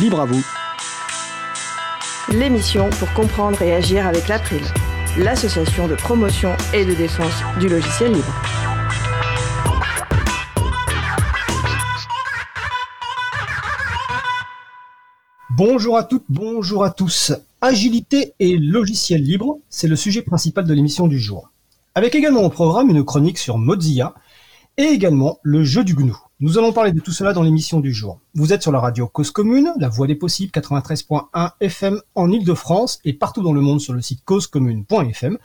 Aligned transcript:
Libre 0.00 0.20
à 0.20 0.26
vous. 0.26 0.44
L'émission 2.30 2.88
pour 2.90 3.12
comprendre 3.14 3.60
et 3.62 3.74
agir 3.74 4.06
avec 4.06 4.28
l'April, 4.28 4.62
l'association 5.16 5.88
de 5.88 5.96
promotion 5.96 6.54
et 6.72 6.84
de 6.84 6.94
défense 6.94 7.32
du 7.58 7.68
logiciel 7.68 8.12
libre. 8.12 8.32
Bonjour 15.50 15.96
à 15.96 16.04
toutes, 16.04 16.26
bonjour 16.28 16.84
à 16.84 16.90
tous. 16.90 17.32
Agilité 17.60 18.34
et 18.38 18.56
logiciel 18.56 19.22
libre, 19.22 19.58
c'est 19.68 19.88
le 19.88 19.96
sujet 19.96 20.22
principal 20.22 20.64
de 20.64 20.74
l'émission 20.74 21.08
du 21.08 21.18
jour. 21.18 21.50
Avec 21.96 22.14
également 22.14 22.42
au 22.42 22.50
programme 22.50 22.90
une 22.90 23.04
chronique 23.04 23.38
sur 23.38 23.58
Mozilla 23.58 24.14
et 24.76 24.84
également 24.84 25.38
le 25.42 25.64
jeu 25.64 25.82
du 25.82 25.94
GNU. 25.94 26.12
Nous 26.40 26.56
allons 26.56 26.72
parler 26.72 26.92
de 26.92 27.00
tout 27.00 27.10
cela 27.10 27.32
dans 27.32 27.42
l'émission 27.42 27.80
du 27.80 27.92
jour. 27.92 28.20
Vous 28.34 28.52
êtes 28.52 28.62
sur 28.62 28.70
la 28.70 28.78
radio 28.78 29.08
Cause 29.08 29.32
Commune, 29.32 29.72
la 29.76 29.88
voix 29.88 30.06
des 30.06 30.14
possibles 30.14 30.52
93.1 30.52 31.50
FM 31.58 32.00
en 32.14 32.30
Ile-de-France 32.30 33.00
et 33.04 33.12
partout 33.12 33.42
dans 33.42 33.52
le 33.52 33.60
monde 33.60 33.80
sur 33.80 33.92
le 33.92 34.00
site 34.00 34.24
causecommune.fm. 34.24 35.36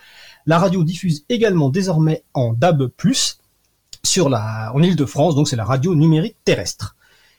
La 0.46 0.60
radio 0.60 0.84
diffuse 0.84 1.26
également 1.30 1.70
désormais 1.70 2.24
en 2.36 2.54
DAB+, 2.54 2.92
sur 4.04 4.30
la, 4.30 4.72
en 4.76 4.84
Ile-de-France, 4.84 5.34
donc 5.34 5.48
c'est 5.48 5.56
la 5.56 5.66
radio 5.66 5.96
numérique 5.96 6.38
terrestre. 6.46 6.96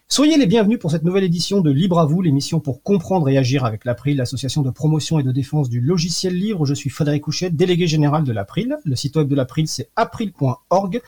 Soyez 0.07 0.37
les 0.37 0.47
bienvenus 0.47 0.79
pour 0.79 0.91
cette 0.91 1.03
nouvelle 1.03 1.25
édition 1.25 1.61
de 1.61 1.71
Libre 1.71 1.99
à 1.99 2.05
vous, 2.05 2.21
l'émission 2.21 2.61
pour 2.61 2.83
comprendre 2.83 3.29
et 3.31 3.39
agir 3.39 3.65
avec 3.65 3.87
l'April, 3.87 4.19
l'association 4.19 4.61
de 4.63 4.71
promotion 4.71 5.19
et 5.19 5.23
de 5.23 5.33
défense 5.33 5.71
du 5.71 5.81
logiciel 5.81 6.35
libre. 6.35 6.67
Je 6.67 6.75
suis 6.75 6.91
Frédéric 6.91 7.23
Couchet, 7.23 7.51
délégué 7.51 7.87
général 7.87 8.23
de 8.23 8.31
l'April. 8.31 8.77
Le 8.85 8.97
site 8.97 9.17
web 9.17 9.29
de 9.29 9.35
l'April, 9.35 9.67
c'est 9.67 9.91
april.org 9.97 11.01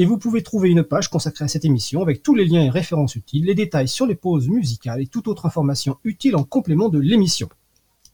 et 0.00 0.06
vous 0.06 0.16
pouvez 0.16 0.42
trouver 0.42 0.70
une 0.70 0.82
page 0.82 1.08
consacrée 1.08 1.44
à 1.44 1.48
cette 1.48 1.66
émission 1.66 2.00
avec 2.00 2.22
tous 2.22 2.34
les 2.34 2.46
liens 2.46 2.62
et 2.62 2.70
références 2.70 3.16
utiles, 3.16 3.44
les 3.44 3.54
détails 3.54 3.86
sur 3.86 4.06
les 4.06 4.14
pauses 4.14 4.48
musicales 4.48 5.02
et 5.02 5.06
toute 5.06 5.28
autre 5.28 5.44
information 5.44 5.98
utile 6.04 6.36
en 6.36 6.42
complément 6.42 6.88
de 6.88 6.98
l'émission. 6.98 7.50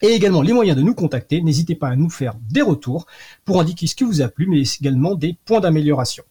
Et 0.03 0.09
également 0.09 0.43
les 0.43 0.53
moyens 0.53 0.77
de 0.77 0.83
nous 0.83 0.97
contacter. 0.97 1.41
N'hésitez 1.43 1.77
pas 1.77 1.87
à 1.87 1.95
nous 1.95 2.11
faire 2.11 2.35
des 2.51 2.61
retours 2.61 3.07
pour 3.45 3.61
indiquer 3.61 3.87
ce 3.87 3.95
qui 3.95 4.03
vous 4.03 4.21
a 4.21 4.27
plu, 4.27 4.49
mais 4.49 4.65
également 4.81 5.15
des 5.15 5.37
points 5.45 5.61
d'amélioration. 5.61 6.25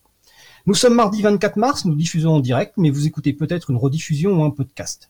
Nous 0.66 0.74
sommes 0.74 0.96
mardi 0.96 1.22
24 1.22 1.56
mars, 1.56 1.86
nous 1.86 1.96
diffusons 1.96 2.34
en 2.34 2.40
direct, 2.42 2.74
mais 2.76 2.90
vous 2.90 3.08
écoutez 3.08 3.32
peut-être 3.32 3.70
une 3.70 3.78
rediffusion 3.78 4.38
ou 4.38 4.44
un 4.44 4.50
podcast. 4.50 5.10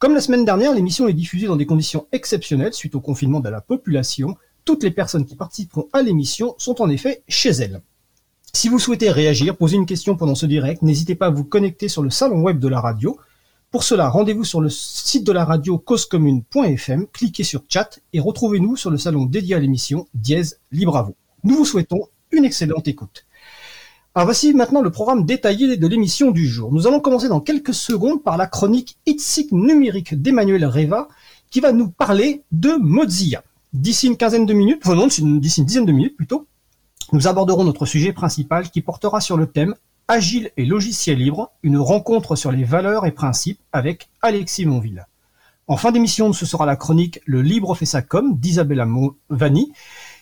Comme 0.00 0.14
la 0.14 0.20
semaine 0.20 0.44
dernière, 0.44 0.74
l'émission 0.74 1.06
est 1.06 1.12
diffusée 1.12 1.46
dans 1.46 1.54
des 1.54 1.66
conditions 1.66 2.08
exceptionnelles 2.10 2.74
suite 2.74 2.96
au 2.96 3.00
confinement 3.00 3.38
de 3.38 3.48
la 3.48 3.60
population. 3.60 4.34
Toutes 4.64 4.82
les 4.82 4.90
personnes 4.90 5.24
qui 5.24 5.36
participeront 5.36 5.86
à 5.92 6.02
l'émission 6.02 6.56
sont 6.58 6.82
en 6.82 6.90
effet 6.90 7.22
chez 7.28 7.50
elles. 7.50 7.80
Si 8.56 8.68
vous 8.68 8.78
souhaitez 8.78 9.10
réagir, 9.10 9.56
poser 9.56 9.74
une 9.74 9.84
question 9.84 10.16
pendant 10.16 10.36
ce 10.36 10.46
direct, 10.46 10.80
n'hésitez 10.82 11.16
pas 11.16 11.26
à 11.26 11.30
vous 11.30 11.42
connecter 11.42 11.88
sur 11.88 12.04
le 12.04 12.08
salon 12.08 12.40
web 12.40 12.60
de 12.60 12.68
la 12.68 12.80
radio. 12.80 13.18
Pour 13.72 13.82
cela, 13.82 14.08
rendez-vous 14.08 14.44
sur 14.44 14.60
le 14.60 14.70
site 14.70 15.26
de 15.26 15.32
la 15.32 15.44
radio 15.44 15.76
causecommune.fm, 15.76 17.08
cliquez 17.12 17.42
sur 17.42 17.64
chat 17.68 17.98
et 18.12 18.20
retrouvez-nous 18.20 18.76
sur 18.76 18.92
le 18.92 18.96
salon 18.96 19.26
dédié 19.26 19.56
à 19.56 19.58
l'émission 19.58 20.06
Dièse 20.14 20.60
Libre 20.70 20.96
à 20.96 21.02
vous. 21.02 21.16
Nous 21.42 21.56
vous 21.56 21.64
souhaitons 21.64 22.06
une 22.30 22.44
excellente 22.44 22.86
écoute. 22.86 23.26
Alors 24.14 24.26
voici 24.28 24.54
maintenant 24.54 24.82
le 24.82 24.92
programme 24.92 25.26
détaillé 25.26 25.76
de 25.76 25.86
l'émission 25.88 26.30
du 26.30 26.46
jour. 26.46 26.72
Nous 26.72 26.86
allons 26.86 27.00
commencer 27.00 27.28
dans 27.28 27.40
quelques 27.40 27.74
secondes 27.74 28.22
par 28.22 28.36
la 28.36 28.46
chronique 28.46 28.96
ITSIC 29.06 29.50
numérique 29.50 30.14
d'Emmanuel 30.14 30.64
Reva 30.64 31.08
qui 31.50 31.58
va 31.58 31.72
nous 31.72 31.88
parler 31.88 32.44
de 32.52 32.76
Mozilla. 32.80 33.42
D'ici 33.72 34.06
une 34.06 34.16
quinzaine 34.16 34.46
de 34.46 34.54
minutes, 34.54 34.82
enfin 34.84 34.94
non, 34.94 35.08
d'ici 35.08 35.22
une 35.60 35.66
dizaine 35.66 35.86
de 35.86 35.92
minutes 35.92 36.16
plutôt, 36.16 36.46
nous 37.12 37.28
aborderons 37.28 37.64
notre 37.64 37.86
sujet 37.86 38.12
principal 38.12 38.70
qui 38.70 38.80
portera 38.80 39.20
sur 39.20 39.36
le 39.36 39.46
thème 39.46 39.74
Agile 40.06 40.50
et 40.58 40.66
logiciel 40.66 41.18
libre, 41.18 41.50
une 41.62 41.78
rencontre 41.78 42.36
sur 42.36 42.52
les 42.52 42.64
valeurs 42.64 43.06
et 43.06 43.12
principes 43.12 43.60
avec 43.72 44.10
Alexis 44.20 44.66
Monville. 44.66 45.06
En 45.66 45.78
fin 45.78 45.92
d'émission, 45.92 46.34
ce 46.34 46.44
sera 46.44 46.66
la 46.66 46.76
chronique 46.76 47.20
Le 47.24 47.40
Libre 47.40 47.74
fait 47.74 47.86
sa 47.86 48.02
com 48.02 48.36
d'Isabella 48.38 48.86
Vanni, 49.30 49.72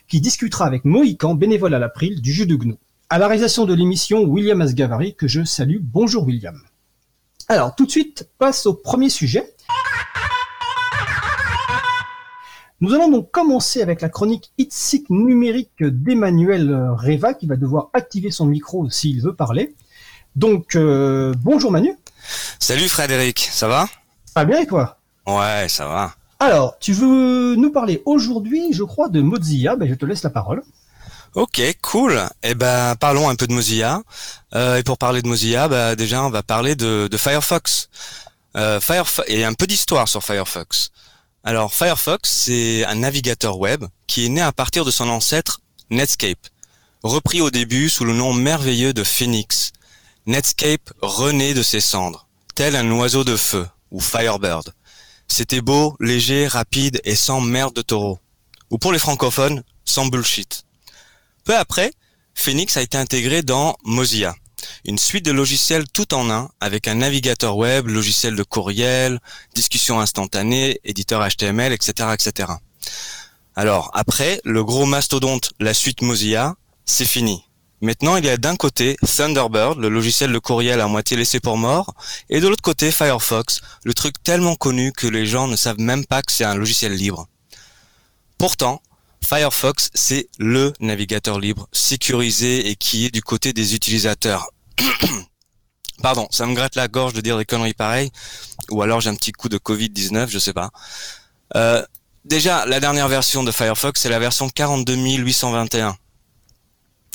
qui 0.07 0.21
discutera 0.21 0.67
avec 0.67 0.85
Mohican, 0.85 1.35
bénévole 1.35 1.75
à 1.75 1.81
l'April, 1.81 2.21
du 2.21 2.33
jeu 2.33 2.47
de 2.47 2.55
GNU. 2.55 2.77
À 3.11 3.19
la 3.19 3.27
réalisation 3.27 3.65
de 3.65 3.75
l'émission, 3.75 4.23
William 4.23 4.61
Asgavari, 4.61 5.17
que 5.17 5.27
je 5.27 5.43
salue. 5.43 5.79
Bonjour 5.81 6.25
William. 6.25 6.61
Alors, 7.49 7.75
tout 7.75 7.87
de 7.87 7.91
suite, 7.91 8.29
passe 8.39 8.67
au 8.67 8.75
premier 8.75 9.09
sujet. 9.09 9.53
Nous 12.83 12.95
allons 12.95 13.13
donc 13.13 13.31
commencer 13.31 13.81
avec 13.81 14.01
la 14.01 14.09
chronique 14.09 14.51
ITSIC 14.59 15.09
numérique 15.09 15.71
d'Emmanuel 15.79 16.75
Reva, 16.99 17.33
qui 17.33 17.47
va 17.47 17.55
devoir 17.55 17.91
activer 17.93 18.33
son 18.33 18.45
micro 18.45 18.91
s'il 18.91 19.23
veut 19.23 19.37
parler. 19.37 19.77
Donc, 20.35 20.75
euh, 20.75 21.33
bonjour 21.39 21.71
Manu. 21.71 21.97
Salut 22.59 22.89
Frédéric, 22.89 23.49
ça 23.53 23.69
va? 23.69 23.89
Pas 24.35 24.45
bien 24.45 24.59
et 24.59 24.67
toi? 24.67 24.99
Ouais, 25.29 25.69
ça 25.69 25.87
va. 25.87 26.17
Alors, 26.41 26.77
tu 26.81 26.93
veux 26.93 27.55
nous 27.55 27.71
parler 27.71 28.03
aujourd'hui, 28.05 28.73
je 28.73 28.83
crois, 28.83 29.09
de 29.09 29.21
Mozilla? 29.21 29.77
Ben, 29.77 29.89
je 29.89 29.95
te 29.95 30.05
laisse 30.05 30.25
la 30.25 30.31
parole. 30.31 30.65
Ok, 31.37 31.63
cool. 31.83 32.21
Eh 32.43 32.57
ben, 32.57 32.97
parlons 32.97 33.29
un 33.29 33.37
peu 33.37 33.47
de 33.47 33.53
Mozilla. 33.53 34.03
Euh, 34.57 34.79
et 34.79 34.83
pour 34.83 34.99
parler 34.99 35.23
de 35.23 35.29
Mozilla, 35.29 35.69
bah, 35.69 35.95
déjà, 35.95 36.25
on 36.25 36.31
va 36.31 36.43
parler 36.43 36.75
de, 36.75 37.09
Firefox. 37.17 37.89
Euh, 38.57 38.81
Firefox 38.81 39.23
et 39.29 39.45
un 39.45 39.53
peu 39.53 39.69
d'histoire 39.69 40.09
sur 40.09 40.25
Firefox. 40.25 40.91
Alors, 41.45 41.75
Firefox, 41.75 42.31
c'est 42.31 42.85
un 42.85 42.95
navigateur 42.95 43.59
web 43.59 43.85
qui 44.07 44.25
est 44.25 44.29
né 44.29 44.41
à 44.41 44.53
partir 44.53 44.85
de 44.85 44.93
son 44.93 45.09
ancêtre 45.09 45.61
Netscape, 45.91 46.47
repris 47.03 47.41
au 47.41 47.51
début 47.51 47.89
sous 47.89 48.05
le 48.05 48.15
nom 48.15 48.33
merveilleux 48.33 48.93
de 48.93 49.03
Phoenix. 49.03 49.73
Netscape 50.27 50.93
renaît 51.01 51.53
de 51.53 51.65
ses 51.65 51.81
cendres, 51.81 52.29
tel 52.55 52.77
un 52.77 52.89
oiseau 52.93 53.25
de 53.25 53.35
feu 53.35 53.67
ou 53.91 53.99
Firebird. 53.99 54.73
C'était 55.27 55.61
beau, 55.61 55.97
léger, 55.99 56.47
rapide 56.47 57.01
et 57.03 57.17
sans 57.17 57.41
merde 57.41 57.75
de 57.75 57.83
taureau. 57.83 58.21
Ou 58.71 58.79
pour 58.79 58.93
les 58.93 59.01
francophones, 59.01 59.65
sans 59.85 60.07
bullshit. 60.07 60.65
Peu 61.45 61.57
après, 61.57 61.93
Phoenix 62.35 62.77
a 62.77 62.83
été 62.83 62.97
intégré 62.97 63.43
dans 63.43 63.77
Mozilla, 63.83 64.37
une 64.85 64.99
suite 64.99 65.25
de 65.25 65.33
logiciels 65.33 65.89
tout 65.89 66.15
en 66.15 66.31
un 66.31 66.51
avec 66.61 66.89
un 66.89 66.95
navigateur 66.95 67.57
web, 67.57 67.89
logiciel 67.89 68.37
de 68.37 68.43
courriel, 68.43 69.21
discussion 69.55 70.01
instantanée, 70.01 70.81
éditeur 70.85 71.27
HTML, 71.27 71.73
etc., 71.73 72.11
etc. 72.15 72.53
Alors 73.55 73.91
après, 73.95 74.41
le 74.45 74.65
gros 74.65 74.87
mastodonte, 74.87 75.53
la 75.61 75.75
suite 75.75 76.03
Mozilla, 76.03 76.57
c'est 76.85 77.05
fini. 77.05 77.45
Maintenant, 77.83 78.17
il 78.17 78.25
y 78.25 78.29
a 78.29 78.37
d'un 78.37 78.55
côté 78.55 78.97
Thunderbird, 79.05 79.77
le 79.77 79.89
logiciel 79.89 80.33
de 80.33 80.39
courriel 80.39 80.81
à 80.81 80.87
moitié 80.87 81.17
laissé 81.17 81.41
pour 81.41 81.57
mort, 81.57 81.95
et 82.31 82.41
de 82.41 82.47
l'autre 82.47 82.63
côté 82.63 82.93
Firefox, 82.93 83.61
le 83.85 83.93
truc 83.93 84.23
tellement 84.23 84.55
connu 84.55 84.93
que 84.93 85.09
les 85.09 85.27
gens 85.27 85.49
ne 85.49 85.57
savent 85.57 85.81
même 85.81 86.07
pas 86.07 86.23
que 86.23 86.31
c'est 86.31 86.45
un 86.45 86.55
logiciel 86.55 86.93
libre. 86.93 87.27
Pourtant, 88.39 88.81
Firefox, 89.25 89.91
c'est 89.95 90.29
le 90.39 90.73
navigateur 90.81 91.39
libre, 91.39 91.69
sécurisé 91.73 92.69
et 92.69 92.77
qui 92.77 93.07
est 93.07 93.11
du 93.11 93.23
côté 93.23 93.53
des 93.53 93.75
utilisateurs. 93.75 94.51
Pardon, 96.03 96.27
ça 96.31 96.47
me 96.47 96.55
gratte 96.55 96.75
la 96.75 96.89
gorge 96.89 97.13
de 97.13 97.21
dire 97.21 97.39
des 97.39 97.45
conneries 97.45 97.75
pareilles, 97.75 98.11
ou 98.71 98.83
alors 98.83 99.01
j'ai 99.01 99.11
un 99.11 99.15
petit 99.15 99.33
coup 99.33 99.49
de 99.49 99.59
Covid-19, 99.59 100.29
je 100.29 100.39
sais 100.39 100.53
pas. 100.53 100.71
Euh, 101.55 101.85
déjà, 102.25 102.67
la 102.67 102.81
dernière 102.81 103.09
version 103.09 103.45
de 103.45 103.53
Firefox, 103.53 104.01
c'est 104.01 104.09
la 104.09 104.19
version 104.19 104.49
42821. 104.49 105.97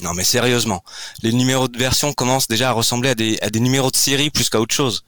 Non 0.03 0.13
mais 0.13 0.24
sérieusement, 0.24 0.84
les 1.24 1.34
numéros 1.34 1.68
de 1.68 1.78
version 1.78 2.13
commencent 2.13 2.47
déjà 2.47 2.69
à 2.69 2.72
ressembler 2.72 3.09
à 3.09 3.16
des, 3.16 3.39
à 3.41 3.50
des 3.50 3.59
numéros 3.59 3.89
de 3.89 3.95
série 3.95 4.29
plus 4.29 4.50
qu'à 4.50 4.62
autre 4.62 4.75
chose. 4.75 5.03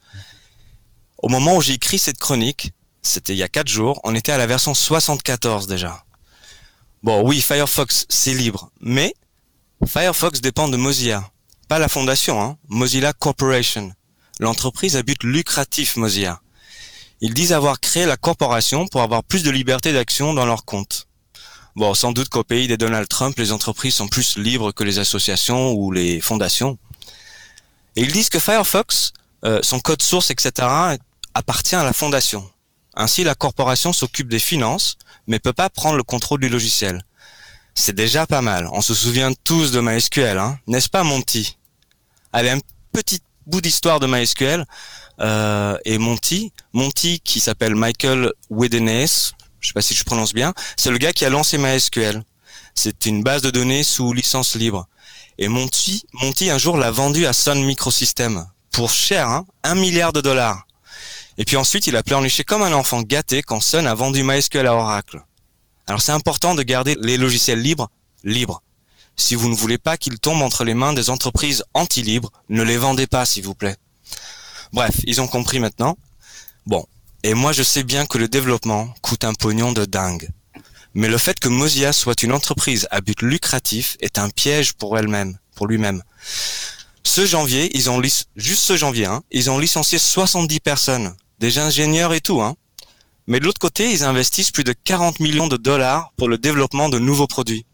Au 1.18 1.28
moment 1.28 1.56
où 1.56 1.62
j'ai 1.62 1.74
écrit 1.74 1.98
cette 1.98 2.18
chronique, 2.18 2.72
c'était 3.00 3.34
il 3.34 3.38
y 3.38 3.42
a 3.42 3.48
4 3.48 3.68
jours, 3.68 4.00
on 4.04 4.14
était 4.14 4.32
à 4.32 4.38
la 4.38 4.46
version 4.46 4.74
74 4.74 5.68
déjà. 5.68 6.04
Bon, 7.02 7.22
oui, 7.26 7.40
Firefox, 7.40 8.04
c'est 8.10 8.34
libre, 8.34 8.70
mais 8.82 9.14
Firefox 9.86 10.42
dépend 10.42 10.68
de 10.68 10.76
Mozilla, 10.76 11.30
pas 11.66 11.78
la 11.78 11.88
fondation, 11.88 12.42
hein, 12.42 12.58
Mozilla 12.68 13.14
Corporation, 13.14 13.90
l'entreprise 14.38 14.96
à 14.96 15.02
but 15.02 15.22
lucratif 15.24 15.96
Mozilla. 15.96 16.42
Ils 17.22 17.32
disent 17.32 17.54
avoir 17.54 17.80
créé 17.80 18.04
la 18.04 18.18
corporation 18.18 18.86
pour 18.86 19.00
avoir 19.00 19.24
plus 19.24 19.42
de 19.42 19.50
liberté 19.50 19.94
d'action 19.94 20.34
dans 20.34 20.44
leur 20.44 20.66
compte. 20.66 21.06
Bon, 21.74 21.94
sans 21.94 22.12
doute 22.12 22.28
qu'au 22.28 22.44
pays 22.44 22.68
des 22.68 22.76
Donald 22.76 23.08
Trump, 23.08 23.38
les 23.38 23.52
entreprises 23.52 23.94
sont 23.94 24.08
plus 24.08 24.36
libres 24.36 24.72
que 24.72 24.84
les 24.84 24.98
associations 24.98 25.72
ou 25.72 25.92
les 25.92 26.20
fondations. 26.20 26.78
Et 27.96 28.02
ils 28.02 28.12
disent 28.12 28.28
que 28.28 28.38
Firefox, 28.38 29.14
euh, 29.46 29.60
son 29.62 29.80
code 29.80 30.02
source, 30.02 30.30
etc., 30.30 30.68
appartient 31.32 31.76
à 31.76 31.84
la 31.84 31.94
fondation. 31.94 32.46
Ainsi, 32.94 33.24
la 33.24 33.34
corporation 33.34 33.92
s'occupe 33.92 34.28
des 34.28 34.38
finances, 34.38 34.96
mais 35.26 35.38
peut 35.38 35.52
pas 35.52 35.70
prendre 35.70 35.96
le 35.96 36.02
contrôle 36.02 36.40
du 36.40 36.48
logiciel. 36.48 37.04
C'est 37.74 37.94
déjà 37.94 38.26
pas 38.26 38.42
mal. 38.42 38.68
On 38.72 38.80
se 38.80 38.94
souvient 38.94 39.32
tous 39.44 39.70
de 39.70 39.80
MySQL, 39.80 40.38
hein 40.38 40.58
n'est-ce 40.66 40.88
pas 40.88 41.04
Monty 41.04 41.56
Allez, 42.32 42.50
un 42.50 42.60
petit 42.92 43.20
bout 43.46 43.60
d'histoire 43.60 44.00
de 44.00 44.06
MySQL. 44.06 44.64
Euh, 45.20 45.76
et 45.84 45.98
Monty, 45.98 46.52
Monty 46.72 47.20
qui 47.20 47.40
s'appelle 47.40 47.74
Michael 47.74 48.32
Wedenes, 48.48 49.34
je 49.60 49.68
sais 49.68 49.74
pas 49.74 49.82
si 49.82 49.94
je 49.94 50.02
prononce 50.04 50.32
bien, 50.32 50.54
c'est 50.78 50.90
le 50.90 50.96
gars 50.96 51.12
qui 51.12 51.26
a 51.26 51.30
lancé 51.30 51.58
MySQL. 51.58 52.22
C'est 52.74 53.04
une 53.04 53.22
base 53.22 53.42
de 53.42 53.50
données 53.50 53.82
sous 53.82 54.12
licence 54.14 54.54
libre. 54.54 54.86
Et 55.36 55.48
Monty, 55.48 56.04
Monty 56.14 56.50
un 56.50 56.58
jour 56.58 56.78
l'a 56.78 56.90
vendu 56.90 57.26
à 57.26 57.32
Sun 57.32 57.62
Microsystems 57.64 58.46
pour 58.70 58.90
cher, 58.90 59.28
hein, 59.28 59.44
un 59.62 59.74
milliard 59.74 60.12
de 60.12 60.20
dollars. 60.20 60.66
Et 61.40 61.46
puis 61.46 61.56
ensuite, 61.56 61.86
il 61.86 61.96
a 61.96 62.02
pleurniché 62.02 62.44
comme 62.44 62.60
un 62.60 62.74
enfant 62.74 63.00
gâté 63.00 63.42
quand 63.42 63.60
Sun 63.60 63.86
a 63.86 63.94
vendu 63.94 64.22
MySQL 64.22 64.66
à 64.66 64.74
Oracle. 64.74 65.24
Alors 65.86 66.02
c'est 66.02 66.12
important 66.12 66.54
de 66.54 66.62
garder 66.62 66.98
les 67.00 67.16
logiciels 67.16 67.62
libres 67.62 67.88
libres. 68.24 68.62
Si 69.16 69.34
vous 69.34 69.48
ne 69.48 69.54
voulez 69.54 69.78
pas 69.78 69.96
qu'ils 69.96 70.18
tombent 70.18 70.42
entre 70.42 70.64
les 70.64 70.74
mains 70.74 70.92
des 70.92 71.08
entreprises 71.08 71.64
anti-libres, 71.72 72.30
ne 72.50 72.62
les 72.62 72.76
vendez 72.76 73.06
pas, 73.06 73.24
s'il 73.24 73.44
vous 73.44 73.54
plaît. 73.54 73.76
Bref, 74.74 74.96
ils 75.04 75.22
ont 75.22 75.28
compris 75.28 75.60
maintenant. 75.60 75.96
Bon. 76.66 76.84
Et 77.22 77.32
moi, 77.32 77.52
je 77.52 77.62
sais 77.62 77.84
bien 77.84 78.04
que 78.04 78.18
le 78.18 78.28
développement 78.28 78.92
coûte 79.00 79.24
un 79.24 79.32
pognon 79.32 79.72
de 79.72 79.86
dingue. 79.86 80.28
Mais 80.92 81.08
le 81.08 81.16
fait 81.16 81.40
que 81.40 81.48
Mozilla 81.48 81.94
soit 81.94 82.22
une 82.22 82.32
entreprise 82.32 82.86
à 82.90 83.00
but 83.00 83.22
lucratif 83.22 83.96
est 84.00 84.18
un 84.18 84.28
piège 84.28 84.74
pour 84.74 84.98
elle-même, 84.98 85.38
pour 85.54 85.68
lui-même. 85.68 86.02
Ce 87.02 87.24
janvier, 87.24 87.74
ils 87.74 87.88
ont 87.88 88.02
juste 88.02 88.62
ce 88.62 88.76
janvier, 88.76 89.06
hein, 89.06 89.22
ils 89.30 89.48
ont 89.50 89.58
licencié 89.58 89.98
70 89.98 90.60
personnes, 90.60 91.14
des 91.40 91.58
ingénieurs 91.58 92.12
et 92.12 92.20
tout, 92.20 92.40
hein. 92.40 92.54
Mais 93.26 93.40
de 93.40 93.44
l'autre 93.44 93.58
côté, 93.58 93.92
ils 93.92 94.04
investissent 94.04 94.50
plus 94.50 94.64
de 94.64 94.72
40 94.72 95.20
millions 95.20 95.46
de 95.46 95.56
dollars 95.56 96.12
pour 96.16 96.28
le 96.28 96.38
développement 96.38 96.88
de 96.88 96.98
nouveaux 96.98 97.26
produits. 97.26 97.64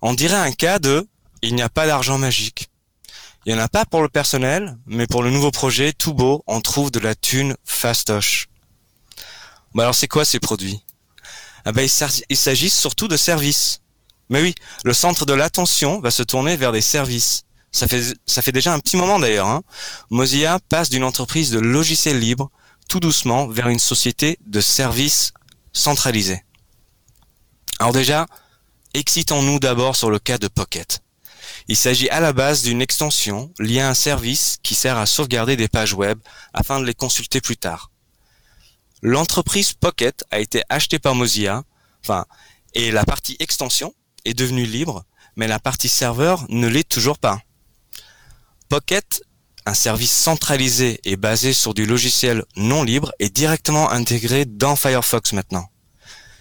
On 0.00 0.14
dirait 0.14 0.36
un 0.36 0.52
cas 0.52 0.78
de 0.78 1.06
il 1.42 1.54
n'y 1.54 1.62
a 1.62 1.68
pas 1.68 1.86
d'argent 1.86 2.18
magique. 2.18 2.68
Il 3.44 3.52
n'y 3.52 3.60
en 3.60 3.64
a 3.64 3.68
pas 3.68 3.84
pour 3.84 4.02
le 4.02 4.08
personnel, 4.08 4.78
mais 4.86 5.08
pour 5.08 5.22
le 5.22 5.30
nouveau 5.30 5.50
projet, 5.50 5.92
tout 5.92 6.14
beau, 6.14 6.44
on 6.46 6.60
trouve 6.60 6.92
de 6.92 7.00
la 7.00 7.16
thune 7.16 7.56
fastoche. 7.64 8.48
Bon 9.74 9.82
alors 9.82 9.94
c'est 9.94 10.08
quoi 10.08 10.24
ces 10.24 10.38
produits? 10.38 10.80
Ah 11.64 11.72
ben, 11.72 11.88
Il 12.28 12.36
s'agit 12.36 12.70
surtout 12.70 13.08
de 13.08 13.16
services. 13.16 13.80
Mais 14.28 14.40
oui, 14.40 14.54
le 14.84 14.94
centre 14.94 15.26
de 15.26 15.32
l'attention 15.32 16.00
va 16.00 16.10
se 16.10 16.22
tourner 16.22 16.56
vers 16.56 16.72
des 16.72 16.80
services. 16.80 17.42
Ça 17.72 17.88
fait, 17.88 18.14
ça 18.26 18.42
fait 18.42 18.52
déjà 18.52 18.72
un 18.72 18.78
petit 18.78 18.96
moment 18.96 19.18
d'ailleurs. 19.18 19.48
Hein. 19.48 19.62
Mozilla 20.10 20.58
passe 20.68 20.90
d'une 20.90 21.04
entreprise 21.04 21.50
de 21.50 21.58
logiciels 21.58 22.18
libres 22.18 22.50
doucement 23.00 23.46
vers 23.46 23.68
une 23.68 23.78
société 23.78 24.38
de 24.46 24.60
services 24.60 25.32
centralisés. 25.72 26.42
Alors 27.78 27.92
déjà, 27.92 28.26
excitons-nous 28.94 29.58
d'abord 29.58 29.96
sur 29.96 30.10
le 30.10 30.18
cas 30.18 30.38
de 30.38 30.48
Pocket. 30.48 31.00
Il 31.68 31.76
s'agit 31.76 32.08
à 32.10 32.20
la 32.20 32.32
base 32.32 32.62
d'une 32.62 32.82
extension 32.82 33.52
liée 33.58 33.80
à 33.80 33.88
un 33.88 33.94
service 33.94 34.58
qui 34.62 34.74
sert 34.74 34.96
à 34.96 35.06
sauvegarder 35.06 35.56
des 35.56 35.68
pages 35.68 35.94
web 35.94 36.18
afin 36.52 36.80
de 36.80 36.84
les 36.84 36.94
consulter 36.94 37.40
plus 37.40 37.56
tard. 37.56 37.90
L'entreprise 39.02 39.72
Pocket 39.72 40.24
a 40.30 40.38
été 40.38 40.62
achetée 40.68 40.98
par 40.98 41.14
Mozilla, 41.14 41.64
enfin, 42.04 42.24
et 42.74 42.90
la 42.90 43.04
partie 43.04 43.36
extension 43.40 43.94
est 44.24 44.34
devenue 44.34 44.64
libre, 44.64 45.04
mais 45.36 45.48
la 45.48 45.58
partie 45.58 45.88
serveur 45.88 46.44
ne 46.48 46.68
l'est 46.68 46.88
toujours 46.88 47.18
pas. 47.18 47.40
Pocket, 48.68 49.22
un 49.66 49.74
service 49.74 50.12
centralisé 50.12 51.00
et 51.04 51.16
basé 51.16 51.52
sur 51.52 51.74
du 51.74 51.86
logiciel 51.86 52.44
non 52.56 52.82
libre, 52.82 53.12
est 53.18 53.30
directement 53.30 53.90
intégré 53.90 54.44
dans 54.44 54.76
Firefox 54.76 55.32
maintenant. 55.32 55.68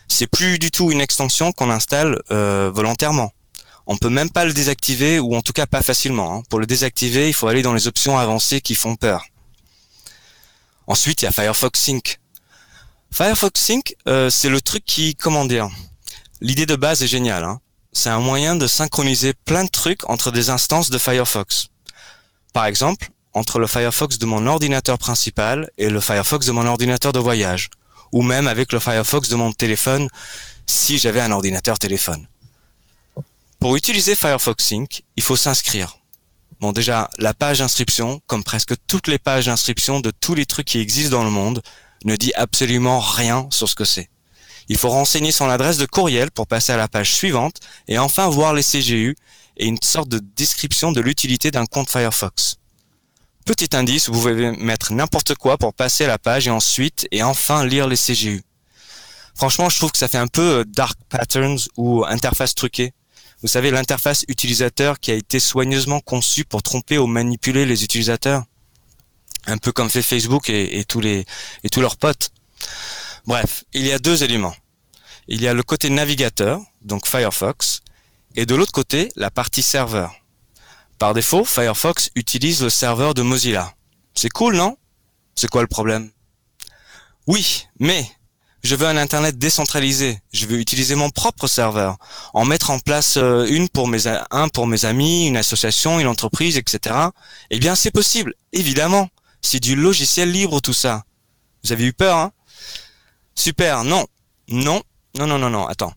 C'est 0.07 0.27
plus 0.27 0.59
du 0.59 0.71
tout 0.71 0.91
une 0.91 1.01
extension 1.01 1.51
qu'on 1.51 1.69
installe 1.69 2.21
euh, 2.31 2.71
volontairement. 2.73 3.31
On 3.87 3.97
peut 3.97 4.09
même 4.09 4.29
pas 4.29 4.45
le 4.45 4.53
désactiver 4.53 5.19
ou 5.19 5.35
en 5.35 5.41
tout 5.41 5.53
cas 5.53 5.65
pas 5.65 5.81
facilement. 5.81 6.35
Hein. 6.35 6.43
Pour 6.49 6.59
le 6.59 6.65
désactiver, 6.65 7.27
il 7.27 7.33
faut 7.33 7.47
aller 7.47 7.61
dans 7.61 7.73
les 7.73 7.87
options 7.87 8.17
avancées 8.17 8.61
qui 8.61 8.75
font 8.75 8.95
peur. 8.95 9.25
Ensuite, 10.87 11.21
il 11.21 11.25
y 11.25 11.27
a 11.27 11.31
Firefox 11.31 11.79
Sync. 11.79 12.19
Firefox 13.13 13.59
Sync, 13.59 13.95
euh, 14.07 14.29
c'est 14.29 14.49
le 14.49 14.61
truc 14.61 14.83
qui, 14.85 15.15
comment 15.15 15.45
dire, 15.45 15.69
l'idée 16.41 16.65
de 16.65 16.75
base 16.75 17.03
est 17.03 17.07
géniale. 17.07 17.43
Hein. 17.43 17.59
C'est 17.93 18.09
un 18.09 18.19
moyen 18.19 18.55
de 18.55 18.67
synchroniser 18.67 19.33
plein 19.33 19.63
de 19.63 19.69
trucs 19.69 20.09
entre 20.09 20.31
des 20.31 20.49
instances 20.49 20.89
de 20.89 20.97
Firefox. 20.97 21.67
Par 22.53 22.65
exemple, 22.65 23.09
entre 23.33 23.59
le 23.59 23.67
Firefox 23.67 24.17
de 24.17 24.25
mon 24.25 24.45
ordinateur 24.45 24.97
principal 24.97 25.69
et 25.77 25.89
le 25.89 26.01
Firefox 26.01 26.45
de 26.45 26.51
mon 26.51 26.65
ordinateur 26.65 27.13
de 27.13 27.19
voyage, 27.19 27.69
ou 28.11 28.21
même 28.21 28.47
avec 28.47 28.73
le 28.73 28.79
Firefox 28.79 29.29
de 29.29 29.35
mon 29.35 29.53
téléphone 29.53 30.09
si 30.65 30.97
j'avais 30.97 31.21
un 31.21 31.31
ordinateur 31.31 31.79
téléphone. 31.79 32.27
Pour 33.59 33.75
utiliser 33.75 34.15
Firefox 34.15 34.63
Sync, 34.65 35.03
il 35.15 35.23
faut 35.23 35.37
s'inscrire. 35.37 35.97
Bon 36.59 36.71
déjà, 36.71 37.09
la 37.17 37.33
page 37.33 37.59
d'inscription, 37.59 38.21
comme 38.27 38.43
presque 38.43 38.73
toutes 38.87 39.07
les 39.07 39.19
pages 39.19 39.45
d'inscription 39.45 39.99
de 39.99 40.11
tous 40.11 40.35
les 40.35 40.45
trucs 40.45 40.67
qui 40.67 40.79
existent 40.79 41.17
dans 41.17 41.23
le 41.23 41.29
monde, 41.29 41.61
ne 42.03 42.15
dit 42.15 42.33
absolument 42.35 42.99
rien 42.99 43.47
sur 43.51 43.69
ce 43.69 43.75
que 43.75 43.85
c'est. 43.85 44.09
Il 44.71 44.77
faut 44.77 44.87
renseigner 44.87 45.33
son 45.33 45.49
adresse 45.49 45.75
de 45.75 45.85
courriel 45.85 46.31
pour 46.31 46.47
passer 46.47 46.71
à 46.71 46.77
la 46.77 46.87
page 46.87 47.13
suivante 47.13 47.57
et 47.89 47.99
enfin 47.99 48.29
voir 48.29 48.53
les 48.53 48.63
CGU 48.63 49.17
et 49.57 49.65
une 49.65 49.77
sorte 49.83 50.07
de 50.07 50.19
description 50.37 50.93
de 50.93 51.01
l'utilité 51.01 51.51
d'un 51.51 51.65
compte 51.65 51.89
Firefox. 51.89 52.55
Petit 53.45 53.75
indice, 53.75 54.07
vous 54.07 54.13
pouvez 54.13 54.51
mettre 54.51 54.93
n'importe 54.93 55.35
quoi 55.35 55.57
pour 55.57 55.73
passer 55.73 56.05
à 56.05 56.07
la 56.07 56.17
page 56.17 56.47
et 56.47 56.51
ensuite 56.51 57.05
et 57.11 57.21
enfin 57.21 57.65
lire 57.65 57.85
les 57.85 57.97
CGU. 57.97 58.43
Franchement, 59.35 59.67
je 59.67 59.75
trouve 59.75 59.91
que 59.91 59.97
ça 59.97 60.07
fait 60.07 60.17
un 60.17 60.27
peu 60.27 60.59
euh, 60.59 60.63
dark 60.65 60.97
patterns 61.09 61.59
ou 61.75 62.05
interface 62.05 62.55
truquée. 62.55 62.93
Vous 63.41 63.49
savez, 63.49 63.71
l'interface 63.71 64.23
utilisateur 64.29 65.01
qui 65.01 65.11
a 65.11 65.15
été 65.15 65.41
soigneusement 65.41 65.99
conçue 65.99 66.45
pour 66.45 66.63
tromper 66.63 66.97
ou 66.97 67.07
manipuler 67.07 67.65
les 67.65 67.83
utilisateurs. 67.83 68.45
Un 69.47 69.57
peu 69.57 69.73
comme 69.73 69.89
fait 69.89 70.01
Facebook 70.01 70.49
et, 70.49 70.85
tous 70.85 71.01
les 71.01 71.25
et 71.65 71.69
tous 71.69 71.81
leurs 71.81 71.97
potes. 71.97 72.29
Bref, 73.25 73.65
il 73.73 73.85
y 73.85 73.91
a 73.91 73.99
deux 73.99 74.23
éléments. 74.23 74.55
Il 75.33 75.41
y 75.41 75.47
a 75.47 75.53
le 75.53 75.63
côté 75.63 75.89
navigateur, 75.89 76.59
donc 76.81 77.07
Firefox, 77.07 77.79
et 78.35 78.45
de 78.45 78.53
l'autre 78.53 78.73
côté, 78.73 79.13
la 79.15 79.31
partie 79.31 79.63
serveur. 79.63 80.13
Par 80.99 81.13
défaut, 81.13 81.45
Firefox 81.45 82.09
utilise 82.15 82.61
le 82.61 82.69
serveur 82.69 83.13
de 83.13 83.21
Mozilla. 83.21 83.73
C'est 84.13 84.27
cool, 84.27 84.57
non? 84.57 84.75
C'est 85.33 85.49
quoi 85.49 85.61
le 85.61 85.69
problème? 85.69 86.11
Oui, 87.27 87.65
mais 87.79 88.05
je 88.61 88.75
veux 88.75 88.85
un 88.85 88.97
Internet 88.97 89.37
décentralisé. 89.37 90.19
Je 90.33 90.47
veux 90.47 90.59
utiliser 90.59 90.95
mon 90.95 91.09
propre 91.09 91.47
serveur. 91.47 91.95
En 92.33 92.43
mettre 92.43 92.69
en 92.69 92.79
place 92.79 93.15
euh, 93.15 93.45
une 93.45 93.69
pour 93.69 93.87
mes, 93.87 94.07
un 94.31 94.49
pour 94.49 94.67
mes 94.67 94.83
amis, 94.83 95.27
une 95.27 95.37
association, 95.37 96.01
une 96.01 96.07
entreprise, 96.07 96.57
etc. 96.57 96.93
Eh 97.51 97.59
bien, 97.59 97.75
c'est 97.75 97.91
possible, 97.91 98.33
évidemment. 98.51 99.07
C'est 99.41 99.61
du 99.61 99.77
logiciel 99.77 100.29
libre 100.29 100.59
tout 100.59 100.73
ça. 100.73 101.05
Vous 101.63 101.71
avez 101.71 101.85
eu 101.85 101.93
peur, 101.93 102.17
hein? 102.17 102.33
Super, 103.33 103.85
non. 103.85 104.05
Non, 104.49 104.83
non, 105.17 105.27
non, 105.27 105.39
non, 105.39 105.49
non, 105.49 105.67
attends. 105.67 105.93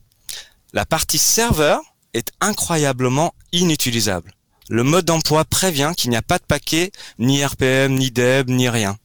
La 0.73 0.85
partie 0.85 1.19
serveur 1.19 1.81
est 2.15 2.33
incroyablement 2.41 3.35
inutilisable. 3.53 4.33
Le 4.69 4.83
mode 4.83 5.05
d'emploi 5.05 5.45
prévient 5.45 5.93
qu'il 5.97 6.11
n'y 6.11 6.17
a 6.17 6.23
pas 6.23 6.39
de 6.39 6.45
paquet, 6.45 6.91
ni 7.19 7.45
RPM, 7.45 7.95
ni 7.95 8.11
DEB, 8.11 8.49
ni 8.49 8.69
rien. 8.69 8.97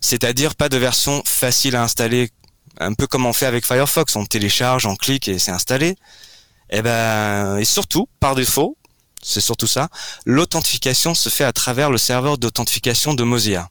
C'est-à-dire 0.00 0.56
pas 0.56 0.68
de 0.68 0.76
version 0.76 1.22
facile 1.24 1.76
à 1.76 1.82
installer, 1.82 2.30
un 2.78 2.92
peu 2.94 3.06
comme 3.06 3.26
on 3.26 3.32
fait 3.32 3.46
avec 3.46 3.64
Firefox, 3.64 4.16
on 4.16 4.26
télécharge, 4.26 4.86
on 4.86 4.96
clique 4.96 5.28
et 5.28 5.38
c'est 5.38 5.52
installé. 5.52 5.90
Et 6.70 6.78
eh 6.78 6.82
ben, 6.82 7.58
et 7.58 7.64
surtout, 7.64 8.08
par 8.18 8.34
défaut, 8.34 8.76
c'est 9.22 9.40
surtout 9.40 9.66
ça, 9.66 9.88
l'authentification 10.26 11.14
se 11.14 11.28
fait 11.28 11.44
à 11.44 11.52
travers 11.52 11.90
le 11.90 11.98
serveur 11.98 12.38
d'authentification 12.38 13.14
de 13.14 13.22
Mozilla. 13.22 13.68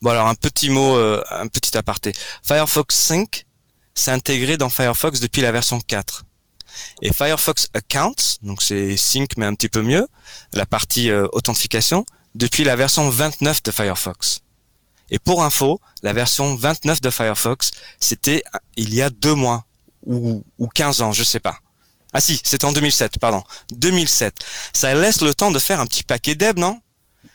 Bon 0.00 0.10
alors 0.10 0.28
un 0.28 0.34
petit 0.34 0.70
mot, 0.70 0.96
euh, 0.96 1.22
un 1.30 1.48
petit 1.48 1.76
aparté. 1.76 2.14
Firefox 2.42 2.96
5 2.96 3.44
s'est 3.94 4.10
intégré 4.10 4.56
dans 4.56 4.68
Firefox 4.68 5.20
depuis 5.20 5.42
la 5.42 5.52
version 5.52 5.80
4. 5.80 6.24
Et 7.02 7.12
Firefox 7.12 7.68
Accounts, 7.74 8.38
donc 8.42 8.62
c'est 8.62 8.96
Sync 8.96 9.36
mais 9.36 9.46
un 9.46 9.54
petit 9.54 9.68
peu 9.68 9.82
mieux, 9.82 10.06
la 10.52 10.66
partie 10.66 11.10
euh, 11.10 11.26
authentification, 11.32 12.04
depuis 12.34 12.64
la 12.64 12.76
version 12.76 13.08
29 13.10 13.62
de 13.62 13.70
Firefox. 13.70 14.40
Et 15.10 15.18
pour 15.18 15.42
info, 15.42 15.80
la 16.02 16.12
version 16.12 16.54
29 16.54 17.00
de 17.00 17.10
Firefox, 17.10 17.72
c'était 17.98 18.44
il 18.76 18.94
y 18.94 19.02
a 19.02 19.10
deux 19.10 19.34
mois 19.34 19.64
ou, 20.06 20.44
ou 20.58 20.68
15 20.68 21.02
ans, 21.02 21.12
je 21.12 21.24
sais 21.24 21.40
pas. 21.40 21.58
Ah 22.12 22.20
si, 22.20 22.40
c'était 22.42 22.64
en 22.64 22.72
2007, 22.72 23.18
pardon. 23.18 23.42
2007. 23.72 24.34
Ça 24.72 24.94
laisse 24.94 25.20
le 25.20 25.34
temps 25.34 25.50
de 25.50 25.58
faire 25.58 25.80
un 25.80 25.86
petit 25.86 26.02
paquet 26.02 26.34
d'eb, 26.34 26.58
non? 26.58 26.80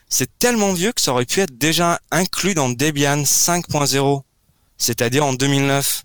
C'est 0.09 0.38
tellement 0.38 0.74
vieux 0.74 0.91
que 0.91 1.01
ça 1.01 1.12
aurait 1.12 1.25
pu 1.25 1.41
être 1.41 1.57
déjà 1.57 2.00
inclus 2.12 2.53
dans 2.53 2.69
Debian 2.69 3.24
5.0, 3.24 4.21
c'est-à-dire 4.77 5.25
en 5.25 5.33
2009. 5.33 6.04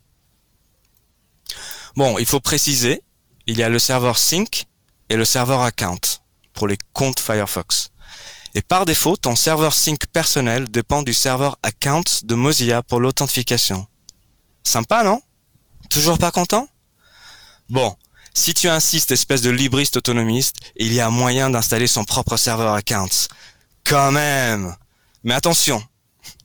Bon, 1.97 2.19
il 2.19 2.27
faut 2.27 2.41
préciser, 2.41 3.03
il 3.47 3.59
y 3.59 3.63
a 3.63 3.69
le 3.69 3.79
serveur 3.79 4.19
Sync 4.19 4.67
et 5.09 5.17
le 5.17 5.25
serveur 5.25 5.63
Account 5.63 6.01
pour 6.53 6.69
les 6.69 6.79
comptes 6.93 7.21
Firefox. 7.21 7.91
Et 8.55 8.63
par 8.63 8.85
défaut, 8.85 9.17
ton 9.17 9.37
serveur 9.37 9.75
Sync 9.75 10.07
personnel 10.07 10.69
dépend 10.71 11.03
du 11.03 11.15
serveur 11.15 11.59
Account 11.63 12.05
de 12.23 12.35
Mozilla 12.35 12.83
pour 12.83 13.01
l'authentification. 13.01 13.87
Sympa, 14.65 15.05
non? 15.05 15.23
Toujours 15.89 16.19
pas 16.19 16.31
content? 16.31 16.69
Bon, 17.69 17.97
si 18.35 18.55
tu 18.55 18.69
insistes, 18.69 19.13
espèce 19.13 19.43
de 19.43 19.51
libriste 19.51 19.97
autonomiste, 19.97 20.57
il 20.77 20.93
y 20.93 21.01
a 21.01 21.11
moyen 21.11 21.51
d'installer 21.51 21.87
son 21.87 22.05
propre 22.05 22.37
serveur 22.37 22.75
Account. 22.75 23.09
Quand 23.85 24.13
même 24.13 24.77
Mais 25.23 25.35
attention, 25.35 25.83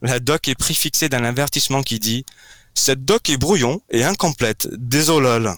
la 0.02 0.20
doc 0.20 0.48
est 0.48 0.54
préfixée 0.54 1.08
d'un 1.08 1.24
avertissement 1.24 1.82
qui 1.82 1.98
dit 1.98 2.24
«Cette 2.78 3.04
doc 3.04 3.30
est 3.30 3.38
brouillon 3.38 3.80
et 3.90 4.04
incomplète, 4.04 4.68
désolol. 4.72 5.54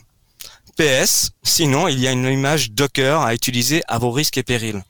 PS, 0.77 1.33
sinon 1.43 1.89
il 1.89 1.99
y 1.99 2.07
a 2.07 2.13
une 2.13 2.25
image 2.25 2.71
Docker 2.71 3.21
à 3.21 3.35
utiliser 3.35 3.83
à 3.89 3.99
vos 3.99 4.13
risques 4.13 4.39
et 4.39 4.45
périls.» 4.45 4.83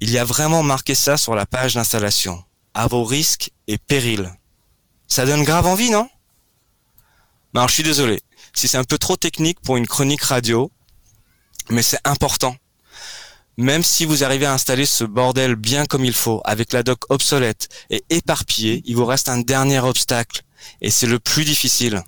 Il 0.00 0.10
y 0.10 0.18
a 0.18 0.24
vraiment 0.24 0.62
marqué 0.62 0.94
ça 0.94 1.16
sur 1.16 1.34
la 1.34 1.46
page 1.46 1.74
d'installation. 1.74 2.42
à 2.76 2.88
vos 2.88 3.04
risques 3.04 3.52
et 3.68 3.78
périls. 3.78 4.30
Ça 5.08 5.24
donne 5.24 5.44
grave 5.44 5.66
envie, 5.66 5.88
non? 5.90 6.08
Alors 7.54 7.68
je 7.68 7.74
suis 7.74 7.82
désolé, 7.82 8.20
si 8.52 8.68
c'est 8.68 8.76
un 8.76 8.84
peu 8.84 8.98
trop 8.98 9.16
technique 9.16 9.60
pour 9.60 9.78
une 9.78 9.86
chronique 9.86 10.22
radio, 10.22 10.70
mais 11.70 11.82
c'est 11.82 12.00
important. 12.04 12.54
Même 13.56 13.82
si 13.82 14.04
vous 14.04 14.24
arrivez 14.24 14.44
à 14.44 14.52
installer 14.52 14.84
ce 14.84 15.04
bordel 15.04 15.54
bien 15.56 15.86
comme 15.86 16.04
il 16.04 16.12
faut, 16.12 16.42
avec 16.44 16.74
la 16.74 16.82
doc 16.82 17.00
obsolète 17.08 17.68
et 17.88 18.04
éparpillée, 18.10 18.82
il 18.84 18.94
vous 18.94 19.06
reste 19.06 19.30
un 19.30 19.38
dernier 19.38 19.78
obstacle, 19.78 20.42
et 20.80 20.90
c'est 20.90 21.06
le 21.06 21.18
plus 21.18 21.44
difficile. 21.44 22.02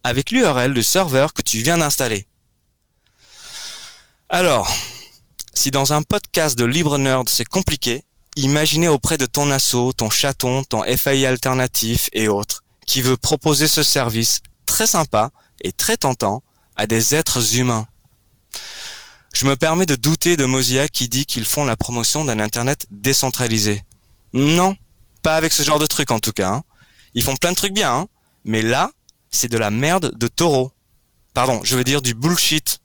avec 0.03 0.31
l'URL 0.31 0.73
du 0.73 0.81
serveur 0.83 1.33
que 1.33 1.41
tu 1.41 1.59
viens 1.59 1.77
d'installer. 1.77 2.27
Alors, 4.29 4.69
si 5.53 5.71
dans 5.71 5.93
un 5.93 6.01
podcast 6.01 6.57
de 6.57 6.65
Libre 6.65 6.97
Nerd 6.97 7.29
c'est 7.29 7.45
compliqué, 7.45 8.03
imaginez 8.35 8.87
auprès 8.87 9.17
de 9.17 9.25
ton 9.25 9.51
asso, 9.51 9.93
ton 9.95 10.09
chaton, 10.09 10.63
ton 10.63 10.83
FAI 10.83 11.25
alternatif 11.25 12.09
et 12.13 12.27
autres, 12.27 12.63
qui 12.85 13.01
veut 13.01 13.17
proposer 13.17 13.67
ce 13.67 13.83
service 13.83 14.41
très 14.65 14.87
sympa 14.87 15.31
et 15.61 15.71
très 15.71 15.97
tentant 15.97 16.43
à 16.75 16.87
des 16.87 17.15
êtres 17.15 17.55
humains. 17.57 17.87
Je 19.33 19.45
me 19.45 19.55
permets 19.55 19.85
de 19.85 19.95
douter 19.95 20.37
de 20.37 20.45
Mozilla 20.45 20.87
qui 20.87 21.09
dit 21.09 21.25
qu'ils 21.25 21.45
font 21.45 21.65
la 21.65 21.75
promotion 21.75 22.23
d'un 22.23 22.39
Internet 22.39 22.85
décentralisé. 22.89 23.83
Non, 24.33 24.77
pas 25.23 25.35
avec 25.35 25.51
ce 25.51 25.63
genre 25.63 25.79
de 25.79 25.85
truc 25.85 26.11
en 26.11 26.19
tout 26.19 26.31
cas. 26.31 26.49
Hein. 26.49 26.63
Ils 27.13 27.23
font 27.23 27.35
plein 27.35 27.51
de 27.51 27.57
trucs 27.57 27.73
bien, 27.73 27.93
hein. 27.93 28.07
mais 28.43 28.61
là, 28.61 28.91
c'est 29.31 29.49
de 29.49 29.57
la 29.57 29.71
merde 29.71 30.17
de 30.17 30.27
taureau. 30.27 30.71
Pardon, 31.33 31.61
je 31.63 31.75
veux 31.75 31.83
dire 31.83 32.01
du 32.01 32.13
bullshit. 32.13 32.79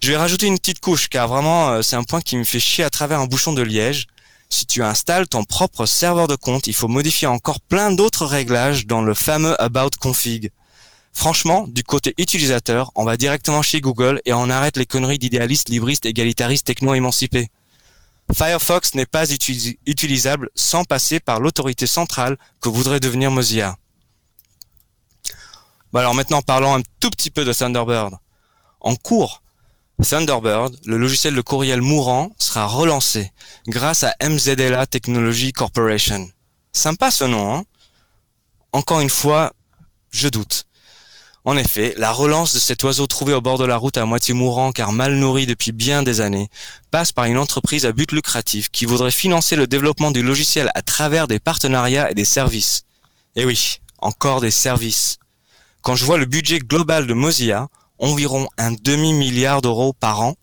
Je 0.00 0.12
vais 0.12 0.16
rajouter 0.16 0.46
une 0.46 0.58
petite 0.58 0.80
couche, 0.80 1.08
car 1.08 1.26
vraiment, 1.26 1.70
euh, 1.70 1.82
c'est 1.82 1.96
un 1.96 2.04
point 2.04 2.20
qui 2.20 2.36
me 2.36 2.44
fait 2.44 2.60
chier 2.60 2.84
à 2.84 2.90
travers 2.90 3.18
un 3.20 3.26
bouchon 3.26 3.52
de 3.52 3.62
liège. 3.62 4.06
Si 4.48 4.64
tu 4.64 4.82
installes 4.82 5.26
ton 5.26 5.44
propre 5.44 5.86
serveur 5.86 6.28
de 6.28 6.36
compte, 6.36 6.68
il 6.68 6.72
faut 6.72 6.88
modifier 6.88 7.26
encore 7.26 7.60
plein 7.60 7.90
d'autres 7.90 8.24
réglages 8.24 8.86
dans 8.86 9.02
le 9.02 9.12
fameux 9.12 9.60
About 9.60 9.90
Config. 10.00 10.50
Franchement, 11.12 11.66
du 11.66 11.82
côté 11.82 12.14
utilisateur, 12.16 12.92
on 12.94 13.04
va 13.04 13.16
directement 13.16 13.60
chez 13.60 13.80
Google 13.80 14.22
et 14.24 14.32
on 14.32 14.48
arrête 14.48 14.76
les 14.76 14.86
conneries 14.86 15.18
d'idéalistes, 15.18 15.68
libristes, 15.68 16.06
égalitaristes, 16.06 16.66
techno-émancipés. 16.66 17.48
Firefox 18.32 18.94
n'est 18.94 19.06
pas 19.06 19.24
utilisable 19.86 20.50
sans 20.54 20.84
passer 20.84 21.18
par 21.18 21.40
l'autorité 21.40 21.86
centrale 21.86 22.38
que 22.60 22.68
voudrait 22.68 23.00
devenir 23.00 23.30
Mozilla. 23.30 23.76
Bon 25.92 26.00
alors 26.00 26.14
maintenant 26.14 26.42
parlons 26.42 26.76
un 26.76 26.82
tout 27.00 27.10
petit 27.10 27.30
peu 27.30 27.44
de 27.44 27.52
Thunderbird. 27.52 28.14
En 28.80 28.94
cours, 28.94 29.42
Thunderbird, 30.02 30.76
le 30.84 30.96
logiciel 30.96 31.34
de 31.34 31.40
courriel 31.40 31.82
mourant, 31.82 32.30
sera 32.38 32.66
relancé 32.66 33.32
grâce 33.66 34.04
à 34.04 34.14
MZLA 34.22 34.86
Technology 34.86 35.52
Corporation. 35.52 36.30
Sympa 36.72 37.10
ce 37.10 37.24
nom, 37.24 37.54
hein? 37.56 37.64
Encore 38.72 39.00
une 39.00 39.10
fois, 39.10 39.52
je 40.10 40.28
doute. 40.28 40.66
En 41.44 41.56
effet, 41.56 41.94
la 41.96 42.12
relance 42.12 42.54
de 42.54 42.58
cet 42.60 42.82
oiseau 42.84 43.06
trouvé 43.06 43.32
au 43.32 43.40
bord 43.40 43.58
de 43.58 43.64
la 43.64 43.76
route 43.76 43.96
à 43.96 44.04
moitié 44.04 44.34
mourant 44.34 44.70
car 44.70 44.92
mal 44.92 45.14
nourri 45.14 45.46
depuis 45.46 45.72
bien 45.72 46.02
des 46.02 46.20
années 46.20 46.48
passe 46.90 47.10
par 47.10 47.24
une 47.24 47.38
entreprise 47.38 47.86
à 47.86 47.92
but 47.92 48.12
lucratif 48.12 48.70
qui 48.70 48.84
voudrait 48.84 49.10
financer 49.10 49.56
le 49.56 49.66
développement 49.66 50.10
du 50.10 50.22
logiciel 50.22 50.70
à 50.74 50.82
travers 50.82 51.26
des 51.26 51.40
partenariats 51.40 52.10
et 52.10 52.14
des 52.14 52.24
services. 52.24 52.84
Et 53.34 53.44
oui, 53.44 53.80
encore 53.98 54.40
des 54.40 54.50
services. 54.50 55.18
Quand 55.82 55.96
je 55.96 56.04
vois 56.04 56.18
le 56.18 56.26
budget 56.26 56.58
global 56.58 57.06
de 57.06 57.14
Mozilla, 57.14 57.68
environ 57.98 58.48
un 58.58 58.72
demi-milliard 58.72 59.62
d'euros 59.62 59.92
par 59.92 60.20
an, 60.20 60.34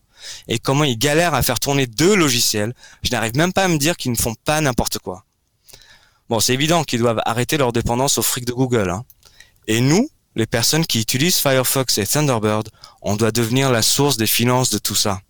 et 0.48 0.60
comment 0.60 0.84
ils 0.84 0.98
galèrent 0.98 1.34
à 1.34 1.44
faire 1.44 1.60
tourner 1.60 1.88
deux 1.88 2.16
logiciels, 2.16 2.74
je 3.04 3.12
n'arrive 3.12 3.36
même 3.36 3.54
pas 3.54 3.66
à 3.66 3.68
me 3.68 3.78
dire 3.78 3.96
qu'ils 3.96 4.12
ne 4.12 4.18
font 4.18 4.36
pas 4.46 4.62
n'importe 4.62 5.00
quoi. 5.00 5.26
Bon, 6.30 6.40
c'est 6.40 6.54
évident 6.54 6.84
qu'ils 6.84 7.00
doivent 7.00 7.22
arrêter 7.26 7.58
leur 7.58 7.72
dépendance 7.72 8.18
au 8.18 8.24
fric 8.24 8.46
de 8.46 8.54
Google. 8.54 8.90
Hein. 8.90 9.06
Et 9.68 9.80
nous, 9.80 10.10
les 10.36 10.48
personnes 10.48 10.86
qui 10.86 11.00
utilisent 11.00 11.38
Firefox 11.38 11.98
et 11.98 12.08
Thunderbird, 12.08 12.70
on 13.02 13.16
doit 13.16 13.32
devenir 13.32 13.72
la 13.72 13.82
source 13.82 14.18
des 14.18 14.28
finances 14.28 14.70
de 14.70 14.80
tout 14.80 14.96
ça. 14.96 15.22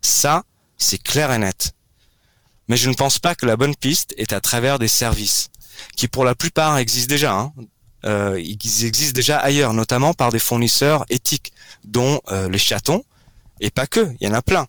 Ça, 0.00 0.44
c'est 0.78 1.02
clair 1.02 1.32
et 1.32 1.38
net. 1.38 1.72
Mais 2.68 2.76
je 2.76 2.88
ne 2.88 2.94
pense 2.94 3.18
pas 3.18 3.34
que 3.34 3.46
la 3.46 3.56
bonne 3.56 3.76
piste 3.76 4.14
est 4.16 4.32
à 4.32 4.40
travers 4.40 4.78
des 4.78 4.88
services, 4.88 5.48
qui 5.96 6.08
pour 6.08 6.24
la 6.24 6.34
plupart 6.34 6.78
existent 6.78 7.10
déjà. 7.10 7.34
Hein. 7.34 7.52
Euh, 8.06 8.40
ils 8.40 8.84
existent 8.84 9.16
déjà 9.16 9.38
ailleurs, 9.38 9.72
notamment 9.72 10.14
par 10.14 10.30
des 10.30 10.38
fournisseurs 10.38 11.04
éthiques, 11.08 11.52
dont 11.84 12.20
euh, 12.30 12.48
les 12.48 12.58
chatons, 12.58 13.04
et 13.60 13.70
pas 13.70 13.86
que, 13.86 14.12
il 14.20 14.26
y 14.26 14.30
en 14.30 14.34
a 14.34 14.42
plein. 14.42 14.66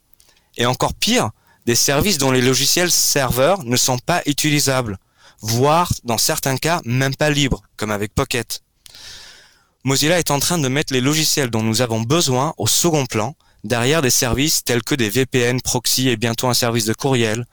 Et 0.57 0.65
encore 0.65 0.93
pire, 0.95 1.29
des 1.65 1.75
services 1.75 2.17
dont 2.17 2.31
les 2.31 2.41
logiciels 2.41 2.91
serveurs 2.91 3.63
ne 3.63 3.77
sont 3.77 3.99
pas 3.99 4.21
utilisables, 4.25 4.97
voire 5.41 5.91
dans 6.03 6.17
certains 6.17 6.57
cas 6.57 6.81
même 6.85 7.15
pas 7.15 7.29
libres, 7.29 7.61
comme 7.75 7.91
avec 7.91 8.15
Pocket. 8.15 8.63
Mozilla 9.83 10.17
est 10.17 10.31
en 10.31 10.39
train 10.39 10.57
de 10.57 10.67
mettre 10.67 10.93
les 10.93 11.01
logiciels 11.01 11.49
dont 11.49 11.63
nous 11.63 11.81
avons 11.81 12.01
besoin 12.01 12.53
au 12.57 12.67
second 12.67 13.05
plan, 13.05 13.35
derrière 13.63 14.01
des 14.01 14.09
services 14.09 14.63
tels 14.63 14.83
que 14.83 14.95
des 14.95 15.09
VPN, 15.09 15.61
proxy 15.61 16.09
et 16.09 16.17
bientôt 16.17 16.47
un 16.47 16.53
service 16.53 16.85
de 16.85 16.93
courriel, 16.93 17.45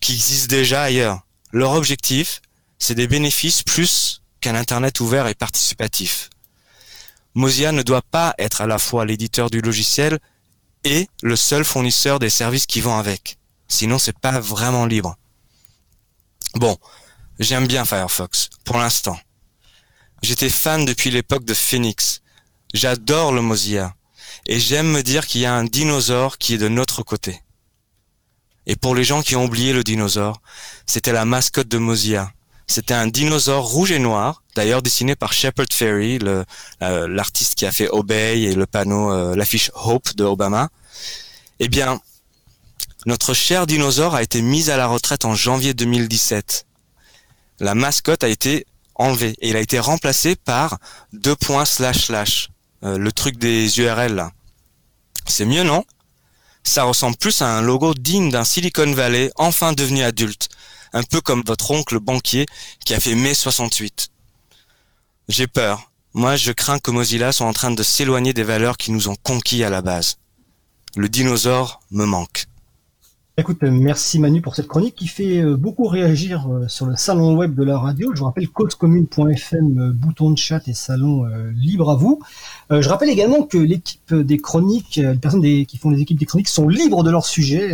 qui 0.00 0.12
existent 0.12 0.54
déjà 0.54 0.82
ailleurs. 0.82 1.22
Leur 1.50 1.72
objectif, 1.72 2.40
c'est 2.78 2.94
des 2.94 3.08
bénéfices 3.08 3.62
plus 3.62 4.21
qu'un 4.42 4.54
Internet 4.54 5.00
ouvert 5.00 5.26
et 5.28 5.34
participatif. 5.34 6.28
Mozilla 7.34 7.72
ne 7.72 7.82
doit 7.82 8.02
pas 8.02 8.34
être 8.38 8.60
à 8.60 8.66
la 8.66 8.78
fois 8.78 9.06
l'éditeur 9.06 9.48
du 9.48 9.62
logiciel 9.62 10.18
et 10.84 11.08
le 11.22 11.36
seul 11.36 11.64
fournisseur 11.64 12.18
des 12.18 12.28
services 12.28 12.66
qui 12.66 12.82
vont 12.82 12.98
avec. 12.98 13.38
Sinon, 13.68 13.98
c'est 13.98 14.18
pas 14.18 14.38
vraiment 14.40 14.84
libre. 14.84 15.16
Bon, 16.56 16.76
j'aime 17.38 17.66
bien 17.66 17.86
Firefox, 17.86 18.50
pour 18.64 18.76
l'instant. 18.76 19.18
J'étais 20.22 20.50
fan 20.50 20.84
depuis 20.84 21.10
l'époque 21.10 21.44
de 21.44 21.54
Phoenix. 21.54 22.20
J'adore 22.74 23.32
le 23.32 23.40
Mozilla. 23.40 23.94
Et 24.46 24.60
j'aime 24.60 24.90
me 24.90 25.02
dire 25.02 25.26
qu'il 25.26 25.40
y 25.40 25.46
a 25.46 25.54
un 25.54 25.64
dinosaure 25.64 26.36
qui 26.36 26.54
est 26.54 26.58
de 26.58 26.68
notre 26.68 27.02
côté. 27.02 27.40
Et 28.66 28.76
pour 28.76 28.94
les 28.94 29.04
gens 29.04 29.22
qui 29.22 29.36
ont 29.36 29.44
oublié 29.44 29.72
le 29.72 29.84
dinosaure, 29.84 30.40
c'était 30.86 31.12
la 31.12 31.24
mascotte 31.24 31.68
de 31.68 31.78
Mozilla. 31.78 32.32
C'était 32.74 32.94
un 32.94 33.06
dinosaure 33.06 33.66
rouge 33.66 33.92
et 33.92 33.98
noir, 33.98 34.42
d'ailleurs 34.56 34.80
dessiné 34.80 35.14
par 35.14 35.34
Shepard 35.34 35.66
Fairey, 35.70 36.18
l'artiste 36.80 37.54
qui 37.54 37.66
a 37.66 37.70
fait 37.70 37.90
Obey 37.90 38.40
et 38.40 38.54
le 38.54 38.64
panneau, 38.64 39.12
euh, 39.12 39.36
l'affiche 39.36 39.70
Hope 39.74 40.16
de 40.16 40.24
Obama. 40.24 40.70
Eh 41.60 41.68
bien, 41.68 42.00
notre 43.04 43.34
cher 43.34 43.66
dinosaure 43.66 44.14
a 44.14 44.22
été 44.22 44.40
mis 44.40 44.70
à 44.70 44.78
la 44.78 44.86
retraite 44.86 45.26
en 45.26 45.34
janvier 45.34 45.74
2017. 45.74 46.64
La 47.60 47.74
mascotte 47.74 48.24
a 48.24 48.28
été 48.28 48.66
enlevé 48.94 49.34
et 49.42 49.50
il 49.50 49.56
a 49.56 49.60
été 49.60 49.78
remplacé 49.78 50.34
par 50.34 50.78
deux 51.12 51.36
points 51.36 51.66
slash 51.66 52.06
slash, 52.06 52.48
euh, 52.84 52.96
le 52.96 53.12
truc 53.12 53.36
des 53.36 53.80
URL. 53.80 54.30
C'est 55.26 55.44
mieux 55.44 55.62
non? 55.62 55.84
Ça 56.64 56.84
ressemble 56.84 57.18
plus 57.18 57.42
à 57.42 57.48
un 57.48 57.60
logo 57.60 57.92
digne 57.92 58.30
d'un 58.30 58.44
Silicon 58.44 58.92
Valley 58.92 59.30
enfin 59.36 59.74
devenu 59.74 60.02
adulte, 60.02 60.48
un 60.92 61.02
peu 61.02 61.20
comme 61.20 61.42
votre 61.46 61.70
oncle 61.70 61.98
banquier 61.98 62.46
qui 62.84 62.94
a 62.94 63.00
fait 63.00 63.14
mai 63.14 63.34
68. 63.34 64.10
J'ai 65.28 65.46
peur. 65.46 65.90
Moi, 66.14 66.36
je 66.36 66.52
crains 66.52 66.78
que 66.78 66.90
Mozilla 66.90 67.32
soit 67.32 67.46
en 67.46 67.52
train 67.52 67.70
de 67.70 67.82
s'éloigner 67.82 68.34
des 68.34 68.42
valeurs 68.42 68.76
qui 68.76 68.92
nous 68.92 69.08
ont 69.08 69.16
conquis 69.22 69.64
à 69.64 69.70
la 69.70 69.80
base. 69.80 70.18
Le 70.96 71.08
dinosaure 71.08 71.80
me 71.90 72.04
manque. 72.04 72.46
Écoute, 73.38 73.62
merci 73.62 74.18
Manu 74.18 74.42
pour 74.42 74.54
cette 74.54 74.68
chronique 74.68 74.94
qui 74.94 75.06
fait 75.06 75.40
euh, 75.40 75.56
beaucoup 75.56 75.86
réagir 75.86 76.46
euh, 76.50 76.68
sur 76.68 76.84
le 76.84 76.96
salon 76.96 77.34
web 77.34 77.54
de 77.54 77.64
la 77.64 77.78
radio. 77.78 78.10
Je 78.12 78.18
vous 78.18 78.26
rappelle 78.26 78.46
causecommune.fm, 78.46 79.78
euh, 79.78 79.90
bouton 79.90 80.32
de 80.32 80.36
chat 80.36 80.68
et 80.68 80.74
salon 80.74 81.24
libre 81.54 81.90
à 81.90 81.96
vous. 81.96 82.20
je 82.70 82.86
rappelle 82.90 83.08
également 83.08 83.42
que 83.42 83.56
l'équipe 83.56 84.14
des 84.14 84.36
chroniques, 84.36 84.96
les 84.96 85.14
personnes 85.14 85.40
qui 85.40 85.78
font 85.78 85.88
les 85.88 86.02
équipes 86.02 86.18
des 86.18 86.26
chroniques 86.26 86.48
sont 86.48 86.68
libres 86.68 87.02
de 87.02 87.10
leur 87.10 87.24
sujet 87.24 87.72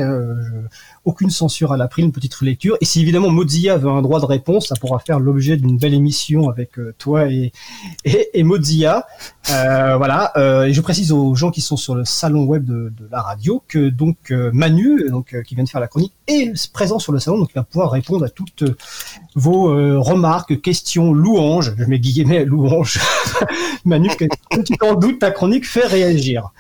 aucune 1.09 1.31
censure 1.31 1.73
à 1.73 1.79
l'après, 1.79 2.03
une 2.03 2.13
petite 2.13 2.35
relecture. 2.35 2.77
Et 2.83 2.85
si 2.85 3.01
évidemment 3.01 3.31
Mozilla 3.31 3.79
veut 3.79 3.89
un 3.89 4.03
droit 4.03 4.21
de 4.21 4.27
réponse, 4.27 4.69
ça 4.69 4.75
pourra 4.79 4.99
faire 4.99 5.19
l'objet 5.19 5.57
d'une 5.57 5.79
belle 5.79 5.95
émission 5.95 6.51
avec 6.51 6.79
euh, 6.79 6.95
toi 6.99 7.27
et, 7.33 7.51
et, 8.05 8.43
Mozilla. 8.43 9.07
Euh, 9.51 9.97
voilà. 9.97 10.33
Euh, 10.37 10.65
et 10.65 10.75
je 10.75 10.81
précise 10.83 11.11
aux 11.11 11.35
gens 11.35 11.51
qui 11.51 11.63
sont 11.63 11.79
sur 11.79 11.95
le 11.95 12.05
salon 12.05 12.45
web 12.45 12.67
de, 12.67 12.93
la 13.11 13.23
radio 13.23 13.63
que 13.69 13.89
donc 13.89 14.31
Manu, 14.53 15.09
donc 15.09 15.35
qui 15.47 15.55
vient 15.55 15.65
de 15.65 15.69
faire 15.71 15.81
la 15.81 15.89
chronique, 15.89 16.13
est 16.27 16.71
présent 16.73 16.99
sur 16.99 17.13
le 17.13 17.19
salon, 17.19 17.39
donc 17.39 17.49
il 17.53 17.59
va 17.59 17.63
pouvoir 17.63 17.91
répondre 17.91 18.27
à 18.27 18.29
toutes 18.29 18.65
vos 19.35 19.69
remarques, 20.03 20.61
questions, 20.61 21.15
louanges. 21.15 21.75
Je 21.79 21.85
mets 21.85 21.99
guillemets 21.99 22.45
louanges. 22.53 23.01
Manu, 23.87 24.11
quand 24.51 24.63
tu 24.63 24.77
t'en 24.77 24.95
doutes, 24.95 25.21
ta 25.21 25.31
chronique 25.31 25.67
fait 25.67 25.87
réagir. 25.87 26.51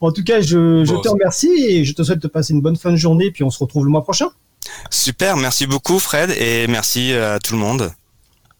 En 0.00 0.12
tout 0.12 0.22
cas, 0.22 0.40
je, 0.40 0.84
je 0.84 0.94
te 0.94 1.08
remercie 1.08 1.50
et 1.66 1.84
je 1.84 1.94
te 1.94 2.04
souhaite 2.04 2.22
de 2.22 2.28
passer 2.28 2.52
une 2.52 2.60
bonne 2.60 2.76
fin 2.76 2.92
de 2.92 2.96
journée, 2.96 3.32
puis 3.32 3.42
on 3.42 3.50
se 3.50 3.58
retrouve 3.58 3.71
le 3.80 3.90
mois 3.90 4.02
prochain. 4.02 4.28
Super, 4.90 5.36
merci 5.36 5.66
beaucoup 5.66 5.98
Fred 5.98 6.30
et 6.30 6.66
merci 6.68 7.12
à 7.14 7.38
tout 7.38 7.54
le 7.54 7.58
monde. 7.58 7.92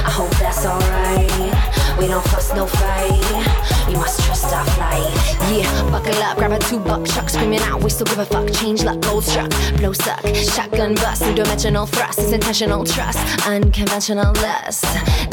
I 0.06 0.12
hope 0.12 0.30
that's 0.38 0.66
alright. 0.66 1.98
We 1.98 2.08
don't 2.08 2.24
fuss, 2.28 2.54
no 2.54 2.68
fight. 2.68 3.83
You 3.94 4.00
must 4.00 4.26
trust 4.26 4.46
our 4.46 4.66
flight. 4.66 5.06
Yeah, 5.54 5.70
buckle 5.92 6.16
up, 6.24 6.38
grab 6.38 6.52
a 6.52 6.58
two 6.58 6.80
buck 6.80 7.06
chuck, 7.06 7.30
screaming 7.30 7.60
out. 7.60 7.84
We 7.84 7.92
still 7.92 8.08
give 8.08 8.18
a 8.18 8.26
fuck. 8.26 8.52
Change 8.54 8.84
luck, 8.84 9.00
gold 9.02 9.24
struck, 9.24 9.52
blow 9.78 9.94
suck, 9.94 10.26
shotgun 10.34 10.96
bust, 10.96 11.24
two 11.24 11.36
dimensional 11.36 11.86
thrust. 11.86 12.18
It's 12.18 12.32
intentional 12.32 12.86
trust, 12.86 13.20
unconventional 13.46 14.34
lust. 14.34 14.84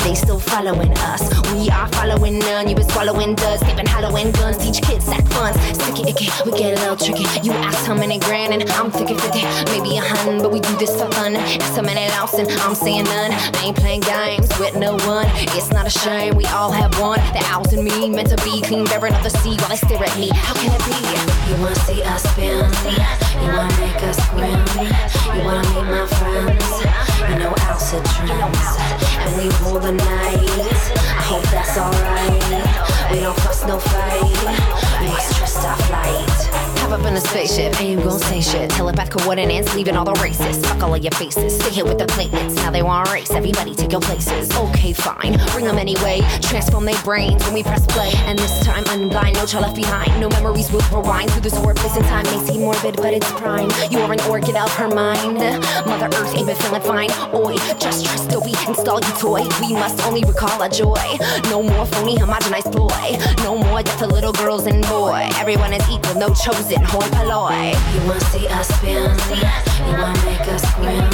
They 0.04 0.14
still 0.14 0.38
following 0.38 0.92
us. 0.98 1.22
We 1.54 1.70
are 1.70 1.88
following 1.88 2.38
none. 2.40 2.68
You 2.68 2.76
been 2.76 2.88
swallowing 2.90 3.34
duds, 3.34 3.62
skipping 3.62 3.86
Halloween 3.86 4.30
guns. 4.32 4.58
Teach 4.58 4.82
kids 4.82 5.06
sack 5.06 5.24
funds. 5.28 5.58
Sticky 5.82 6.10
icky, 6.10 6.28
we 6.44 6.52
get 6.52 6.76
a 6.76 6.80
little 6.82 6.96
tricky. 6.96 7.24
You 7.42 7.52
ask 7.52 7.86
how 7.86 7.94
many 7.94 8.18
grand, 8.18 8.52
and 8.52 8.70
I'm 8.72 8.90
thinking 8.90 9.16
50, 9.16 9.40
maybe 9.72 9.96
a 9.96 10.02
hundred, 10.02 10.42
but 10.42 10.52
we 10.52 10.60
do 10.60 10.76
this 10.76 10.92
for 11.00 11.10
fun. 11.12 11.34
Ask 11.34 11.76
how 11.76 11.82
many 11.82 12.06
lost, 12.10 12.34
and 12.34 12.50
I'm 12.60 12.74
saying 12.74 13.04
none. 13.04 13.32
I 13.32 13.62
ain't 13.64 13.76
playing 13.76 14.02
games 14.02 14.50
with 14.58 14.76
no 14.76 14.98
one. 15.08 15.24
It's 15.56 15.70
not 15.70 15.86
a 15.86 15.90
shame. 15.90 16.36
We 16.36 16.44
all 16.46 16.70
have 16.70 17.00
one. 17.00 17.20
The 17.32 17.42
owls 17.46 17.72
and 17.72 17.84
me 17.84 18.10
meant 18.10 18.28
to 18.28 18.36
be 18.44 18.49
clean, 18.58 18.84
the 19.22 19.30
sea 19.30 19.54
while 19.60 19.68
they 19.68 19.76
stare 19.76 20.02
at 20.02 20.18
me. 20.18 20.28
How 20.34 20.54
can 20.54 20.74
it 20.74 20.82
be? 20.82 20.98
You 21.50 21.62
wanna 21.62 21.74
see 21.86 22.02
us 22.02 22.22
spin? 22.24 22.66
You 23.38 23.48
wanna 23.54 23.76
make 23.78 24.02
us 24.02 24.18
grin? 24.30 24.58
You 25.34 25.44
wanna 25.46 25.62
meet 25.70 25.86
my 25.86 26.06
friends? 26.18 26.66
You 27.30 27.38
know 27.38 27.54
are 27.94 28.02
trends, 28.02 28.66
and 29.22 29.30
we 29.38 29.46
rule 29.62 29.78
the 29.78 29.92
night. 29.92 30.38
I 30.98 31.22
hope 31.30 31.46
that's 31.54 31.78
alright. 31.78 33.12
We 33.12 33.20
don't 33.20 33.38
fuss, 33.40 33.64
no 33.66 33.78
fight. 33.78 34.22
We 35.00 35.08
trust 35.36 35.64
our 35.64 35.76
flight. 35.86 36.39
Up 36.90 37.06
in 37.06 37.14
a 37.14 37.20
spaceship, 37.20 37.80
and 37.80 37.88
you 37.88 37.96
gon' 37.96 38.18
say 38.18 38.40
shit. 38.40 38.68
Telepath 38.70 39.10
coordinates, 39.10 39.72
leaving 39.76 39.96
all 39.96 40.04
the 40.04 40.18
races. 40.20 40.58
Fuck 40.66 40.82
all 40.82 40.92
of 40.92 41.00
your 41.00 41.12
faces. 41.12 41.54
Stay 41.54 41.70
here 41.70 41.84
with 41.84 41.98
the 41.98 42.06
platelets. 42.06 42.56
Now 42.56 42.72
they 42.72 42.82
wanna 42.82 43.08
race. 43.12 43.30
Everybody 43.30 43.76
take 43.76 43.92
your 43.92 44.00
places. 44.00 44.50
Okay, 44.56 44.92
fine. 44.92 45.38
Bring 45.52 45.66
them 45.66 45.78
anyway. 45.78 46.20
Transform 46.42 46.86
their 46.86 47.00
brains 47.04 47.44
when 47.44 47.54
we 47.54 47.62
press 47.62 47.86
play. 47.86 48.10
And 48.26 48.36
this 48.36 48.64
time, 48.64 48.82
unblind, 48.86 49.34
no 49.34 49.46
child 49.46 49.66
left 49.66 49.76
behind. 49.76 50.18
No 50.20 50.28
memories 50.30 50.72
will 50.72 50.82
rewind 50.90 51.30
through 51.30 51.42
this 51.42 51.56
warp 51.60 51.76
place 51.76 51.96
in 51.96 52.02
time. 52.02 52.24
May 52.24 52.44
seem 52.44 52.62
morbid, 52.62 52.96
but 52.96 53.14
it's 53.14 53.30
prime. 53.32 53.70
You 53.88 54.00
are 54.00 54.12
an 54.12 54.20
orchid 54.22 54.56
of 54.56 54.74
her 54.74 54.88
mind. 54.88 55.38
Mother 55.86 56.10
Earth 56.18 56.34
ain't 56.34 56.48
been 56.48 56.56
feeling 56.56 56.82
fine. 56.82 57.10
Oi, 57.32 57.54
just 57.78 58.04
trust 58.04 58.30
that 58.30 58.40
we 58.40 58.50
install 58.66 58.98
you 58.98 59.14
toy. 59.14 59.46
We 59.60 59.74
must 59.74 60.02
only 60.06 60.24
recall 60.24 60.60
our 60.60 60.68
joy. 60.68 60.98
No 61.50 61.62
more 61.62 61.86
phony, 61.86 62.16
homogenized 62.16 62.74
boy. 62.74 63.16
No 63.44 63.56
more 63.56 63.80
death 63.80 64.00
to 64.00 64.08
little 64.08 64.32
girls 64.32 64.66
and 64.66 64.82
boy. 64.88 65.28
Everyone 65.38 65.72
is 65.72 65.88
equal, 65.88 66.18
no 66.18 66.34
chosen 66.34 66.79
hoi 66.86 67.08
polloi. 67.10 67.74
You 67.94 68.00
wanna 68.06 68.20
see 68.32 68.46
us 68.48 68.68
spin? 68.68 69.10
You 69.86 69.92
wanna 69.98 70.24
make 70.24 70.46
us 70.48 70.64
grin? 70.74 71.04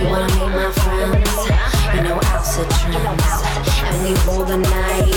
You 0.00 0.08
wanna 0.10 0.28
meet 0.34 0.52
my 0.54 0.70
friends? 0.72 1.32
You 1.94 2.02
know 2.02 2.18
Alsa 2.32 2.64
trends, 2.80 3.30
and 3.86 3.96
we 4.02 4.10
rule 4.26 4.44
the 4.44 4.58
night. 4.58 5.14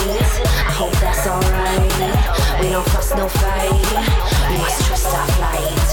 I 0.68 0.72
hope 0.72 0.94
that's 1.00 1.26
alright. 1.26 2.60
We 2.60 2.70
don't 2.70 2.88
fuss, 2.90 3.14
no 3.14 3.28
fight. 3.28 3.72
We 4.50 4.56
must 4.58 4.86
trust 4.86 5.06
our 5.06 5.26
flight. 5.36 5.88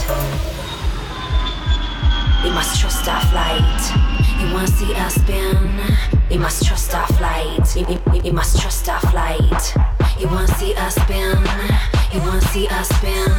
We 2.43 2.49
must 2.51 2.80
trust 2.80 3.08
our 3.08 3.21
flight. 3.32 4.20
You 4.41 4.54
wanna 4.54 4.67
see 4.67 4.93
us 4.95 5.15
spin? 5.15 5.58
We 6.30 6.38
must 6.38 6.65
trust 6.65 6.95
our 6.95 7.08
flight. 7.08 7.73
We, 7.75 7.84
we, 8.12 8.21
we 8.21 8.32
must 8.32 8.60
trust 8.60 8.89
our 8.89 8.99
flight. 9.12 9.73
You 10.19 10.27
wanna 10.27 10.47
see 10.60 10.73
us 10.75 10.95
spin? 10.95 11.38
You 12.12 12.19
wanna 12.21 12.41
see 12.41 12.67
us 12.67 12.89
spin? 12.89 13.30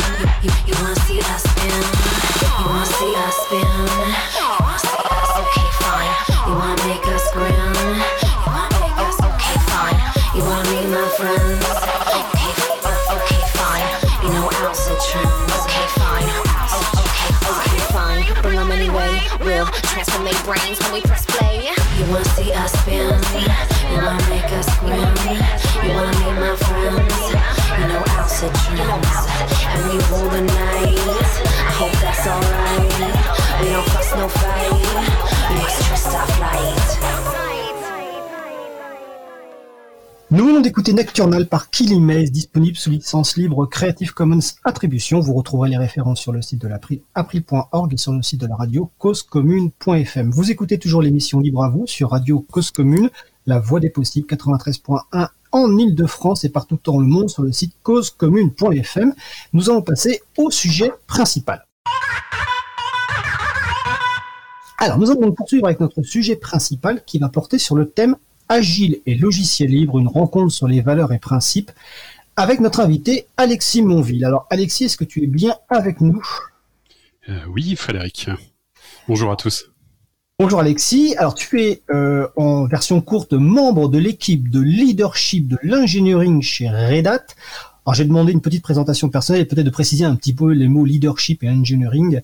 You, 0.43 0.51
you, 0.51 0.51
you 0.69 0.75
wanna 0.81 0.97
see 1.01 1.19
us 1.19 1.43
spin? 1.43 1.83
You 2.59 2.67
wanna 2.67 2.87
see 2.87 3.15
us 3.17 3.37
spin? 3.45 3.67
You? 4.39 4.47
Okay, 5.43 5.69
fine. 5.83 6.15
You 6.47 6.55
wanna 6.55 6.87
make 6.87 7.07
us 7.09 7.33
grin? 7.33 8.12
Brains 20.53 20.79
when 20.81 20.93
we 20.93 21.01
press 21.01 21.25
play. 21.27 21.71
You 21.97 22.05
wanna 22.11 22.25
see 22.37 22.53
us 22.53 22.73
spin? 22.73 23.17
You 23.91 23.99
wanna 24.05 24.29
make 24.29 24.51
us 24.53 24.69
grin? 24.81 25.01
You 25.85 25.91
wanna 25.97 26.13
meet 26.21 26.37
my 26.45 26.55
friends? 26.65 27.21
You 27.79 27.85
know 27.89 28.03
Alsa 28.19 28.49
trends, 28.61 29.17
and 29.73 29.81
we 29.89 29.97
rule 30.11 30.31
the 30.31 30.43
night. 30.43 30.99
I 31.69 31.73
hope 31.81 31.97
that's 32.05 32.27
alright. 32.27 32.93
We 33.61 33.67
don't 33.71 33.89
fuss, 33.93 34.15
no 34.15 34.29
fight. 34.29 34.73
We 35.51 35.63
trust 35.87 36.15
our 36.15 36.27
flight. 36.37 37.42
Nous 40.33 40.47
venons 40.47 40.61
d'écouter 40.61 40.95
Nocturnal 40.95 41.47
par 41.47 41.69
Killy 41.69 42.01
Maze, 42.01 42.31
disponible 42.31 42.79
sous 42.79 42.89
licence 42.89 43.37
libre 43.37 43.67
Creative 43.67 44.15
Commons 44.15 44.41
Attribution. 44.65 45.21
Vous 45.21 45.35
retrouverez 45.35 45.69
les 45.69 45.77
références 45.77 46.21
sur 46.21 46.33
le 46.33 46.41
site 46.41 46.63
de 46.63 46.69
l'April, 46.69 47.03
april.org 47.15 47.93
et 47.93 47.99
sur 47.99 48.13
le 48.13 48.23
site 48.23 48.41
de 48.41 48.47
la 48.47 48.57
radio 48.57 48.91
causecommune.fm. 48.97 50.31
Vous 50.31 50.51
écoutez 50.51 50.79
toujours 50.79 51.03
l'émission 51.03 51.39
Libre 51.39 51.63
à 51.63 51.69
vous 51.69 51.87
sur 51.87 52.13
Radio 52.13 52.47
Cause 52.51 52.71
Commune, 52.71 53.11
la 53.45 53.59
voix 53.59 53.79
des 53.79 53.91
possibles 53.91 54.27
93.1 54.27 55.29
en 55.53 55.77
Ile-de-France 55.77 56.45
et 56.45 56.49
partout 56.49 56.79
dans 56.83 56.99
le 56.99 57.07
monde 57.07 57.29
sur 57.29 57.43
le 57.43 57.53
site 57.53 57.75
causecommune.fm. 57.83 59.13
Nous 59.53 59.69
allons 59.69 59.83
passer 59.83 60.23
au 60.39 60.51
sujet 60.51 60.93
principal. 61.07 61.67
Alors, 64.79 64.99
nous 64.99 65.11
allons 65.11 65.33
poursuivre 65.33 65.67
avec 65.67 65.79
notre 65.79 66.01
sujet 66.03 66.37
principal 66.37 67.05
qui 67.05 67.19
va 67.19 67.29
porter 67.29 67.59
sur 67.59 67.77
le 67.77 67.91
thème 67.91 68.17
Agile 68.53 69.01
et 69.07 69.15
logiciel 69.15 69.71
libre, 69.71 69.99
une 69.99 70.09
rencontre 70.09 70.53
sur 70.53 70.69
les 70.69 70.83
valeurs 70.83 71.15
et 71.15 71.19
principes 71.19 71.71
avec 72.37 72.61
notre 72.61 72.81
invité 72.81 73.27
Alexis 73.39 73.81
Monville. 73.81 74.27
Alors, 74.27 74.47
Alexis, 74.51 74.85
est-ce 74.85 74.99
que 74.99 75.05
tu 75.05 75.25
es 75.25 75.27
bien 75.27 75.55
avec 75.71 76.03
nous? 76.03 76.23
Euh, 77.31 77.39
Oui, 77.49 77.75
Frédéric. 77.77 78.29
Bonjour 79.09 79.33
à 79.33 79.37
tous. 79.37 79.71
Bonjour 80.39 80.61
Alexis. 80.61 81.15
Alors 81.17 81.35
tu 81.35 81.63
es 81.63 81.81
euh, 81.89 82.29
en 82.37 82.67
version 82.67 83.01
courte 83.01 83.33
membre 83.33 83.89
de 83.89 83.97
l'équipe 83.97 84.51
de 84.51 84.61
leadership 84.61 85.49
de 85.49 85.57
l'engineering 85.63 86.43
chez 86.43 86.69
Red 86.69 87.07
Hat. 87.07 87.25
Alors 87.87 87.95
j'ai 87.95 88.05
demandé 88.05 88.33
une 88.33 88.43
petite 88.43 88.63
présentation 88.63 89.09
personnelle 89.09 89.41
et 89.41 89.47
peut-être 89.47 89.65
de 89.65 89.71
préciser 89.71 90.05
un 90.05 90.15
petit 90.15 90.35
peu 90.35 90.53
les 90.53 90.69
mots 90.69 90.85
leadership 90.85 91.43
et 91.43 91.49
engineering. 91.49 92.21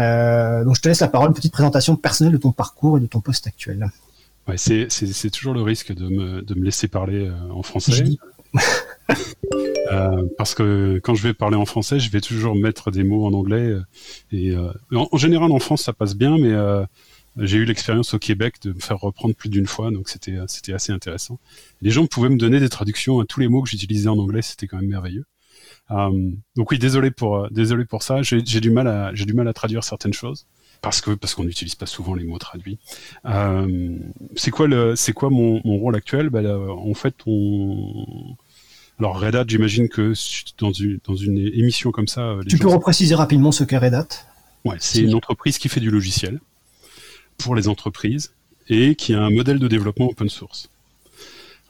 Euh, 0.00 0.64
donc 0.64 0.74
je 0.74 0.80
te 0.80 0.88
laisse 0.88 1.00
la 1.00 1.08
parole, 1.08 1.28
une 1.28 1.34
petite 1.34 1.52
présentation 1.52 1.94
personnelle 1.94 2.32
de 2.32 2.38
ton 2.38 2.50
parcours 2.50 2.98
et 2.98 3.00
de 3.00 3.06
ton 3.06 3.20
poste 3.20 3.46
actuel. 3.46 3.88
Ouais, 4.48 4.56
c'est, 4.56 5.30
toujours 5.30 5.54
le 5.54 5.62
risque 5.62 5.92
de 5.92 6.08
me, 6.08 6.42
de 6.42 6.54
me 6.54 6.64
laisser 6.64 6.88
parler 6.88 7.28
euh, 7.28 7.50
en 7.50 7.62
français. 7.62 8.04
parce 10.36 10.54
que 10.54 11.00
quand 11.02 11.14
je 11.14 11.22
vais 11.22 11.34
parler 11.34 11.56
en 11.56 11.64
français, 11.64 12.00
je 12.00 12.10
vais 12.10 12.20
toujours 12.20 12.54
mettre 12.54 12.90
des 12.90 13.04
mots 13.04 13.24
en 13.24 13.32
anglais. 13.32 13.74
Et 14.30 14.54
en, 14.56 15.08
en, 15.10 15.16
général, 15.16 15.52
en 15.52 15.58
France, 15.58 15.82
ça 15.82 15.92
passe 15.92 16.14
bien, 16.14 16.38
mais 16.38 16.52
j'ai 17.36 17.58
eu 17.58 17.64
l'expérience 17.64 18.14
au 18.14 18.18
Québec 18.18 18.56
de 18.62 18.72
me 18.72 18.80
faire 18.80 18.98
reprendre 18.98 19.34
plus 19.34 19.48
d'une 19.48 19.66
fois, 19.66 19.90
donc 19.90 20.08
c'était 20.08 20.36
c'était 20.48 20.72
assez 20.74 20.92
intéressant. 20.92 21.38
Les 21.80 21.90
gens 21.90 22.06
pouvaient 22.06 22.28
me 22.28 22.36
donner 22.36 22.60
des 22.60 22.68
traductions 22.68 23.20
à 23.20 23.24
tous 23.24 23.40
les 23.40 23.48
mots 23.48 23.62
que 23.62 23.70
j'utilisais 23.70 24.08
en 24.08 24.18
anglais, 24.18 24.42
c'était 24.42 24.66
quand 24.66 24.78
même 24.78 24.90
merveilleux. 24.90 25.24
Euh, 25.90 26.30
donc 26.56 26.70
oui, 26.70 26.78
désolé 26.78 27.10
pour 27.10 27.50
désolé 27.50 27.84
pour 27.84 28.02
ça. 28.02 28.22
J'ai 28.22 28.42
du 28.42 28.70
mal 28.70 28.86
à 28.86 29.14
j'ai 29.14 29.24
du 29.24 29.32
mal 29.32 29.48
à 29.48 29.52
traduire 29.52 29.84
certaines 29.84 30.12
choses 30.12 30.46
parce 30.82 31.00
que 31.00 31.12
parce 31.12 31.34
qu'on 31.34 31.44
n'utilise 31.44 31.74
pas 31.74 31.86
souvent 31.86 32.14
les 32.14 32.24
mots 32.24 32.38
traduits. 32.38 32.78
Euh, 33.24 33.98
c'est 34.36 34.50
quoi 34.50 34.66
le 34.66 34.94
c'est 34.96 35.12
quoi 35.12 35.30
mon, 35.30 35.60
mon 35.64 35.78
rôle 35.78 35.96
actuel? 35.96 36.28
Ben, 36.28 36.44
En 36.46 36.94
fait, 36.94 37.14
on 37.26 38.36
alors 38.98 39.18
Red 39.18 39.34
Hat, 39.34 39.44
j'imagine 39.48 39.88
que 39.88 40.12
dans 40.58 40.72
une 40.72 40.98
dans 41.04 41.16
une 41.16 41.38
émission 41.38 41.90
comme 41.90 42.08
ça, 42.08 42.36
tu 42.48 42.58
peux 42.58 42.68
repréciser 42.68 43.14
rapidement 43.14 43.52
ce 43.52 43.64
qu'est 43.64 43.78
Red 43.78 43.94
Hat? 43.94 44.08
Ouais, 44.64 44.76
c'est 44.78 45.00
une 45.00 45.14
entreprise 45.14 45.58
qui 45.58 45.68
fait 45.68 45.80
du 45.80 45.90
logiciel 45.90 46.40
pour 47.38 47.54
les 47.54 47.68
entreprises 47.68 48.32
et 48.68 48.94
qui 48.94 49.14
a 49.14 49.22
un 49.22 49.30
modèle 49.30 49.58
de 49.58 49.68
développement 49.68 50.06
open 50.06 50.28
source. 50.28 50.68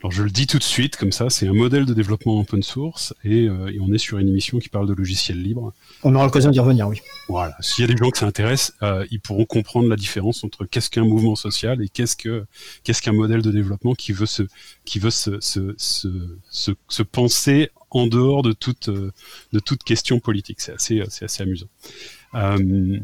Alors 0.03 0.11
je 0.11 0.25
le 0.25 0.31
dis 0.31 0.49
tout 0.49 0.59
de 0.59 0.65
suite, 0.65 0.97
comme 0.97 1.13
ça, 1.13 1.31
c'est 1.31 1.47
un 1.47 1.53
modèle 1.53 1.85
de 1.87 1.95
développement 1.95 2.41
open 2.41 2.61
source 2.65 3.15
et, 3.23 3.47
euh, 3.47 3.73
et, 3.73 3.79
on 3.79 3.93
est 3.93 3.99
sur 3.99 4.19
une 4.19 4.29
émission 4.29 4.59
qui 4.59 4.69
parle 4.69 4.89
de 4.89 4.95
logiciels 4.95 5.41
libres. 5.41 5.73
On 6.03 6.13
aura 6.17 6.25
l'occasion 6.25 6.51
d'y 6.51 6.59
revenir, 6.59 6.89
oui. 6.89 7.01
Voilà. 7.29 7.55
S'il 7.61 7.83
y 7.83 7.89
a 7.89 7.93
des 7.93 7.97
gens 7.97 8.11
que 8.11 8.19
ça 8.19 8.27
intéresse, 8.27 8.73
euh, 8.83 9.07
ils 9.13 9.21
pourront 9.21 9.45
comprendre 9.45 9.89
la 9.89 9.95
différence 9.95 10.43
entre 10.43 10.65
qu'est-ce 10.65 10.91
qu'un 10.91 11.05
mouvement 11.05 11.37
social 11.37 11.81
et 11.83 11.89
qu'est-ce 11.89 12.17
que 12.17 12.45
qu'est-ce 12.83 13.01
qu'un 13.01 13.13
modèle 13.13 13.43
de 13.43 13.53
développement 13.53 13.95
qui 13.95 14.11
veut 14.11 14.27
se 14.27 14.43
qui 14.85 14.99
veut 14.99 15.11
se 15.11 15.39
se, 15.39 15.73
se, 15.79 16.09
se, 16.51 16.73
se 16.89 17.03
penser 17.05 17.71
en 17.91 18.09
dehors 18.09 18.43
de 18.43 18.53
toute 18.53 18.91
de 18.91 19.61
toute 19.61 19.85
question 19.85 20.19
politique. 20.19 20.61
C'est 20.61 20.73
assez 20.73 21.03
c'est 21.11 21.27
assez 21.27 21.45
amusant. 21.45 21.69
Euh, 22.35 22.99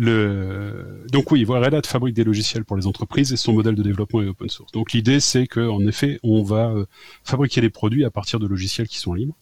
Donc 0.00 1.30
oui, 1.30 1.44
Red 1.46 1.74
Hat 1.74 1.82
fabrique 1.84 2.14
des 2.14 2.24
logiciels 2.24 2.64
pour 2.64 2.76
les 2.76 2.86
entreprises 2.86 3.32
et 3.32 3.36
son 3.36 3.52
modèle 3.52 3.74
de 3.74 3.82
développement 3.82 4.22
est 4.22 4.28
open 4.28 4.48
source. 4.48 4.72
Donc 4.72 4.92
l'idée 4.92 5.20
c'est 5.20 5.46
que 5.46 5.68
en 5.68 5.86
effet, 5.86 6.18
on 6.22 6.42
va 6.42 6.70
euh, 6.70 6.86
fabriquer 7.22 7.60
des 7.60 7.68
produits 7.68 8.04
à 8.04 8.10
partir 8.10 8.38
de 8.38 8.46
logiciels 8.46 8.88
qui 8.88 8.98
sont 8.98 9.12
libres 9.12 9.36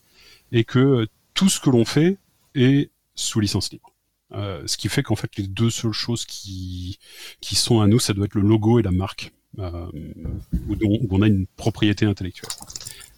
et 0.51 0.65
que 0.65 0.79
euh, 0.79 1.07
tout 1.35 1.49
ce 1.49 1.61
que 1.61 1.71
l'on 1.71 1.85
fait 1.85 2.19
est 2.57 2.91
sous 3.15 3.39
licence 3.39 3.71
libre. 3.71 3.93
Euh, 4.33 4.63
ce 4.67 4.77
qui 4.77 4.89
fait 4.89 5.03
qu'en 5.03 5.17
fait 5.17 5.37
les 5.37 5.47
deux 5.47 5.71
seules 5.71 5.93
choses 5.93 6.27
qui 6.27 6.99
qui 7.41 7.55
sont 7.55 7.81
à 7.81 7.87
nous, 7.87 8.01
ça 8.01 8.13
doit 8.13 8.27
être 8.27 8.35
le 8.35 8.43
logo 8.43 8.81
et 8.81 8.83
la 8.83 8.91
marque 8.91 9.33
où, 9.57 10.75
on 11.11 11.23
a 11.23 11.27
une 11.27 11.47
propriété 11.57 12.05
intellectuelle. 12.05 12.51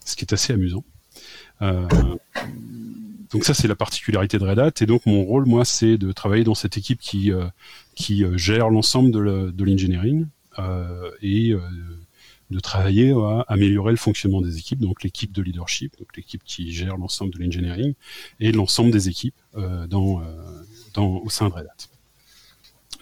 Ce 0.04 0.14
qui 0.14 0.24
est 0.24 0.32
assez 0.34 0.52
amusant. 0.52 0.84
Donc 3.32 3.44
ça 3.44 3.54
c'est 3.54 3.68
la 3.68 3.76
particularité 3.76 4.38
de 4.38 4.44
Red 4.44 4.58
Hat 4.58 4.72
et 4.80 4.86
donc 4.86 5.06
mon 5.06 5.22
rôle 5.24 5.46
moi 5.46 5.64
c'est 5.64 5.98
de 5.98 6.12
travailler 6.12 6.44
dans 6.44 6.54
cette 6.54 6.76
équipe 6.76 7.00
qui 7.00 7.32
euh, 7.32 7.46
qui 7.94 8.24
euh, 8.24 8.36
gère 8.36 8.70
l'ensemble 8.70 9.10
de 9.12 9.64
l'engineering 9.64 10.26
euh, 10.58 11.10
et 11.22 11.50
euh, 11.52 11.60
de 12.50 12.58
travailler 12.58 13.12
à 13.12 13.44
améliorer 13.46 13.92
le 13.92 13.96
fonctionnement 13.96 14.40
des 14.40 14.58
équipes, 14.58 14.80
donc 14.80 15.04
l'équipe 15.04 15.30
de 15.30 15.40
leadership, 15.40 15.96
donc 15.98 16.08
l'équipe 16.16 16.42
qui 16.44 16.72
gère 16.72 16.96
l'ensemble 16.96 17.32
de 17.32 17.38
l'engineering 17.38 17.94
et 18.40 18.50
l'ensemble 18.50 18.90
des 18.90 19.08
équipes 19.08 19.36
dans, 19.54 20.20
dans 20.94 21.18
au 21.18 21.30
sein 21.30 21.48
de 21.48 21.54
Red 21.54 21.66
Hat. 21.66 21.86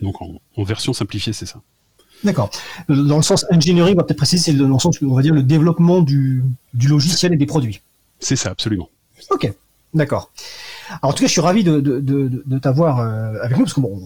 Donc 0.02 0.20
en, 0.20 0.42
en 0.54 0.62
version 0.64 0.92
simplifiée 0.92 1.32
c'est 1.32 1.46
ça. 1.46 1.62
D'accord. 2.24 2.50
Dans 2.88 3.16
le 3.16 3.22
sens 3.22 3.46
engineering, 3.50 3.94
on 3.94 3.98
va 3.98 4.04
peut-être 4.04 4.18
préciser, 4.18 4.52
c'est 4.52 4.58
dans 4.58 4.68
le 4.68 4.78
sens, 4.78 5.00
on 5.00 5.14
va 5.14 5.22
dire, 5.22 5.32
le 5.32 5.42
développement 5.42 6.02
du, 6.02 6.42
du 6.74 6.88
logiciel 6.88 7.32
et 7.32 7.36
des 7.36 7.46
produits. 7.46 7.80
C'est 8.18 8.36
ça, 8.36 8.50
absolument. 8.50 8.90
Ok. 9.30 9.52
D'accord. 9.94 10.30
Alors, 10.88 11.10
en 11.10 11.12
tout 11.12 11.22
cas, 11.22 11.26
je 11.26 11.32
suis 11.32 11.40
ravi 11.40 11.64
de, 11.64 11.80
de, 11.80 12.00
de, 12.00 12.42
de 12.44 12.58
t'avoir 12.58 13.00
euh, 13.00 13.34
avec 13.42 13.56
nous 13.56 13.64
parce 13.64 13.74
que 13.74 13.80
bon, 13.80 14.00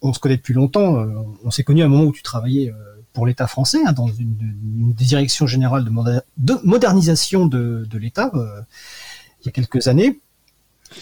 on, 0.00 0.12
se 0.12 0.20
connaît 0.20 0.36
depuis 0.36 0.54
longtemps. 0.54 0.98
Euh, 0.98 1.06
on 1.44 1.50
s'est 1.50 1.64
connu 1.64 1.82
à 1.82 1.86
un 1.86 1.88
moment 1.88 2.04
où 2.04 2.12
tu 2.12 2.22
travaillais 2.22 2.70
euh, 2.70 2.74
pour 3.12 3.26
l'État 3.26 3.46
français 3.46 3.80
hein, 3.84 3.92
dans 3.92 4.06
une, 4.06 4.36
une, 4.40 4.92
direction 4.92 5.46
générale 5.46 5.84
de, 5.84 5.90
moder 5.90 6.20
de 6.36 6.54
modernisation 6.62 7.46
de, 7.46 7.86
l'État 7.94 8.30
il 8.34 9.46
y 9.46 9.48
a 9.48 9.52
quelques 9.52 9.88
années. 9.88 10.20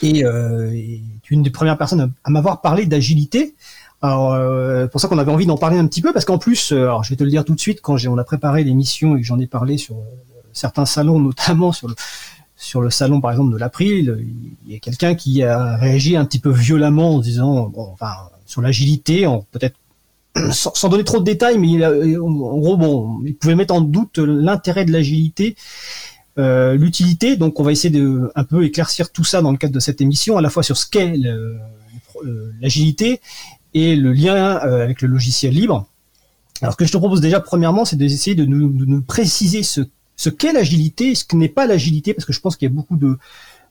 Et, 0.03 0.21
et, 0.21 1.03
tu 1.23 1.35
es 1.35 1.37
une 1.37 1.42
des 1.42 1.51
premières 1.51 1.77
personnes 1.77 2.12
à, 2.25 2.31
m'avoir 2.31 2.62
parlé 2.62 2.87
d'agilité. 2.87 3.55
Alors, 4.01 4.33
euh, 4.33 4.87
pour 4.87 5.01
ça 5.01 5.09
qu'on 5.09 5.18
avait 5.18 5.31
envie 5.31 5.47
d'en 5.47 5.59
parler 5.59 5.79
un 5.79 5.87
petit 5.87 6.01
peu, 6.01 6.12
parce 6.12 6.25
qu'en 6.25 6.38
plus, 6.38 6.73
alors 6.73 7.05
je 7.05 7.11
vais 7.11 7.16
te 7.16 7.23
le 7.23 7.31
dire 7.31 7.45
tout 7.45 7.55
de 7.55 7.61
suite, 7.61 7.81
quand 7.83 7.97
on 8.07 8.18
a 8.18 8.25
préparé 8.25 8.64
l'émission 8.64 9.16
et 9.16 9.21
que 9.21 9.27
j'en 9.27 9.38
ai 9.38 9.47
parlé 9.47 9.79
sur 9.79 9.97
certains 10.53 10.87
salons, 10.87 11.18
notamment 11.21 11.73
sur 11.73 11.88
le, 11.88 11.95
sur 12.62 12.81
le 12.81 12.90
salon 12.90 13.20
par 13.20 13.33
exemple 13.33 13.53
de 13.53 13.59
l'April, 13.59 14.25
il 14.64 14.72
y 14.72 14.77
a 14.77 14.79
quelqu'un 14.79 15.16
qui 15.16 15.42
a 15.42 15.77
réagi 15.77 16.16
un 16.16 16.25
petit 16.25 16.38
peu 16.38 16.51
violemment 16.51 17.16
en 17.16 17.18
disant, 17.18 17.68
bon, 17.68 17.88
enfin, 17.92 18.12
sur 18.46 18.62
l'agilité, 18.62 19.27
peut-être 19.51 19.77
sans, 20.53 20.88
donner 20.88 21.03
trop 21.03 21.18
de 21.18 21.25
détails, 21.25 21.59
mais 21.59 21.70
il 21.70 21.83
a, 21.83 21.90
en 21.90 22.59
gros, 22.59 22.77
bon, 22.77 23.20
il 23.27 23.35
pouvait 23.35 23.57
mettre 23.57 23.75
en 23.75 23.81
doute 23.81 24.18
l'intérêt 24.18 24.85
de 24.85 24.92
l'agilité, 24.92 25.57
euh, 26.38 26.75
l'utilité. 26.75 27.37
Donc, 27.37 27.59
on 27.59 27.64
va 27.64 27.72
essayer 27.72 27.90
de 27.90 28.31
un 28.37 28.44
peu 28.44 28.64
éclaircir 28.64 29.11
tout 29.11 29.25
ça 29.25 29.42
dans 29.42 29.51
le 29.51 29.59
cadre 29.59 29.75
de 29.75 29.81
cette 29.81 30.01
émission, 30.01 30.38
à 30.38 30.40
la 30.40 30.48
fois 30.48 30.62
sur 30.62 30.77
ce 30.77 30.87
qu'est 30.87 31.14
l'agilité 32.61 33.20
et 33.75 33.96
le 33.96 34.12
lien 34.12 34.61
euh, 34.64 34.85
avec 34.85 35.03
le 35.03 35.09
logiciel 35.09 35.53
libre. 35.53 35.87
Alors, 36.61 36.75
ce 36.75 36.77
que 36.79 36.85
je 36.85 36.92
te 36.92 36.96
propose 36.96 37.20
déjà, 37.20 37.40
premièrement, 37.40 37.85
c'est 37.85 37.96
d'essayer 37.96 38.37
de 38.37 38.44
nous, 38.44 38.68
de 38.68 38.85
nous 38.85 39.03
préciser 39.03 39.64
ce 39.64 39.81
ce 40.23 40.31
qu'est 40.31 40.53
l'agilité 40.53 41.17
ce 41.17 41.25
que 41.25 41.35
n'est 41.35 41.49
pas 41.49 41.67
l'agilité, 41.67 42.15
parce 42.15 42.25
que 42.25 42.33
je 42.33 42.41
pense 42.41 42.57
qu'il 42.57 42.69
y 42.69 42.71
a 42.71 42.75
beaucoup 42.75 42.97
de, 42.97 43.19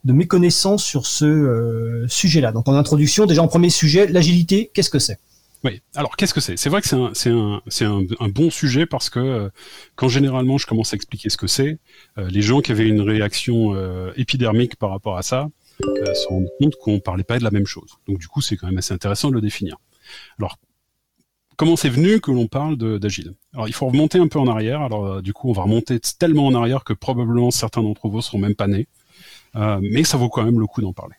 de 0.03 0.13
méconnaissances 0.13 0.83
sur 0.83 1.05
ce 1.05 1.25
euh, 1.25 2.07
sujet-là. 2.09 2.51
Donc 2.51 2.67
en 2.67 2.75
introduction, 2.75 3.25
déjà 3.25 3.41
en 3.41 3.47
premier 3.47 3.69
sujet, 3.69 4.07
l'agilité, 4.07 4.69
qu'est-ce 4.73 4.89
que 4.89 4.99
c'est? 4.99 5.17
Oui. 5.63 5.79
Alors, 5.95 6.17
qu'est-ce 6.17 6.33
que 6.33 6.41
c'est? 6.41 6.57
C'est 6.57 6.69
vrai 6.69 6.81
que 6.81 6.87
c'est 6.87 7.85
un, 7.85 8.29
bon 8.29 8.49
sujet 8.49 8.87
parce 8.87 9.11
que 9.11 9.19
euh, 9.19 9.49
quand 9.95 10.09
généralement 10.09 10.57
je 10.57 10.65
commence 10.65 10.91
à 10.91 10.95
expliquer 10.95 11.29
ce 11.29 11.37
que 11.37 11.45
c'est, 11.45 11.77
euh, 12.17 12.27
les 12.29 12.41
gens 12.41 12.61
qui 12.61 12.71
avaient 12.71 12.87
une 12.87 13.01
réaction 13.01 13.75
épidermique 14.17 14.75
par 14.75 14.89
rapport 14.89 15.17
à 15.17 15.21
ça 15.21 15.49
se 15.79 16.27
rendent 16.27 16.49
compte 16.59 16.75
qu'on 16.75 16.99
parlait 16.99 17.23
pas 17.23 17.39
de 17.39 17.43
la 17.43 17.51
même 17.51 17.65
chose. 17.65 17.91
Donc, 18.07 18.19
du 18.19 18.27
coup, 18.27 18.41
c'est 18.41 18.57
quand 18.57 18.67
même 18.67 18.77
assez 18.77 18.93
intéressant 18.93 19.29
de 19.29 19.35
le 19.35 19.41
définir. 19.41 19.77
Alors, 20.37 20.57
comment 21.55 21.75
c'est 21.75 21.89
venu 21.89 22.19
que 22.19 22.31
l'on 22.31 22.47
parle 22.47 22.77
d'agile 22.99 23.33
Alors 23.53 23.67
il 23.67 23.73
faut 23.73 23.87
remonter 23.87 24.19
un 24.19 24.27
peu 24.27 24.39
en 24.39 24.47
arrière. 24.47 24.81
Alors 24.81 25.05
euh, 25.05 25.21
du 25.21 25.33
coup 25.33 25.49
on 25.49 25.53
va 25.53 25.63
remonter 25.63 25.99
tellement 25.99 26.47
en 26.47 26.55
arrière 26.55 26.83
que 26.83 26.93
probablement 26.93 27.51
certains 27.51 27.83
d'entre 27.83 28.07
vous 28.07 28.21
seront 28.21 28.39
même 28.39 28.55
pas 28.55 28.67
nés, 28.67 28.87
euh, 29.55 29.79
mais 29.81 30.03
ça 30.03 30.17
vaut 30.17 30.29
quand 30.29 30.43
même 30.43 30.59
le 30.59 30.67
coup 30.67 30.81
d'en 30.81 30.93
parler. 30.93 31.15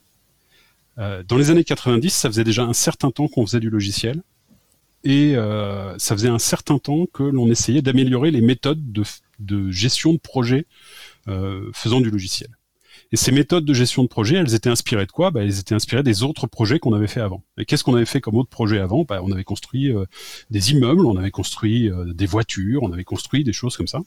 Euh, 0.98 1.22
dans 1.22 1.36
les 1.36 1.50
années 1.50 1.64
90, 1.64 2.10
ça 2.10 2.28
faisait 2.28 2.44
déjà 2.44 2.64
un 2.64 2.72
certain 2.72 3.10
temps 3.10 3.28
qu'on 3.28 3.46
faisait 3.46 3.60
du 3.60 3.70
logiciel 3.70 4.22
et 5.04 5.34
ça 5.98 6.14
faisait 6.14 6.28
un 6.28 6.38
certain 6.38 6.78
temps 6.78 7.06
que 7.12 7.24
l'on 7.24 7.50
essayait 7.50 7.82
d'améliorer 7.82 8.30
les 8.30 8.40
méthodes 8.40 8.92
de, 8.92 9.02
de, 9.40 9.68
gestion 9.72 10.12
de 10.12 10.18
projet 10.18 10.64
faisant 11.72 12.00
du 12.00 12.08
logiciel. 12.08 12.50
Et 13.12 13.16
ces 13.16 13.30
méthodes 13.30 13.66
de 13.66 13.74
gestion 13.74 14.02
de 14.02 14.08
projet, 14.08 14.36
elles 14.36 14.54
étaient 14.54 14.70
inspirées 14.70 15.04
de 15.04 15.12
quoi? 15.12 15.30
Bah, 15.30 15.42
Elles 15.42 15.58
étaient 15.58 15.74
inspirées 15.74 16.02
des 16.02 16.22
autres 16.22 16.46
projets 16.46 16.78
qu'on 16.78 16.94
avait 16.94 17.06
fait 17.06 17.20
avant. 17.20 17.44
Et 17.58 17.66
qu'est-ce 17.66 17.84
qu'on 17.84 17.94
avait 17.94 18.06
fait 18.06 18.22
comme 18.22 18.36
autre 18.36 18.48
projet 18.48 18.78
avant? 18.78 19.04
Bah, 19.04 19.20
On 19.22 19.30
avait 19.30 19.44
construit 19.44 19.92
euh, 19.92 20.06
des 20.50 20.72
immeubles, 20.72 21.04
on 21.04 21.16
avait 21.16 21.30
construit 21.30 21.90
euh, 21.90 22.14
des 22.14 22.24
voitures, 22.24 22.82
on 22.82 22.90
avait 22.90 23.04
construit 23.04 23.44
des 23.44 23.52
choses 23.52 23.76
comme 23.76 23.86
ça. 23.86 24.00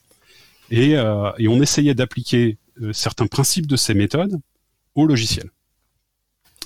Et, 0.72 0.98
euh, 0.98 1.32
et 1.38 1.48
on 1.48 1.62
essayait 1.62 1.94
d'appliquer 1.94 2.58
euh, 2.82 2.94
certains 2.94 3.28
principes 3.28 3.68
de 3.68 3.76
ces 3.76 3.94
méthodes 3.94 4.42
au 4.96 5.06
logiciel. 5.06 5.52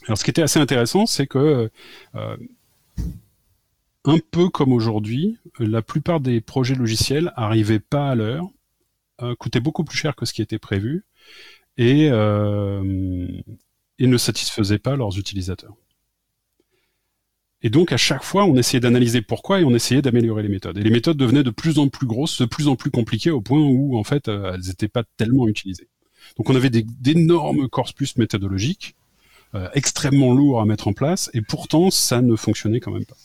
Alors 0.08 0.18
ce 0.18 0.24
qui 0.24 0.30
était 0.30 0.42
assez 0.42 0.60
intéressant, 0.60 1.06
c'est 1.06 1.28
que 1.28 1.70
un 4.06 4.18
peu 4.32 4.50
comme 4.50 4.72
aujourd'hui, 4.72 5.38
la 5.60 5.82
plupart 5.82 6.20
des 6.20 6.40
projets 6.42 6.74
logiciels 6.74 7.34
arrivaient 7.36 7.82
pas 7.82 8.10
à 8.10 8.16
l'heure, 8.16 8.48
coûtaient 9.38 9.60
beaucoup 9.60 9.84
plus 9.84 9.98
cher 9.98 10.16
que 10.16 10.26
ce 10.26 10.34
qui 10.34 10.42
était 10.42 10.58
prévu, 10.58 11.04
et, 11.80 12.10
euh, 12.12 13.26
et 13.98 14.06
ne 14.06 14.18
satisfaisaient 14.18 14.80
pas 14.80 14.98
leurs 14.98 15.18
utilisateurs. 15.18 15.74
Et 17.62 17.70
donc 17.70 17.92
à 17.94 17.98
chaque 17.98 18.24
fois, 18.24 18.46
on 18.46 18.56
essayait 18.58 18.82
d'analyser 18.82 19.22
pourquoi 19.22 19.62
et 19.62 19.64
on 19.64 19.74
essayait 19.74 20.02
d'améliorer 20.02 20.44
les 20.44 20.50
méthodes. 20.50 20.78
Et 20.78 20.84
les 20.84 20.92
méthodes 20.92 21.18
devenaient 21.18 21.44
de 21.44 21.50
plus 21.50 21.80
en 21.80 21.88
plus 21.88 22.06
grosses, 22.06 22.42
de 22.42 22.46
plus 22.46 22.68
en 22.68 22.76
plus 22.76 22.92
compliquées 22.92 23.32
au 23.32 23.42
point 23.42 23.60
où 23.60 23.98
en 23.98 24.04
fait 24.04 24.28
euh, 24.28 24.54
elles 24.54 24.68
n'étaient 24.68 24.90
pas 24.90 25.04
tellement 25.18 25.48
utilisées. 25.48 25.88
Donc 26.38 26.50
on 26.50 26.56
avait 26.56 26.70
d'énormes 26.70 27.70
corpus 27.70 28.18
méthodologiques, 28.18 28.96
euh, 29.56 29.70
extrêmement 29.74 30.34
lourds 30.34 30.62
à 30.62 30.66
mettre 30.66 30.90
en 30.90 30.94
place, 30.94 31.32
et 31.34 31.42
pourtant 31.42 31.92
ça 31.92 32.22
ne 32.22 32.36
fonctionnait 32.36 32.82
quand 32.82 32.92
même 32.92 33.06
pas. 33.06 33.18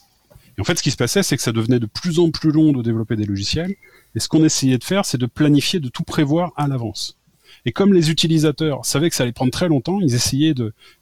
Et 0.56 0.60
en 0.60 0.64
fait, 0.64 0.78
ce 0.78 0.82
qui 0.84 0.92
se 0.92 0.96
passait, 0.96 1.24
c'est 1.24 1.36
que 1.36 1.42
ça 1.42 1.50
devenait 1.50 1.80
de 1.80 1.86
plus 1.86 2.20
en 2.20 2.30
plus 2.30 2.52
long 2.52 2.70
de 2.70 2.80
développer 2.82 3.16
des 3.16 3.24
logiciels. 3.24 3.74
Et 4.14 4.20
ce 4.20 4.28
qu'on 4.28 4.44
essayait 4.44 4.78
de 4.78 4.84
faire, 4.84 5.04
c'est 5.04 5.18
de 5.18 5.26
planifier, 5.26 5.80
de 5.80 5.88
tout 5.88 6.04
prévoir 6.04 6.52
à 6.56 6.68
l'avance. 6.68 7.18
Et 7.66 7.72
comme 7.72 7.94
les 7.94 8.10
utilisateurs 8.10 8.84
savaient 8.84 9.08
que 9.08 9.16
ça 9.16 9.22
allait 9.22 9.32
prendre 9.32 9.52
très 9.52 9.68
longtemps, 9.68 10.00
ils 10.00 10.14
essayaient 10.14 10.54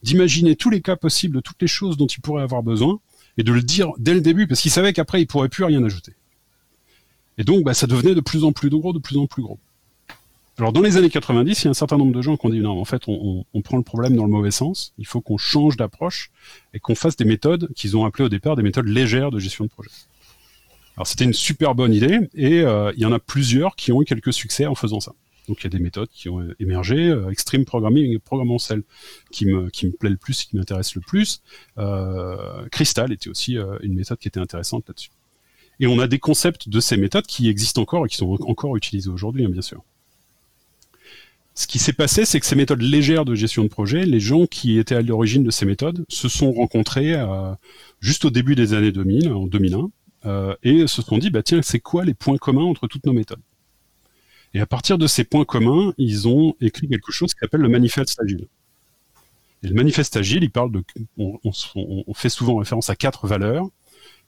d'imaginer 0.03 0.55
tous 0.57 0.71
les 0.71 0.81
cas 0.81 0.97
possibles 0.97 1.37
de 1.37 1.41
toutes 1.41 1.61
les 1.61 1.69
choses 1.69 1.97
dont 1.97 2.07
ils 2.07 2.21
pourraient 2.21 2.43
avoir 2.43 2.63
besoin 2.63 3.01
et 3.37 3.43
de 3.43 3.53
le 3.53 3.63
dire 3.63 3.91
dès 3.99 4.15
le 4.15 4.21
début 4.21 4.47
parce 4.47 4.61
qu'ils 4.61 4.71
savaient 4.71 4.93
qu'après 4.93 5.21
ils 5.21 5.27
pourraient 5.27 5.49
plus 5.49 5.65
rien 5.65 5.83
ajouter. 5.83 6.13
Et 7.39 7.45
donc 7.45 7.65
bah, 7.65 7.75
ça 7.75 7.87
devenait 7.87 8.15
de 8.15 8.21
plus 8.21 8.45
en 8.45 8.53
plus 8.53 8.71
gros, 8.71 8.93
de 8.93 8.99
plus 8.99 9.17
en 9.17 9.27
plus 9.27 9.43
gros. 9.43 9.59
Alors 10.59 10.73
dans 10.73 10.83
les 10.83 10.99
années 10.99 11.11
90, 11.11 11.63
il 11.63 11.65
y 11.65 11.69
a 11.69 11.71
un 11.71 11.75
certain 11.75 11.97
nombre 11.97 12.13
de 12.13 12.23
gens 12.23 12.37
qui 12.37 12.47
ont 12.47 12.51
dit 12.51 12.61
non, 12.61 12.79
en 12.79 12.85
fait 12.85 13.03
on 13.09 13.63
prend 13.65 13.79
le 13.79 13.83
problème 13.83 14.15
dans 14.15 14.25
le 14.25 14.31
mauvais 14.31 14.51
sens, 14.51 14.93
il 14.99 15.07
faut 15.07 15.21
qu'on 15.21 15.39
change 15.39 15.77
d'approche 15.77 16.31
et 16.75 16.79
qu'on 16.79 16.95
fasse 16.95 17.17
des 17.17 17.25
méthodes 17.25 17.73
qu'ils 17.75 17.97
ont 17.97 18.05
appelées 18.05 18.25
au 18.25 18.29
départ 18.29 18.55
des 18.55 18.63
méthodes 18.63 18.87
légères 18.87 19.31
de 19.31 19.39
gestion 19.39 19.65
de 19.65 19.71
projet. 19.71 19.91
Alors 20.97 21.07
c'était 21.07 21.25
une 21.25 21.33
super 21.33 21.75
bonne 21.75 21.95
idée 21.95 22.21
et 22.35 22.61
euh, 22.61 22.93
il 22.95 23.01
y 23.01 23.07
en 23.07 23.13
a 23.13 23.19
plusieurs 23.19 23.77
qui 23.77 23.93
ont 23.93 24.03
eu 24.03 24.05
quelques 24.05 24.33
succès 24.33 24.67
en 24.67 24.75
faisant 24.75 25.01
ça. 25.01 25.13
Donc 25.49 25.61
il 25.61 25.65
y 25.65 25.67
a 25.67 25.71
des 25.71 25.79
méthodes 25.79 26.09
qui 26.13 26.29
ont 26.29 26.47
émergé. 26.61 27.09
Euh, 27.09 27.31
Extreme 27.31 27.65
Programming, 27.65 28.19
probablement 28.19 28.59
celle 28.59 28.83
qui 29.31 29.47
me, 29.47 29.71
qui 29.71 29.87
me 29.87 29.93
plaît 29.93 30.11
le 30.11 30.17
plus, 30.17 30.45
qui 30.45 30.57
m'intéresse 30.57 30.95
le 30.95 31.01
plus. 31.01 31.43
Euh, 31.79 32.67
Crystal 32.71 33.13
était 33.13 33.29
aussi 33.29 33.59
euh, 33.59 33.79
une 33.83 33.95
méthode 33.95 34.19
qui 34.19 34.29
était 34.29 34.41
intéressante 34.41 34.87
là-dessus. 34.89 35.11
Et 35.81 35.87
on 35.87 35.99
a 35.99 36.07
des 36.07 36.19
concepts 36.19 36.69
de 36.69 36.81
ces 36.81 36.97
méthodes 36.97 37.27
qui 37.27 37.49
existent 37.49 37.83
encore 37.83 38.07
et 38.07 38.09
qui 38.09 38.17
sont 38.17 38.39
encore 38.43 38.77
utilisés 38.77 39.11
aujourd'hui, 39.11 39.45
hein, 39.45 39.49
bien 39.49 39.63
sûr. 39.63 39.83
Ce 41.55 41.67
qui 41.67 41.79
s'est 41.79 41.93
passé, 41.93 42.25
c'est 42.25 42.41
que 42.41 42.47
ces 42.47 42.57
méthodes 42.57 42.81
légères 42.81 43.27
de 43.27 43.35
gestion 43.35 43.63
de 43.63 43.69
projet, 43.69 44.07
les 44.07 44.21
gens 44.21 44.47
qui 44.47 44.79
étaient 44.79 44.95
à 44.95 45.03
l'origine 45.03 45.43
de 45.43 45.51
ces 45.51 45.67
méthodes 45.67 46.05
se 46.09 46.29
sont 46.29 46.51
rencontrés 46.51 47.13
euh, 47.15 47.53
juste 48.01 48.25
au 48.25 48.31
début 48.31 48.55
des 48.55 48.73
années 48.73 48.93
2000, 48.93 49.31
en 49.33 49.47
2001, 49.47 49.91
euh, 50.25 50.55
et 50.63 50.87
se 50.87 51.03
sont 51.03 51.19
dit, 51.19 51.29
bah 51.29 51.43
tiens, 51.43 51.61
c'est 51.61 51.81
quoi 51.81 52.05
les 52.05 52.15
points 52.15 52.39
communs 52.39 52.65
entre 52.65 52.87
toutes 52.87 53.05
nos 53.05 53.13
méthodes? 53.13 53.43
Et 54.55 54.61
à 54.61 54.67
partir 54.67 54.99
de 54.99 55.07
ces 55.07 55.25
points 55.25 55.45
communs, 55.45 55.95
ils 55.99 56.29
ont 56.29 56.55
écrit 56.61 56.89
quelque 56.89 57.13
chose 57.13 57.33
qui 57.33 57.41
s'appelle 57.41 57.63
le 57.63 57.69
manifeste 57.69 58.21
agile. 58.23 58.49
Et 59.63 59.69
le 59.69 59.75
manifeste 59.75 60.17
agile, 60.17 60.43
il 60.43 60.51
parle 60.51 60.73
de, 60.73 60.85
on, 61.17 62.15
fait 62.15 62.29
souvent 62.29 62.57
référence 62.57 62.91
à 62.91 62.97
quatre 62.97 63.27
valeurs 63.27 63.67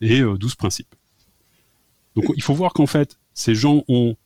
et 0.00 0.20
euh, 0.20 0.38
12 0.38 0.54
principes. 0.54 0.94
Donc 2.14 2.24
il 2.36 2.42
faut 2.42 2.54
voir 2.54 2.72
qu'en 2.72 2.86
fait, 2.86 3.18
ces 3.34 3.54
gens 3.54 3.82
ont 3.88 4.16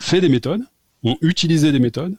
fait 0.00 0.20
des 0.20 0.28
méthodes, 0.28 0.62
ont 1.04 1.16
utilisé 1.22 1.72
des 1.72 1.78
méthodes, 1.78 2.16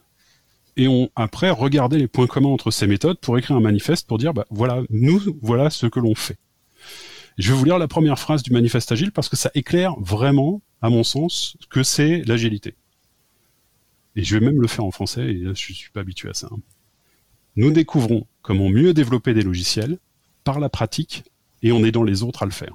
et 0.76 0.88
ont 0.88 1.10
après 1.14 1.50
regardé 1.50 1.98
les 1.98 2.08
points 2.08 2.26
communs 2.26 2.48
entre 2.48 2.70
ces 2.70 2.86
méthodes 2.86 3.18
pour 3.18 3.36
écrire 3.36 3.56
un 3.56 3.60
manifeste 3.60 4.06
pour 4.06 4.18
dire, 4.18 4.32
bah, 4.32 4.46
voilà, 4.50 4.82
nous, 4.88 5.20
voilà 5.42 5.68
ce 5.68 5.86
que 5.86 6.00
l'on 6.00 6.14
fait. 6.14 6.38
Je 7.40 7.52
vais 7.52 7.58
vous 7.58 7.64
lire 7.64 7.78
la 7.78 7.88
première 7.88 8.18
phrase 8.18 8.42
du 8.42 8.52
manifeste 8.52 8.92
agile 8.92 9.12
parce 9.12 9.28
que 9.28 9.36
ça 9.36 9.50
éclaire 9.54 9.94
vraiment, 9.98 10.62
à 10.82 10.90
mon 10.90 11.04
sens, 11.04 11.56
que 11.70 11.82
c'est 11.82 12.22
l'agilité. 12.24 12.74
Et 14.16 14.24
je 14.24 14.36
vais 14.36 14.44
même 14.44 14.60
le 14.60 14.68
faire 14.68 14.84
en 14.84 14.90
français, 14.90 15.26
et 15.26 15.34
là, 15.34 15.52
je 15.54 15.72
suis 15.72 15.90
pas 15.90 16.00
habitué 16.00 16.28
à 16.28 16.34
ça. 16.34 16.48
Hein. 16.50 16.58
Nous 17.56 17.70
découvrons 17.70 18.26
comment 18.42 18.68
mieux 18.68 18.92
développer 18.92 19.34
des 19.34 19.42
logiciels 19.42 19.98
par 20.44 20.60
la 20.60 20.68
pratique 20.68 21.24
et 21.62 21.72
en 21.72 21.84
aidant 21.84 22.02
les 22.02 22.22
autres 22.22 22.42
à 22.42 22.46
le 22.46 22.52
faire. 22.52 22.74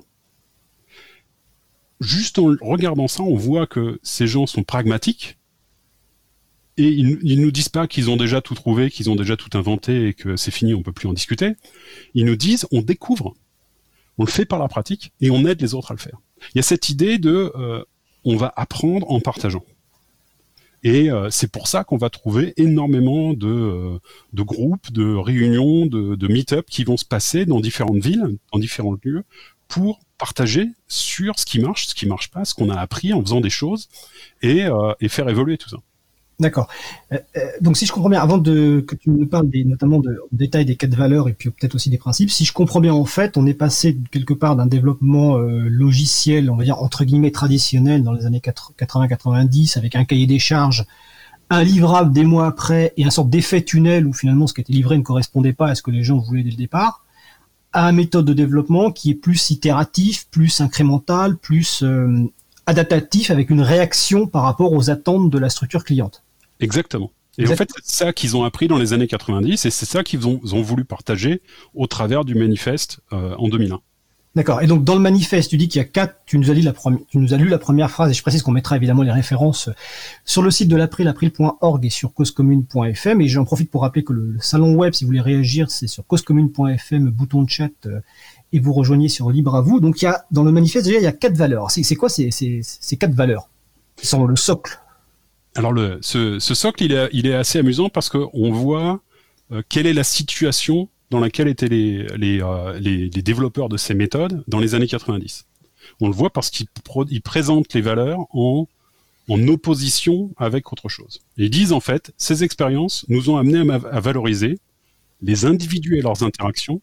Juste 2.01 2.39
en 2.39 2.55
regardant 2.61 3.07
ça, 3.07 3.23
on 3.23 3.35
voit 3.35 3.67
que 3.67 3.99
ces 4.03 4.27
gens 4.27 4.45
sont 4.47 4.63
pragmatiques 4.63 5.37
et 6.77 6.89
ils, 6.89 7.19
ils 7.21 7.41
nous 7.41 7.51
disent 7.51 7.69
pas 7.69 7.87
qu'ils 7.87 8.09
ont 8.09 8.17
déjà 8.17 8.41
tout 8.41 8.53
trouvé, 8.53 8.91
qu'ils 8.91 9.09
ont 9.09 9.15
déjà 9.15 9.37
tout 9.37 9.57
inventé 9.57 10.07
et 10.09 10.13
que 10.13 10.35
c'est 10.35 10.51
fini, 10.51 10.73
on 10.73 10.83
peut 10.83 10.91
plus 10.91 11.07
en 11.07 11.13
discuter. 11.13 11.53
Ils 12.15 12.25
nous 12.25 12.35
disent 12.35 12.67
on 12.71 12.81
découvre, 12.81 13.33
on 14.17 14.25
le 14.25 14.31
fait 14.31 14.45
par 14.45 14.59
la 14.59 14.67
pratique 14.67 15.13
et 15.21 15.29
on 15.29 15.45
aide 15.45 15.61
les 15.61 15.73
autres 15.73 15.91
à 15.91 15.93
le 15.93 15.99
faire. 15.99 16.19
Il 16.53 16.57
y 16.57 16.59
a 16.59 16.63
cette 16.63 16.89
idée 16.89 17.17
de 17.17 17.51
euh, 17.55 17.83
on 18.23 18.37
va 18.37 18.53
apprendre 18.55 19.09
en 19.11 19.19
partageant. 19.19 19.63
Et 20.83 21.09
euh, 21.09 21.29
c'est 21.31 21.51
pour 21.51 21.67
ça 21.67 21.83
qu'on 21.83 21.97
va 21.97 22.09
trouver 22.09 22.53
énormément 22.57 23.33
de, 23.33 23.47
euh, 23.47 23.99
de 24.33 24.43
groupes, 24.43 24.91
de 24.91 25.15
réunions, 25.15 25.87
de, 25.87 26.15
de 26.15 26.27
meet-up 26.27 26.67
qui 26.69 26.83
vont 26.83 26.97
se 26.97 27.05
passer 27.05 27.45
dans 27.45 27.59
différentes 27.59 28.03
villes, 28.03 28.37
dans 28.53 28.59
différents 28.59 28.95
lieux, 29.03 29.23
pour 29.67 29.99
partager 30.19 30.67
sur 30.87 31.39
ce 31.39 31.45
qui 31.45 31.59
marche, 31.59 31.87
ce 31.87 31.95
qui 31.95 32.05
marche 32.05 32.29
pas, 32.29 32.45
ce 32.45 32.53
qu'on 32.53 32.69
a 32.69 32.79
appris 32.79 33.13
en 33.13 33.21
faisant 33.21 33.41
des 33.41 33.49
choses, 33.49 33.89
et, 34.43 34.65
et 35.01 35.09
faire 35.09 35.27
évoluer 35.27 35.57
tout 35.57 35.69
ça. 35.69 35.77
D'accord. 36.39 36.67
Euh, 37.13 37.17
euh, 37.37 37.41
donc 37.61 37.77
si 37.77 37.85
je 37.85 37.93
comprends 37.93 38.09
bien, 38.09 38.21
avant 38.21 38.37
de 38.37 38.83
que 38.85 38.95
tu 38.95 39.09
nous 39.09 39.25
parles 39.25 39.49
des, 39.49 39.63
notamment 39.63 39.99
de, 39.99 40.19
en 40.21 40.35
détail 40.35 40.65
des 40.65 40.75
quatre 40.75 40.95
valeurs 40.95 41.29
et 41.29 41.33
puis 41.33 41.49
peut-être 41.49 41.75
aussi 41.75 41.89
des 41.89 41.97
principes, 41.97 42.29
si 42.29 42.43
je 42.43 42.51
comprends 42.51 42.81
bien 42.81 42.93
en 42.93 43.05
fait, 43.05 43.37
on 43.37 43.45
est 43.45 43.53
passé 43.53 43.97
quelque 44.11 44.33
part 44.33 44.57
d'un 44.57 44.65
développement 44.65 45.37
euh, 45.37 45.67
logiciel, 45.69 46.49
on 46.49 46.57
va 46.57 46.65
dire 46.65 46.81
entre 46.81 47.05
guillemets 47.05 47.31
traditionnel 47.31 48.03
dans 48.03 48.11
les 48.11 48.25
années 48.25 48.41
80-90 48.41 49.77
avec 49.77 49.95
un 49.95 50.03
cahier 50.03 50.27
des 50.27 50.39
charges, 50.39 50.85
un 51.49 51.63
livrable 51.63 52.11
des 52.11 52.25
mois 52.25 52.47
après 52.47 52.93
et 52.97 53.05
un 53.05 53.11
sorte 53.11 53.29
d'effet 53.29 53.61
tunnel 53.61 54.05
où 54.05 54.11
finalement 54.11 54.47
ce 54.47 54.53
qui 54.53 54.59
était 54.59 54.73
livré 54.73 54.97
ne 54.97 55.03
correspondait 55.03 55.53
pas 55.53 55.69
à 55.69 55.75
ce 55.75 55.81
que 55.81 55.91
les 55.91 56.03
gens 56.03 56.17
voulaient 56.17 56.43
dès 56.43 56.51
le 56.51 56.57
départ, 56.57 57.05
à 57.71 57.89
une 57.89 57.95
méthode 57.95 58.25
de 58.25 58.33
développement 58.33 58.91
qui 58.91 59.11
est 59.11 59.15
plus 59.15 59.51
itératif, 59.51 60.27
plus 60.31 60.59
incrémental, 60.59 61.37
plus 61.37 61.81
euh, 61.83 62.29
adaptatif 62.65 63.31
avec 63.31 63.49
une 63.49 63.61
réaction 63.61 64.27
par 64.27 64.43
rapport 64.43 64.73
aux 64.73 64.89
attentes 64.89 65.29
de 65.29 65.37
la 65.37 65.49
structure 65.49 65.85
cliente. 65.85 66.24
Exactement. 66.59 67.11
Et 67.37 67.47
en 67.47 67.55
fait, 67.55 67.69
c'est 67.83 68.05
ça 68.05 68.13
qu'ils 68.13 68.37
ont 68.37 68.43
appris 68.43 68.67
dans 68.67 68.77
les 68.77 68.93
années 68.93 69.07
90 69.07 69.65
et 69.65 69.69
c'est 69.69 69.85
ça 69.85 70.03
qu'ils 70.03 70.27
ont, 70.27 70.39
ont, 70.53 70.61
voulu 70.61 70.85
partager 70.85 71.41
au 71.73 71.85
travers 71.85 72.23
du 72.23 72.35
manifeste 72.35 73.01
euh, 73.11 73.35
en 73.37 73.49
2001. 73.49 73.81
D'accord. 74.35 74.61
Et 74.61 74.67
donc 74.67 74.83
dans 74.83 74.95
le 74.95 75.01
manifeste, 75.01 75.49
tu 75.49 75.57
dis 75.57 75.69
qu'il 75.69 75.79
y 75.79 75.81
a 75.81 75.87
quatre. 75.87 76.17
Tu 76.25 76.37
nous 76.37 76.51
as 76.51 76.53
lu 76.53 76.61
la 76.61 76.73
première. 76.73 76.99
Tu 77.07 77.17
nous 77.17 77.33
as 77.33 77.37
lu 77.37 77.47
la 77.47 77.57
première 77.57 77.89
phrase 77.89 78.11
et 78.11 78.13
je 78.13 78.21
précise 78.21 78.41
qu'on 78.41 78.51
mettra 78.51 78.75
évidemment 78.75 79.01
les 79.01 79.11
références 79.11 79.69
sur 80.25 80.41
le 80.41 80.51
site 80.51 80.67
de 80.67 80.75
l'April, 80.75 81.07
april.org 81.07 81.85
et 81.85 81.89
sur 81.89 82.13
causecommune.fm. 82.13 83.21
Et 83.21 83.27
j'en 83.29 83.45
profite 83.45 83.71
pour 83.71 83.83
rappeler 83.83 84.03
que 84.03 84.11
le, 84.11 84.31
le, 84.31 84.39
salon 84.41 84.73
web, 84.75 84.93
si 84.93 85.05
vous 85.05 85.09
voulez 85.09 85.21
réagir, 85.21 85.71
c'est 85.71 85.87
sur 85.87 86.05
causecommune.fm, 86.05 87.09
bouton 87.11 87.43
de 87.43 87.49
chat, 87.49 87.71
euh, 87.85 88.01
et 88.51 88.59
vous 88.59 88.73
rejoignez 88.73 89.07
sur 89.07 89.29
Libre 89.29 89.55
à 89.55 89.61
vous. 89.61 89.79
Donc 89.79 90.01
il 90.01 90.05
y 90.05 90.07
a 90.09 90.25
dans 90.31 90.43
le 90.43 90.51
manifeste 90.51 90.85
déjà 90.85 90.99
il 90.99 91.03
y 91.03 91.07
a 91.07 91.13
quatre 91.13 91.37
valeurs. 91.37 91.71
C'est 91.71 91.95
quoi 91.95 92.09
ces, 92.09 92.29
ces, 92.31 92.59
ces 92.61 92.97
quatre 92.97 93.13
valeurs 93.13 93.49
qui 93.95 94.05
sont 94.05 94.25
le 94.25 94.35
socle 94.35 94.81
alors 95.55 95.71
le, 95.71 95.99
ce, 96.01 96.39
ce, 96.39 96.53
socle, 96.53 96.83
il 96.83 96.91
est, 96.91 97.09
il 97.13 97.27
est 97.27 97.33
assez 97.33 97.59
amusant 97.59 97.89
parce 97.89 98.09
qu'on 98.09 98.51
voit 98.51 99.01
euh, 99.51 99.61
quelle 99.69 99.87
est 99.87 99.93
la 99.93 100.03
situation 100.03 100.89
dans 101.11 101.19
laquelle 101.19 101.47
étaient 101.47 101.67
les, 101.67 102.07
les, 102.17 102.41
euh, 102.41 102.77
les, 102.79 103.09
les, 103.09 103.21
développeurs 103.21 103.69
de 103.69 103.77
ces 103.77 103.93
méthodes 103.93 104.43
dans 104.47 104.59
les 104.59 104.75
années 104.75 104.87
90. 104.87 105.45
On 106.01 106.07
le 106.07 106.13
voit 106.13 106.31
parce 106.31 106.49
qu'ils 106.49 106.67
présentent 107.21 107.73
les 107.73 107.81
valeurs 107.81 108.25
en, 108.35 108.67
en 109.29 109.47
opposition 109.47 110.31
avec 110.37 110.71
autre 110.73 110.89
chose. 110.89 111.21
Ils 111.37 111.49
disent 111.49 111.71
en 111.71 111.79
fait, 111.79 112.13
ces 112.17 112.43
expériences 112.43 113.05
nous 113.07 113.29
ont 113.29 113.37
amené 113.37 113.71
à, 113.71 113.75
à 113.75 113.99
valoriser 113.99 114.59
les 115.21 115.45
individus 115.45 115.97
et 115.97 116.01
leurs 116.01 116.23
interactions 116.23 116.81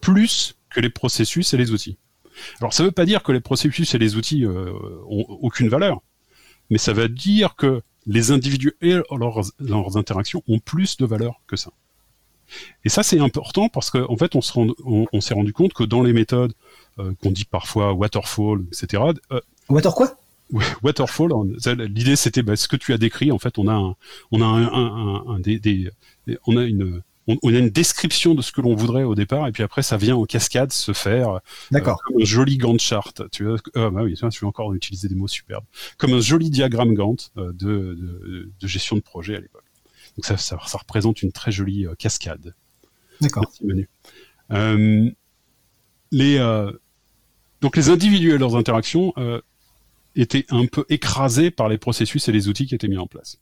plus 0.00 0.56
que 0.70 0.80
les 0.80 0.90
processus 0.90 1.52
et 1.52 1.56
les 1.56 1.72
outils. 1.72 1.98
Alors 2.60 2.72
ça 2.72 2.82
ne 2.82 2.88
veut 2.88 2.92
pas 2.92 3.06
dire 3.06 3.22
que 3.22 3.32
les 3.32 3.40
processus 3.40 3.94
et 3.94 3.98
les 3.98 4.16
outils 4.16 4.44
euh, 4.44 4.72
ont 5.08 5.24
aucune 5.28 5.68
valeur, 5.68 6.02
mais 6.70 6.78
ça 6.78 6.92
veut 6.92 7.08
dire 7.08 7.54
que 7.56 7.82
les 8.06 8.30
individus 8.30 8.74
et 8.80 8.94
leurs, 9.10 9.40
leurs, 9.58 9.96
interactions 9.96 10.42
ont 10.48 10.58
plus 10.58 10.96
de 10.96 11.06
valeur 11.06 11.40
que 11.46 11.56
ça. 11.56 11.70
Et 12.84 12.88
ça, 12.88 13.02
c'est 13.02 13.18
important 13.18 13.68
parce 13.68 13.90
qu'en 13.90 14.10
en 14.12 14.16
fait, 14.16 14.36
on, 14.36 14.40
se 14.40 14.52
rend, 14.52 14.68
on, 14.84 15.06
on 15.12 15.20
s'est 15.20 15.34
rendu 15.34 15.52
compte 15.52 15.72
que 15.72 15.84
dans 15.84 16.02
les 16.02 16.12
méthodes 16.12 16.52
euh, 16.98 17.12
qu'on 17.22 17.30
dit 17.30 17.44
parfois 17.44 17.92
waterfall, 17.92 18.64
etc. 18.68 19.02
Euh, 19.32 19.40
Water 19.68 19.94
quoi? 19.94 20.16
Waterfall, 20.82 21.30
l'idée 21.88 22.16
c'était 22.16 22.42
bah, 22.42 22.54
ce 22.54 22.68
que 22.68 22.76
tu 22.76 22.92
as 22.92 22.98
décrit. 22.98 23.32
En 23.32 23.38
fait, 23.38 23.58
on 23.58 23.66
a 23.66 23.72
un, 23.72 23.96
on 24.30 24.42
a 24.42 24.44
un, 24.44 24.66
un, 24.66 25.24
un 25.26 25.38
des, 25.40 25.58
des, 25.58 25.90
on 26.46 26.56
a 26.56 26.64
une, 26.64 27.02
on, 27.26 27.36
on, 27.42 27.54
a 27.54 27.58
une 27.58 27.70
description 27.70 28.34
de 28.34 28.42
ce 28.42 28.52
que 28.52 28.60
l'on 28.60 28.74
voudrait 28.74 29.04
au 29.04 29.14
départ, 29.14 29.46
et 29.46 29.52
puis 29.52 29.62
après 29.62 29.82
ça 29.82 29.96
vient 29.96 30.16
en 30.16 30.24
cascade 30.24 30.72
se 30.72 30.92
faire. 30.92 31.40
D'accord. 31.70 31.98
Euh, 31.98 32.12
comme 32.12 32.22
un 32.22 32.24
joli 32.24 32.58
Gantt 32.58 32.80
chart. 32.80 33.22
Tu 33.30 33.44
vois, 33.44 33.56
euh, 33.76 33.90
bah 33.90 34.02
oui, 34.02 34.14
encore 34.42 34.74
utiliser 34.74 35.08
des 35.08 35.14
mots 35.14 35.28
superbes. 35.28 35.64
Comme 35.98 36.12
un 36.12 36.20
joli 36.20 36.50
diagramme 36.50 36.94
Gantt 36.94 37.30
euh, 37.36 37.52
de, 37.52 37.94
de, 37.94 38.52
de, 38.58 38.66
gestion 38.66 38.96
de 38.96 39.00
projet 39.00 39.36
à 39.36 39.40
l'époque. 39.40 39.64
Donc 40.16 40.24
ça, 40.24 40.36
ça, 40.36 40.58
ça, 40.66 40.78
représente 40.78 41.22
une 41.22 41.32
très 41.32 41.50
jolie 41.50 41.86
euh, 41.86 41.94
cascade. 41.94 42.54
D'accord. 43.20 43.50
Euh, 44.52 45.10
les 46.12 46.38
donc 47.60 47.76
les 47.76 47.88
individus 47.88 48.32
et 48.32 48.38
leurs 48.38 48.56
interactions 48.56 49.14
étaient 50.14 50.44
un 50.50 50.66
peu 50.66 50.84
écrasés 50.90 51.50
par 51.50 51.68
les 51.68 51.78
processus 51.78 52.28
et 52.28 52.32
les 52.32 52.48
outils 52.48 52.66
qui 52.66 52.74
étaient 52.74 52.88
mis 52.88 52.98
en 52.98 53.06
place. 53.06 53.40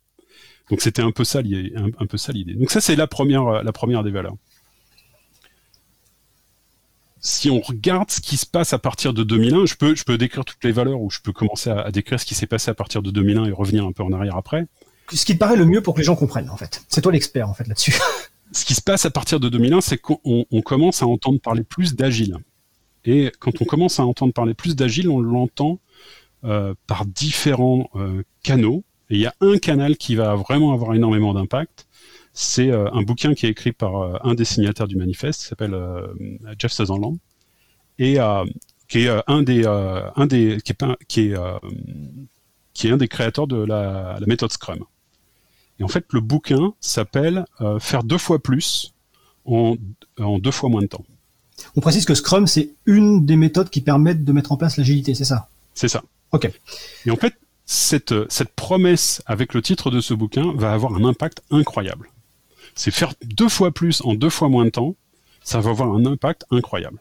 Donc 0.71 0.81
c'était 0.81 1.03
un 1.03 1.11
peu 1.11 1.25
ça 1.25 1.43
l'idée. 1.43 1.73
Un, 1.77 1.89
un, 1.99 2.07
peu 2.07 2.17
ça 2.17 2.33
l'idée. 2.33 2.55
Donc 2.55 2.71
ça 2.71 2.81
c'est 2.81 2.97
la 2.97 3.07
première, 3.07 3.63
la 3.63 3.73
première 3.73 4.03
des 4.03 4.11
valeurs. 4.11 4.37
Si 7.21 7.51
on 7.51 7.61
regarde 7.61 8.11
ce 8.11 8.21
qui 8.21 8.37
se 8.37 8.47
passe 8.47 8.73
à 8.73 8.79
partir 8.79 9.15
de 9.15 9.23
2001, 9.23 9.67
je 9.67 9.77
peux, 9.77 9.95
je 9.95 10.03
peux 10.05 10.19
décrire 10.19 10.45
toutes 10.45 10.65
les 10.65 10.73
valeurs 10.73 11.01
ou 11.01 11.09
je 11.09 11.21
peux 11.21 11.33
commencer 11.33 11.71
à, 11.71 11.81
à 11.81 11.91
décrire 11.93 12.19
ce 12.19 12.27
qui 12.27 12.35
s'est 12.35 12.49
passé 12.49 12.71
à 12.71 12.75
partir 12.75 13.01
de 13.01 13.11
2001 13.13 13.45
et 13.45 13.53
revenir 13.53 13.85
un 13.87 13.93
peu 13.93 14.03
en 14.03 14.13
arrière 14.13 14.37
après. 14.37 14.67
Ce 15.13 15.25
qui 15.25 15.35
te 15.35 15.39
paraît 15.39 15.57
le 15.57 15.67
mieux 15.67 15.83
pour 15.83 15.95
que 15.95 16.01
les 16.01 16.05
gens 16.05 16.17
comprennent 16.17 16.51
en 16.51 16.57
fait. 16.57 16.85
C'est 16.89 17.01
toi 17.01 17.13
l'expert 17.13 17.49
en 17.49 17.55
fait 17.55 17.69
là-dessus. 17.69 17.95
ce 18.53 18.65
qui 18.65 18.75
se 18.75 18.83
passe 18.83 19.05
à 19.05 19.11
partir 19.11 19.41
de 19.41 19.49
2001, 19.49 19.81
c'est 19.81 19.99
qu'on 19.99 20.19
on 20.25 20.63
commence 20.63 21.03
à 21.03 21.07
entendre 21.07 21.41
parler 21.41 21.63
plus 21.63 21.95
d'agile. 21.95 22.39
Et 23.05 23.33
quand 23.39 23.61
on 23.61 23.65
commence 23.65 23.99
à 23.99 24.05
entendre 24.05 24.33
parler 24.33 24.55
plus 24.55 24.77
d'agile, 24.77 25.09
on 25.09 25.21
l'entend 25.21 25.81
euh, 26.45 26.75
par 26.87 27.05
différents 27.05 27.91
euh, 27.97 28.23
canaux 28.43 28.85
et 29.13 29.17
il 29.17 29.21
y 29.21 29.27
a 29.27 29.35
un 29.43 29.59
canal 29.59 29.99
qui 29.99 30.15
va 30.15 30.35
vraiment 30.37 30.73
avoir 30.73 30.95
énormément 30.95 31.35
d'impact. 31.35 31.87
C'est 32.33 32.71
euh, 32.71 32.91
un 32.93 33.03
bouquin 33.03 33.35
qui 33.35 33.45
est 33.45 33.51
écrit 33.51 33.73
par 33.73 33.97
euh, 33.97 34.17
un 34.25 34.33
des 34.33 34.47
signataires 34.47 34.89
du 34.89 34.97
manifeste, 34.97 35.43
qui 35.43 35.49
s'appelle 35.49 35.75
euh, 35.75 36.07
Jeff 36.59 36.73
Sutherland, 36.73 37.19
et 37.99 38.17
qui 38.89 39.01
est 39.01 39.11
un 39.27 39.43
des, 39.43 39.67
un 39.67 40.27
des, 40.27 40.59
qui 40.65 40.73
est, 40.73 40.85
qui 41.09 41.21
est, 41.21 41.35
qui 42.73 42.89
est 42.89 42.91
un 42.91 42.97
des 42.97 43.07
créateurs 43.07 43.47
de 43.47 43.63
la, 43.63 44.17
la, 44.19 44.27
méthode 44.27 44.51
Scrum. 44.51 44.83
Et 45.79 45.85
en 45.85 45.89
fait, 45.89 46.07
le 46.13 46.21
bouquin 46.21 46.73
s'appelle 46.81 47.45
Faire 47.81 48.03
deux 48.03 48.19
fois 48.19 48.39
plus 48.39 48.95
en, 49.45 49.77
en 50.19 50.39
deux 50.39 50.51
fois 50.51 50.71
moins 50.71 50.83
de 50.83 50.87
temps. 50.87 51.05
On 51.77 51.81
précise 51.81 52.07
que 52.07 52.15
Scrum, 52.15 52.47
c'est 52.47 52.71
une 52.87 53.27
des 53.27 53.37
méthodes 53.37 53.69
qui 53.69 53.83
permettent 53.83 54.25
de 54.25 54.33
mettre 54.33 54.53
en 54.53 54.57
place 54.57 54.79
l'agilité, 54.79 55.15
c'est 55.15 55.27
ça? 55.27 55.49
C'est 55.75 55.89
ça. 55.89 56.03
Ok. 56.33 56.51
Et 57.07 57.11
en 57.11 57.17
fait, 57.17 57.35
cette, 57.73 58.15
cette 58.31 58.55
promesse 58.55 59.23
avec 59.25 59.55
le 59.55 59.63
titre 59.63 59.91
de 59.91 60.01
ce 60.01 60.13
bouquin 60.13 60.53
va 60.55 60.73
avoir 60.73 60.95
un 60.95 61.05
impact 61.05 61.43
incroyable. 61.51 62.11
C'est 62.75 62.91
faire 62.91 63.15
deux 63.25 63.49
fois 63.49 63.71
plus 63.71 64.03
en 64.03 64.15
deux 64.15 64.29
fois 64.29 64.51
moins 64.51 64.67
de 64.67 64.71
temps, 64.71 64.95
ça 65.43 65.61
va 65.61 65.71
avoir 65.71 65.95
un 65.95 66.05
impact 66.05 66.45
incroyable. 66.51 66.99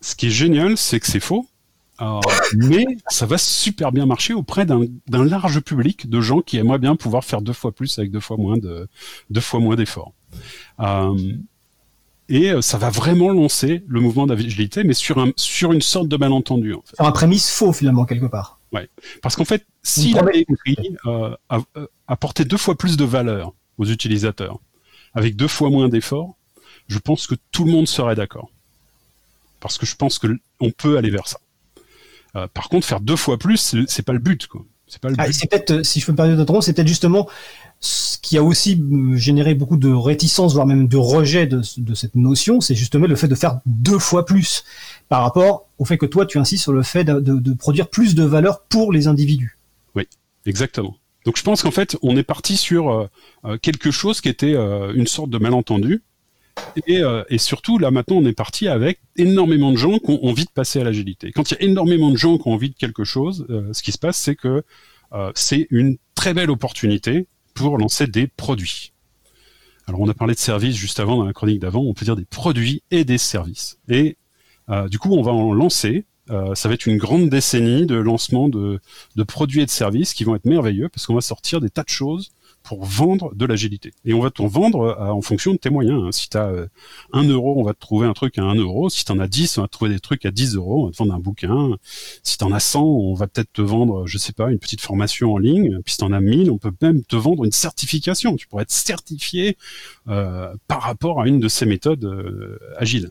Ce 0.00 0.14
qui 0.14 0.28
est 0.28 0.30
génial, 0.30 0.76
c'est 0.76 1.00
que 1.00 1.06
c'est 1.08 1.20
faux, 1.20 1.46
euh, 2.00 2.20
mais 2.56 2.84
ça 3.08 3.26
va 3.26 3.36
super 3.36 3.90
bien 3.90 4.06
marcher 4.06 4.32
auprès 4.32 4.64
d'un 4.64 4.86
large 5.08 5.60
public 5.60 6.08
de 6.08 6.20
gens 6.20 6.40
qui 6.40 6.58
aimeraient 6.58 6.78
bien 6.78 6.94
pouvoir 6.94 7.24
faire 7.24 7.42
deux 7.42 7.52
fois 7.52 7.72
plus 7.72 7.98
avec 7.98 8.12
deux 8.12 8.20
fois 8.20 8.36
moins 8.36 8.56
d'efforts. 9.76 10.12
Euh, 10.78 11.32
et 12.28 12.52
ça 12.62 12.78
va 12.78 12.90
vraiment 12.90 13.30
lancer 13.30 13.82
le 13.88 14.00
mouvement 14.00 14.26
d'agilité, 14.28 14.84
mais 14.84 14.94
sur 14.94 15.18
un 15.18 15.32
sur 15.36 15.72
une 15.72 15.82
sorte 15.82 16.08
de 16.08 16.16
malentendu. 16.16 16.76
Sur 16.94 17.04
un 17.04 17.12
prémisse 17.12 17.50
faux 17.50 17.72
finalement 17.72 18.04
quelque 18.04 18.26
part. 18.26 18.60
Ouais. 18.72 18.88
Parce 19.20 19.36
qu'en 19.36 19.44
fait, 19.44 19.66
s'il 19.82 20.18
avait 20.18 20.40
écrit 20.40 20.96
euh, 21.06 21.36
apporter 22.08 22.44
deux 22.44 22.56
fois 22.56 22.76
plus 22.76 22.96
de 22.96 23.04
valeur 23.04 23.52
aux 23.78 23.86
utilisateurs, 23.86 24.58
avec 25.14 25.36
deux 25.36 25.48
fois 25.48 25.70
moins 25.70 25.88
d'efforts, 25.88 26.36
je 26.88 26.98
pense 26.98 27.26
que 27.26 27.34
tout 27.50 27.64
le 27.64 27.72
monde 27.72 27.86
serait 27.86 28.14
d'accord. 28.14 28.50
Parce 29.60 29.78
que 29.78 29.86
je 29.86 29.94
pense 29.94 30.18
que 30.18 30.26
on 30.60 30.70
peut 30.70 30.96
aller 30.96 31.10
vers 31.10 31.28
ça. 31.28 31.38
Euh, 32.34 32.48
par 32.48 32.68
contre, 32.68 32.86
faire 32.86 33.00
deux 33.00 33.16
fois 33.16 33.38
plus, 33.38 33.76
c'est 33.86 34.02
pas 34.02 34.12
le 34.12 34.18
but, 34.18 34.46
quoi. 34.46 34.64
C'est 34.86 35.00
pas 35.00 35.08
le 35.08 35.14
ah, 35.18 35.32
c'est 35.32 35.48
peut-être, 35.48 35.70
euh, 35.70 35.82
si 35.82 36.00
je 36.00 36.06
peux 36.06 36.12
me 36.12 36.16
permettre 36.16 36.44
de 36.44 36.60
c'est 36.60 36.74
peut-être 36.74 36.88
justement 36.88 37.28
ce 37.82 38.16
qui 38.18 38.38
a 38.38 38.42
aussi 38.42 38.80
euh, 38.80 39.16
généré 39.16 39.54
beaucoup 39.54 39.76
de 39.76 39.92
réticence, 39.92 40.54
voire 40.54 40.66
même 40.66 40.88
de 40.88 40.96
rejet 40.96 41.46
de, 41.46 41.62
cette 41.94 42.14
notion, 42.14 42.62
c'est 42.62 42.74
justement 42.74 43.06
le 43.06 43.16
fait 43.16 43.28
de 43.28 43.34
faire 43.34 43.60
deux 43.66 43.98
fois 43.98 44.24
plus 44.24 44.64
par 45.10 45.22
rapport 45.22 45.66
au 45.78 45.84
fait 45.84 45.98
que 45.98 46.06
toi, 46.06 46.24
tu 46.24 46.38
insistes 46.38 46.62
sur 46.62 46.72
le 46.72 46.82
fait 46.82 47.04
de, 47.04 47.52
produire 47.54 47.88
plus 47.88 48.14
de 48.14 48.24
valeur 48.24 48.62
pour 48.62 48.92
les 48.92 49.08
individus. 49.08 49.58
Oui, 49.94 50.04
exactement. 50.46 50.96
Donc 51.26 51.36
je 51.36 51.42
pense 51.42 51.62
qu'en 51.62 51.70
fait, 51.70 51.96
on 52.02 52.16
est 52.16 52.22
parti 52.22 52.56
sur 52.56 53.08
quelque 53.60 53.90
chose 53.90 54.20
qui 54.20 54.28
était 54.28 54.54
une 54.54 55.06
sorte 55.06 55.30
de 55.30 55.38
malentendu, 55.38 56.02
euh, 56.88 57.24
et, 57.28 57.38
surtout, 57.38 57.78
là 57.78 57.90
maintenant, 57.90 58.16
on 58.16 58.26
est 58.26 58.32
parti 58.32 58.68
avec 58.68 59.00
énormément 59.16 59.72
de 59.72 59.76
gens 59.76 59.98
qui 59.98 60.10
ont 60.10 60.24
envie 60.24 60.44
de 60.44 60.50
passer 60.50 60.80
à 60.80 60.84
l'agilité. 60.84 61.32
Quand 61.32 61.50
il 61.50 61.54
y 61.54 61.56
a 61.58 61.62
énormément 61.62 62.10
de 62.10 62.16
gens 62.16 62.38
qui 62.38 62.48
ont 62.48 62.52
envie 62.52 62.70
de 62.70 62.76
quelque 62.76 63.04
chose, 63.04 63.46
euh, 63.50 63.72
ce 63.72 63.82
qui 63.82 63.92
se 63.92 63.98
passe, 63.98 64.16
c'est 64.16 64.36
que 64.36 64.62
euh, 65.12 65.32
c'est 65.34 65.66
une 65.70 65.96
très 66.14 66.34
belle 66.34 66.50
opportunité 66.50 67.26
pour 67.54 67.78
lancer 67.78 68.06
des 68.06 68.26
produits. 68.26 68.92
Alors, 69.86 70.00
on 70.00 70.08
a 70.08 70.14
parlé 70.14 70.34
de 70.34 70.38
services 70.38 70.76
juste 70.76 71.00
avant 71.00 71.16
dans 71.16 71.24
la 71.24 71.32
chronique 71.32 71.58
d'avant. 71.58 71.82
On 71.82 71.94
peut 71.94 72.04
dire 72.04 72.16
des 72.16 72.24
produits 72.24 72.82
et 72.90 73.04
des 73.04 73.18
services. 73.18 73.78
Et 73.88 74.16
du 74.88 74.98
coup, 74.98 75.12
on 75.12 75.22
va 75.22 75.32
en 75.32 75.52
lancer. 75.52 76.04
ça 76.28 76.68
va 76.68 76.74
être 76.74 76.86
une 76.86 76.98
grande 76.98 77.28
décennie 77.28 77.84
de 77.84 77.96
lancement 77.96 78.48
de, 78.48 78.80
de 79.16 79.22
produits 79.24 79.60
et 79.60 79.66
de 79.66 79.70
services 79.70 80.14
qui 80.14 80.24
vont 80.24 80.36
être 80.36 80.44
merveilleux 80.44 80.88
parce 80.88 81.06
qu'on 81.06 81.14
va 81.14 81.20
sortir 81.20 81.60
des 81.60 81.68
tas 81.68 81.82
de 81.82 81.88
choses 81.88 82.30
pour 82.62 82.84
vendre 82.84 83.34
de 83.34 83.44
l'agilité. 83.44 83.92
Et 84.04 84.14
on 84.14 84.20
va 84.20 84.30
t'en 84.30 84.46
vendre 84.46 84.80
euh, 84.80 85.10
en 85.10 85.20
fonction 85.20 85.52
de 85.52 85.58
tes 85.58 85.70
moyens. 85.70 86.02
Hein. 86.04 86.12
Si 86.12 86.28
tu 86.28 86.36
as 86.36 86.46
euh, 86.46 86.66
1 87.12 87.24
euro, 87.28 87.58
on 87.58 87.62
va 87.62 87.74
te 87.74 87.80
trouver 87.80 88.06
un 88.06 88.12
truc 88.12 88.38
à 88.38 88.42
1 88.42 88.54
euro. 88.56 88.88
Si 88.90 89.04
tu 89.04 89.12
en 89.12 89.18
as 89.18 89.28
10, 89.28 89.58
on 89.58 89.62
va 89.62 89.68
te 89.68 89.72
trouver 89.72 89.90
des 89.90 90.00
trucs 90.00 90.24
à 90.24 90.30
10 90.30 90.56
euros. 90.56 90.82
On 90.82 90.86
va 90.86 90.92
te 90.92 90.96
vendre 90.98 91.14
un 91.14 91.18
bouquin. 91.18 91.76
Si 92.22 92.38
tu 92.38 92.44
en 92.44 92.52
as 92.52 92.60
100, 92.60 92.82
on 92.82 93.14
va 93.14 93.26
peut-être 93.26 93.52
te 93.52 93.62
vendre, 93.62 94.06
je 94.06 94.18
sais 94.18 94.32
pas, 94.32 94.50
une 94.50 94.58
petite 94.58 94.80
formation 94.80 95.32
en 95.34 95.38
ligne. 95.38 95.78
Puis 95.84 95.92
si 95.92 95.98
tu 95.98 96.04
en 96.04 96.12
as 96.12 96.20
1000, 96.20 96.50
on 96.50 96.58
peut 96.58 96.72
même 96.80 97.02
te 97.04 97.16
vendre 97.16 97.44
une 97.44 97.52
certification. 97.52 98.36
Tu 98.36 98.46
pourrais 98.46 98.62
être 98.62 98.70
certifié 98.70 99.56
euh, 100.08 100.54
par 100.68 100.82
rapport 100.82 101.20
à 101.20 101.28
une 101.28 101.40
de 101.40 101.48
ces 101.48 101.66
méthodes 101.66 102.04
euh, 102.04 102.58
agiles. 102.78 103.10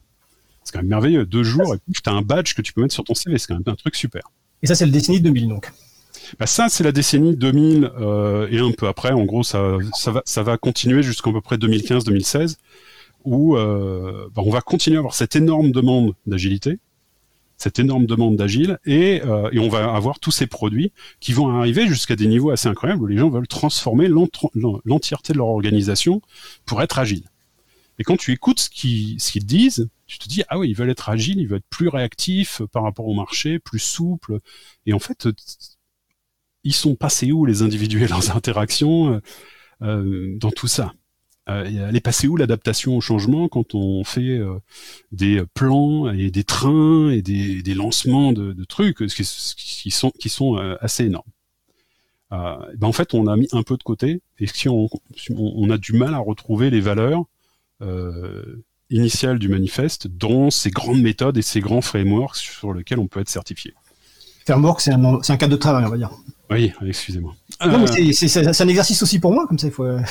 C'est 0.64 0.74
quand 0.74 0.80
même 0.80 0.90
merveilleux. 0.90 1.26
Deux 1.26 1.44
jours, 1.44 1.76
et 1.76 1.78
tu 1.92 2.02
as 2.06 2.14
un 2.14 2.22
badge 2.22 2.54
que 2.54 2.62
tu 2.62 2.74
peux 2.74 2.82
mettre 2.82 2.94
sur 2.94 3.04
ton 3.04 3.14
CV. 3.14 3.38
C'est 3.38 3.48
quand 3.48 3.56
même 3.56 3.64
un 3.66 3.76
truc 3.76 3.96
super. 3.96 4.24
Et 4.64 4.68
ça, 4.68 4.76
c'est 4.76 4.86
le 4.86 4.92
Destiny 4.92 5.20
2000 5.20 5.48
donc 5.48 5.72
bah 6.40 6.48
ça, 6.48 6.70
c'est 6.70 6.84
la 6.84 6.92
décennie 6.92 7.36
2000 7.36 7.92
euh, 8.00 8.48
et 8.50 8.60
un 8.60 8.72
peu 8.72 8.88
après. 8.88 9.12
En 9.12 9.26
gros, 9.26 9.44
ça, 9.44 9.78
ça 10.26 10.44
va, 10.44 10.58
continuer 10.58 11.04
jusqu'à 11.04 11.32
peu 11.32 11.42
près 11.42 11.58
2015-2016, 11.58 12.58
où 13.24 13.56
euh, 13.56 14.28
bah, 14.34 14.42
on 14.46 14.50
va 14.50 14.62
continuer 14.62 14.98
à 14.98 15.00
avoir 15.00 15.14
cette 15.14 15.36
énorme 15.36 15.72
demande 15.72 16.14
d'agilité, 16.26 16.80
cette 17.58 17.80
énorme 17.80 18.06
demande 18.06 18.36
d'agile, 18.36 18.80
et, 18.86 19.22
euh, 19.26 19.50
et 19.52 19.60
on 19.60 19.70
va 19.70 19.94
avoir 19.94 20.20
tous 20.20 20.32
ces 20.32 20.48
produits 20.48 20.92
qui 21.20 21.34
vont 21.34 21.50
arriver 21.56 21.88
jusqu'à 21.88 22.16
des 22.16 22.28
niveaux 22.28 22.50
assez 22.50 22.68
incroyables 22.68 23.04
où 23.04 23.08
les 23.08 23.18
gens 23.18 23.30
veulent 23.30 23.48
transformer 23.48 24.08
l'entièreté 24.08 25.34
de 25.34 25.38
leur 25.38 25.48
organisation 25.48 26.22
pour 26.66 26.82
être 26.82 26.98
agile. 27.00 27.24
Et 28.00 28.04
quand 28.04 28.18
tu 28.18 28.32
écoutes 28.32 28.62
ce 28.62 28.70
qu'ils 28.72 29.22
ce 29.22 29.32
qu'ils 29.32 29.46
disent, 29.46 29.88
tu 30.08 30.18
te 30.18 30.28
dis 30.28 30.42
ah 30.50 30.58
oui, 30.58 30.72
ils 30.72 30.76
veulent 30.76 30.90
être 30.90 31.10
agiles, 31.10 31.40
ils 31.40 31.48
veulent 31.48 31.60
être 31.60 31.70
plus 31.70 31.88
réactifs 31.88 32.64
par 32.72 32.82
rapport 32.82 33.08
au 33.08 33.14
marché, 33.14 33.60
plus 33.60 33.78
souples. 33.78 34.40
Et 34.88 34.94
en 34.94 35.00
fait, 35.00 35.28
ils 36.64 36.74
sont 36.74 36.96
passés 36.96 37.32
où 37.32 37.46
les 37.46 37.62
individus 37.62 38.04
et 38.04 38.08
leurs 38.08 38.36
interactions 38.36 39.14
euh, 39.14 39.20
euh, 39.84 40.38
dans 40.38 40.52
tout 40.52 40.68
ça? 40.68 40.94
Euh, 41.50 41.88
elle 41.90 41.96
est 41.96 42.02
passée 42.02 42.28
où 42.28 42.38
l'adaptation 42.38 42.96
au 42.96 43.02
changement 43.02 43.48
quand 43.50 43.74
on 43.74 44.04
fait 44.04 44.40
des 45.12 45.42
plans 45.54 46.12
et 46.12 46.30
des 46.30 46.44
trains 46.44 47.10
et 47.10 47.22
des, 47.22 47.74
lancements 47.74 48.32
de, 48.32 48.64
trucs 48.66 49.08
qui, 49.08 49.24
qui, 49.58 49.92
sont, 49.92 50.12
qui 50.12 50.30
sont 50.30 50.56
assez 50.80 51.06
énormes? 51.06 51.24
Ben 52.30 52.88
En 52.88 52.94
fait, 52.94 53.14
on 53.14 53.28
a 53.28 53.36
mis 53.36 53.48
un 53.52 53.64
peu 53.64 53.76
de 53.76 53.84
côté 53.84 54.22
et 54.40 54.46
si 54.48 54.70
on, 54.70 54.88
on 55.36 55.70
a 55.72 55.78
du 55.80 55.94
mal 55.94 56.14
à 56.14 56.20
retrouver 56.20 56.70
les 56.70 56.80
valeurs 56.80 57.26
initiales 58.92 59.40
du 59.40 59.48
manifeste 59.48 60.08
dans 60.08 60.52
ces 60.52 60.70
grandes 60.70 61.02
méthodes 61.02 61.38
et 61.38 61.42
ces 61.42 61.60
grands 61.60 61.82
frameworks 61.82 62.38
sur 62.38 62.74
lesquels 62.74 63.00
on 63.00 63.08
peut 63.08 63.20
être 63.20 63.30
certifié. 63.30 63.74
Framework, 64.46 64.82
c'est 64.82 64.92
un, 64.92 65.04
un 65.04 65.38
cadre 65.38 65.52
de 65.52 65.58
travail, 65.58 65.86
on 65.86 65.90
va 65.90 65.98
dire. 65.98 66.12
Oui, 66.52 66.74
excusez-moi. 66.86 67.34
Mais 67.66 68.12
c'est 68.12 68.62
un 68.62 68.68
exercice 68.68 69.02
aussi 69.02 69.20
pour 69.20 69.32
moi, 69.32 69.48
comme 69.48 69.58
ça, 69.58 69.68
il 69.68 69.74
faut. 69.74 69.86
Euh. 69.86 70.02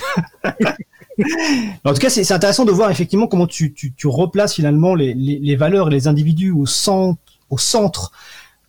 en 1.85 1.93
tout 1.93 2.01
cas, 2.01 2.09
c'est 2.09 2.33
intéressant 2.33 2.65
de 2.65 2.73
voir 2.73 2.91
effectivement 2.91 3.27
comment 3.27 3.47
tu, 3.47 3.75
tu, 3.75 3.93
tu 3.93 4.07
replaces 4.07 4.55
finalement 4.55 4.95
les, 4.95 5.13
les, 5.13 5.39
les, 5.39 5.57
valeurs 5.57 5.89
et 5.89 5.91
les 5.91 6.09
individus 6.09 6.51
au 6.51 6.65
centre, 6.65 7.21
au 7.51 7.59
centre 7.59 8.13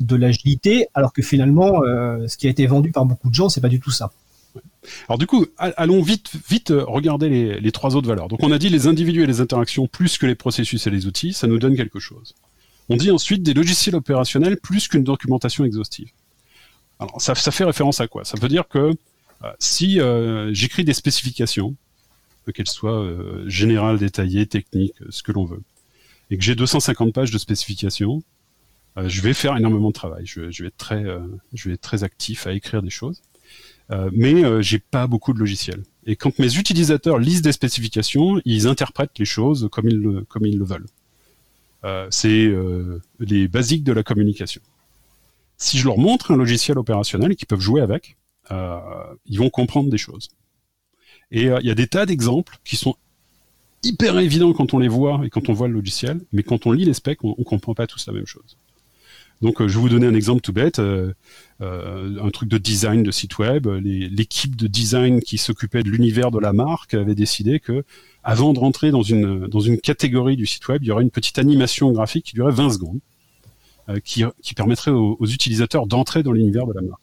de 0.02 0.16
l'agilité, 0.18 0.88
alors 0.94 1.14
que 1.14 1.22
finalement, 1.22 1.84
euh, 1.84 2.28
ce 2.28 2.36
qui 2.36 2.48
a 2.48 2.50
été 2.50 2.66
vendu 2.68 2.92
par 2.92 3.06
beaucoup 3.06 3.30
de 3.30 3.36
gens, 3.36 3.48
c'est 3.48 3.62
pas 3.62 3.70
du 3.70 3.80
tout 3.80 3.92
ça. 3.92 4.12
Alors 5.08 5.18
du 5.18 5.28
coup, 5.28 5.46
allons 5.58 6.02
vite, 6.02 6.32
vite 6.50 6.72
euh, 6.72 6.84
regarder 6.84 7.30
les, 7.30 7.60
les, 7.62 7.72
trois 7.72 7.96
autres 7.96 8.08
valeurs. 8.08 8.28
Donc 8.28 8.40
on 8.42 8.52
a 8.52 8.58
dit 8.58 8.68
les 8.68 8.88
individus 8.88 9.24
et 9.24 9.28
les 9.28 9.40
interactions 9.40 9.88
plus 9.88 10.18
que 10.18 10.26
les 10.26 10.36
processus 10.36 10.88
et 10.88 10.90
les 10.90 11.06
outils, 11.06 11.34
ça 11.34 11.48
nous 11.48 11.60
donne 11.60 11.78
quelque 11.78 12.00
chose. 12.00 12.34
On 12.92 12.98
dit 12.98 13.10
ensuite 13.10 13.42
des 13.42 13.54
logiciels 13.54 13.96
opérationnels 13.96 14.58
plus 14.58 14.90
qu'une 14.90 15.06
documentation 15.06 15.64
exhaustive. 15.64 16.10
Alors, 17.00 17.22
ça, 17.22 17.36
fait 17.36 17.64
référence 17.64 18.02
à 18.02 18.08
quoi? 18.08 18.26
Ça 18.26 18.38
veut 18.38 18.50
dire 18.50 18.68
que 18.68 18.94
euh, 19.44 19.52
si 19.60 20.02
euh, 20.02 20.54
j'écris 20.54 20.84
des 20.84 20.94
spécifications, 20.94 21.76
qu'elles 22.54 22.68
soient 22.68 23.02
euh, 23.02 23.48
générales, 23.48 23.98
détaillées, 23.98 24.46
techniques, 24.46 24.96
ce 25.10 25.24
que 25.24 25.32
l'on 25.32 25.46
veut, 25.46 25.62
et 26.30 26.38
que 26.38 26.44
j'ai 26.44 26.54
250 26.54 27.14
pages 27.14 27.32
de 27.32 27.38
spécifications, 27.38 28.24
je 28.98 29.22
vais 29.22 29.34
faire 29.34 29.56
énormément 29.56 29.88
de 29.88 29.94
travail. 29.94 30.26
Je, 30.26 30.42
vais 30.42 30.68
être 30.68 31.82
très, 31.82 32.04
actif 32.04 32.46
à 32.46 32.52
écrire 32.52 32.82
des 32.82 32.90
choses, 32.90 33.22
mais 34.12 34.62
j'ai 34.62 34.80
pas 34.80 35.08
beaucoup 35.08 35.32
de 35.32 35.40
logiciels. 35.40 35.84
Et 36.06 36.18
quand 36.18 36.38
mes 36.40 36.58
utilisateurs 36.58 37.18
lisent 37.18 37.42
des 37.42 37.54
spécifications, 37.54 38.42
ils 38.44 38.68
interprètent 38.68 39.18
les 39.18 39.26
choses 39.26 39.70
comme 39.72 39.88
ils 39.88 40.58
le 40.58 40.66
veulent. 40.66 40.88
C'est 42.10 42.54
les 43.20 43.48
basiques 43.48 43.84
de 43.84 43.94
la 43.94 44.04
communication 44.04 44.62
si 45.62 45.78
je 45.78 45.86
leur 45.86 46.00
montre 46.00 46.32
un 46.32 46.38
logiciel 46.38 46.80
opérationnel 46.80 47.36
qu'ils 47.36 47.48
peuvent 47.48 47.62
jouer 47.62 47.82
avec, 47.82 48.18
euh, 48.50 48.80
ils 49.28 49.38
vont 49.38 49.52
comprendre 49.52 49.92
des 49.92 50.00
choses. 50.00 50.30
Et 51.30 51.50
euh, 51.50 51.60
il 51.62 51.68
y 51.68 51.72
a 51.72 51.76
des 51.76 51.86
tas 51.86 52.08
d'exemples 52.08 52.58
qui 52.66 52.76
sont 52.76 52.96
hyper 53.84 54.18
évidents 54.18 54.54
quand 54.54 54.74
on 54.74 54.80
les 54.80 54.88
voit 54.88 55.22
et 55.24 55.30
quand 55.30 55.50
on 55.50 55.54
voit 55.54 55.68
le 55.68 55.76
logiciel, 55.76 56.20
mais 56.34 56.42
quand 56.42 56.66
on 56.66 56.72
lit 56.72 56.86
les 56.86 56.96
specs, 56.96 57.24
on, 57.24 57.36
ne 57.38 57.44
comprend 57.44 57.76
pas 57.76 57.86
tous 57.86 58.08
la 58.08 58.14
même 58.14 58.26
chose. 58.26 58.58
Donc, 59.42 59.62
euh, 59.62 59.68
je 59.68 59.76
vais 59.76 59.82
vous 59.82 59.90
donner 59.90 60.08
un 60.08 60.14
exemple 60.14 60.42
tout 60.42 60.54
bête, 60.54 60.80
un 60.80 62.30
truc 62.32 62.50
de 62.50 62.58
design 62.58 63.04
de 63.04 63.12
site 63.12 63.38
web. 63.40 63.68
L'équipe 63.68 64.56
de 64.56 64.68
design 64.68 65.22
qui 65.22 65.38
s'occupait 65.38 65.84
de 65.84 65.90
l'univers 65.90 66.32
de 66.32 66.40
la 66.40 66.54
marque 66.54 66.94
avait 66.94 67.16
décidé 67.16 67.60
que, 67.60 67.84
avant 68.24 68.54
de 68.54 68.60
rentrer 68.60 68.92
dans 68.92 69.02
une 69.02 69.48
dans 69.48 69.60
une 69.60 69.80
catégorie 69.80 70.36
du 70.36 70.46
site 70.46 70.68
web, 70.68 70.84
il 70.84 70.88
y 70.88 70.92
aurait 70.92 71.04
une 71.04 71.12
petite 71.12 71.40
animation 71.40 71.92
graphique 71.92 72.26
qui 72.26 72.36
durait 72.36 72.52
20 72.52 72.72
secondes. 72.72 73.00
Euh, 73.90 74.00
qui, 74.00 74.24
permettrait 74.54 74.92
aux, 74.92 75.18
utilisateurs 75.26 75.88
d'entrer 75.88 76.22
dans 76.22 76.32
l'univers 76.32 76.68
de 76.68 76.74
la 76.74 76.82
marque. 76.82 77.02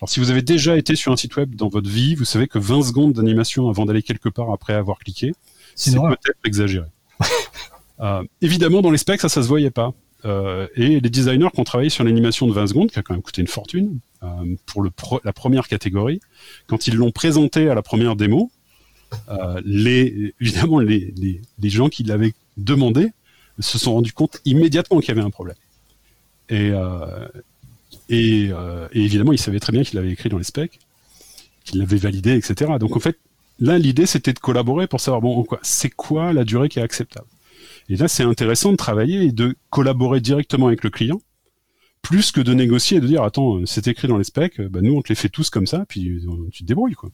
Alors 0.00 0.08
si 0.08 0.18
vous 0.18 0.30
avez 0.30 0.42
déjà 0.42 0.76
été 0.76 0.96
sur 0.96 1.12
un 1.12 1.16
site 1.16 1.36
web 1.36 1.54
dans 1.54 1.68
votre 1.68 1.88
vie, 1.88 2.16
vous 2.16 2.24
savez 2.24 2.48
que 2.48 2.58
20 2.58 2.82
secondes 2.82 3.12
d'animation 3.12 3.68
avant 3.68 3.86
d'aller 3.86 4.02
quelque 4.02 4.28
part 4.28 4.50
après 4.52 4.74
avoir 4.74 4.98
cliqué, 4.98 5.32
c'est 5.76 5.94
peut-être 5.94 6.38
exagéré. 6.44 6.86
euh, 8.00 8.24
évidemment, 8.40 8.82
dans 8.82 8.90
les 8.90 8.98
specs, 8.98 9.20
ça, 9.20 9.28
ça 9.28 9.42
se 9.42 9.48
voyait 9.48 9.70
pas. 9.70 9.94
Euh, 10.24 10.68
et 10.76 11.00
les 11.00 11.10
designers 11.10 11.48
qui 11.52 11.60
ont 11.60 11.64
travaillé 11.64 11.90
sur 11.90 12.04
l'animation 12.04 12.46
de 12.46 12.52
20 12.52 12.66
secondes, 12.68 12.90
qui 12.90 12.98
a 12.98 13.02
quand 13.02 13.14
même 13.14 13.22
coûté 13.22 13.40
une 13.40 13.48
fortune, 13.48 13.98
euh, 14.22 14.56
pour 14.66 15.20
la 15.24 15.32
première 15.32 15.66
catégorie, 15.66 16.20
quand 16.68 16.86
ils 16.86 16.94
l'ont 16.94 17.10
présenté 17.10 17.68
à 17.68 17.74
la 17.74 17.82
première 17.82 18.14
démo, 18.14 18.52
euh, 19.28 19.60
les, 19.64 20.32
évidemment, 20.40 20.78
les, 20.78 21.42
gens 21.64 21.88
qui 21.88 22.04
l'avaient 22.04 22.34
demandé 22.56 23.10
se 23.58 23.78
sont 23.78 23.94
rendus 23.94 24.12
compte 24.12 24.40
immédiatement 24.44 25.00
qu'il 25.00 25.08
y 25.08 25.12
avait 25.12 25.26
un 25.26 25.30
problème. 25.30 25.56
Euh, 26.52 27.28
et, 28.08 28.50
évidemment, 28.92 29.32
il 29.32 29.38
savait 29.38 29.60
très 29.60 29.72
bien 29.72 29.82
qu'il 29.82 29.96
l'avait 29.96 30.12
écrit 30.12 30.28
dans 30.28 30.38
les 30.38 30.44
specs, 30.44 30.78
qu'il 31.64 31.80
l'avait 31.80 31.96
validé, 31.96 32.36
etc. 32.36 32.72
Donc 32.78 32.96
en 32.96 33.00
fait, 33.00 33.18
là, 33.58 33.76
l'idée, 33.76 34.06
c'était 34.06 34.32
de 34.32 34.38
collaborer 34.38 34.86
pour 34.86 35.00
savoir, 35.00 35.20
bon, 35.20 35.44
c'est 35.62 35.90
quoi 35.90 36.32
la 36.32 36.44
durée 36.44 36.68
qui 36.68 36.78
est 36.78 36.82
acceptable? 36.82 37.26
Et 37.92 37.96
là, 37.96 38.08
c'est 38.08 38.22
intéressant 38.22 38.72
de 38.72 38.76
travailler 38.78 39.22
et 39.22 39.32
de 39.32 39.54
collaborer 39.68 40.20
directement 40.22 40.68
avec 40.68 40.82
le 40.82 40.88
client, 40.88 41.20
plus 42.00 42.32
que 42.32 42.40
de 42.40 42.54
négocier 42.54 42.96
et 42.96 43.00
de 43.00 43.06
dire, 43.06 43.22
attends, 43.22 43.60
c'est 43.66 43.86
écrit 43.86 44.08
dans 44.08 44.16
les 44.16 44.24
specs, 44.24 44.62
bah, 44.62 44.80
nous, 44.80 44.94
on 44.94 45.02
te 45.02 45.10
les 45.10 45.14
fait 45.14 45.28
tous 45.28 45.50
comme 45.50 45.66
ça, 45.66 45.84
puis 45.86 46.22
tu 46.52 46.62
te 46.62 46.66
débrouilles, 46.66 46.94
quoi. 46.94 47.10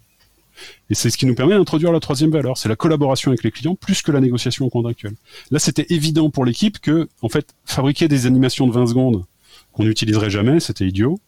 Et 0.88 0.94
c'est 0.94 1.10
ce 1.10 1.18
qui 1.18 1.26
nous 1.26 1.34
permet 1.34 1.56
d'introduire 1.56 1.90
la 1.90 1.98
troisième 1.98 2.30
valeur, 2.30 2.56
c'est 2.56 2.68
la 2.68 2.76
collaboration 2.76 3.32
avec 3.32 3.42
les 3.42 3.50
clients 3.50 3.74
plus 3.74 4.02
que 4.02 4.12
la 4.12 4.20
négociation 4.20 4.68
contractuelle. 4.68 5.14
Là, 5.50 5.58
c'était 5.58 5.86
évident 5.90 6.30
pour 6.30 6.44
l'équipe 6.44 6.78
que, 6.78 7.08
en 7.22 7.28
fait, 7.28 7.56
fabriquer 7.64 8.06
des 8.06 8.26
animations 8.26 8.68
de 8.68 8.72
20 8.72 8.86
secondes 8.86 9.24
qu'on 9.72 9.82
n'utiliserait 9.82 10.30
jamais, 10.30 10.60
c'était 10.60 10.86
idiot. 10.86 11.18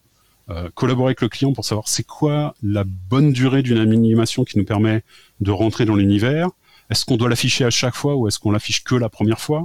euh, 0.51 0.69
collaborer 0.75 1.09
avec 1.09 1.23
le 1.23 1.29
client 1.29 1.53
pour 1.53 1.65
savoir 1.65 1.89
c'est 1.89 2.07
quoi 2.07 2.55
la 2.63 2.85
bonne 2.85 3.33
durée 3.33 3.63
d'une 3.63 3.79
animation 3.79 4.45
qui 4.45 4.59
nous 4.59 4.65
permet 4.65 5.03
de 5.41 5.51
rentrer 5.51 5.87
dans 5.87 5.97
l'univers. 5.97 6.51
Est-ce 6.91 7.05
qu'on 7.05 7.17
doit 7.17 7.29
l'afficher 7.29 7.65
à 7.65 7.71
chaque 7.71 7.95
fois 7.95 8.17
ou 8.17 8.27
est-ce 8.27 8.39
qu'on 8.39 8.51
l'affiche 8.51 8.83
que 8.83 8.97
la 8.97 9.09
première 9.09 9.41
fois, 9.41 9.63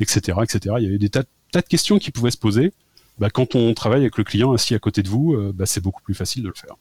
etc., 0.00 0.38
etc. 0.42 0.74
Il 0.78 0.84
y 0.84 0.86
avait 0.86 0.98
des 0.98 1.10
tas, 1.10 1.22
de 1.22 1.60
questions 1.60 1.98
qui 1.98 2.10
pouvaient 2.10 2.30
se 2.30 2.38
poser. 2.38 2.72
Bah, 3.18 3.28
quand 3.28 3.54
on 3.54 3.74
travaille 3.74 4.00
avec 4.00 4.16
le 4.16 4.24
client 4.24 4.52
assis 4.52 4.74
à 4.74 4.78
côté 4.78 5.02
de 5.02 5.08
vous, 5.08 5.34
euh, 5.34 5.52
bah, 5.54 5.66
c'est 5.66 5.82
beaucoup 5.82 6.02
plus 6.02 6.14
facile 6.14 6.42
de 6.42 6.48
le 6.48 6.54
faire. 6.54 6.76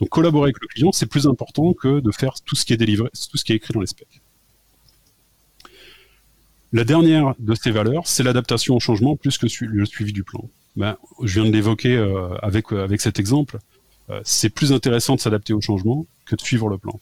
Donc 0.00 0.08
collaborer 0.08 0.46
avec 0.46 0.60
le 0.62 0.66
client, 0.66 0.90
c'est 0.90 1.04
plus 1.04 1.26
important 1.26 1.74
que 1.74 2.00
de 2.00 2.10
faire 2.10 2.32
tout 2.46 2.56
ce 2.56 2.64
qui 2.64 2.72
est 2.72 2.78
délivré, 2.78 3.10
tout 3.30 3.36
ce 3.36 3.44
qui 3.44 3.52
est 3.52 3.56
écrit 3.56 3.74
dans 3.74 3.80
les 3.80 3.86
specs. 3.86 4.22
La 6.72 6.84
dernière 6.84 7.34
de 7.38 7.54
ces 7.54 7.70
valeurs, 7.70 8.06
c'est 8.06 8.22
l'adaptation 8.22 8.76
au 8.76 8.80
changement 8.80 9.16
plus 9.16 9.36
que 9.36 9.46
le 9.66 9.84
suivi 9.84 10.12
du 10.14 10.24
plan. 10.24 10.48
Ben, 10.76 10.96
je 11.22 11.40
viens 11.40 11.50
de 11.50 11.54
l'évoquer 11.54 11.96
euh, 11.96 12.34
avec, 12.38 12.72
euh, 12.72 12.84
avec 12.84 13.02
cet 13.02 13.18
exemple. 13.18 13.58
C'est 14.24 14.50
plus 14.50 14.72
intéressant 14.72 15.14
de 15.14 15.20
s'adapter 15.20 15.52
au 15.52 15.60
changement 15.60 16.04
que 16.24 16.34
de 16.34 16.40
suivre 16.40 16.68
le 16.68 16.78
plan. 16.78 16.98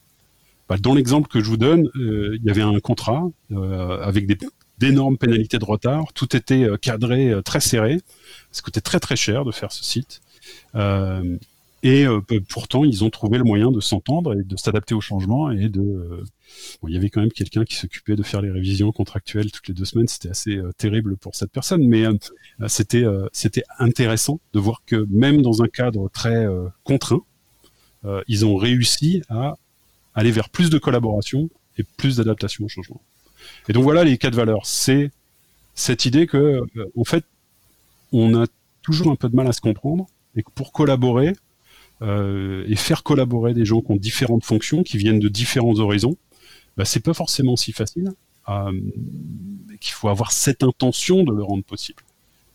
Ben, 0.69 0.77
dans 0.79 0.95
l'exemple 0.95 1.29
que 1.29 1.41
je 1.41 1.49
vous 1.49 1.57
donne, 1.57 1.89
il 1.95 2.43
y 2.45 2.51
avait 2.51 2.63
un 2.63 2.79
contrat 2.81 3.25
avec 4.03 4.27
des 4.27 4.37
d'énormes 4.79 5.19
pénalités 5.19 5.59
de 5.59 5.65
retard. 5.65 6.13
Tout 6.13 6.37
était 6.37 6.69
cadré 6.81 7.35
très 7.45 7.61
serré. 7.61 8.01
Ça 8.53 8.63
coûtait 8.63 8.81
très 8.81 9.01
très 9.01 9.17
cher 9.17 9.45
de 9.45 9.51
faire 9.51 9.73
ce 9.73 9.83
site. 9.85 10.21
Et 11.83 12.07
euh, 12.07 12.21
pourtant, 12.49 12.85
ils 12.85 13.05
ont 13.05 13.11
trouvé 13.11 13.39
le 13.39 13.45
moyen 13.45 13.71
de 13.71 13.81
s'entendre 13.81 14.39
et 14.39 14.43
de 14.43 14.57
s'adapter 14.57 14.95
au 14.95 15.01
changement 15.01 15.51
et 15.51 15.69
de. 15.69 15.81
Euh, 15.81 16.25
il 16.89 16.95
y 16.95 16.97
avait 16.97 17.09
quand 17.09 17.21
même 17.21 17.31
quelqu'un 17.31 17.65
qui 17.65 17.77
s'occupait 17.77 18.17
de 18.17 18.23
faire 18.25 18.43
les 18.43 18.51
révisions 18.51 18.91
contractuelles 18.91 19.53
toutes 19.53 19.69
les 19.69 19.75
deux 19.75 19.85
semaines. 19.85 20.09
C'était 20.09 20.31
assez 20.31 20.57
euh, 20.57 20.73
terrible 20.77 21.17
pour 21.17 21.37
cette 21.37 21.53
personne, 21.53 21.87
mais 21.87 22.05
c'était 22.67 23.05
c'était 23.33 23.63
intéressant 23.79 24.41
de 24.55 24.59
voir 24.59 24.83
que 24.87 25.07
même 25.09 25.43
dans 25.43 25.63
un 25.63 25.69
cadre 25.69 26.09
très 26.09 26.47
contraint, 26.83 27.23
ils 28.27 28.45
ont 28.45 28.57
réussi 28.57 29.23
à 29.29 29.55
aller 30.19 30.31
vers 30.31 30.49
plus 30.49 30.71
de 30.71 30.79
collaboration 30.79 31.49
et 31.79 31.85
plus 31.85 32.17
d'adaptation 32.17 32.65
au 32.65 32.69
changement. 32.69 33.01
Et 33.69 33.73
donc 33.73 33.85
voilà 33.85 34.05
les 34.05 34.19
quatre 34.19 34.35
valeurs. 34.35 34.67
C'est 34.67 35.11
cette 35.75 36.05
idée 36.05 36.27
que, 36.27 36.61
en 36.97 37.05
fait, 37.05 37.25
on 38.13 38.35
a 38.41 38.47
toujours 38.83 39.11
un 39.13 39.17
peu 39.17 39.29
de 39.29 39.37
mal 39.37 39.47
à 39.47 39.53
se 39.53 39.61
comprendre 39.61 40.07
et 40.35 40.43
que 40.43 40.51
pour 40.51 40.73
collaborer, 40.73 41.35
euh, 42.03 42.65
et 42.67 42.77
faire 42.77 43.03
collaborer 43.03 43.55
des 43.55 43.65
gens 43.65 43.81
qui 43.81 43.93
ont 43.93 43.97
différentes 43.97 44.45
fonctions, 44.45 44.83
qui 44.83 44.99
viennent 44.99 45.21
de 45.21 45.29
différents 45.29 45.79
horizons, 45.79 46.17
bah, 46.77 46.85
c'est 46.85 47.01
pas 47.01 47.15
forcément 47.15 47.57
si 47.57 47.73
facile. 47.73 48.13
Euh, 48.49 48.73
qu'il 49.81 49.93
faut 49.93 50.09
avoir 50.09 50.33
cette 50.33 50.63
intention 50.63 51.23
de 51.23 51.33
le 51.33 51.43
rendre 51.43 51.63
possible. 51.63 52.03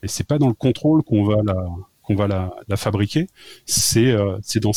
Et 0.01 0.07
c'est 0.07 0.24
pas 0.24 0.39
dans 0.39 0.47
le 0.47 0.53
contrôle 0.53 1.03
qu'on 1.03 1.24
va 1.24 1.38
la 1.45 1.68
qu'on 2.03 2.15
va 2.15 2.27
la, 2.27 2.77
fabriquer, 2.77 3.27
c'est 3.65 4.11
euh, 4.11 4.37
dans, 4.61 4.73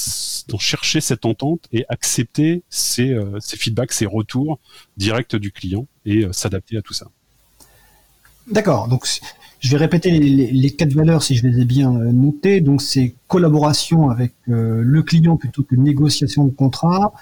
chercher 0.58 1.00
cette 1.00 1.26
entente 1.26 1.66
et 1.72 1.84
accepter 1.88 2.62
ces, 2.70 3.12
euh, 3.12 3.38
ces 3.40 3.56
feedbacks, 3.56 3.92
ces 3.92 4.06
retours 4.06 4.58
directs 4.96 5.36
du 5.36 5.52
client 5.52 5.86
et 6.04 6.24
euh, 6.24 6.32
s'adapter 6.32 6.76
à 6.76 6.82
tout 6.82 6.94
ça. 6.94 7.08
D'accord. 8.50 8.86
Donc 8.88 9.06
je 9.58 9.70
vais 9.70 9.76
répéter 9.76 10.10
les, 10.10 10.70
quatre 10.70 10.92
valeurs 10.92 11.22
si 11.24 11.34
je 11.34 11.46
les 11.46 11.60
ai 11.60 11.64
bien 11.64 11.90
notées. 11.90 12.60
Donc 12.60 12.80
c'est 12.80 13.14
collaboration 13.26 14.08
avec 14.08 14.32
le 14.46 15.02
client 15.02 15.36
plutôt 15.36 15.64
que 15.64 15.74
négociation 15.74 16.44
de 16.44 16.52
contrat. 16.52 17.12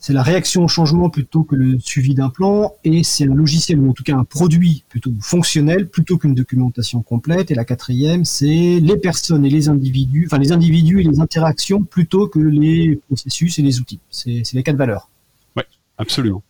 C'est 0.00 0.12
la 0.12 0.22
réaction 0.22 0.64
au 0.64 0.68
changement 0.68 1.10
plutôt 1.10 1.42
que 1.42 1.56
le 1.56 1.78
suivi 1.80 2.14
d'un 2.14 2.30
plan. 2.30 2.72
Et 2.84 3.02
c'est 3.02 3.24
un 3.24 3.34
logiciel 3.34 3.80
ou 3.80 3.90
en 3.90 3.92
tout 3.92 4.04
cas 4.04 4.16
un 4.16 4.24
produit 4.24 4.84
plutôt 4.88 5.10
fonctionnel 5.20 5.88
plutôt 5.88 6.18
qu'une 6.18 6.34
documentation 6.34 7.02
complète. 7.02 7.50
Et 7.50 7.54
la 7.54 7.64
quatrième, 7.64 8.24
c'est 8.24 8.46
les 8.80 8.96
personnes 8.96 9.44
et 9.44 9.50
les 9.50 9.68
individus, 9.68 10.26
enfin 10.26 10.38
les 10.38 10.52
individus 10.52 11.00
et 11.00 11.04
les 11.04 11.20
interactions 11.20 11.82
plutôt 11.82 12.28
que 12.28 12.38
les 12.38 12.96
processus 13.08 13.58
et 13.58 13.62
les 13.62 13.80
outils. 13.80 14.00
C'est 14.10 14.52
les 14.52 14.62
quatre 14.62 14.76
valeurs. 14.76 15.08
Oui, 15.56 15.64
absolument. 15.98 16.42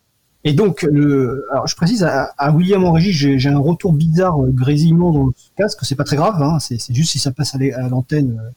Et 0.45 0.53
donc, 0.53 0.83
le, 0.83 1.45
alors 1.51 1.67
je 1.67 1.75
précise 1.75 2.05
à, 2.05 2.53
William 2.53 2.85
en 2.85 2.93
régie, 2.93 3.13
j'ai 3.13 3.49
un 3.49 3.59
retour 3.59 3.93
bizarre, 3.93 4.43
euh, 4.43 4.51
grésillement 4.51 5.11
dans 5.11 5.27
le 5.27 5.33
casque. 5.57 5.81
C'est 5.83 5.97
pas 5.97 6.05
très 6.05 6.17
grave, 6.17 6.41
hein, 6.43 6.59
c'est 6.61 6.95
juste 6.95 7.13
si 7.13 7.19
ça 7.19 7.33
passe 7.33 7.55
à 7.55 7.89
l'antenne. 7.89 8.39
Euh, 8.41 8.51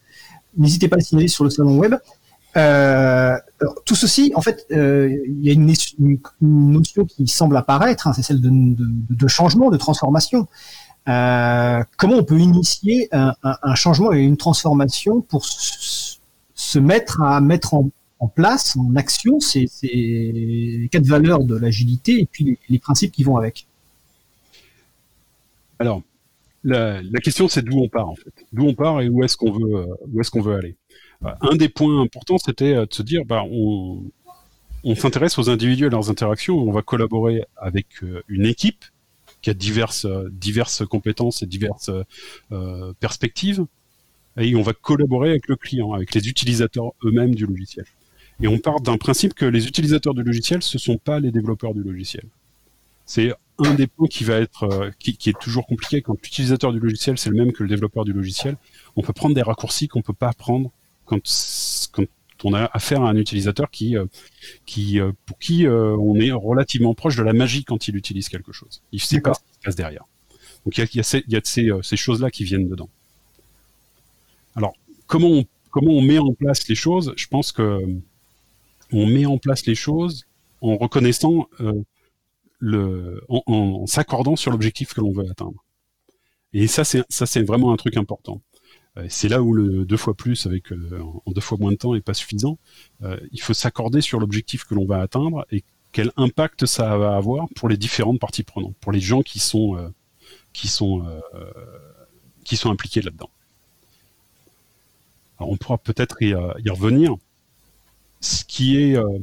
n'hésitez 0.58 0.88
pas 0.88 0.98
à 0.98 1.00
le 1.00 1.04
signaler 1.04 1.28
sur 1.28 1.44
le 1.44 1.50
salon 1.50 1.78
web. 1.78 1.96
Euh, 2.58 3.38
tout 3.86 3.96
ceci, 3.96 4.32
en 4.36 4.42
fait, 4.42 4.66
euh, 4.72 5.10
il 5.26 5.46
y 5.46 5.50
a 5.50 5.54
une, 5.54 5.74
notion 6.42 7.06
qui 7.06 7.28
semble 7.28 7.56
apparaître, 7.56 8.08
hein, 8.08 8.14
c'est 8.14 8.24
celle 8.24 8.42
de, 8.42 9.28
changement, 9.28 9.70
de 9.70 9.78
transformation. 9.78 10.48
Euh, 11.08 11.84
comment 11.98 12.18
on 12.18 12.24
peut 12.24 12.40
initier 12.40 13.10
un, 13.12 13.76
changement 13.76 14.14
et 14.14 14.20
une 14.20 14.38
transformation 14.38 15.22
pour 15.22 15.46
se 15.46 16.80
mettre 16.80 17.22
à 17.22 17.42
mettre 17.42 17.74
en, 17.74 17.90
place, 18.28 18.76
en 18.78 18.96
action, 18.96 19.40
les 19.82 20.90
quatre 20.92 21.06
valeurs 21.06 21.44
de 21.44 21.56
l'agilité 21.56 22.20
et 22.20 22.28
puis 22.30 22.60
les, 22.70 22.80
principes 22.80 23.12
qui 23.12 23.24
vont 23.24 23.38
avec? 23.38 23.68
Alors, 25.80 26.04
la, 26.64 27.02
question 27.24 27.48
c'est 27.48 27.64
d'où 27.64 27.80
on 27.80 27.90
part 27.90 28.10
en 28.10 28.16
fait, 28.16 28.34
d'où 28.54 28.68
on 28.68 28.76
part 28.76 29.02
et 29.02 29.10
où 29.10 29.24
est-ce 29.24 29.38
qu'on 29.38 29.52
veut, 29.52 29.88
où 30.14 30.22
est-ce 30.22 30.30
qu'on 30.30 30.42
veut 30.42 30.56
aller? 30.56 30.76
Euh, 31.24 31.30
un 31.42 31.56
des 31.56 31.70
points 31.70 32.02
importants, 32.02 32.38
c'était 32.38 32.74
euh, 32.74 32.86
de 32.86 32.94
se 32.94 33.04
dire, 33.04 33.24
bah, 33.26 33.44
on, 33.50 34.12
s'intéresse 34.96 35.38
aux 35.38 35.50
individus 35.50 35.86
et 35.86 35.90
leurs 35.90 36.10
interactions, 36.10 36.58
on 36.58 36.72
va 36.72 36.82
collaborer 36.82 37.44
avec 37.58 37.88
euh, 38.04 38.24
une 38.28 38.46
équipe 38.46 38.86
qui 39.42 39.50
a 39.50 39.54
diverses, 39.54 40.08
diverses 40.32 40.86
compétences 40.86 41.42
et 41.42 41.48
diverses 41.48 41.90
perspectives, 43.00 43.66
et 44.38 44.56
on 44.56 44.62
va 44.62 44.74
collaborer 44.74 45.32
avec 45.32 45.48
le 45.48 45.56
client, 45.56 45.94
avec 45.94 46.14
les 46.14 46.30
utilisateurs 46.30 46.92
eux-mêmes 47.04 47.34
du 47.34 47.48
logiciel. 47.48 47.86
Et 48.42 48.48
on 48.48 48.60
part 48.60 48.82
d'un 48.82 48.98
principe 48.98 49.34
que 49.34 49.46
les 49.46 49.68
utilisateurs 49.68 50.14
du 50.14 50.22
logiciel, 50.22 50.62
ce 50.62 50.78
ne 50.78 50.80
sont 50.80 50.98
pas 50.98 51.20
les 51.20 51.32
développeurs 51.32 51.74
du 51.74 51.82
logiciel. 51.82 52.26
C'est 53.06 53.34
un 53.60 53.74
des 53.74 53.88
points 53.88 54.08
qui 54.08 54.24
va 54.24 54.36
être, 54.36 54.64
euh, 54.64 54.92
qui, 54.98 55.18
est 55.30 55.40
toujours 55.40 55.68
compliqué 55.68 56.02
quand 56.02 56.14
l'utilisateur 56.14 56.72
du 56.72 56.80
logiciel, 56.80 57.18
c'est 57.18 57.30
le 57.30 57.36
même 57.36 57.52
que 57.52 57.64
le 57.64 57.70
développeur 57.70 58.06
du 58.06 58.14
logiciel. 58.14 58.58
On 58.96 59.02
peut 59.02 59.14
prendre 59.14 59.36
des 59.36 59.42
raccourcis 59.42 59.88
qu'on 59.88 60.02
peut 60.02 60.14
pas 60.14 60.34
prendre 60.34 60.72
quand, 61.12 61.26
quand 61.92 62.06
on 62.44 62.54
a 62.54 62.70
affaire 62.74 63.02
à 63.04 63.10
un 63.10 63.18
utilisateur 63.18 63.70
qui, 63.70 63.98
euh, 63.98 64.06
qui, 64.66 65.00
euh, 65.00 65.12
pour 65.26 65.38
qui 65.38 65.68
on 65.68 66.16
est 66.16 66.32
relativement 66.32 66.94
proche 66.96 67.16
de 67.16 67.24
la 67.24 67.34
magie 67.34 67.64
quand 67.64 67.88
il 67.88 67.96
utilise 67.96 68.30
quelque 68.30 68.54
chose. 68.60 68.82
Il 68.92 69.02
sait 69.02 69.22
pas 69.22 69.34
ce 69.34 69.42
qui 69.42 69.54
se 69.54 69.64
passe 69.66 69.76
derrière. 69.76 70.06
Donc 70.64 70.78
il 70.78 70.82
y 70.82 70.84
a, 70.84 70.88
y 70.94 71.00
a, 71.00 71.04
ces, 71.04 71.24
y 71.28 71.36
a 71.36 71.42
ces, 71.44 71.70
ces 71.82 71.98
choses-là 71.98 72.32
qui 72.32 72.44
viennent 72.44 72.70
dedans. 72.70 72.90
Alors 74.56 74.74
comment 75.08 75.32
on, 75.40 75.46
comment 75.70 75.92
on 75.92 76.02
met 76.02 76.20
en 76.20 76.34
place 76.34 76.68
les 76.68 76.76
choses? 76.76 77.14
Je 77.16 77.28
pense 77.28 77.52
que 77.52 77.68
on 78.92 79.06
met 79.06 79.26
en 79.26 79.38
place 79.38 79.66
les 79.66 79.76
choses 79.76 80.26
en 80.62 80.78
reconnaissant 80.78 81.48
euh, 81.60 81.84
le, 82.60 83.24
en, 83.30 83.86
s'accordant 83.88 84.36
sur 84.36 84.52
l'objectif 84.52 84.94
que 84.94 85.02
l'on 85.02 85.12
veut 85.12 85.30
atteindre. 85.30 85.64
Et 86.54 86.68
ça, 86.68 86.84
c'est 86.84 87.04
ça, 87.10 87.26
c'est 87.26 87.42
vraiment 87.42 87.74
un 87.74 87.78
truc 87.78 87.98
important. 87.98 88.42
Euh, 88.98 89.06
c'est 89.10 89.30
là 89.30 89.42
où 89.42 89.54
le 89.54 89.86
deux 89.86 89.98
fois 89.98 90.14
plus 90.14 90.46
avec 90.46 90.72
euh, 90.72 91.02
en 91.26 91.32
deux 91.32 91.42
fois 91.42 91.58
moins 91.58 91.72
de 91.72 91.78
temps 91.78 91.96
est 91.96 92.02
pas 92.02 92.14
suffisant. 92.14 92.58
il 93.32 93.42
faut 93.42 93.54
s'accorder 93.54 94.02
sur 94.02 94.20
l'objectif 94.20 94.66
que 94.66 94.76
l'on 94.76 94.86
va 94.86 95.02
atteindre 95.02 95.46
et 95.52 95.64
quel 95.92 96.12
impact 96.18 96.66
ça 96.66 96.98
va 96.98 97.16
avoir 97.16 97.48
pour 97.56 97.70
les 97.70 97.78
différentes 97.78 98.20
parties 98.20 98.44
prenantes, 98.44 98.76
pour 98.80 98.92
les 98.92 99.00
gens 99.00 99.22
qui 99.22 99.40
sont 99.40 99.92
qui 100.54 100.68
sont 100.68 101.06
qui 102.44 102.58
sont 102.58 102.72
impliqués 102.72 103.02
là-dedans. 103.02 103.30
On 105.40 105.58
pourra 105.58 105.78
peut-être 105.78 106.22
y, 106.22 106.34
revenir 106.34 107.16
ce 108.20 108.46
qui 108.46 108.78
est 108.78 108.96
euh, 108.96 109.20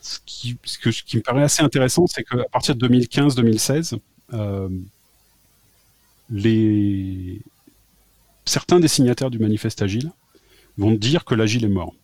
ce 0.00 0.18
qui, 0.26 0.58
ce, 0.64 0.78
que, 0.78 0.88
qui 0.88 1.18
me 1.18 1.22
paraît 1.22 1.42
assez 1.42 1.62
intéressant, 1.62 2.06
c'est 2.06 2.24
qu'à 2.24 2.44
partir 2.50 2.74
de 2.74 2.88
2015-2016, 2.88 3.98
euh, 4.32 4.68
les 6.30 7.40
certains 8.44 8.80
des 8.80 8.88
signataires 8.88 9.30
du 9.30 9.38
manifeste 9.38 9.82
agile 9.82 10.12
vont 10.78 10.92
dire 10.92 11.24
que 11.24 11.34
l'agile 11.34 11.64
est 11.64 11.68
mort. 11.68 11.94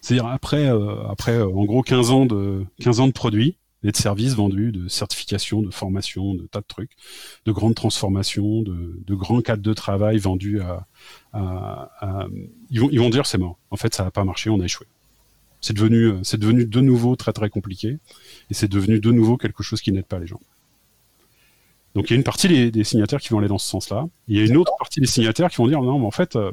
C'est-à-dire 0.00 0.26
après, 0.26 0.66
euh, 0.66 1.06
après 1.08 1.40
en 1.40 1.64
gros 1.64 1.82
15 1.82 2.10
ans 2.10 2.26
de 2.26 2.64
15 2.80 3.00
ans 3.00 3.06
de 3.06 3.12
produits 3.12 3.56
et 3.82 3.90
de 3.90 3.96
services 3.96 4.34
vendus, 4.34 4.72
de 4.72 4.88
certification, 4.88 5.62
de 5.62 5.70
formation, 5.70 6.34
de 6.34 6.46
tas 6.46 6.60
de 6.60 6.66
trucs, 6.66 6.92
de 7.44 7.52
grandes 7.52 7.74
transformations, 7.74 8.62
de, 8.62 9.14
grands 9.14 9.40
cadres 9.40 9.62
de 9.62 9.74
travail 9.74 10.18
vendus 10.18 10.60
à, 10.60 10.86
ils, 12.70 12.80
vont, 12.80 12.88
ils 12.90 12.98
vont 12.98 13.10
dire 13.10 13.26
c'est 13.26 13.38
mort. 13.38 13.58
En 13.70 13.76
fait, 13.76 13.94
ça 13.94 14.04
n'a 14.04 14.10
pas 14.10 14.24
marché, 14.24 14.48
on 14.48 14.60
a 14.60 14.64
échoué. 14.64 14.86
C'est 15.60 15.74
devenu, 15.74 16.12
c'est 16.22 16.38
devenu 16.38 16.66
de 16.66 16.80
nouveau 16.80 17.16
très 17.16 17.32
très 17.32 17.48
compliqué 17.48 17.98
et 18.50 18.54
c'est 18.54 18.68
devenu 18.68 19.00
de 19.00 19.10
nouveau 19.10 19.36
quelque 19.36 19.62
chose 19.62 19.80
qui 19.80 19.92
n'aide 19.92 20.06
pas 20.06 20.18
les 20.18 20.26
gens. 20.26 20.40
Donc 21.94 22.10
il 22.10 22.14
y 22.14 22.14
a 22.14 22.16
une 22.16 22.24
partie 22.24 22.70
des, 22.70 22.84
signataires 22.84 23.20
qui 23.20 23.28
vont 23.28 23.38
aller 23.38 23.48
dans 23.48 23.58
ce 23.58 23.68
sens-là. 23.68 24.06
Il 24.26 24.36
y 24.36 24.40
a 24.40 24.44
une 24.44 24.56
autre 24.56 24.72
partie 24.78 25.00
des 25.00 25.06
signataires 25.06 25.50
qui 25.50 25.56
vont 25.56 25.68
dire 25.68 25.80
non, 25.80 25.98
mais 25.98 26.06
en 26.06 26.10
fait, 26.10 26.36
euh, 26.36 26.52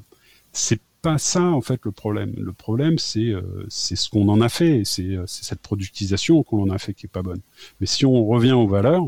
c'est 0.52 0.80
pas 1.02 1.18
ça 1.18 1.42
en 1.42 1.62
fait 1.62 1.80
le 1.84 1.92
problème. 1.92 2.34
Le 2.38 2.54
problème 2.54 3.00
c'est 3.00 3.30
euh, 3.30 3.66
c'est 3.70 3.96
ce 3.96 4.10
qu'on 4.10 4.30
en 4.30 4.40
a 4.40 4.50
fait, 4.50 4.84
c'est 4.86 5.16
euh, 5.16 5.24
c'est 5.26 5.44
cette 5.44 5.62
productisation 5.62 6.44
qu'on 6.44 6.62
en 6.62 6.70
a 6.70 6.78
fait 6.78 6.94
qui 6.94 7.08
est 7.08 7.10
pas 7.10 7.24
bonne. 7.24 7.42
Mais 7.80 7.88
si 7.88 8.06
on 8.06 8.26
revient 8.26 8.52
aux 8.52 8.68
valeurs, 8.68 9.08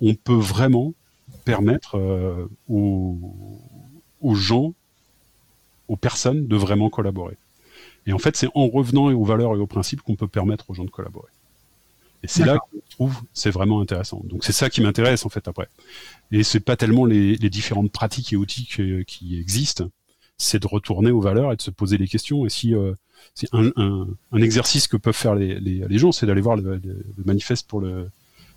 on 0.00 0.14
peut 0.14 0.34
vraiment 0.34 0.94
permettre 1.44 1.98
aux, 2.68 3.18
aux 4.20 4.34
gens 4.36 4.74
aux 5.88 5.96
personnes 5.96 6.46
de 6.46 6.56
vraiment 6.56 6.88
collaborer. 6.88 7.36
Et 8.06 8.12
en 8.12 8.18
fait, 8.18 8.36
c'est 8.36 8.48
en 8.54 8.68
revenant 8.68 9.12
aux 9.12 9.24
valeurs 9.24 9.56
et 9.56 9.58
aux 9.58 9.66
principes 9.66 10.02
qu'on 10.02 10.14
peut 10.14 10.28
permettre 10.28 10.70
aux 10.70 10.74
gens 10.74 10.84
de 10.84 10.90
collaborer. 10.90 11.30
Et 12.22 12.28
c'est 12.28 12.44
là 12.44 12.58
qu'on 12.58 12.80
trouve 12.90 13.22
c'est 13.32 13.50
vraiment 13.50 13.80
intéressant. 13.80 14.22
Donc 14.24 14.44
c'est 14.44 14.52
ça 14.52 14.70
qui 14.70 14.80
m'intéresse 14.80 15.26
en 15.26 15.28
fait 15.28 15.48
après. 15.48 15.68
Et 16.30 16.44
c'est 16.44 16.60
pas 16.60 16.76
tellement 16.76 17.04
les, 17.04 17.36
différentes 17.36 17.90
pratiques 17.90 18.32
et 18.32 18.36
outils 18.36 18.68
qui 19.06 19.38
existent, 19.38 19.88
c'est 20.42 20.60
de 20.60 20.66
retourner 20.66 21.10
aux 21.10 21.20
valeurs 21.20 21.52
et 21.52 21.56
de 21.56 21.62
se 21.62 21.70
poser 21.70 21.96
les 21.98 22.08
questions. 22.08 22.44
Et 22.44 22.48
si 22.48 22.74
euh, 22.74 22.94
c'est 23.34 23.48
un, 23.52 24.06
exercice 24.36 24.88
que 24.88 24.96
peuvent 24.96 25.14
faire 25.14 25.34
les, 25.34 25.98
gens, 25.98 26.12
c'est 26.12 26.26
d'aller 26.26 26.40
voir 26.40 26.56
le, 26.56 26.80
manifeste 27.24 27.68
pour 27.68 27.80
le 27.80 28.10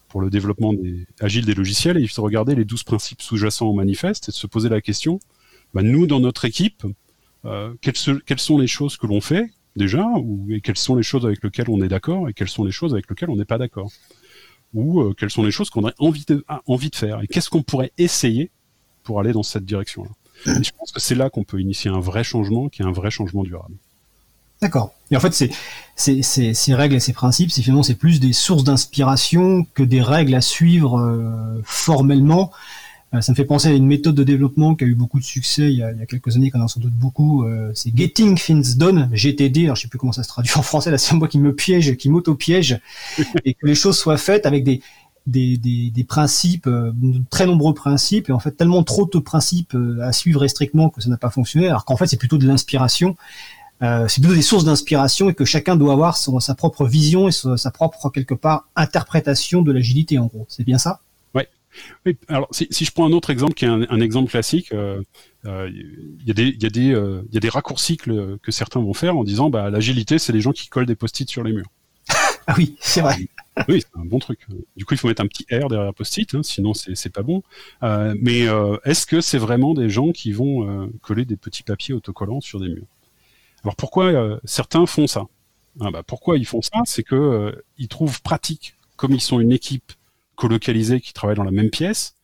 pour 0.10 0.22
le 0.22 0.30
développement 0.30 0.72
des, 0.72 1.08
agile 1.20 1.46
des 1.46 1.56
logiciels 1.56 1.98
et 1.98 2.06
de 2.06 2.22
regarder 2.22 2.56
les 2.56 2.64
12 2.64 2.84
principes 2.84 3.22
sous-jacents 3.22 3.68
au 3.68 3.74
manifeste 3.74 4.30
et 4.30 4.32
de 4.32 4.36
se 4.36 4.48
poser 4.48 4.70
la 4.70 4.80
question, 4.80 5.20
bah, 5.74 5.82
nous 5.82 6.08
dans 6.08 6.22
notre 6.22 6.46
équipe, 6.46 6.86
euh, 7.44 7.74
quelles, 7.82 8.22
quelles 8.26 8.40
sont 8.40 8.58
les 8.58 8.68
choses 8.68 8.96
que 8.96 9.08
l'on 9.08 9.20
fait 9.20 9.52
déjà, 9.76 10.06
ou 10.18 10.48
et 10.52 10.62
quelles 10.62 10.78
sont 10.78 10.96
les 10.96 11.04
choses 11.04 11.26
avec 11.26 11.44
lesquelles 11.44 11.70
on 11.70 11.82
est 11.82 11.88
d'accord 11.88 12.30
et 12.30 12.34
quelles 12.34 12.50
sont 12.50 12.64
les 12.64 12.72
choses 12.72 12.94
avec 12.94 13.10
lesquelles 13.10 13.30
on 13.30 13.36
n'est 13.36 13.46
pas 13.46 13.58
d'accord, 13.58 13.90
ou 14.74 15.02
euh, 15.02 15.14
quelles 15.18 15.32
sont 15.32 15.44
les 15.44 15.52
choses 15.52 15.70
qu'on 15.70 15.84
aurait 15.84 15.94
envie 16.00 16.26
de, 16.26 16.46
envie 16.68 16.90
de 16.90 16.96
faire 16.96 17.22
et 17.22 17.28
qu'est-ce 17.28 17.50
qu'on 17.50 17.64
pourrait 17.64 17.92
essayer 17.98 18.52
pour 19.04 19.20
aller 19.20 19.32
dans 19.32 19.44
cette 19.44 19.66
direction-là. 19.66 20.10
je 20.46 20.72
pense 20.78 20.92
que 20.92 21.00
c'est 21.00 21.16
là 21.16 21.30
qu'on 21.30 21.44
peut 21.44 21.60
initier 21.60 21.92
un 21.92 22.00
vrai 22.00 22.24
changement 22.24 22.70
qui 22.70 22.82
est 22.82 22.86
un 22.86 22.92
vrai 22.92 23.12
changement 23.12 23.44
durable. 23.44 23.76
D'accord. 24.62 24.94
Et 25.12 25.18
en 25.18 25.20
fait, 25.20 25.34
ces 25.96 26.74
règles 26.74 26.96
et 26.96 27.00
ces 27.00 27.14
principes, 27.14 27.52
c'est 27.52 27.62
finalement 27.62 27.84
c'est 27.84 27.96
plus 27.96 28.20
des 28.20 28.34
sources 28.34 28.64
d'inspiration 28.64 29.66
que 29.74 29.84
des 29.84 30.02
règles 30.02 30.34
à 30.34 30.42
suivre 30.42 30.98
euh, 31.00 31.62
formellement 31.64 32.52
ça 33.22 33.32
me 33.32 33.36
fait 33.36 33.46
penser 33.46 33.68
à 33.68 33.72
une 33.72 33.86
méthode 33.86 34.16
de 34.16 34.24
développement 34.24 34.76
qui 34.76 34.84
a 34.84 34.88
eu 34.88 34.96
beaucoup 34.96 35.20
de 35.20 35.24
succès 35.24 35.72
il 35.72 35.78
y 35.78 35.84
a, 35.84 35.94
quelques 36.06 36.36
années, 36.36 36.52
qu'on 36.52 36.62
a 36.62 36.68
sans 36.68 36.80
doute 36.80 36.94
beaucoup. 36.94 37.44
Euh, 37.44 37.72
c'est 37.74 37.96
Getting 37.96 38.38
Things 38.38 38.78
Done, 38.78 39.10
GTD. 39.12 39.66
Alors 39.66 39.76
je 39.76 39.84
sais 39.84 39.88
plus 39.88 40.00
comment 40.00 40.12
ça 40.12 40.24
se 40.24 40.30
traduit 40.30 40.54
en 40.58 40.62
français. 40.62 40.92
Là, 40.92 40.98
c'est 40.98 41.16
moi 41.16 41.28
qui 41.28 41.40
me 41.40 41.54
piège, 41.54 41.96
qui 41.98 42.10
m'auto-piège, 42.10 42.80
et 43.46 43.54
que 43.54 43.66
les 43.66 43.76
choses 43.76 43.98
soient 43.98 44.18
faites 44.18 44.46
avec 44.46 44.64
des 44.64 44.82
des, 45.28 45.58
des, 45.58 46.04
principes, 46.04 46.68
euh, 46.68 46.92
très 47.32 47.48
nombreux 47.48 47.74
principes, 47.74 48.30
et 48.30 48.32
en 48.32 48.38
fait 48.38 48.52
tellement 48.52 48.84
trop 48.84 49.10
de 49.12 49.18
principes 49.18 49.76
à 50.00 50.14
suivre 50.14 50.46
strictement 50.46 50.90
que 50.92 51.02
ça 51.02 51.10
n'a 51.10 51.18
pas 51.18 51.32
fonctionné, 51.32 51.68
alors 51.68 51.84
qu'en 51.84 51.98
fait 51.98 52.06
c'est 52.06 52.18
plutôt 52.18 52.38
de 52.38 52.46
l'inspiration. 52.46 53.16
c'est 53.82 54.22
plutôt 54.22 54.36
des 54.36 54.44
sources 54.44 54.66
d'inspiration 54.66 55.32
et 55.32 55.34
que 55.34 55.44
chacun 55.44 55.78
doit 55.78 55.94
avoir 55.94 56.16
sa 56.16 56.54
propre 56.54 56.86
vision 56.86 57.28
et 57.28 57.32
sa 57.32 57.72
propre 57.72 58.12
quelque 58.12 58.36
part 58.36 58.68
interprétation 58.76 59.64
de 59.64 59.72
l'agilité 59.72 60.20
en 60.20 60.28
gros. 60.28 60.46
C'est 60.48 60.64
bien 60.64 60.78
ça? 60.78 61.02
Oui, 62.06 62.18
alors 62.28 62.48
si, 62.52 62.68
si, 62.72 62.86
je 62.86 62.92
prends 62.92 63.06
un 63.06 63.12
autre 63.12 63.30
exemple 63.30 63.54
qui 63.54 63.66
est 63.66 63.70
un, 63.70 63.86
un 63.90 64.00
exemple 64.00 64.30
classique, 64.30 64.70
il 64.72 64.78
euh, 64.78 65.02
euh, 65.46 65.70
y, 66.26 66.32
a 66.32 66.34
des, 66.34 66.50
y, 66.50 66.66
a 66.66 66.70
des, 66.70 66.94
euh, 66.94 67.24
y 67.32 67.38
a 67.38 67.40
des 67.40 67.50
raccourcis 67.50 67.98
que, 67.98 68.38
que, 68.38 68.52
certains 68.52 68.80
vont 68.80 68.94
faire 68.94 69.18
en 69.18 69.24
disant 69.24 69.50
bah, 69.50 69.70
l'agilité, 69.70 70.20
c'est 70.20 70.34
les 70.34 70.42
gens 70.42 70.52
qui 70.52 70.68
collent 70.68 70.86
des 70.86 70.96
post-it 70.96 71.30
sur 71.30 71.44
les 71.44 71.54
murs. 71.54 71.70
ah 72.48 72.56
oui, 72.58 72.76
c'est 72.80 73.02
vrai. 73.02 73.18
Oui, 73.70 73.82
c'est 73.82 74.00
un 74.00 74.06
bon 74.06 74.20
truc. 74.20 74.48
Du 74.76 74.86
coup, 74.86 74.96
il 74.96 74.98
faut 74.98 75.08
mettre 75.08 75.22
un 75.22 75.28
petit 75.28 75.46
R 75.52 75.70
derrière 75.70 75.94
post-it, 75.94 76.36
hein, 76.36 76.44
sinon 76.44 76.74
c'est 76.74 77.14
pas 77.14 77.24
bon. 77.24 77.42
Euh, 77.84 78.14
mais 78.20 78.48
euh, 78.48 78.78
est-ce 78.84 79.06
que 79.06 79.22
c'est 79.22 79.38
vraiment 79.38 79.74
des 79.74 79.90
gens 79.90 80.12
qui 80.12 80.32
vont 80.34 80.90
coller 81.02 81.26
des 81.26 81.38
petits 81.38 81.64
papiers 81.64 81.94
autocollants 81.94 82.42
sur 82.42 82.60
des 82.60 82.70
murs? 82.70 82.88
Alors 83.64 83.76
pourquoi 83.76 84.40
certains 84.44 84.86
font 84.86 85.08
ça? 85.08 85.26
Ah, 85.80 85.92
bah, 85.92 86.04
Pourquoi 86.06 86.38
ils 86.38 86.46
font 86.46 86.62
ça? 86.62 86.82
C'est 86.86 87.04
que 87.04 87.64
ils 87.78 87.88
trouvent 87.88 88.22
pratique, 88.22 88.76
comme 88.98 89.14
ils 89.14 89.22
sont 89.22 89.40
une 89.40 89.52
équipe 89.52 89.94
colocalisés 90.36 91.02
qui 91.02 91.14
travaillent 91.14 91.36
dans 91.36 91.44
la 91.44 91.52
même 91.52 91.70
pièce, 91.70 92.16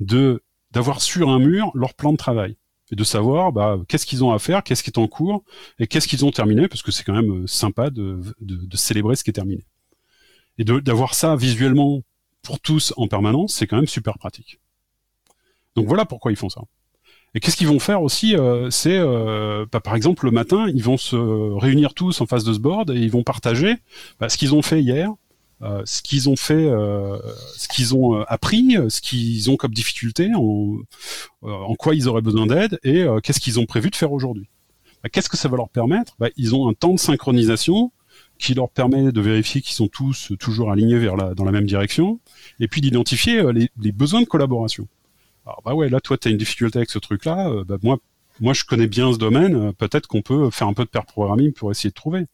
de 0.00 0.42
d'avoir 0.70 1.00
sur 1.00 1.30
un 1.30 1.38
mur 1.38 1.70
leur 1.74 1.94
plan 1.94 2.12
de 2.12 2.16
travail 2.16 2.56
et 2.90 2.96
de 2.96 3.04
savoir 3.04 3.52
bah, 3.52 3.78
qu'est-ce 3.88 4.06
qu'ils 4.06 4.24
ont 4.24 4.32
à 4.32 4.38
faire, 4.38 4.62
qu'est-ce 4.62 4.82
qui 4.82 4.90
est 4.90 4.98
en 4.98 5.06
cours 5.06 5.44
et 5.78 5.86
qu'est-ce 5.86 6.08
qu'ils 6.08 6.24
ont 6.24 6.32
terminé, 6.32 6.68
parce 6.68 6.82
que 6.82 6.90
c'est 6.90 7.04
quand 7.04 7.14
même 7.14 7.44
euh, 7.44 7.46
sympa 7.46 7.90
de, 7.90 8.20
de, 8.40 8.56
de, 8.56 8.76
célébrer 8.76 9.16
ce 9.16 9.24
qui 9.24 9.30
est 9.30 9.34
terminé. 9.34 9.64
Et 10.58 10.64
d'avoir 10.64 11.14
ça 11.14 11.36
visuellement 11.36 12.02
pour 12.42 12.60
tous 12.60 12.92
en 12.96 13.08
permanence, 13.08 13.54
c'est 13.54 13.66
quand 13.66 13.76
même 13.76 13.86
super 13.86 14.18
pratique. 14.18 14.60
Donc 15.76 15.86
voilà 15.86 16.04
pourquoi 16.04 16.30
ils 16.30 16.36
font 16.36 16.48
ça. 16.48 16.62
Et 17.34 17.40
qu'est-ce 17.40 17.56
qu'ils 17.56 17.66
vont 17.66 17.80
faire 17.80 18.02
aussi 18.02 18.36
euh, 18.36 18.70
C'est, 18.70 18.96
euh, 18.96 19.66
bah, 19.72 19.80
par 19.80 19.96
exemple, 19.96 20.24
le 20.24 20.30
matin, 20.30 20.68
ils 20.72 20.84
vont 20.84 20.96
se 20.96 21.16
réunir 21.16 21.94
tous 21.94 22.20
en 22.20 22.26
face 22.26 22.44
de 22.44 22.52
ce 22.52 22.60
board 22.60 22.90
et 22.90 23.00
ils 23.00 23.10
vont 23.10 23.24
partager 23.24 23.74
bah, 24.20 24.28
ce 24.28 24.38
qu'ils 24.38 24.54
ont 24.54 24.62
fait 24.62 24.80
hier, 24.80 25.10
euh, 25.64 25.82
ce 25.86 26.02
qu'ils 26.02 26.28
ont 26.28 26.36
fait, 26.36 26.66
euh, 26.66 27.18
ce 27.56 27.68
qu'ils 27.68 27.94
ont 27.94 28.20
euh, 28.20 28.24
appris, 28.28 28.76
ce 28.88 29.00
qu'ils 29.00 29.50
ont 29.50 29.56
comme 29.56 29.72
difficulté, 29.72 30.30
en, 30.34 30.76
en 31.42 31.74
quoi 31.74 31.94
ils 31.94 32.06
auraient 32.06 32.22
besoin 32.22 32.46
d'aide 32.46 32.78
et 32.82 33.06
qu'est-ce 33.22 33.40
qu'ils 33.40 33.58
ont 33.58 33.64
prévu 33.64 33.90
de 33.90 33.96
faire 33.96 34.12
aujourd'hui. 34.12 34.48
Bah, 35.02 35.08
qu'est-ce 35.08 35.28
que 35.28 35.36
ça 35.36 35.48
va 35.48 35.56
leur 35.56 35.70
permettre? 35.70 36.16
Bah, 36.18 36.28
Ils 36.36 36.54
ont 36.54 36.68
un 36.68 36.74
temps 36.74 36.92
de 36.92 36.98
synchronisation 36.98 37.92
qui 38.38 38.52
leur 38.52 38.68
permet 38.68 39.10
de 39.10 39.20
vérifier 39.20 39.62
qu'ils 39.62 39.74
sont 39.74 39.88
tous 39.88 40.32
toujours 40.38 40.70
alignés 40.70 40.98
vers 40.98 41.16
la, 41.16 41.34
dans 41.34 41.44
la 41.44 41.52
même 41.52 41.66
direction, 41.66 42.20
et 42.60 42.68
puis 42.68 42.80
d'identifier 42.80 43.52
les, 43.52 43.70
les, 43.80 43.92
besoins 43.92 44.20
de 44.20 44.26
collaboration. 44.26 44.86
Alors 45.46 45.62
bah 45.64 45.74
ouais, 45.74 45.88
là 45.88 46.00
toi 46.00 46.18
tu 46.18 46.28
as 46.28 46.30
une 46.30 46.36
difficulté 46.36 46.78
avec 46.78 46.90
ce 46.90 46.98
truc-là, 46.98 47.50
bah, 47.64 47.76
moi 47.82 47.98
moi 48.40 48.52
je 48.52 48.64
connais 48.64 48.88
bien 48.88 49.12
ce 49.12 49.18
domaine, 49.18 49.72
peut-être 49.74 50.08
qu'on 50.08 50.22
peut 50.22 50.50
faire 50.50 50.66
un 50.66 50.74
peu 50.74 50.84
de 50.84 50.90
pair 50.90 51.06
programming 51.06 51.52
pour 51.52 51.70
essayer 51.70 51.90
de 51.90 51.94
trouver 51.94 52.26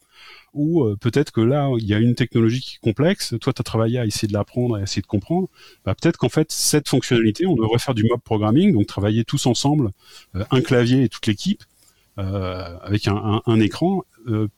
ou 0.53 0.82
euh, 0.82 0.96
peut-être 0.96 1.30
que 1.30 1.40
là, 1.40 1.70
il 1.78 1.86
y 1.86 1.94
a 1.94 1.98
une 1.98 2.14
technologie 2.14 2.61
qui 2.61 2.76
est 2.76 2.80
complexe, 2.80 3.34
toi, 3.40 3.53
tu 3.53 3.61
as 3.61 3.64
travaillé 3.64 3.98
à 3.98 4.07
essayer 4.07 4.28
de 4.28 4.32
l'apprendre, 4.32 4.76
à 4.76 4.82
essayer 4.82 5.03
de 5.03 5.07
comprendre, 5.07 5.48
bah, 5.84 5.94
peut-être 5.94 6.16
qu'en 6.16 6.28
fait, 6.28 6.51
cette 6.51 6.88
fonctionnalité, 6.88 7.46
on 7.46 7.55
devrait 7.55 7.78
faire 7.78 7.94
du 7.94 8.05
mob 8.05 8.20
programming, 8.20 8.72
donc 8.72 8.86
travailler 8.86 9.24
tous 9.24 9.46
ensemble, 9.46 9.90
euh, 10.34 10.44
un 10.51 10.61
clavier 10.61 11.05
et 11.05 11.09
toute 11.09 11.26
l'équipe, 11.26 11.62
euh, 12.18 12.76
avec 12.82 13.07
un, 13.09 13.42
un, 13.46 13.61
écran, 13.61 14.03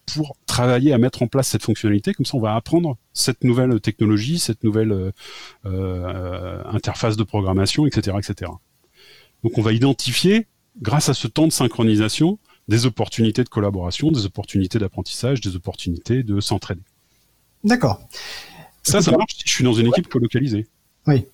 pour 0.06 0.36
travailler 0.46 0.92
à 0.92 0.98
mettre 0.98 1.22
en 1.22 1.28
place 1.28 1.48
cette 1.48 1.62
fonctionnalité, 1.62 2.14
comme 2.14 2.26
ça 2.26 2.36
on 2.36 2.40
va 2.40 2.56
apprendre 2.56 2.96
cette 3.12 3.44
nouvelle 3.44 3.80
technologie, 3.80 4.40
cette 4.40 4.64
nouvelle 4.64 5.12
interface 5.64 7.16
de 7.16 7.22
programmation, 7.22 7.86
etc., 7.86 8.16
etc. 8.18 8.50
Donc 9.44 9.58
on 9.58 9.62
va 9.62 9.72
identifier, 9.72 10.48
grâce 10.80 11.08
à 11.08 11.14
ce 11.14 11.28
temps 11.28 11.46
de 11.46 11.52
synchronisation, 11.52 12.38
des 12.68 12.86
opportunités 12.86 13.44
de 13.44 13.48
collaboration, 13.48 14.10
des 14.10 14.24
opportunités 14.24 14.78
d'apprentissage, 14.78 15.40
des 15.40 15.56
opportunités 15.56 16.22
de 16.22 16.40
s'entraider. 16.40 16.82
D'accord. 17.64 18.00
Ça, 18.82 19.00
ça 19.00 19.12
marche 19.12 19.34
si 19.36 19.42
je 19.44 19.50
suis 19.50 19.64
dans 19.64 19.72
une 19.72 19.86
équipe 19.86 20.08
colocalisée. 20.08 20.66
Oui. 21.06 21.24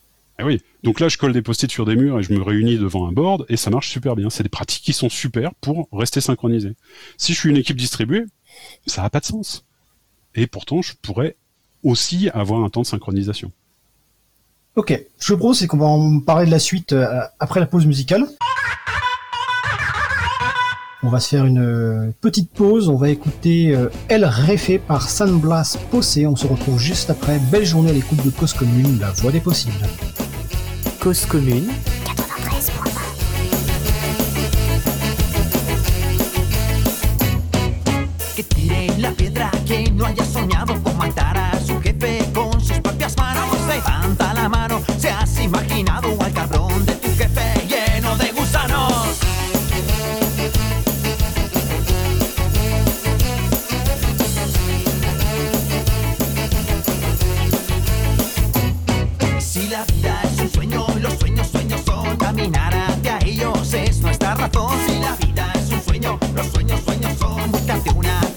Eh 0.41 0.45
oui. 0.45 0.61
Donc 0.85 1.01
là, 1.01 1.09
je 1.09 1.19
colle 1.19 1.33
des 1.33 1.43
post-it 1.43 1.71
sur 1.71 1.85
des 1.85 1.97
murs 1.97 2.21
et 2.21 2.23
je 2.23 2.33
me 2.33 2.41
réunis 2.43 2.79
devant 2.79 3.09
un 3.09 3.13
board 3.13 3.45
et 3.49 3.57
ça 3.57 3.71
marche 3.71 3.89
super 3.91 4.15
bien. 4.15 4.31
C'est 4.31 4.43
des 4.43 4.49
pratiques 4.49 4.85
qui 4.85 4.93
sont 4.93 5.09
super 5.09 5.55
pour 5.57 5.89
rester 5.93 6.21
synchronisé. 6.21 6.75
Si 7.17 7.35
je 7.35 7.39
suis 7.39 7.51
une 7.51 7.57
équipe 7.57 7.77
distribuée, 7.77 8.25
ça 8.87 9.03
n'a 9.03 9.11
pas 9.11 9.21
de 9.21 9.25
sens. 9.25 9.65
Et 10.35 10.47
pourtant, 10.47 10.83
je 10.83 10.93
pourrais 11.01 11.37
aussi 11.83 12.29
avoir 12.31 12.63
un 12.63 12.71
temps 12.71 12.83
de 12.83 12.87
synchronisation. 12.87 13.51
Ok. 14.77 15.01
Je 15.19 15.35
propose, 15.35 15.59
c'est 15.59 15.67
qu'on 15.67 15.79
va 15.79 15.87
en 15.87 16.21
parler 16.21 16.47
de 16.47 16.53
la 16.53 16.61
suite 16.61 16.93
euh, 16.93 17.21
après 17.41 17.59
la 17.59 17.67
pause 17.67 17.87
musicale. 17.87 18.29
On 21.05 21.11
va 21.11 21.21
se 21.21 21.29
faire 21.29 21.45
une 21.45 21.61
euh, 21.61 22.11
petite 22.21 22.53
pause, 22.53 22.89
on 22.89 22.97
va 22.97 23.09
écouter 23.09 23.73
euh, 23.73 23.89
El 24.09 24.25
Réfé 24.25 24.81
par 24.81 25.09
San 25.09 25.39
Blas 25.39 25.79
Possé. 25.93 26.27
On 26.27 26.35
se 26.35 26.45
retrouve 26.49 26.81
juste 26.81 27.09
après. 27.09 27.39
Belle 27.53 27.65
journée 27.65 27.91
à 27.91 27.93
l'écoute 27.93 28.25
de 28.25 28.31
Cause 28.31 28.53
Commune, 28.53 28.99
la 28.99 29.13
voix 29.13 29.31
des 29.31 29.39
possibles. 29.39 29.87
Cause 31.01 31.25
Commune 31.25 31.69
Que 38.37 38.43
tire 38.43 38.99
la 38.99 39.13
piedra 39.13 39.53
que 39.69 39.89
no 39.93 40.05
haya 40.05 40.25
soñado 40.25 40.83
con 40.83 40.99
matar 40.99 41.39
a 41.39 41.61
su 41.61 41.81
jefe 41.81 42.25
con 42.35 42.61
sus 42.61 42.81
propias 42.81 43.17
manos. 43.17 43.47
Levanta 43.69 44.35
la 44.35 44.49
mano, 44.49 44.83
se 44.99 45.11
has 45.11 45.41
imaginado 45.41 46.09
al 46.21 46.33
cabrón 46.33 46.58
son. 67.19 67.51
Búscate 67.51 67.91
una 67.91 68.28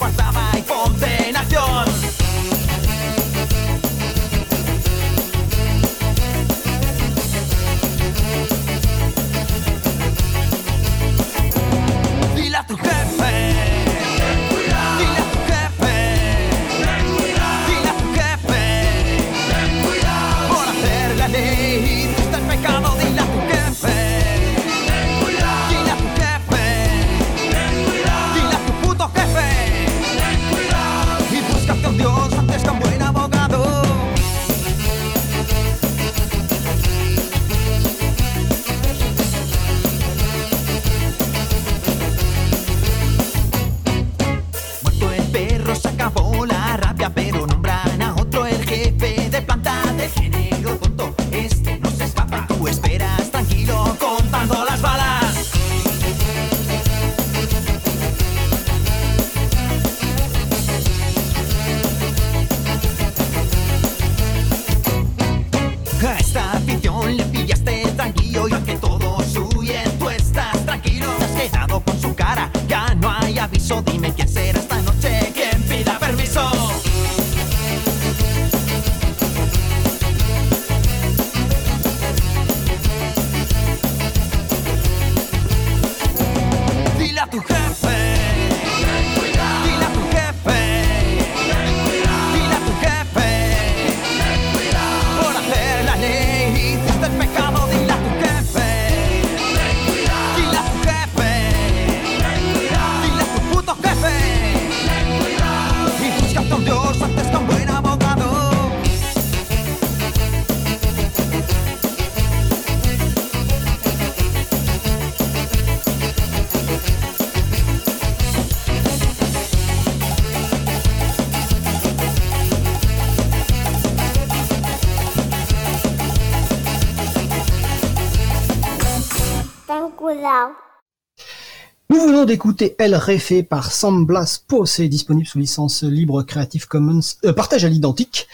d'écouter 132.31 132.75
El 132.77 132.95
Refe 132.95 133.41
par 133.41 133.73
Sam 133.73 134.05
Blas 134.05 134.41
disponible 134.87 135.27
sous 135.27 135.37
licence 135.37 135.83
libre 135.83 136.23
Creative 136.23 136.65
Commons, 136.65 137.01
euh, 137.25 137.33
partage 137.33 137.65
à 137.65 137.67
l'identique. 137.67 138.29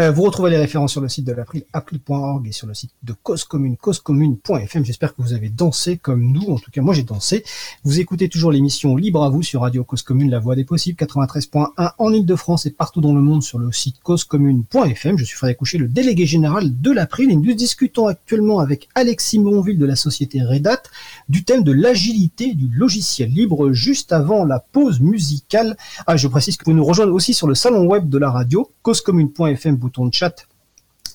Euh, 0.00 0.10
vous 0.10 0.22
retrouvez 0.22 0.48
les 0.48 0.56
références 0.56 0.92
sur 0.92 1.02
le 1.02 1.10
site 1.10 1.26
de 1.26 1.32
l'April, 1.32 1.64
april.org 1.74 2.48
et 2.48 2.52
sur 2.52 2.66
le 2.66 2.72
site 2.72 2.92
de 3.02 3.12
Cause 3.12 3.44
Commune, 3.44 3.76
causecommune.fm. 3.76 4.82
J'espère 4.82 5.14
que 5.14 5.20
vous 5.20 5.34
avez 5.34 5.50
dansé 5.50 5.98
comme 5.98 6.32
nous. 6.32 6.48
En 6.48 6.58
tout 6.58 6.70
cas, 6.70 6.80
moi 6.80 6.94
j'ai 6.94 7.02
dansé. 7.02 7.44
Vous 7.84 8.00
écoutez 8.00 8.30
toujours 8.30 8.50
l'émission 8.50 8.96
Libre 8.96 9.22
à 9.22 9.28
vous 9.28 9.42
sur 9.42 9.60
Radio 9.60 9.84
Cause 9.84 10.00
Commune, 10.00 10.30
la 10.30 10.38
voix 10.38 10.56
des 10.56 10.64
possibles, 10.64 10.96
93.1 10.96 11.92
en 11.98 12.12
Ile-de-France 12.14 12.64
et 12.64 12.70
partout 12.70 13.02
dans 13.02 13.12
le 13.12 13.20
monde 13.20 13.42
sur 13.42 13.58
le 13.58 13.72
site 13.72 13.96
causecommune.fm. 14.02 15.18
Je 15.18 15.24
suis 15.24 15.36
Frédéric 15.36 15.58
Coucher, 15.58 15.76
le 15.76 15.88
délégué 15.88 16.24
général 16.24 16.80
de 16.80 16.90
l'April 16.90 17.30
et 17.30 17.36
nous 17.36 17.52
discutons 17.52 18.06
actuellement 18.06 18.60
avec 18.60 18.88
Alexis 18.94 19.38
Monville 19.38 19.78
de 19.78 19.84
la 19.84 19.96
société 19.96 20.42
Redat 20.42 20.80
du 21.28 21.44
thème 21.44 21.62
de 21.62 21.72
l'agilité 21.72 22.54
du 22.54 22.68
logiciel 22.68 23.28
libre 23.28 23.72
juste 23.72 24.12
avant 24.12 24.46
la 24.46 24.60
pause 24.60 25.00
musicale. 25.00 25.76
Ah, 26.06 26.16
je 26.16 26.26
précise 26.26 26.56
que 26.56 26.64
vous 26.64 26.72
nous 26.72 26.86
rejoignez 26.86 27.12
aussi 27.12 27.34
sur 27.34 27.46
le 27.46 27.54
salon 27.54 27.84
web 27.84 28.08
de 28.08 28.16
la 28.16 28.30
radio, 28.30 28.70
causecommune.fm, 28.82 29.76
bouton 29.90 30.06
de 30.06 30.14
chat. 30.14 30.46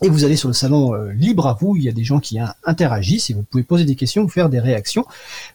Et 0.02 0.10
vous 0.10 0.26
allez 0.26 0.36
sur 0.36 0.50
le 0.50 0.54
salon 0.54 0.94
euh, 0.94 1.14
libre 1.14 1.48
à 1.48 1.54
vous, 1.54 1.78
il 1.78 1.84
y 1.84 1.88
a 1.88 1.94
des 1.94 2.04
gens 2.04 2.20
qui 2.20 2.38
hein, 2.38 2.54
interagissent 2.66 3.30
et 3.30 3.34
vous 3.34 3.44
pouvez 3.44 3.64
poser 3.64 3.86
des 3.86 3.96
questions 3.96 4.24
ou 4.24 4.28
faire 4.28 4.50
des 4.50 4.60
réactions. 4.60 5.06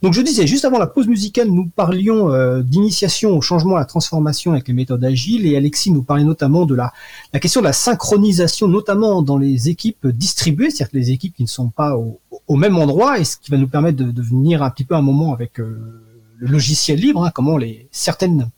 Donc 0.01 0.15
je 0.15 0.23
disais, 0.23 0.47
juste 0.47 0.65
avant 0.65 0.79
la 0.79 0.87
pause 0.87 1.09
musicale, 1.09 1.49
nous 1.49 1.69
parlions 1.69 2.33
euh, 2.33 2.63
d'initiation 2.63 3.37
au 3.37 3.43
changement, 3.43 3.77
à 3.77 3.81
la 3.81 3.85
transformation 3.85 4.53
avec 4.53 4.67
les 4.67 4.73
méthodes 4.73 5.05
agiles 5.05 5.45
et 5.45 5.59
Alexis 5.59 5.91
nous 5.91 6.03
parlait 6.03 6.25
notamment 6.25 6.65
de 6.65 6.75
la, 6.75 6.91
la 7.35 7.39
question 7.39 7.61
de 7.61 7.67
la 7.67 7.75
synchronisation, 7.75 8.67
notamment 8.67 9.21
dans 9.21 9.37
les 9.37 9.69
équipes 9.69 10.07
distribuées, 10.07 10.71
c'est-à-dire 10.71 10.99
les 10.99 11.11
équipes 11.11 11.35
qui 11.35 11.43
ne 11.43 11.49
sont 11.49 11.69
pas 11.69 11.95
au, 11.97 12.57
même 12.57 12.79
endroit 12.79 13.19
et 13.19 13.25
ce 13.25 13.37
qui 13.37 13.51
va 13.51 13.59
nous 13.59 13.69
permettre 13.69 13.99
de, 13.99 14.23
venir 14.23 14.63
un 14.63 14.71
petit 14.71 14.85
peu 14.85 14.95
un 14.95 15.03
moment 15.03 15.35
avec 15.35 15.61
euh, 15.61 16.03
le 16.39 16.49
logiciel 16.49 16.99
libre, 16.99 17.25
hein, 17.25 17.31
comment 17.33 17.59
les 17.59 17.89
certaines 17.91 18.49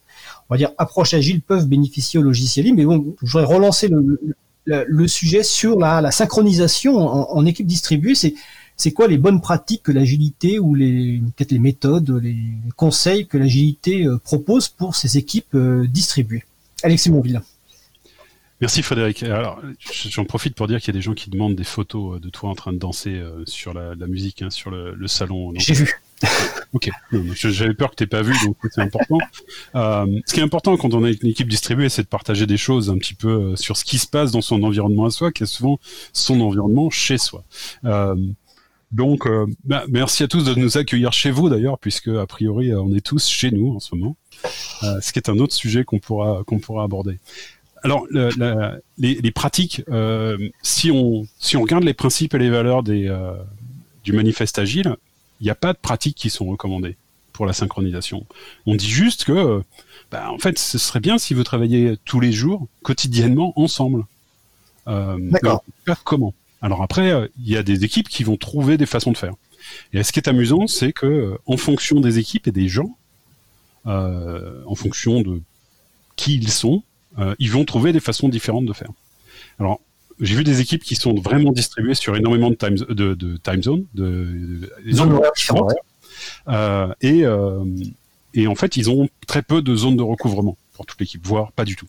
on 0.49 0.55
va 0.55 0.59
dire 0.59 0.71
approches 0.79 1.15
agiles 1.15 1.41
peuvent 1.41 1.67
bénéficier 1.67 2.21
au 2.21 2.23
logiciel 2.23 2.67
libre. 2.67 2.79
Mais 2.79 2.85
bon, 2.85 3.15
je 3.23 3.33
voudrais 3.33 3.53
relancer 3.53 3.89
le, 3.89 4.21
le 4.67 5.09
sujet 5.09 5.43
sur 5.43 5.79
la, 5.79 6.01
la 6.01 6.11
synchronisation 6.11 6.97
en, 6.97 7.31
en, 7.31 7.47
équipe 7.47 7.67
distribuée. 7.67 8.15
C'est 8.15 8.35
c'est 8.77 8.93
quoi 8.93 9.07
les 9.07 9.19
bonnes 9.19 9.41
pratiques 9.41 9.83
que 9.85 9.93
l'agilité 9.93 10.59
ou 10.59 10.75
les 10.75 11.21
peut-être 11.37 11.53
les 11.53 11.59
méthodes, 11.59 12.11
les 12.11 12.37
conseils 12.75 13.27
que 13.27 13.39
l'agilité 13.39 14.07
euh, 14.07 14.19
propose 14.19 14.69
pour 14.69 14.97
ces 14.97 15.19
équipes 15.19 15.55
euh, 15.55 15.87
distribuées? 15.87 16.45
Alexis 16.83 17.11
Monville. 17.11 17.43
Merci 18.61 18.83
Frédéric. 18.83 19.23
Alors, 19.25 19.61
j'en 20.09 20.25
profite 20.25 20.55
pour 20.55 20.69
dire 20.69 20.81
qu'il 20.81 20.89
y 20.89 20.97
a 20.97 20.99
des 20.99 21.03
gens 21.03 21.15
qui 21.15 21.31
demandent 21.31 21.57
des 21.57 21.65
photos 21.65 22.21
de 22.21 22.29
toi 22.29 22.51
en 22.51 22.55
train 22.55 22.73
de 22.73 22.79
danser 22.79 23.11
euh, 23.11 23.45
sur 23.45 23.75
la, 23.75 23.95
la 23.95 24.07
musique, 24.07 24.43
hein, 24.43 24.51
sur 24.51 24.71
le, 24.71 24.95
le 24.95 25.09
salon. 25.09 25.53
J'ai 25.57 25.75
vu. 25.75 26.02
Ok, 26.75 26.89
j'avais 27.35 27.75
peur 27.75 27.91
que 27.91 27.97
tu 27.97 28.07
pas 28.07 28.23
vu, 28.23 28.35
donc 28.45 28.57
c'est 28.71 28.81
important. 28.81 29.19
Euh, 29.75 30.07
ce 30.27 30.35
qui 30.35 30.41
est 30.41 30.43
important 30.43 30.77
quand 30.77 30.93
on 30.93 31.03
a 31.03 31.11
une 31.11 31.29
équipe 31.29 31.49
distribuée, 31.49 31.89
c'est 31.89 32.03
de 32.03 32.09
partager 32.09 32.47
des 32.47 32.57
choses 32.57 32.91
un 32.91 32.99
petit 32.99 33.15
peu 33.15 33.29
euh, 33.29 33.57
sur 33.57 33.77
ce 33.77 33.85
qui 33.85 33.99
se 33.99 34.07
passe 34.07 34.31
dans 34.31 34.43
son 34.43 34.63
environnement 34.63 35.07
à 35.07 35.11
soi, 35.11 35.33
qui 35.33 35.45
est 35.45 35.47
souvent 35.47 35.79
son 36.13 36.41
environnement 36.41 36.91
chez 36.91 37.17
soi. 37.17 37.45
Euh, 37.85 38.15
donc, 38.91 39.27
euh, 39.27 39.47
bah, 39.65 39.85
merci 39.89 40.23
à 40.23 40.29
tous 40.29 40.45
de 40.45 40.55
nous 40.55 40.77
accueillir 40.77 41.13
chez 41.13 41.31
vous 41.31 41.49
d'ailleurs, 41.49 41.79
puisque 41.79 42.09
a 42.09 42.27
priori 42.27 42.75
on 42.75 42.95
est 42.95 43.01
tous 43.01 43.27
chez 43.27 43.51
nous 43.51 43.75
en 43.75 43.81
ce 43.81 43.95
moment, 43.95 44.17
ce 45.01 45.13
qui 45.13 45.19
est 45.19 45.29
un 45.31 45.39
autre 45.39 45.55
sujet 45.55 45.85
qu'on 45.85 45.99
pourra 45.99 46.43
qu'on 46.47 46.59
pourra 46.59 46.85
aborder. 46.85 47.19
Alors, 47.83 48.07
la, 48.11 48.77
les, 48.99 49.15
les, 49.15 49.31
pratiques, 49.31 49.83
si 50.63 50.91
on 50.91 51.27
si 51.39 51.57
on 51.57 51.63
regarde 51.63 51.85
les 51.85 51.95
principes 51.95 52.35
et 52.35 52.39
les 52.39 52.51
valeurs 52.51 52.83
des 52.83 53.11
du 54.05 54.13
manifeste 54.13 54.59
agile, 54.59 54.97
il 55.07 55.12
n'y 55.45 55.51
a 55.51 55.55
pas 55.55 55.73
de 55.73 55.79
pratiques 55.79 56.17
qui 56.17 56.31
sont 56.31 56.47
recommandées 56.47 56.97
pour 57.33 57.47
la 57.47 57.53
synchronisation. 57.53 58.27
On 58.67 58.75
dit 58.75 58.89
juste 58.89 59.25
que, 59.25 59.63
bah, 60.11 60.31
en 60.31 60.39
fait, 60.39 60.59
ce 60.59 60.79
serait 60.79 61.01
bien 61.01 61.19
si 61.19 61.35
vous 61.35 61.45
travaillez 61.45 61.97
tous 62.05 62.21
les 62.21 62.33
jours, 62.33 62.67
quotidiennement, 62.83 63.53
ensemble. 63.57 64.05
Euh, 64.89 65.19
D'accord. 65.19 65.65
Comment? 66.05 66.35
Alors 66.61 66.83
après, 66.83 67.31
il 67.39 67.49
y 67.49 67.57
a 67.57 67.63
des 67.63 67.85
équipes 67.85 68.09
qui 68.09 68.23
vont 68.23 68.37
trouver 68.37 68.77
des 68.77 68.87
façons 68.87 69.13
de 69.13 69.17
faire. 69.17 69.35
Et 69.93 70.03
ce 70.03 70.13
qui 70.13 70.21
est 70.21 70.29
amusant, 70.29 70.67
c'est 70.67 70.93
que, 70.93 71.39
en 71.47 71.57
fonction 71.57 72.01
des 72.01 72.19
équipes 72.19 72.47
et 72.47 72.53
des 72.53 72.69
gens, 72.69 72.97
euh, 73.87 74.63
en 74.67 74.75
fonction 74.77 75.23
de 75.23 75.41
qui 76.15 76.37
ils 76.37 76.51
sont, 76.51 76.83
euh, 77.19 77.35
ils 77.39 77.51
vont 77.51 77.65
trouver 77.65 77.93
des 77.93 78.01
façons 78.01 78.29
différentes 78.29 78.67
de 78.67 78.73
faire. 78.73 78.91
Alors, 79.59 79.81
j'ai 80.23 80.37
vu 80.37 80.45
des 80.45 80.61
équipes 80.61 80.85
qui 80.85 80.95
sont 80.95 81.15
vraiment 81.15 81.53
distribuées 81.53 81.95
sur 81.95 82.17
énormément 82.17 82.51
de 82.51 82.55
time, 82.55 82.77
de, 82.77 83.15
de 83.15 83.37
time 83.39 83.63
zone, 83.63 83.85
de, 83.95 84.71
de 84.87 84.93
zones 84.93 85.21
différentes. 85.37 85.73
Euh, 86.49 86.93
et, 87.01 87.25
euh, 87.25 87.65
et 88.33 88.47
en 88.47 88.55
fait, 88.55 88.77
ils 88.77 88.89
ont 88.89 89.09
très 89.27 89.43
peu 89.43 89.63
de 89.63 89.75
zones 89.75 89.97
de 89.97 90.03
recouvrement 90.03 90.57
pour 90.75 90.87
toute 90.87 91.01
l'équipe, 91.01 91.27
voire 91.27 91.51
pas 91.53 91.65
du 91.65 91.75
tout. 91.75 91.89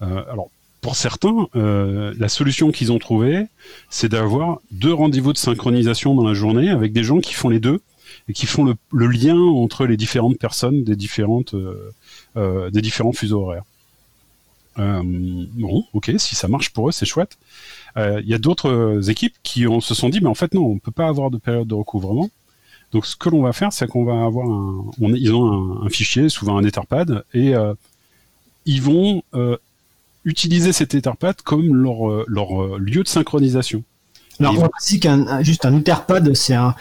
Euh, 0.00 0.24
alors, 0.32 0.48
pour 0.80 0.96
certains, 0.96 1.48
la 1.52 2.28
solution 2.30 2.72
qu'ils 2.72 2.90
ont 2.90 2.98
trouvée, 2.98 3.44
c'est 3.90 4.08
d'avoir 4.08 4.60
deux 4.70 4.94
rendez-vous 4.94 5.34
de 5.34 5.38
synchronisation 5.38 6.14
dans 6.14 6.26
la 6.26 6.32
journée 6.32 6.70
avec 6.70 6.94
des 6.94 7.04
gens 7.04 7.20
qui 7.20 7.34
font 7.34 7.50
les 7.50 7.60
deux 7.60 7.80
et 8.28 8.32
qui 8.32 8.46
font 8.46 8.64
le, 8.64 8.74
le 8.90 9.06
lien 9.06 9.36
entre 9.36 9.84
les 9.84 9.98
différentes 9.98 10.38
personnes 10.38 10.82
des 10.82 10.96
différentes 10.96 11.54
des 12.36 12.80
différents 12.80 13.12
fuseaux 13.12 13.42
horaires. 13.42 13.64
Euh, 14.80 15.02
bon, 15.04 15.84
ok, 15.92 16.12
si 16.16 16.34
ça 16.34 16.48
marche 16.48 16.70
pour 16.70 16.88
eux, 16.88 16.92
c'est 16.92 17.06
chouette. 17.06 17.36
Il 17.96 18.02
euh, 18.02 18.22
y 18.24 18.34
a 18.34 18.38
d'autres 18.38 19.10
équipes 19.10 19.34
qui 19.42 19.66
se 19.80 19.94
sont 19.94 20.08
dit, 20.08 20.20
mais 20.20 20.28
en 20.28 20.34
fait 20.34 20.54
non, 20.54 20.64
on 20.64 20.78
peut 20.78 20.92
pas 20.92 21.08
avoir 21.08 21.30
de 21.30 21.38
période 21.38 21.68
de 21.68 21.74
recouvrement. 21.74 22.30
Donc 22.92 23.06
ce 23.06 23.14
que 23.14 23.28
l'on 23.28 23.42
va 23.42 23.52
faire, 23.52 23.72
c'est 23.72 23.86
qu'on 23.86 24.04
va 24.04 24.24
avoir 24.24 24.48
un, 24.48 24.84
on, 25.00 25.14
ils 25.14 25.32
ont 25.32 25.82
un, 25.82 25.86
un, 25.86 25.88
fichier, 25.90 26.28
souvent 26.28 26.56
un 26.56 26.64
Etherpad, 26.64 27.24
et 27.34 27.54
euh, 27.54 27.74
ils 28.66 28.82
vont 28.82 29.22
utiliser 30.24 30.72
cet 30.72 30.94
Etherpad 30.94 31.40
comme 31.42 31.74
leur, 31.74 32.24
leur 32.28 32.78
lieu 32.78 33.02
de 33.02 33.08
synchronisation. 33.08 33.84
Alors 34.38 34.58
on 34.58 34.68
précise 34.68 35.00
qu'un 35.00 35.42
juste 35.42 35.66
un 35.66 35.76
Etherpad, 35.76 36.34
c'est 36.34 36.54
un 36.54 36.74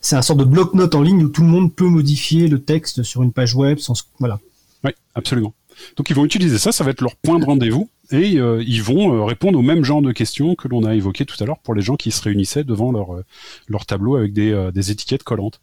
c'est 0.00 0.16
un 0.16 0.22
sort 0.22 0.36
de 0.36 0.44
bloc-notes 0.44 0.94
en 0.94 1.02
ligne 1.02 1.24
où 1.24 1.28
tout 1.28 1.42
le 1.42 1.48
monde 1.48 1.74
peut 1.74 1.88
modifier 1.88 2.46
le 2.48 2.62
texte 2.62 3.02
sur 3.02 3.22
une 3.22 3.32
page 3.32 3.54
web 3.54 3.78
sans 3.78 3.94
voilà. 4.18 4.38
Oui, 4.84 4.92
absolument. 5.14 5.52
Donc 5.96 6.10
ils 6.10 6.16
vont 6.16 6.24
utiliser 6.24 6.58
ça, 6.58 6.72
ça 6.72 6.84
va 6.84 6.90
être 6.90 7.00
leur 7.00 7.16
point 7.16 7.38
de 7.38 7.44
rendez-vous, 7.44 7.90
et 8.10 8.38
euh, 8.38 8.62
ils 8.66 8.82
vont 8.82 9.14
euh, 9.14 9.24
répondre 9.24 9.58
au 9.58 9.62
même 9.62 9.84
genre 9.84 10.02
de 10.02 10.12
questions 10.12 10.54
que 10.54 10.68
l'on 10.68 10.84
a 10.84 10.94
évoqué 10.94 11.24
tout 11.24 11.36
à 11.42 11.46
l'heure 11.46 11.58
pour 11.58 11.74
les 11.74 11.82
gens 11.82 11.96
qui 11.96 12.10
se 12.10 12.22
réunissaient 12.22 12.64
devant 12.64 12.92
leur, 12.92 13.14
euh, 13.14 13.24
leur 13.68 13.86
tableau 13.86 14.16
avec 14.16 14.32
des, 14.32 14.70
des 14.72 14.90
étiquettes 14.90 15.22
collantes. 15.22 15.60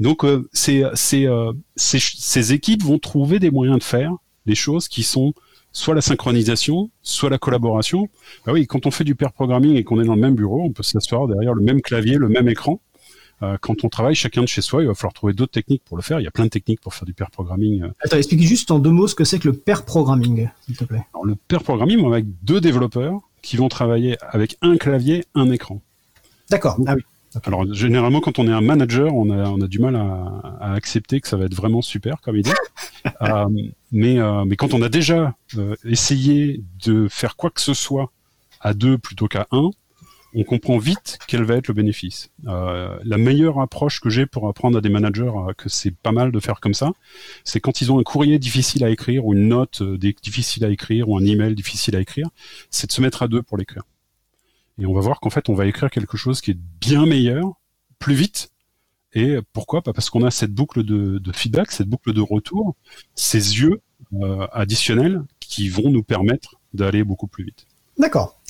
Donc 0.00 0.26
ces, 0.52 0.84
ces, 0.94 1.28
ces, 1.76 2.52
équipes 2.52 2.82
vont 2.82 2.98
trouver 2.98 3.38
des 3.38 3.52
moyens 3.52 3.78
de 3.78 3.84
faire 3.84 4.12
les 4.44 4.56
choses 4.56 4.88
qui 4.88 5.04
sont 5.04 5.34
soit 5.70 5.94
la 5.94 6.00
synchronisation, 6.00 6.90
soit 7.02 7.30
la 7.30 7.38
collaboration. 7.38 8.08
Bah 8.44 8.52
oui, 8.52 8.66
quand 8.66 8.86
on 8.86 8.90
fait 8.90 9.04
du 9.04 9.14
pair 9.14 9.32
programming 9.32 9.76
et 9.76 9.84
qu'on 9.84 10.00
est 10.00 10.04
dans 10.04 10.16
le 10.16 10.20
même 10.20 10.34
bureau, 10.34 10.62
on 10.62 10.72
peut 10.72 10.82
s'asseoir 10.82 11.28
derrière 11.28 11.54
le 11.54 11.62
même 11.62 11.80
clavier, 11.80 12.16
le 12.16 12.28
même 12.28 12.48
écran, 12.48 12.80
quand 13.60 13.84
on 13.84 13.88
travaille 13.88 14.14
chacun 14.14 14.42
de 14.42 14.46
chez 14.46 14.62
soi, 14.62 14.82
il 14.82 14.86
va 14.86 14.94
falloir 14.94 15.12
trouver 15.12 15.32
d'autres 15.32 15.52
techniques 15.52 15.82
pour 15.84 15.96
le 15.96 16.02
faire. 16.02 16.20
Il 16.20 16.24
y 16.24 16.26
a 16.26 16.30
plein 16.30 16.44
de 16.44 16.50
techniques 16.50 16.80
pour 16.80 16.94
faire 16.94 17.06
du 17.06 17.14
pair 17.14 17.30
programming. 17.30 17.84
Attends, 18.00 18.16
explique 18.16 18.42
juste 18.42 18.70
en 18.70 18.78
deux 18.78 18.90
mots 18.90 19.08
ce 19.08 19.14
que 19.14 19.24
c'est 19.24 19.38
que 19.38 19.48
le 19.48 19.54
pair 19.54 19.84
programming, 19.84 20.48
s'il 20.64 20.76
te 20.76 20.84
plaît. 20.84 21.04
Alors, 21.14 21.24
le 21.24 21.34
pair 21.34 21.62
programming, 21.62 22.04
avec 22.06 22.26
deux 22.42 22.60
développeurs 22.60 23.20
qui 23.42 23.56
vont 23.56 23.68
travailler 23.68 24.16
avec 24.28 24.56
un 24.62 24.76
clavier, 24.76 25.24
un 25.34 25.50
écran. 25.50 25.80
D'accord. 26.50 26.78
Ah 26.86 26.94
oui. 26.96 27.02
Alors 27.44 27.72
généralement, 27.74 28.20
quand 28.20 28.38
on 28.38 28.46
est 28.46 28.52
un 28.52 28.60
manager, 28.60 29.14
on 29.14 29.30
a, 29.30 29.48
on 29.48 29.60
a 29.60 29.66
du 29.66 29.78
mal 29.78 29.96
à, 29.96 30.56
à 30.60 30.72
accepter 30.74 31.20
que 31.20 31.28
ça 31.28 31.36
va 31.36 31.46
être 31.46 31.54
vraiment 31.54 31.82
super 31.82 32.20
comme 32.20 32.36
idée. 32.36 32.50
Euh, 33.20 33.44
mais, 33.92 34.18
euh, 34.18 34.46
mais 34.46 34.56
quand 34.56 34.72
on 34.72 34.80
a 34.80 34.88
déjà 34.88 35.34
euh, 35.58 35.76
essayé 35.84 36.62
de 36.86 37.06
faire 37.06 37.36
quoi 37.36 37.50
que 37.50 37.60
ce 37.60 37.74
soit 37.74 38.10
à 38.62 38.72
deux 38.72 38.96
plutôt 38.96 39.28
qu'à 39.28 39.46
un, 39.50 39.72
on 40.34 40.42
comprend 40.42 40.78
vite 40.78 41.18
quel 41.28 41.44
va 41.44 41.54
être 41.54 41.68
le 41.68 41.74
bénéfice. 41.74 42.30
Euh, 42.46 42.98
la 43.04 43.18
meilleure 43.18 43.60
approche 43.60 44.00
que 44.00 44.10
j'ai 44.10 44.26
pour 44.26 44.48
apprendre 44.48 44.76
à 44.76 44.80
des 44.80 44.88
managers 44.88 45.30
euh, 45.34 45.52
que 45.52 45.68
c'est 45.68 45.92
pas 45.92 46.12
mal 46.12 46.32
de 46.32 46.40
faire 46.40 46.60
comme 46.60 46.74
ça, 46.74 46.92
c'est 47.44 47.60
quand 47.60 47.80
ils 47.80 47.92
ont 47.92 48.00
un 48.00 48.02
courrier 48.02 48.38
difficile 48.38 48.84
à 48.84 48.90
écrire 48.90 49.24
ou 49.24 49.34
une 49.34 49.48
note 49.48 49.82
euh, 49.82 49.96
difficile 49.96 50.64
à 50.64 50.70
écrire 50.70 51.08
ou 51.08 51.16
un 51.16 51.24
email 51.24 51.54
difficile 51.54 51.94
à 51.94 52.00
écrire, 52.00 52.28
c'est 52.70 52.88
de 52.88 52.92
se 52.92 53.00
mettre 53.00 53.22
à 53.22 53.28
deux 53.28 53.42
pour 53.42 53.56
l'écrire. 53.56 53.84
Et 54.78 54.86
on 54.86 54.92
va 54.92 55.00
voir 55.00 55.20
qu'en 55.20 55.30
fait, 55.30 55.48
on 55.48 55.54
va 55.54 55.66
écrire 55.66 55.88
quelque 55.88 56.16
chose 56.16 56.40
qui 56.40 56.50
est 56.50 56.58
bien 56.80 57.06
meilleur, 57.06 57.52
plus 58.00 58.14
vite. 58.14 58.50
Et 59.12 59.38
pourquoi 59.52 59.82
Bah, 59.82 59.92
Parce 59.94 60.10
qu'on 60.10 60.24
a 60.24 60.32
cette 60.32 60.52
boucle 60.52 60.82
de, 60.82 61.18
de 61.18 61.32
feedback, 61.32 61.70
cette 61.70 61.86
boucle 61.86 62.12
de 62.12 62.20
retour, 62.20 62.74
ces 63.14 63.60
yeux 63.60 63.80
additionnels 64.52 65.22
qui 65.38 65.68
vont 65.68 65.90
nous 65.90 66.02
permettre 66.02 66.56
d'aller 66.72 67.04
beaucoup 67.04 67.28
plus 67.28 67.44
vite. 67.44 67.66
D'accord. 67.98 68.40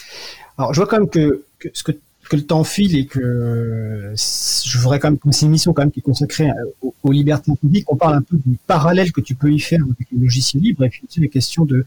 Alors, 0.56 0.72
je 0.72 0.80
vois 0.80 0.86
quand 0.86 0.98
même 0.98 1.10
que, 1.10 1.44
que, 1.68 1.76
ce 1.76 1.82
que, 1.82 1.92
le 2.36 2.44
temps 2.44 2.64
file 2.64 2.96
et 2.96 3.06
que 3.06 4.12
je 4.16 4.78
voudrais 4.78 4.98
quand 4.98 5.08
même 5.08 5.18
que 5.18 5.30
c'est 5.30 5.42
une 5.42 5.52
émission 5.52 5.72
quand 5.72 5.82
même 5.82 5.92
qui 5.92 6.00
est 6.00 6.02
consacrée 6.02 6.48
aux, 6.82 7.12
libertés 7.12 7.52
publiques. 7.60 7.84
On 7.92 7.96
parle 7.96 8.14
un 8.14 8.22
peu 8.22 8.36
du 8.44 8.58
parallèle 8.66 9.12
que 9.12 9.20
tu 9.20 9.34
peux 9.34 9.52
y 9.52 9.60
faire 9.60 9.80
avec 9.82 10.08
le 10.10 10.20
logiciel 10.20 10.62
libre 10.62 10.84
et 10.84 10.88
puis 10.88 11.02
aussi 11.06 11.20
les 11.20 11.28
questions 11.28 11.64
de 11.64 11.84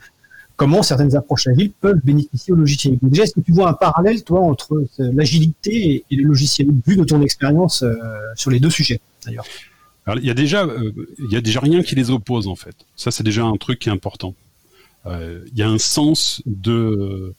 comment 0.55 0.83
certaines 0.83 1.15
approches 1.15 1.47
agiles 1.47 1.71
peuvent 1.79 1.99
bénéficier 2.03 2.53
au 2.53 2.55
logiciel 2.55 2.93
libre. 2.93 3.07
Déjà, 3.09 3.23
est-ce 3.23 3.33
que 3.33 3.41
tu 3.41 3.51
vois 3.51 3.69
un 3.69 3.73
parallèle, 3.73 4.23
toi, 4.23 4.41
entre 4.41 4.73
euh, 4.73 5.11
l'agilité 5.13 6.03
et, 6.09 6.15
le 6.15 6.23
logiciel 6.23 6.67
libre, 6.67 6.81
vu 6.85 6.97
de 6.97 7.03
ton 7.03 7.21
expérience 7.21 7.83
euh, 7.83 7.95
sur 8.35 8.51
les 8.51 8.59
deux 8.59 8.69
sujets, 8.69 8.99
d'ailleurs? 9.25 9.45
Il 10.15 10.25
y 10.25 10.31
a 10.31 10.33
déjà, 10.33 10.63
euh, 10.63 10.93
il 11.19 11.33
y 11.33 11.35
a 11.35 11.41
déjà 11.41 11.59
rien 11.59 11.83
qui 11.83 11.93
les 11.95 12.09
oppose 12.11 12.47
en 12.47 12.55
fait. 12.55 12.75
Ça, 12.95 13.11
c'est 13.11 13.23
déjà 13.23 13.43
un 13.43 13.57
truc 13.57 13.79
qui 13.79 13.89
est 13.89 13.91
important. 13.91 14.35
Il 15.05 15.57
y 15.57 15.61
a 15.61 15.69
un 15.69 15.77
sens 15.77 16.41
de, 16.45 17.33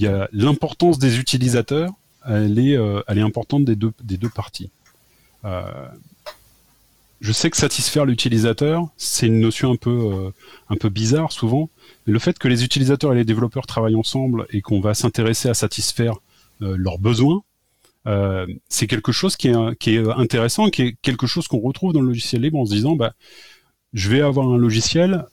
il 0.00 0.04
y 0.04 0.06
a 0.06 0.28
l'importance 0.32 0.98
des 0.98 1.18
utilisateurs. 1.18 1.90
Elle 2.26 2.58
est, 2.58 2.76
euh, 2.76 3.02
elle 3.06 3.18
est 3.18 3.22
importante 3.22 3.66
des 3.66 3.76
deux, 3.76 3.92
des 4.02 4.16
deux 4.16 4.30
parties. 4.30 4.70
Euh, 5.44 5.62
je 7.20 7.32
sais 7.32 7.50
que 7.50 7.56
satisfaire 7.58 8.06
l'utilisateur, 8.06 8.88
c'est 8.96 9.26
une 9.26 9.40
notion 9.40 9.72
un 9.72 9.76
peu, 9.76 9.90
euh, 9.90 10.30
un 10.70 10.76
peu 10.76 10.88
bizarre 10.88 11.32
souvent. 11.32 11.68
Mais 12.06 12.14
le 12.14 12.18
fait 12.18 12.38
que 12.38 12.48
les 12.48 12.64
utilisateurs 12.64 13.12
et 13.12 13.16
les 13.16 13.26
développeurs 13.26 13.66
travaillent 13.66 13.94
ensemble 13.94 14.46
et 14.50 14.62
qu'on 14.62 14.80
va 14.80 14.94
s'intéresser 14.94 15.50
à 15.50 15.54
satisfaire 15.54 16.14
leurs 16.60 16.98
besoins, 16.98 17.42
c'est 18.68 18.86
quelque 18.86 19.12
chose 19.12 19.36
qui 19.36 19.48
est, 19.48 20.08
intéressant, 20.14 20.68
qui 20.68 20.82
est 20.82 20.96
quelque 21.00 21.26
chose 21.26 21.48
qu'on 21.48 21.60
retrouve 21.60 21.94
dans 21.94 22.02
le 22.02 22.08
logiciel 22.08 22.42
libre 22.42 22.58
en 22.58 22.66
se 22.66 22.72
disant, 22.74 22.96
bah, 22.96 23.14
je 23.94 24.10
vais 24.10 24.20
avoir 24.20 24.46
un 24.46 24.58
logiciel 24.58 25.24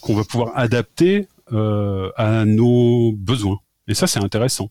qu'on 0.00 0.14
va 0.14 0.22
pouvoir 0.22 0.52
adapter 0.54 1.26
à 1.52 2.44
nos 2.44 3.12
besoins. 3.12 3.58
Et 3.88 3.94
ça, 3.94 4.06
c'est 4.06 4.20
intéressant. 4.22 4.70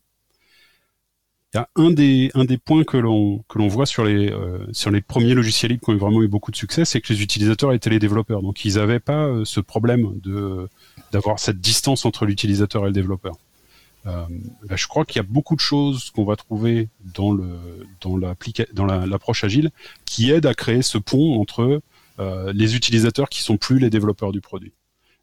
Il 1.53 1.57
y 1.57 1.59
a 1.59 1.70
un 1.78 1.91
des, 1.91 2.32
un 2.34 2.43
des 2.43 2.57
points 2.57 2.84
que 2.84 2.97
l'on 2.97 3.43
que 3.47 3.57
l'on 3.59 3.70
voit 3.70 3.86
sur 3.86 4.03
les 4.03 4.30
euh, 4.30 4.66
sur 4.74 4.91
les 4.91 5.01
premiers 5.01 5.34
logiciels 5.34 5.72
libres 5.72 5.86
qui 5.86 5.91
ont 5.91 5.97
vraiment 5.97 6.22
eu 6.22 6.28
beaucoup 6.28 6.51
de 6.51 6.57
succès, 6.57 6.84
c'est 6.84 6.99
que 6.99 7.13
les 7.13 7.22
utilisateurs 7.22 7.72
étaient 7.72 7.89
les 7.89 7.99
développeurs, 7.99 8.41
donc 8.41 8.66
ils 8.66 8.76
n'avaient 8.76 8.99
pas 8.99 9.26
euh, 9.28 9.45
ce 9.45 9.61
problème 9.61 10.20
de 10.22 10.68
d'avoir 11.13 11.39
cette 11.39 11.61
distance 11.61 12.05
entre 12.05 12.26
l'utilisateur 12.26 12.84
et 12.84 12.88
le 12.88 12.93
développeur. 12.93 13.38
Euh, 14.05 14.26
je 14.72 14.88
crois 14.88 15.05
qu'il 15.05 15.18
y 15.18 15.26
a 15.26 15.28
beaucoup 15.28 15.55
de 15.55 15.61
choses 15.61 16.09
qu'on 16.11 16.26
va 16.26 16.36
trouver 16.36 16.89
dans 17.13 17.32
le 17.32 17.47
dans 18.01 18.18
l'applica- 18.18 18.68
dans 18.74 18.86
l'approche 18.86 19.45
agile 19.45 19.72
qui 20.05 20.32
aident 20.32 20.47
à 20.47 20.53
créer 20.55 20.82
ce 20.82 20.97
pont 20.97 21.39
entre 21.39 21.82
euh, 22.20 22.51
les 22.53 22.76
utilisateurs 22.76 23.30
qui 23.30 23.41
sont 23.41 23.55
plus 23.57 23.80
les 23.80 23.89
développeurs 23.89 24.34
du 24.34 24.41
produit 24.41 24.74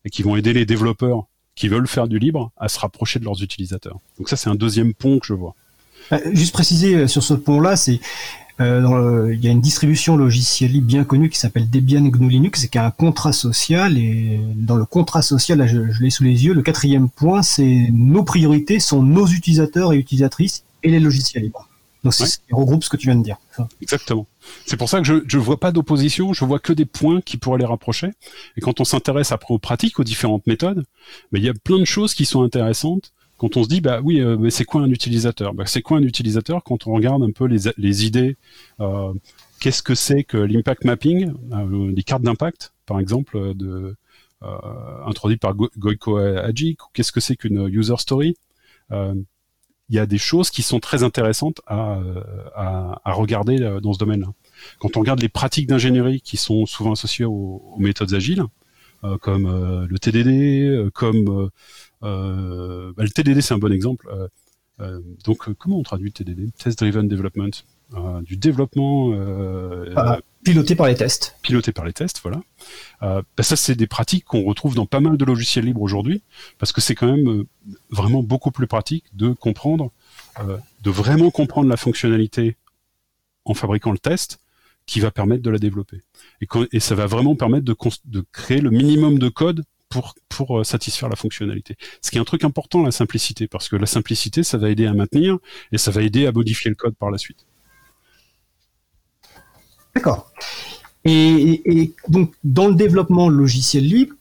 et 0.07 0.11
qui 0.11 0.23
vont 0.23 0.37
aider 0.37 0.55
les 0.55 0.65
développeurs 0.67 1.27
qui 1.55 1.69
veulent 1.69 1.87
faire 1.87 2.09
du 2.09 2.19
libre 2.19 2.51
à 2.57 2.69
se 2.69 2.79
rapprocher 2.79 3.19
de 3.19 3.25
leurs 3.25 3.43
utilisateurs. 3.43 3.99
Donc 4.19 4.29
ça 4.29 4.37
c'est 4.37 4.51
un 4.51 4.55
deuxième 4.55 4.95
pont 4.95 5.19
que 5.19 5.27
je 5.27 5.35
vois. 5.35 5.55
Euh, 6.13 6.19
Juste 6.33 6.53
préciser 6.53 6.95
euh, 6.95 7.07
sur 7.07 7.23
ce 7.23 7.35
pont-là, 7.35 7.77
c'est 7.77 8.01
euh, 8.61 9.33
il 9.33 9.45
y 9.45 9.49
a 9.49 9.51
une 9.51 9.61
distribution 9.61 10.17
logicielle 10.17 10.73
libre 10.73 10.87
bien 10.87 11.05
connue 11.05 11.31
qui 11.31 11.39
s'appelle 11.39 11.69
Debian 11.69 12.03
GNU 12.03 12.29
Linux 12.29 12.65
et 12.65 12.69
qui 12.69 12.79
a 12.79 12.87
un 12.87 12.91
contrat 12.91 13.33
social. 13.33 13.99
Et 13.99 14.41
dans 14.55 14.77
le 14.77 14.85
contrat 14.85 15.23
social, 15.23 15.59
là, 15.59 15.67
je 15.67 15.81
l'ai 16.01 16.11
sous 16.11 16.23
les 16.23 16.45
yeux, 16.45 16.53
le 16.53 16.63
quatrième 16.63 17.09
point, 17.09 17.43
c'est 17.43 17.89
nos 17.93 18.23
priorités 18.23 18.79
sont 18.79 19.03
nos 19.03 19.27
utilisateurs 19.27 19.93
et 19.93 19.97
utilisatrices 19.97 20.65
et 20.83 20.91
les 20.91 21.01
logiciels 21.01 21.45
libres. 21.45 21.69
Donc 22.05 22.15
c'est 22.15 22.25
Ouais. 22.25 22.29
ce 22.29 22.39
qui 22.39 22.53
regroupe 22.53 22.83
ce 22.83 22.89
que 22.91 22.97
tu 22.97 23.07
viens 23.09 23.17
de 23.17 23.23
dire. 23.23 23.37
Exactement. 23.81 24.27
C'est 24.67 24.77
pour 24.77 24.89
ça 24.89 24.99
que 24.99 25.05
je 25.05 25.23
je 25.27 25.39
vois 25.39 25.61
pas 25.61 25.71
d'opposition, 25.73 26.33
je 26.33 26.45
vois 26.45 26.59
que 26.59 26.73
des 26.73 26.85
points 26.85 27.21
qui 27.21 27.37
pourraient 27.37 27.59
les 27.61 27.65
rapprocher. 27.65 28.11
Et 28.57 28.61
quand 28.61 28.81
on 28.81 28.85
s'intéresse 28.85 29.31
après 29.33 29.55
aux 29.55 29.59
pratiques, 29.59 29.99
aux 30.01 30.05
différentes 30.05 30.47
méthodes, 30.47 30.85
mais 31.31 31.39
il 31.39 31.45
y 31.45 31.49
a 31.49 31.55
plein 31.55 31.79
de 31.79 31.85
choses 31.85 32.15
qui 32.15 32.25
sont 32.25 32.43
intéressantes. 32.43 33.13
Quand 33.39 33.57
on 33.57 33.65
se 33.65 33.69
dit 33.69 33.81
bah 33.81 34.01
oui, 34.03 34.21
euh, 34.21 34.37
mais 34.39 34.51
c'est 34.51 34.65
quoi 34.65 34.83
un 34.83 34.91
utilisateur? 34.91 35.53
Bah, 35.55 35.65
C'est 35.67 35.83
quoi 35.83 35.99
un 35.99 36.03
utilisateur 36.03 36.63
quand 36.65 36.87
on 36.87 36.93
regarde 36.93 37.23
un 37.23 37.31
peu 37.33 37.47
les, 37.47 37.71
les 37.77 38.07
idées 38.07 38.37
euh, 38.81 39.13
Qu'est-ce 39.61 39.83
que 39.83 39.95
c'est 39.95 40.25
que 40.25 40.37
l'impact 40.39 40.85
mapping 40.85 41.33
euh, 41.53 41.93
Les 41.95 42.03
cartes 42.03 42.23
d'impact, 42.23 42.73
par 42.87 42.99
exemple, 42.99 43.37
euh, 43.37 43.55
de 43.55 43.95
euh, 44.43 44.49
introduites 45.07 45.41
par 45.41 45.55
Go- 45.55 45.71
Goiko 45.79 46.19
ou 46.21 46.87
qu'est-ce 46.93 47.13
que 47.13 47.21
c'est 47.21 47.37
qu'une 47.37 47.69
user 47.69 47.95
story? 47.99 48.37
Euh, 48.91 49.15
il 49.93 49.97
y 49.97 49.99
a 49.99 50.07
des 50.07 50.19
choses 50.19 50.49
qui 50.49 50.63
sont 50.63 50.81
très 50.81 51.03
intéressantes 51.03 51.61
à, 51.67 51.99
euh, 51.99 52.23
à, 52.55 53.13
regarder 53.13 53.61
euh, 53.61 53.79
dans 53.79 53.93
ce 53.93 53.99
domaine-là. 53.99 54.33
Quand 54.79 54.97
on 54.97 55.01
regarde 55.01 55.21
les 55.21 55.29
pratiques 55.29 55.67
d'ingénierie 55.67 56.23
qui 56.23 56.39
sont 56.39 56.65
souvent 56.65 56.93
associées 56.93 57.27
aux, 57.27 57.77
méthodes 57.79 58.15
agiles, 58.15 58.43
euh, 59.05 59.19
comme 59.19 59.45
le 59.87 59.99
TDD, 59.99 60.91
comme 60.95 61.51
bah, 62.01 62.09
le 62.09 63.11
TDD 63.11 63.43
c'est 63.43 63.53
un 63.53 63.59
bon 63.59 63.71
exemple. 63.71 64.09
Donc 65.25 65.53
comment 65.59 65.79
on 65.79 65.83
traduit 65.83 66.11
TDD 66.11 66.53
Test 66.57 66.79
Driven 66.79 67.07
Development, 67.07 67.51
du 68.23 68.37
développement 68.37 69.13
euh, 69.13 69.93
Ah. 69.97 70.19
piloté 70.45 70.75
par 70.75 70.87
les 70.87 70.95
tests. 70.95 71.37
piloté 71.43 71.73
par 71.73 71.85
les 71.85 71.93
tests, 71.93 72.21
voilà. 72.23 72.43
Euh, 73.03 73.23
bah, 73.37 73.43
ça, 73.43 73.57
c'est 73.57 73.75
des 73.75 73.87
pratiques 73.87 74.25
qu'on 74.25 74.43
retrouve 74.45 74.75
dans 74.75 74.87
pas 74.87 75.01
mal 75.01 75.17
de 75.17 75.25
logiciels 75.25 75.65
libres 75.65 75.83
aujourd'hui, 75.83 76.23
parce 76.59 76.73
que 76.73 76.81
c'est 76.81 76.95
quand 76.95 77.07
même 77.07 77.29
euh, 77.29 77.47
vraiment 77.91 78.23
beaucoup 78.23 78.51
plus 78.51 78.67
pratique 78.67 79.05
de 79.15 79.33
comprendre, 79.33 79.91
euh, 80.41 80.57
de 80.83 80.91
vraiment 80.91 81.31
comprendre 81.31 81.69
la 81.69 81.77
fonctionnalité 81.77 82.57
en 83.45 83.55
fabriquant 83.55 83.93
le 83.93 83.99
test 83.99 84.39
qui 84.87 85.01
va 85.01 85.11
permettre 85.11 85.43
de 85.43 85.51
la 85.51 85.59
développer. 85.59 86.03
Et, 86.73 86.81
ça 86.81 86.95
va 86.95 87.07
vraiment 87.07 87.37
permettre 87.37 87.65
de, 87.65 88.25
créer 88.33 88.61
le 88.61 88.71
minimum 88.71 89.19
de 89.19 89.29
code 89.29 89.65
pour, 89.89 90.15
pour 90.29 90.61
euh, 90.61 90.65
satisfaire 90.65 91.09
la 91.09 91.17
fonctionnalité. 91.17 91.77
Ce 92.01 92.11
qui 92.11 92.17
est 92.17 92.21
un 92.21 92.25
truc 92.25 92.45
important, 92.45 92.83
la 92.83 92.91
simplicité, 92.91 93.47
parce 93.47 93.69
que 93.69 93.77
la 93.77 93.87
simplicité, 93.87 94.43
ça 94.43 94.59
va 94.59 94.71
aider 94.71 94.87
à 94.87 94.95
maintenir 94.95 95.39
et 95.71 95.79
ça 95.79 95.91
va 95.91 96.03
aider 96.03 96.27
à 96.27 96.33
modifier 96.33 96.71
le 96.71 96.75
code 96.75 96.97
par 96.97 97.11
la 97.11 97.19
suite. 97.19 97.47
D'accord. 99.95 100.31
Et, 101.05 101.93
donc, 102.09 102.33
dans 102.45 102.69
le 102.69 102.75
développement 102.75 103.29
logiciel 103.29 103.85
libre, 103.85 104.15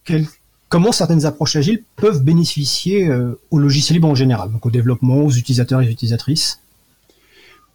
comment 0.68 0.92
certaines 0.92 1.26
approches 1.26 1.56
agiles 1.56 1.84
peuvent 1.96 2.24
bénéficier 2.24 3.08
euh, 3.08 3.40
au 3.52 3.60
logiciel 3.60 3.96
libre 3.98 4.08
en 4.08 4.16
général, 4.16 4.52
donc 4.52 4.66
au 4.66 4.72
développement, 4.72 5.18
aux 5.18 5.32
utilisateurs 5.32 5.82
et 5.82 5.88
aux 5.88 5.92
utilisatrices? 5.92 6.60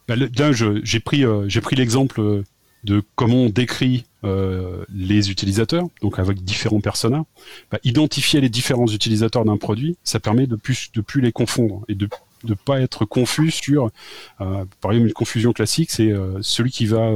Je- 0.09 0.81
j'ai 0.83 0.99
pris, 0.99 1.25
l'exemple 1.75 2.19
euh, 2.21 2.43
de 2.83 3.01
comment 3.15 3.43
on 3.43 3.49
décrit 3.49 4.05
les 4.93 5.31
utilisateurs, 5.31 5.85
donc 6.01 6.19
avec 6.19 6.43
différents 6.43 6.81
personas. 6.81 7.23
Bah, 7.71 7.79
identifier 7.85 8.41
les 8.41 8.49
différents 8.49 8.87
utilisateurs 8.87 9.45
d'un 9.45 9.55
produit, 9.55 9.95
ça 10.03 10.19
permet 10.19 10.47
de 10.47 10.57
plus 10.57 10.91
de 10.93 10.99
plus 10.99 11.21
les 11.21 11.31
confondre 11.31 11.85
et 11.87 11.95
de 11.95 12.09
ne 12.43 12.53
pas 12.53 12.81
être 12.81 13.05
confus 13.05 13.51
sur, 13.51 13.89
par 14.37 14.91
exemple, 14.91 15.07
une 15.07 15.13
confusion 15.13 15.53
classique, 15.53 15.91
c'est 15.91 16.11
celui 16.41 16.71
qui 16.71 16.87
va 16.87 17.09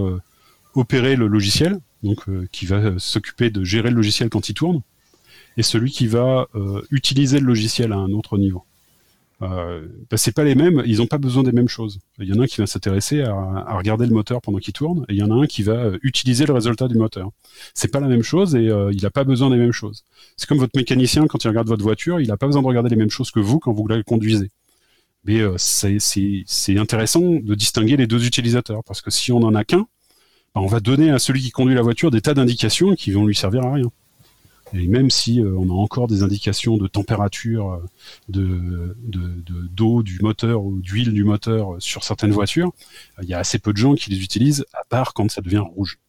opérer 0.75 1.15
le 1.15 1.27
logiciel, 1.27 1.79
donc 2.03 2.27
euh, 2.29 2.47
qui 2.51 2.65
va 2.65 2.77
euh, 2.77 2.99
s'occuper 2.99 3.49
de 3.49 3.63
gérer 3.63 3.89
le 3.89 3.95
logiciel 3.95 4.29
quand 4.29 4.49
il 4.49 4.53
tourne, 4.53 4.81
et 5.57 5.63
celui 5.63 5.91
qui 5.91 6.07
va 6.07 6.47
euh, 6.55 6.81
utiliser 6.91 7.39
le 7.39 7.45
logiciel 7.45 7.91
à 7.91 7.97
un 7.97 8.11
autre 8.11 8.37
niveau. 8.37 8.63
Euh, 9.41 9.87
bah, 10.09 10.17
c'est 10.17 10.33
pas 10.33 10.43
les 10.43 10.53
mêmes, 10.53 10.83
ils 10.85 10.97
n'ont 10.97 11.07
pas 11.07 11.17
besoin 11.17 11.41
des 11.41 11.51
mêmes 11.51 11.67
choses. 11.67 11.99
Il 12.19 12.27
y 12.27 12.33
en 12.33 12.39
a 12.39 12.43
un 12.43 12.47
qui 12.47 12.57
va 12.57 12.67
s'intéresser 12.67 13.21
à, 13.21 13.75
regarder 13.75 14.05
le 14.05 14.13
moteur 14.13 14.39
pendant 14.39 14.59
qu'il 14.59 14.73
tourne, 14.73 15.03
et 15.09 15.13
il 15.13 15.17
y 15.17 15.23
en 15.23 15.31
a 15.31 15.43
un 15.43 15.47
qui 15.47 15.63
va 15.63 15.91
utiliser 16.03 16.45
le 16.45 16.53
résultat 16.53 16.87
du 16.87 16.95
moteur. 16.95 17.31
C'est 17.73 17.91
pas 17.91 17.99
la 17.99 18.07
même 18.07 18.21
chose 18.21 18.55
et 18.55 18.65
il 18.65 19.01
n'a 19.01 19.09
pas 19.09 19.23
besoin 19.23 19.49
des 19.49 19.57
mêmes 19.57 19.71
choses. 19.71 20.03
C'est 20.37 20.47
comme 20.47 20.59
votre 20.59 20.77
mécanicien 20.77 21.25
quand 21.25 21.43
il 21.43 21.47
regarde 21.47 21.67
votre 21.67 21.81
voiture, 21.83 22.19
il 22.19 22.27
n'a 22.27 22.37
pas 22.37 22.45
besoin 22.45 22.61
de 22.61 22.67
regarder 22.67 22.89
les 22.89 22.95
mêmes 22.95 23.09
choses 23.09 23.31
que 23.31 23.39
vous 23.39 23.57
quand 23.57 23.73
vous 23.73 23.87
la 23.87 24.03
conduisez. 24.03 24.51
Mais 25.25 25.41
c'est- 25.57 26.77
intéressant 26.77 27.21
de 27.21 27.55
distinguer 27.55 27.97
les 27.97 28.05
deux 28.05 28.27
utilisateurs 28.27 28.83
parce 28.83 29.01
que 29.01 29.09
si 29.09 29.31
on 29.31 29.39
en 29.39 29.55
a 29.55 29.63
qu'un, 29.63 29.87
on 30.55 30.67
va 30.67 30.79
donner 30.79 31.09
à 31.11 31.19
celui 31.19 31.41
qui 31.41 31.51
conduit 31.51 31.75
la 31.75 31.81
voiture 31.81 32.11
des 32.11 32.21
tas 32.21 32.33
d'indications 32.33 32.95
qui 32.95 33.11
vont 33.11 33.25
lui 33.25 33.35
servir 33.35 33.63
à 33.63 33.73
rien. 33.73 33.91
Et 34.73 34.87
même 34.87 35.09
si 35.09 35.41
on 35.43 35.69
a 35.69 35.73
encore 35.73 36.07
des 36.07 36.23
indications 36.23 36.77
de 36.77 36.87
température, 36.87 37.81
de 38.29 38.95
d'eau 39.69 40.01
du 40.01 40.19
moteur 40.21 40.63
ou 40.63 40.79
d'huile 40.79 41.11
du 41.11 41.25
moteur 41.25 41.75
sur 41.79 42.03
certaines 42.03 42.31
voitures, 42.31 42.71
il 43.21 43.27
y 43.27 43.33
a 43.33 43.39
assez 43.39 43.59
peu 43.59 43.73
de 43.73 43.77
gens 43.77 43.95
qui 43.95 44.09
les 44.09 44.23
utilisent, 44.23 44.65
à 44.73 44.83
part 44.87 45.13
quand 45.13 45.29
ça 45.29 45.41
devient 45.41 45.57
rouge. 45.57 45.99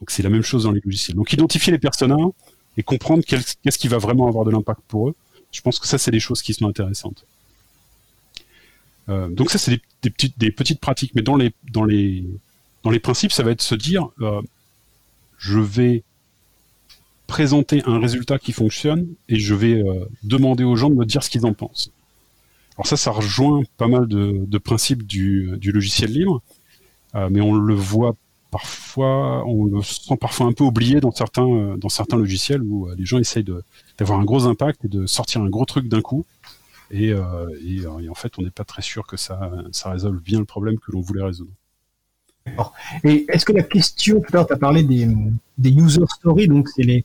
Donc 0.00 0.10
c'est 0.10 0.22
la 0.22 0.30
même 0.30 0.42
chose 0.42 0.64
dans 0.64 0.72
les 0.72 0.80
logiciels. 0.84 1.16
Donc 1.16 1.32
identifier 1.32 1.72
les 1.72 1.78
personas 1.78 2.16
et 2.76 2.82
comprendre 2.82 3.22
qu'est-ce 3.24 3.78
qui 3.78 3.88
va 3.88 3.98
vraiment 3.98 4.26
avoir 4.26 4.44
de 4.44 4.50
l'impact 4.50 4.80
pour 4.88 5.10
eux. 5.10 5.14
Je 5.52 5.60
pense 5.60 5.78
que 5.78 5.86
ça, 5.86 5.98
c'est 5.98 6.10
des 6.10 6.20
choses 6.20 6.42
qui 6.42 6.54
sont 6.54 6.66
intéressantes. 6.66 7.26
Euh, 9.08 9.28
donc 9.28 9.50
ça, 9.50 9.58
c'est 9.58 9.80
des, 10.02 10.10
petites, 10.50 10.80
pratiques. 10.80 11.12
Mais 11.14 11.22
dans 11.22 11.36
les, 11.36 11.52
dans, 11.72 11.84
les, 11.84 12.24
dans 12.82 12.90
les 12.90 13.00
principes, 13.00 13.32
ça 13.32 13.42
va 13.42 13.50
être 13.50 13.62
se 13.62 13.74
dire, 13.74 14.08
euh, 14.20 14.40
je 15.38 15.58
vais 15.58 16.02
présenter 17.26 17.82
un 17.86 18.00
résultat 18.00 18.38
qui 18.38 18.52
fonctionne 18.52 19.06
et 19.28 19.38
je 19.38 19.54
vais 19.54 19.74
euh, 19.74 20.04
demander 20.24 20.64
aux 20.64 20.76
gens 20.76 20.90
de 20.90 20.96
me 20.96 21.04
dire 21.04 21.22
ce 21.22 21.30
qu'ils 21.30 21.46
en 21.46 21.54
pensent. 21.54 21.90
Alors 22.76 22.86
ça, 22.86 22.96
ça 22.96 23.10
rejoint 23.10 23.62
pas 23.76 23.88
mal 23.88 24.06
de, 24.06 24.44
de 24.46 24.58
principes 24.58 25.06
du, 25.06 25.50
du, 25.58 25.70
logiciel 25.70 26.12
libre, 26.12 26.40
mais 27.14 27.40
on 27.40 27.52
le 27.52 27.74
voit 27.74 28.14
parfois, 28.50 29.44
on 29.46 29.66
le 29.66 29.82
sent 29.82 30.16
parfois 30.16 30.46
un 30.46 30.52
peu 30.52 30.64
oublié 30.64 31.00
dans 31.00 31.10
certains, 31.10 31.76
dans 31.76 31.90
certains 31.90 32.16
logiciels 32.16 32.62
où 32.62 32.88
les 32.96 33.04
gens 33.04 33.18
essayent 33.18 33.44
d'avoir 33.98 34.18
un 34.18 34.24
gros 34.24 34.46
impact 34.46 34.86
et 34.86 34.88
de 34.88 35.04
sortir 35.04 35.42
un 35.42 35.50
gros 35.50 35.66
truc 35.66 35.88
d'un 35.88 36.00
coup. 36.00 36.24
Et, 36.90 37.12
euh, 37.12 37.46
et, 37.64 37.86
en 38.08 38.14
fait, 38.14 38.32
on 38.38 38.42
n'est 38.42 38.50
pas 38.50 38.64
très 38.64 38.82
sûr 38.82 39.06
que 39.06 39.16
ça, 39.16 39.52
ça 39.70 39.90
résolve 39.90 40.20
bien 40.20 40.38
le 40.38 40.44
problème 40.44 40.78
que 40.78 40.90
l'on 40.92 41.00
voulait 41.00 41.22
résoudre. 41.22 41.52
Et 43.04 43.26
est-ce 43.28 43.44
que 43.44 43.52
la 43.52 43.62
question, 43.62 44.20
tout 44.20 44.28
à 44.32 44.38
l'heure, 44.38 44.46
tu 44.46 44.52
as 44.52 44.56
parlé 44.56 44.82
des, 44.82 45.06
des 45.58 45.70
user 45.70 46.02
stories, 46.16 46.48
donc 46.48 46.68
c'est 46.68 46.82
les, 46.82 47.04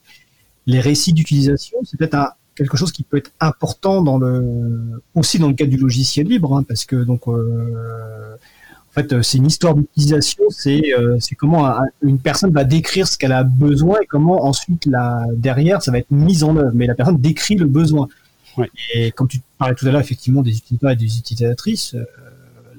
les 0.66 0.80
récits 0.80 1.14
d'utilisation, 1.14 1.78
c'est 1.84 1.98
peut-être 1.98 2.36
quelque 2.56 2.78
chose 2.78 2.92
qui 2.92 3.04
peut 3.04 3.18
être 3.18 3.32
important 3.40 4.02
dans 4.02 4.18
le, 4.18 5.02
aussi 5.14 5.40
dans 5.40 5.50
le 5.50 5.54
cadre 5.54 5.72
du 5.72 5.78
logiciel 5.78 6.28
libre, 6.28 6.58
hein, 6.58 6.64
parce 6.64 6.86
que 6.86 6.96
donc 6.96 7.28
euh, 7.28 8.36
en 8.36 8.94
fait, 8.94 9.12
euh, 9.12 9.22
c'est 9.22 9.38
une 9.38 9.48
histoire 9.48 9.76
d'utilisation. 9.76 10.44
C'est 10.50 10.94
euh, 10.98 11.18
c'est 11.20 11.36
comment 11.36 11.76
une 12.02 12.20
personne 12.20 12.52
va 12.52 12.64
décrire 12.64 13.08
ce 13.08 13.18
qu'elle 13.18 13.34
a 13.34 13.44
besoin 13.44 14.00
et 14.02 14.06
comment 14.06 14.46
ensuite 14.46 14.86
la 14.86 15.26
derrière 15.36 15.82
ça 15.82 15.92
va 15.92 16.00
être 16.00 16.12
mis 16.12 16.44
en 16.44 16.56
œuvre. 16.56 16.72
Mais 16.74 16.88
la 16.88 16.96
personne 16.96 17.18
décrit 17.18 17.56
le 17.56 17.66
besoin. 17.66 18.08
Et 18.94 19.12
comme 19.12 19.28
tu 19.28 19.42
parlais 19.58 19.76
tout 19.76 19.88
à 19.88 19.92
l'heure 19.92 20.02
effectivement 20.02 20.42
des 20.42 20.58
utilisateurs 20.58 20.92
et 20.92 20.96
des 20.96 21.18
utilisatrices, 21.18 21.96
euh, 21.96 22.06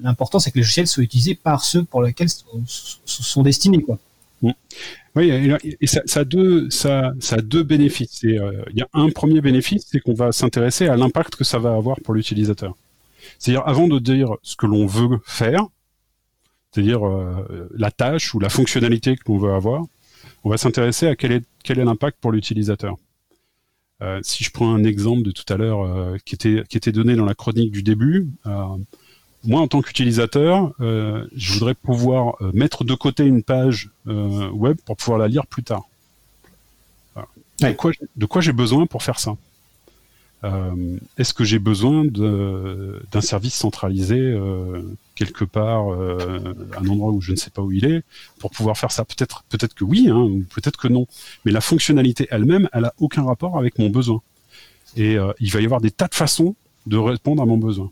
l'important 0.01 0.39
c'est 0.39 0.51
que 0.51 0.55
les 0.55 0.61
logiciels 0.61 0.87
soient 0.87 1.03
utilisés 1.03 1.35
par 1.35 1.63
ceux 1.63 1.83
pour 1.83 2.03
lesquels 2.03 2.29
sont, 2.29 2.63
sont 3.05 3.43
destinés 3.43 3.81
quoi. 3.81 3.97
Mm. 4.41 4.51
Oui, 5.15 5.31
et 5.81 5.87
ça, 5.87 6.01
a 6.13 6.23
deux, 6.23 6.69
ça, 6.69 7.11
a 7.31 7.37
deux 7.37 7.63
bénéfices. 7.63 8.19
Il 8.21 8.35
y 8.75 8.81
a 8.81 8.87
un 8.93 9.09
premier 9.09 9.41
bénéfice, 9.41 9.87
c'est 9.89 9.99
qu'on 9.99 10.13
va 10.13 10.31
s'intéresser 10.31 10.87
à 10.87 10.95
l'impact 10.95 11.35
que 11.35 11.43
ça 11.43 11.57
va 11.57 11.73
avoir 11.73 11.99
pour 12.01 12.13
l'utilisateur. 12.13 12.75
C'est-à-dire, 13.39 13.63
avant 13.65 13.87
de 13.87 13.97
dire 13.97 14.35
ce 14.43 14.55
que 14.55 14.67
l'on 14.67 14.85
veut 14.85 15.19
faire, 15.25 15.65
c'est-à-dire 16.71 17.07
euh, 17.07 17.67
la 17.75 17.89
tâche 17.89 18.35
ou 18.35 18.39
la 18.39 18.49
fonctionnalité 18.49 19.15
que 19.15 19.23
l'on 19.27 19.39
veut 19.39 19.53
avoir, 19.53 19.85
on 20.43 20.49
va 20.51 20.57
s'intéresser 20.57 21.07
à 21.07 21.15
quel 21.15 21.31
est, 21.31 21.43
quel 21.63 21.79
est 21.79 21.85
l'impact 21.85 22.19
pour 22.21 22.31
l'utilisateur. 22.31 22.95
Euh, 24.01 24.19
si 24.23 24.43
je 24.43 24.51
prends 24.51 24.73
un 24.73 24.83
exemple 24.83 25.23
de 25.23 25.31
tout 25.31 25.51
à 25.51 25.57
l'heure 25.57 25.83
euh, 25.83 26.17
qui, 26.23 26.35
était, 26.35 26.63
qui 26.69 26.77
était 26.77 26.91
donné 26.91 27.15
dans 27.15 27.25
la 27.25 27.33
chronique 27.33 27.71
du 27.71 27.83
début, 27.83 28.27
moi 29.43 29.61
en 29.61 29.67
tant 29.67 29.81
qu'utilisateur, 29.81 30.73
je 30.79 31.53
voudrais 31.53 31.75
pouvoir 31.75 32.35
mettre 32.53 32.83
de 32.83 32.95
côté 32.95 33.23
une 33.23 33.43
page 33.43 33.89
web 34.05 34.77
pour 34.85 34.97
pouvoir 34.97 35.19
la 35.19 35.27
lire 35.27 35.45
plus 35.47 35.63
tard. 35.63 35.83
de 38.15 38.25
quoi 38.25 38.41
j'ai 38.41 38.53
besoin 38.53 38.85
pour 38.85 39.03
faire 39.03 39.19
ça? 39.19 39.35
Euh, 40.43 40.97
est-ce 41.17 41.33
que 41.33 41.43
j'ai 41.43 41.59
besoin 41.59 42.05
d'un 42.05 43.21
service 43.21 43.55
centralisé 43.55 44.19
euh, 44.19 44.83
quelque 45.15 45.45
part, 45.45 45.91
euh, 45.91 46.53
un 46.77 46.87
endroit 46.87 47.11
où 47.11 47.21
je 47.21 47.31
ne 47.31 47.37
sais 47.37 47.49
pas 47.49 47.61
où 47.61 47.71
il 47.71 47.85
est, 47.85 48.03
pour 48.39 48.51
pouvoir 48.51 48.77
faire 48.77 48.91
ça? 48.91 49.03
Peut-être, 49.03 49.43
peut-être 49.49 49.73
que 49.73 49.83
oui, 49.83 50.09
hein, 50.09 50.29
peut-être 50.53 50.77
que 50.77 50.87
non. 50.87 51.07
Mais 51.45 51.51
la 51.51 51.61
fonctionnalité 51.61 52.27
elle-même, 52.29 52.69
elle 52.73 52.85
a 52.85 52.93
aucun 52.99 53.23
rapport 53.23 53.57
avec 53.57 53.79
mon 53.79 53.89
besoin. 53.89 54.21
Et 54.95 55.17
il 55.39 55.51
va 55.51 55.61
y 55.61 55.65
avoir 55.65 55.81
des 55.81 55.91
tas 55.91 56.07
de 56.07 56.15
façons 56.15 56.55
de 56.87 56.97
répondre 56.97 57.43
à 57.43 57.45
mon 57.45 57.57
besoin. 57.57 57.91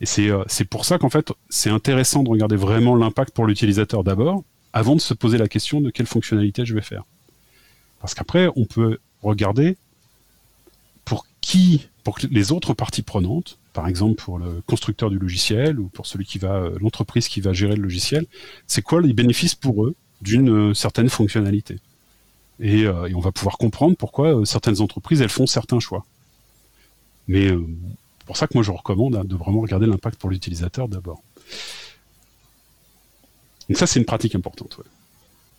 Et 0.00 0.06
c'est 0.06 0.64
pour 0.64 0.84
ça 0.84 0.98
qu'en 0.98 1.10
fait, 1.10 1.32
c'est 1.48 1.70
intéressant 1.70 2.22
de 2.22 2.28
regarder 2.28 2.54
vraiment 2.54 2.94
l'impact 2.94 3.34
pour 3.34 3.46
l'utilisateur 3.46 4.04
d'abord, 4.04 4.44
avant 4.72 4.94
de 4.94 5.00
se 5.00 5.14
poser 5.14 5.36
la 5.36 5.48
question 5.48 5.80
de 5.80 5.90
quelle 5.90 6.06
fonctionnalité 6.06 6.64
je 6.64 6.74
vais 6.74 6.80
faire. 6.80 7.04
Parce 8.00 8.14
qu'après, 8.14 8.48
on 8.54 8.66
peut 8.66 8.98
regarder 9.22 9.76
qui, 11.40 11.88
pour 12.04 12.18
les 12.30 12.52
autres 12.52 12.74
parties 12.74 13.02
prenantes, 13.02 13.58
par 13.72 13.88
exemple 13.88 14.22
pour 14.22 14.38
le 14.38 14.62
constructeur 14.66 15.10
du 15.10 15.18
logiciel 15.18 15.78
ou 15.78 15.88
pour 15.88 16.06
celui 16.06 16.24
qui 16.24 16.38
va, 16.38 16.54
euh, 16.54 16.78
l'entreprise 16.80 17.28
qui 17.28 17.40
va 17.40 17.52
gérer 17.52 17.76
le 17.76 17.82
logiciel, 17.82 18.26
c'est 18.66 18.82
quoi 18.82 19.00
les 19.00 19.12
bénéfices 19.12 19.54
pour 19.54 19.84
eux 19.84 19.94
d'une 20.20 20.50
euh, 20.50 20.74
certaine 20.74 21.08
fonctionnalité? 21.08 21.78
Et, 22.58 22.84
euh, 22.84 23.06
et, 23.06 23.14
on 23.14 23.20
va 23.20 23.32
pouvoir 23.32 23.56
comprendre 23.56 23.96
pourquoi 23.96 24.44
certaines 24.44 24.80
entreprises 24.80 25.22
elles 25.22 25.30
font 25.30 25.46
certains 25.46 25.80
choix. 25.80 26.04
Mais 27.28 27.50
pour 28.26 28.36
ça 28.36 28.46
que 28.46 28.54
moi 28.54 28.62
je 28.62 28.70
recommande 28.70 29.16
hein, 29.16 29.24
de 29.24 29.36
vraiment 29.36 29.60
regarder 29.60 29.86
l'impact 29.86 30.18
pour 30.18 30.30
l'utilisateur 30.30 30.88
d'abord. 30.88 31.22
Donc 33.68 33.78
ça 33.78 33.86
c'est 33.86 34.00
une 34.00 34.04
pratique 34.04 34.34
importante. 34.34 34.78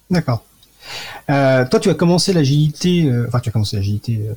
D'accord. 0.09 0.43
Toi, 1.27 1.79
tu 1.79 1.89
as 1.89 1.93
commencé 1.93 2.33
l'agilité, 2.33 3.09
enfin, 3.27 3.39
tu 3.39 3.47
as 3.47 3.51
commencé 3.53 3.77
l'agilité, 3.77 4.27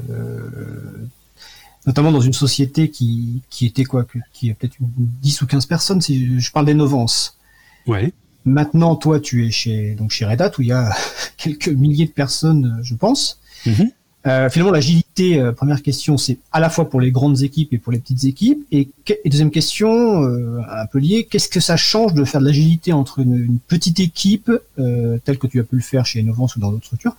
notamment 1.87 2.13
dans 2.13 2.21
une 2.21 2.33
société 2.33 2.91
qui, 2.91 3.43
qui 3.51 3.67
était 3.67 3.85
quoi, 3.85 4.07
qui 4.33 4.51
a 4.51 4.55
peut-être 4.55 4.77
10 4.81 5.43
ou 5.43 5.47
15 5.47 5.67
personnes, 5.67 6.01
si 6.01 6.41
je 6.41 6.53
parle 6.53 6.67
d'Innovance. 6.67 7.39
Ouais. 7.87 8.13
Maintenant, 8.45 8.97
toi, 8.97 9.21
tu 9.21 9.47
es 9.47 9.51
chez, 9.51 9.95
donc 9.95 10.11
chez 10.11 10.25
Red 10.25 10.41
Hat, 10.41 10.53
où 10.59 10.63
il 10.63 10.69
y 10.69 10.73
a 10.73 10.95
quelques 11.37 11.69
milliers 11.69 12.07
de 12.07 12.13
personnes, 12.13 12.81
je 12.83 12.95
pense. 12.95 13.41
Mm-hmm. 13.67 13.91
Euh, 14.27 14.49
finalement, 14.49 14.73
l'agilité, 14.73 15.39
euh, 15.39 15.53
première 15.53 15.83
question, 15.83 16.17
c'est 16.17 16.39
à 16.51 16.59
la 16.59 16.71
fois 16.71 16.89
pour 16.89 17.01
les 17.01 17.11
grandes 17.11 17.43
équipes 17.43 17.73
et 17.75 17.79
pour 17.79 17.93
les 17.93 17.99
petites 17.99 18.25
équipes. 18.25 18.65
Et, 18.73 18.89
deuxième 19.27 19.51
question, 19.51 20.23
euh, 20.23 20.61
un 20.71 20.87
peu 20.87 20.99
liée, 20.99 21.29
qu'est-ce 21.31 21.49
que 21.49 21.61
ça 21.61 21.77
change 21.77 22.15
de 22.15 22.25
faire 22.25 22.41
de 22.41 22.47
l'agilité 22.47 22.95
entre 22.95 23.19
une, 23.19 23.59
petite 23.69 24.01
équipe, 24.01 24.51
telle 24.77 25.39
que 25.39 25.47
tu 25.47 25.61
as 25.61 25.65
pu 25.65 25.77
le 25.77 25.83
faire 25.83 26.07
chez 26.07 26.21
Innovance 26.21 26.57
ou 26.57 26.61
dans 26.61 26.71
d'autres 26.71 26.87
structures, 26.87 27.17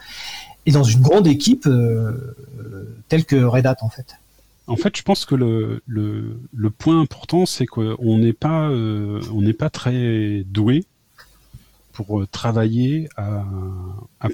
et 0.66 0.72
dans 0.72 0.84
une 0.84 1.02
grande 1.02 1.28
équipe 1.28 1.70
telle 3.08 3.26
que 3.26 3.36
Red 3.36 3.68
Hat, 3.68 3.78
en 3.82 3.90
fait? 3.90 4.16
En 4.68 4.76
fait, 4.78 4.98
je 4.98 5.04
pense 5.04 5.26
que 5.26 5.36
le, 5.36 6.70
point 6.72 7.00
important, 7.00 7.46
c'est 7.46 7.66
qu'on 7.66 8.18
n'est 8.18 8.34
pas, 8.34 8.70
on 8.70 9.42
n'est 9.42 9.54
pas 9.54 9.70
très 9.70 10.44
doué 10.46 10.86
pour 11.94 12.28
travailler 12.28 13.08
à, 13.16 13.46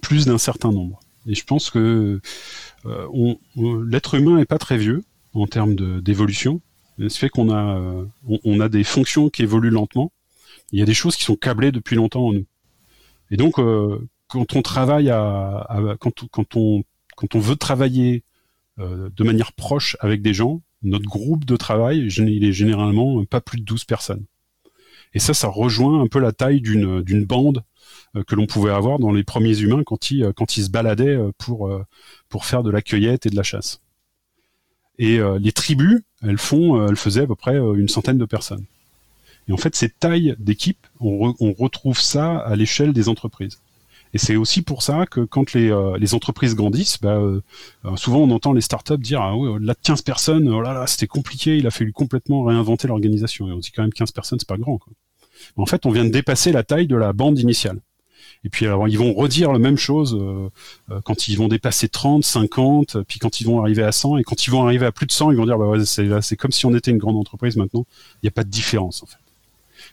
plus 0.01 0.25
d'un 0.25 0.37
certain 0.37 0.71
nombre. 0.71 0.99
Et 1.27 1.35
je 1.35 1.45
pense 1.45 1.69
que 1.69 2.19
euh, 2.85 3.35
l'être 3.85 4.15
humain 4.15 4.37
n'est 4.37 4.45
pas 4.45 4.57
très 4.57 4.77
vieux 4.77 5.03
en 5.33 5.47
termes 5.47 5.75
d'évolution. 6.01 6.61
Ce 6.99 7.17
fait 7.17 7.29
qu'on 7.29 7.49
a, 7.49 7.77
euh, 7.77 8.69
des 8.69 8.83
fonctions 8.83 9.29
qui 9.29 9.43
évoluent 9.43 9.69
lentement. 9.69 10.11
Il 10.71 10.79
y 10.79 10.81
a 10.81 10.85
des 10.85 10.93
choses 10.93 11.15
qui 11.15 11.23
sont 11.23 11.35
câblées 11.35 11.71
depuis 11.71 11.95
longtemps 11.95 12.27
en 12.27 12.33
nous. 12.33 12.45
Et 13.29 13.37
donc, 13.37 13.59
euh, 13.59 14.07
quand 14.27 14.55
on 14.55 14.61
travaille 14.61 15.09
quand 15.99 17.35
on 17.35 17.39
veut 17.39 17.55
travailler 17.55 18.23
de 18.77 19.23
manière 19.23 19.53
proche 19.53 19.97
avec 19.99 20.21
des 20.21 20.33
gens, 20.33 20.61
notre 20.81 21.05
groupe 21.05 21.45
de 21.45 21.55
travail, 21.55 22.07
il 22.07 22.43
est 22.43 22.53
généralement 22.53 23.23
pas 23.25 23.41
plus 23.41 23.59
de 23.59 23.65
12 23.65 23.85
personnes. 23.85 24.25
Et 25.13 25.19
ça, 25.19 25.33
ça 25.33 25.47
rejoint 25.47 26.01
un 26.01 26.07
peu 26.07 26.19
la 26.19 26.31
taille 26.31 26.61
d'une 26.61 27.25
bande 27.25 27.63
euh, 28.15 28.23
que 28.23 28.35
l'on 28.35 28.45
pouvait 28.45 28.71
avoir 28.71 28.99
dans 28.99 29.11
les 29.11 29.23
premiers 29.23 29.57
humains 29.59 29.83
quand 29.83 30.11
ils, 30.11 30.23
euh, 30.23 30.33
se 30.47 30.69
baladaient 30.69 31.15
euh, 31.15 31.31
pour, 31.37 32.45
faire 32.45 32.63
de 32.63 32.71
la 32.71 32.81
cueillette 32.81 33.25
et 33.25 33.29
de 33.29 33.35
la 33.35 33.43
chasse. 33.43 33.81
Et 34.97 35.19
les 35.39 35.51
tribus, 35.51 36.01
elles 36.21 36.37
font, 36.37 36.87
elles 36.87 36.95
faisaient 36.95 37.21
à 37.21 37.27
peu 37.27 37.33
près 37.35 37.55
une 37.55 37.89
centaine 37.89 38.19
de 38.19 38.25
personnes. 38.25 38.65
Et 39.47 39.51
en 39.51 39.57
fait, 39.57 39.75
ces 39.75 39.89
tailles 39.89 40.35
d'équipe, 40.37 40.85
on, 40.99 41.33
retrouve 41.57 41.99
ça 41.99 42.37
à 42.37 42.55
l'échelle 42.55 42.93
des 42.93 43.09
entreprises. 43.09 43.61
Et 44.13 44.17
c'est 44.17 44.35
aussi 44.35 44.61
pour 44.61 44.83
ça 44.83 45.05
que 45.05 45.21
quand 45.21 45.53
les, 45.53 45.73
les 45.97 46.13
entreprises 46.13 46.55
grandissent, 46.55 46.99
bah, 47.01 47.21
souvent 47.95 48.19
on 48.19 48.31
entend 48.31 48.51
les 48.51 48.61
startups 48.61 48.97
dire 48.97 49.21
ah 49.21 49.35
oui, 49.35 49.57
là 49.61 49.73
15 49.81 50.01
personnes, 50.01 50.49
oh 50.49 50.61
là 50.61 50.73
là, 50.73 50.85
c'était 50.87 51.07
compliqué, 51.07 51.57
il 51.57 51.65
a 51.65 51.71
fallu 51.71 51.93
complètement 51.93 52.43
réinventer 52.43 52.87
l'organisation. 52.87 53.47
Et 53.47 53.51
on 53.51 53.59
dit 53.59 53.71
quand 53.71 53.83
même 53.83 53.93
15 53.93 54.11
personnes, 54.11 54.39
c'est 54.39 54.47
pas 54.47 54.57
grand. 54.57 54.77
Quoi. 54.77 54.93
En 55.57 55.65
fait, 55.65 55.85
on 55.85 55.91
vient 55.91 56.05
de 56.05 56.09
dépasser 56.09 56.51
la 56.51 56.63
taille 56.63 56.87
de 56.87 56.95
la 56.95 57.13
bande 57.13 57.39
initiale. 57.39 57.79
Et 58.43 58.49
puis 58.49 58.65
alors, 58.65 58.87
ils 58.87 58.97
vont 58.97 59.13
redire 59.13 59.51
la 59.51 59.59
même 59.59 59.77
chose 59.77 60.17
euh, 60.19 60.49
euh, 60.89 61.01
quand 61.03 61.27
ils 61.27 61.37
vont 61.37 61.47
dépasser 61.47 61.89
30, 61.89 62.23
50, 62.23 63.03
puis 63.03 63.19
quand 63.19 63.39
ils 63.39 63.45
vont 63.45 63.61
arriver 63.61 63.83
à 63.83 63.91
100, 63.91 64.17
et 64.17 64.23
quand 64.23 64.47
ils 64.47 64.49
vont 64.49 64.63
arriver 64.65 64.85
à 64.85 64.91
plus 64.91 65.05
de 65.05 65.11
100, 65.11 65.31
ils 65.31 65.37
vont 65.37 65.45
dire 65.45 65.59
bah 65.59 65.67
ouais, 65.67 65.85
c'est 65.85 66.37
comme 66.37 66.51
si 66.51 66.65
on 66.65 66.73
était 66.73 66.91
une 66.91 66.97
grande 66.97 67.17
entreprise 67.17 67.55
maintenant. 67.55 67.85
Il 68.15 68.25
n'y 68.25 68.29
a 68.29 68.31
pas 68.31 68.43
de 68.43 68.49
différence 68.49 69.03
en 69.03 69.05
fait. 69.05 69.17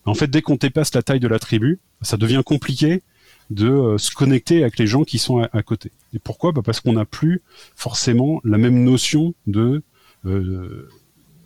En 0.07 0.15
fait, 0.15 0.29
dès 0.29 0.41
qu'on 0.41 0.57
dépasse 0.57 0.95
la 0.95 1.03
taille 1.03 1.21
de 1.21 1.29
la 1.29 1.39
tribu, 1.39 1.81
ça 2.01 2.17
devient 2.17 2.43
compliqué 2.45 3.03
de 3.51 3.69
euh, 3.69 3.99
se 3.99 4.11
connecter 4.11 4.63
avec 4.63 4.79
les 4.79 4.87
gens 4.87 5.05
qui 5.05 5.19
sont 5.19 5.39
à, 5.39 5.63
côté. 5.63 5.93
Et 6.15 6.19
pourquoi? 6.19 6.53
Bah 6.53 6.63
Parce 6.65 6.81
qu'on 6.81 6.93
n'a 6.93 7.05
plus 7.05 7.43
forcément 7.75 8.41
la 8.45 8.59
même 8.59 8.85
notion 8.85 9.35
de 9.47 9.83
euh, 10.27 10.89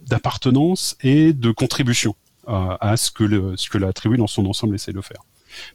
d'appartenance 0.07 0.97
et 1.03 1.33
de 1.33 1.51
contribution 1.53 2.17
à, 2.47 2.97
ce 2.97 3.11
que 3.13 3.55
ce 3.57 3.71
que 3.71 3.79
la 3.79 3.93
tribu 3.93 4.17
dans 4.17 4.27
son 4.27 4.47
ensemble 4.47 4.75
essaie 4.75 4.93
de 4.93 5.01
faire. 5.01 5.23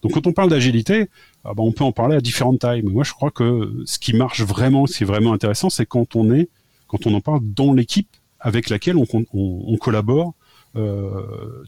Donc 0.02 0.14
quand 0.14 0.28
on 0.28 0.34
parle 0.34 0.50
d'agilité, 0.50 1.10
ah 1.44 1.54
bah, 1.54 1.64
on 1.64 1.72
peut 1.72 1.84
en 1.84 1.92
parler 1.92 2.16
à 2.16 2.22
différentes 2.22 2.60
tailles. 2.60 2.82
Mais 2.84 2.92
moi, 2.92 3.04
je 3.04 3.14
crois 3.14 3.32
que 3.32 3.84
ce 3.86 4.00
qui 4.00 4.14
marche 4.14 4.42
vraiment, 4.42 4.86
ce 4.86 4.98
qui 4.98 5.04
est 5.04 5.08
vraiment 5.08 5.34
intéressant, 5.34 5.70
c'est 5.70 5.86
quand 5.86 6.16
on 6.16 6.32
est, 6.32 6.50
quand 6.88 7.08
on 7.08 7.14
en 7.14 7.22
parle 7.22 7.40
dans 7.44 7.74
l'équipe 7.74 8.10
avec 8.40 8.70
laquelle 8.70 8.98
on, 8.98 9.78
collabore 9.78 10.34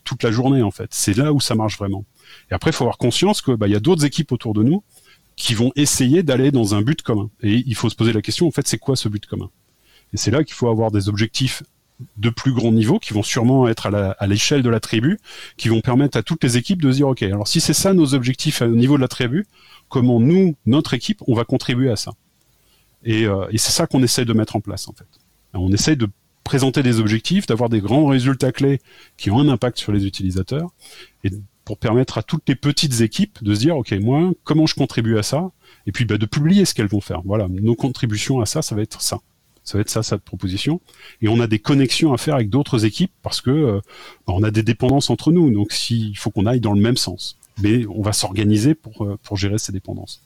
toute 0.04 0.24
la 0.24 0.32
journée 0.32 0.62
en 0.62 0.72
fait. 0.72 0.90
C'est 0.92 1.16
là 1.18 1.34
où 1.34 1.40
ça 1.40 1.56
marche 1.56 1.78
vraiment. 1.78 2.06
Et 2.52 2.54
après, 2.54 2.72
il 2.72 2.74
faut 2.74 2.84
avoir 2.84 2.98
conscience 2.98 3.42
que 3.42 3.52
bah, 3.52 3.68
y 3.68 3.76
a 3.76 3.80
d'autres 3.80 4.06
équipes 4.06 4.32
autour 4.32 4.54
de 4.54 4.64
nous 4.64 4.84
qui 5.36 5.54
vont 5.54 5.72
essayer 5.76 6.22
d'aller 6.22 6.52
dans 6.52 6.76
un 6.76 6.82
but 6.82 7.02
commun. 7.02 7.30
Et 7.42 7.64
il 7.66 7.76
faut 7.76 7.90
se 7.90 7.96
poser 7.96 8.14
la 8.14 8.22
question, 8.22 8.46
en 8.48 8.52
fait, 8.52 8.68
c'est 8.68 8.78
quoi 8.78 8.96
ce 8.96 9.08
but 9.08 9.26
commun? 9.26 9.50
Et 10.14 10.18
c'est 10.18 10.32
là 10.32 10.44
qu'il 10.44 10.54
faut 10.54 10.68
avoir 10.68 10.92
des 10.92 11.08
objectifs 11.08 11.64
de 12.18 12.30
plus 12.30 12.54
grand 12.54 12.72
niveau 12.72 13.00
qui 13.00 13.14
vont 13.14 13.24
sûrement 13.24 13.68
être 13.68 13.88
à 13.88 14.28
l'échelle 14.28 14.64
de 14.64 14.70
la 14.70 14.80
tribu, 14.80 15.20
qui 15.58 15.70
vont 15.70 15.82
permettre 15.82 16.18
à 16.18 16.24
toutes 16.24 16.44
les 16.44 16.58
équipes 16.58 16.82
de 16.82 16.92
se 16.92 16.98
dire, 16.98 17.08
OK, 17.08 17.24
alors 17.24 17.48
si 17.48 17.62
c'est 17.62 17.74
ça 17.74 17.94
nos 17.94 18.14
objectifs 18.14 18.62
au 18.62 18.68
niveau 18.68 18.96
de 18.98 19.02
la 19.02 19.08
tribu, 19.08 19.48
comment 19.88 20.20
nous, 20.20 20.56
notre 20.66 20.94
équipe, 20.94 21.22
on 21.28 21.34
va 21.34 21.46
contribuer 21.46 21.90
à 21.90 21.96
ça? 21.96 22.12
Et, 23.04 23.26
euh, 23.26 23.48
et 23.52 23.58
c'est 23.58 23.72
ça 23.72 23.88
qu'on 23.88 24.04
essaie 24.04 24.26
de 24.26 24.34
mettre 24.34 24.56
en 24.56 24.62
place, 24.62 24.88
en 24.88 24.94
fait. 24.94 25.08
On 25.54 25.72
essaie 25.72 25.96
de 25.96 26.10
présenter 26.50 26.82
des 26.82 27.00
objectifs, 27.00 27.46
d'avoir 27.46 27.70
des 27.70 27.80
grands 27.80 28.08
résultats 28.08 28.52
clés 28.52 28.82
qui 29.18 29.30
ont 29.30 29.38
un 29.38 29.50
impact 29.50 29.78
sur 29.78 29.92
les 29.92 30.08
utilisateurs, 30.08 30.72
et 31.24 31.30
pour 31.64 31.78
permettre 31.78 32.18
à 32.18 32.24
toutes 32.24 32.50
les 32.50 32.56
petites 32.56 33.02
équipes 33.02 33.38
de 33.44 33.54
se 33.54 33.60
dire, 33.60 33.78
OK, 33.78 33.92
moi, 34.02 34.32
comment 34.46 34.66
je 34.66 34.74
contribue 34.74 35.20
à 35.20 35.22
ça 35.22 35.52
Et 35.86 35.92
puis 35.92 36.06
bah, 36.06 36.18
de 36.18 36.26
publier 36.26 36.66
ce 36.66 36.74
qu'elles 36.74 36.88
vont 36.88 37.02
faire. 37.02 37.22
Voilà, 37.24 37.48
nos 37.48 37.76
contributions 37.76 38.42
à 38.42 38.48
ça, 38.48 38.64
ça 38.64 38.74
va 38.74 38.82
être 38.82 39.00
ça. 39.00 39.20
Ça 39.64 39.78
va 39.78 39.82
être 39.82 39.92
ça, 39.92 40.02
cette 40.02 40.24
proposition. 40.24 40.82
Et 41.22 41.28
on 41.28 41.40
a 41.40 41.46
des 41.46 41.60
connexions 41.60 42.14
à 42.14 42.18
faire 42.18 42.34
avec 42.34 42.50
d'autres 42.50 42.84
équipes 42.84 43.12
parce 43.22 43.42
que 43.42 43.52
euh, 43.52 43.80
bah, 44.26 44.34
on 44.36 44.42
a 44.42 44.50
des 44.50 44.64
dépendances 44.64 45.12
entre 45.12 45.32
nous. 45.32 45.52
Donc, 45.52 45.72
s'il 45.72 46.18
faut 46.18 46.32
qu'on 46.32 46.48
aille 46.48 46.62
dans 46.62 46.74
le 46.74 46.82
même 46.82 46.98
sens. 46.98 47.38
Mais 47.62 47.86
on 47.86 48.02
va 48.02 48.12
s'organiser 48.12 48.74
pour, 48.74 49.06
euh, 49.06 49.20
pour 49.22 49.38
gérer 49.38 49.60
ces 49.60 49.72
dépendances. 49.72 50.24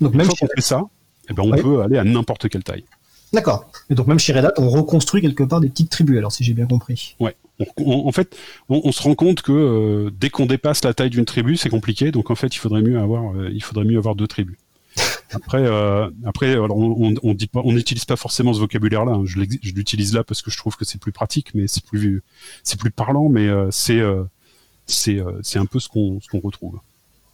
Donc, 0.00 0.14
même 0.14 0.22
Une 0.22 0.26
fois 0.28 0.34
qu'on 0.40 0.54
fait 0.54 0.62
ça, 0.62 0.84
eh 1.28 1.34
ben, 1.34 1.42
on 1.42 1.52
oui. 1.52 1.60
peut 1.60 1.82
aller 1.82 1.98
à 1.98 2.04
n'importe 2.04 2.48
quelle 2.48 2.64
taille. 2.64 2.84
D'accord. 3.32 3.70
Et 3.90 3.94
donc 3.94 4.06
même 4.06 4.18
chez 4.18 4.32
Red 4.32 4.44
Hat, 4.44 4.52
on 4.56 4.68
reconstruit 4.68 5.20
quelque 5.20 5.42
part 5.42 5.60
des 5.60 5.68
petites 5.68 5.90
tribus, 5.90 6.16
alors 6.18 6.32
si 6.32 6.44
j'ai 6.44 6.54
bien 6.54 6.66
compris. 6.66 7.16
Ouais. 7.20 7.36
On, 7.58 7.66
on, 7.78 8.08
en 8.08 8.12
fait, 8.12 8.36
on, 8.68 8.80
on, 8.84 8.92
se 8.92 9.02
rend 9.02 9.14
compte 9.14 9.42
que 9.42 9.52
euh, 9.52 10.10
dès 10.18 10.30
qu'on 10.30 10.46
dépasse 10.46 10.84
la 10.84 10.94
taille 10.94 11.10
d'une 11.10 11.24
tribu, 11.24 11.56
c'est 11.56 11.68
compliqué. 11.68 12.10
Donc 12.10 12.30
en 12.30 12.34
fait, 12.34 12.54
il 12.54 12.58
faudrait 12.58 12.82
mieux 12.82 12.98
avoir, 12.98 13.34
euh, 13.36 13.50
il 13.52 13.62
faudrait 13.62 13.84
mieux 13.84 13.98
avoir 13.98 14.14
deux 14.14 14.26
tribus. 14.26 14.56
Après, 15.30 15.62
euh, 15.62 16.08
après, 16.24 16.52
alors 16.52 16.78
on, 16.78 17.14
pas, 17.52 17.60
on 17.62 17.72
n'utilise 17.72 18.06
pas 18.06 18.16
forcément 18.16 18.54
ce 18.54 18.60
vocabulaire-là. 18.60 19.12
Hein. 19.12 19.24
Je 19.26 19.72
l'utilise 19.74 20.14
là 20.14 20.24
parce 20.24 20.40
que 20.40 20.50
je 20.50 20.56
trouve 20.56 20.76
que 20.76 20.86
c'est 20.86 20.98
plus 20.98 21.12
pratique, 21.12 21.54
mais 21.54 21.66
c'est 21.68 21.84
plus, 21.84 22.22
c'est 22.62 22.80
plus 22.80 22.90
parlant, 22.90 23.28
mais 23.28 23.46
c'est 23.68 24.00
un 24.00 25.66
peu 25.66 25.80
ce 25.80 25.88
qu'on, 25.88 26.18
ce 26.22 26.28
qu'on 26.28 26.40
retrouve. 26.40 26.80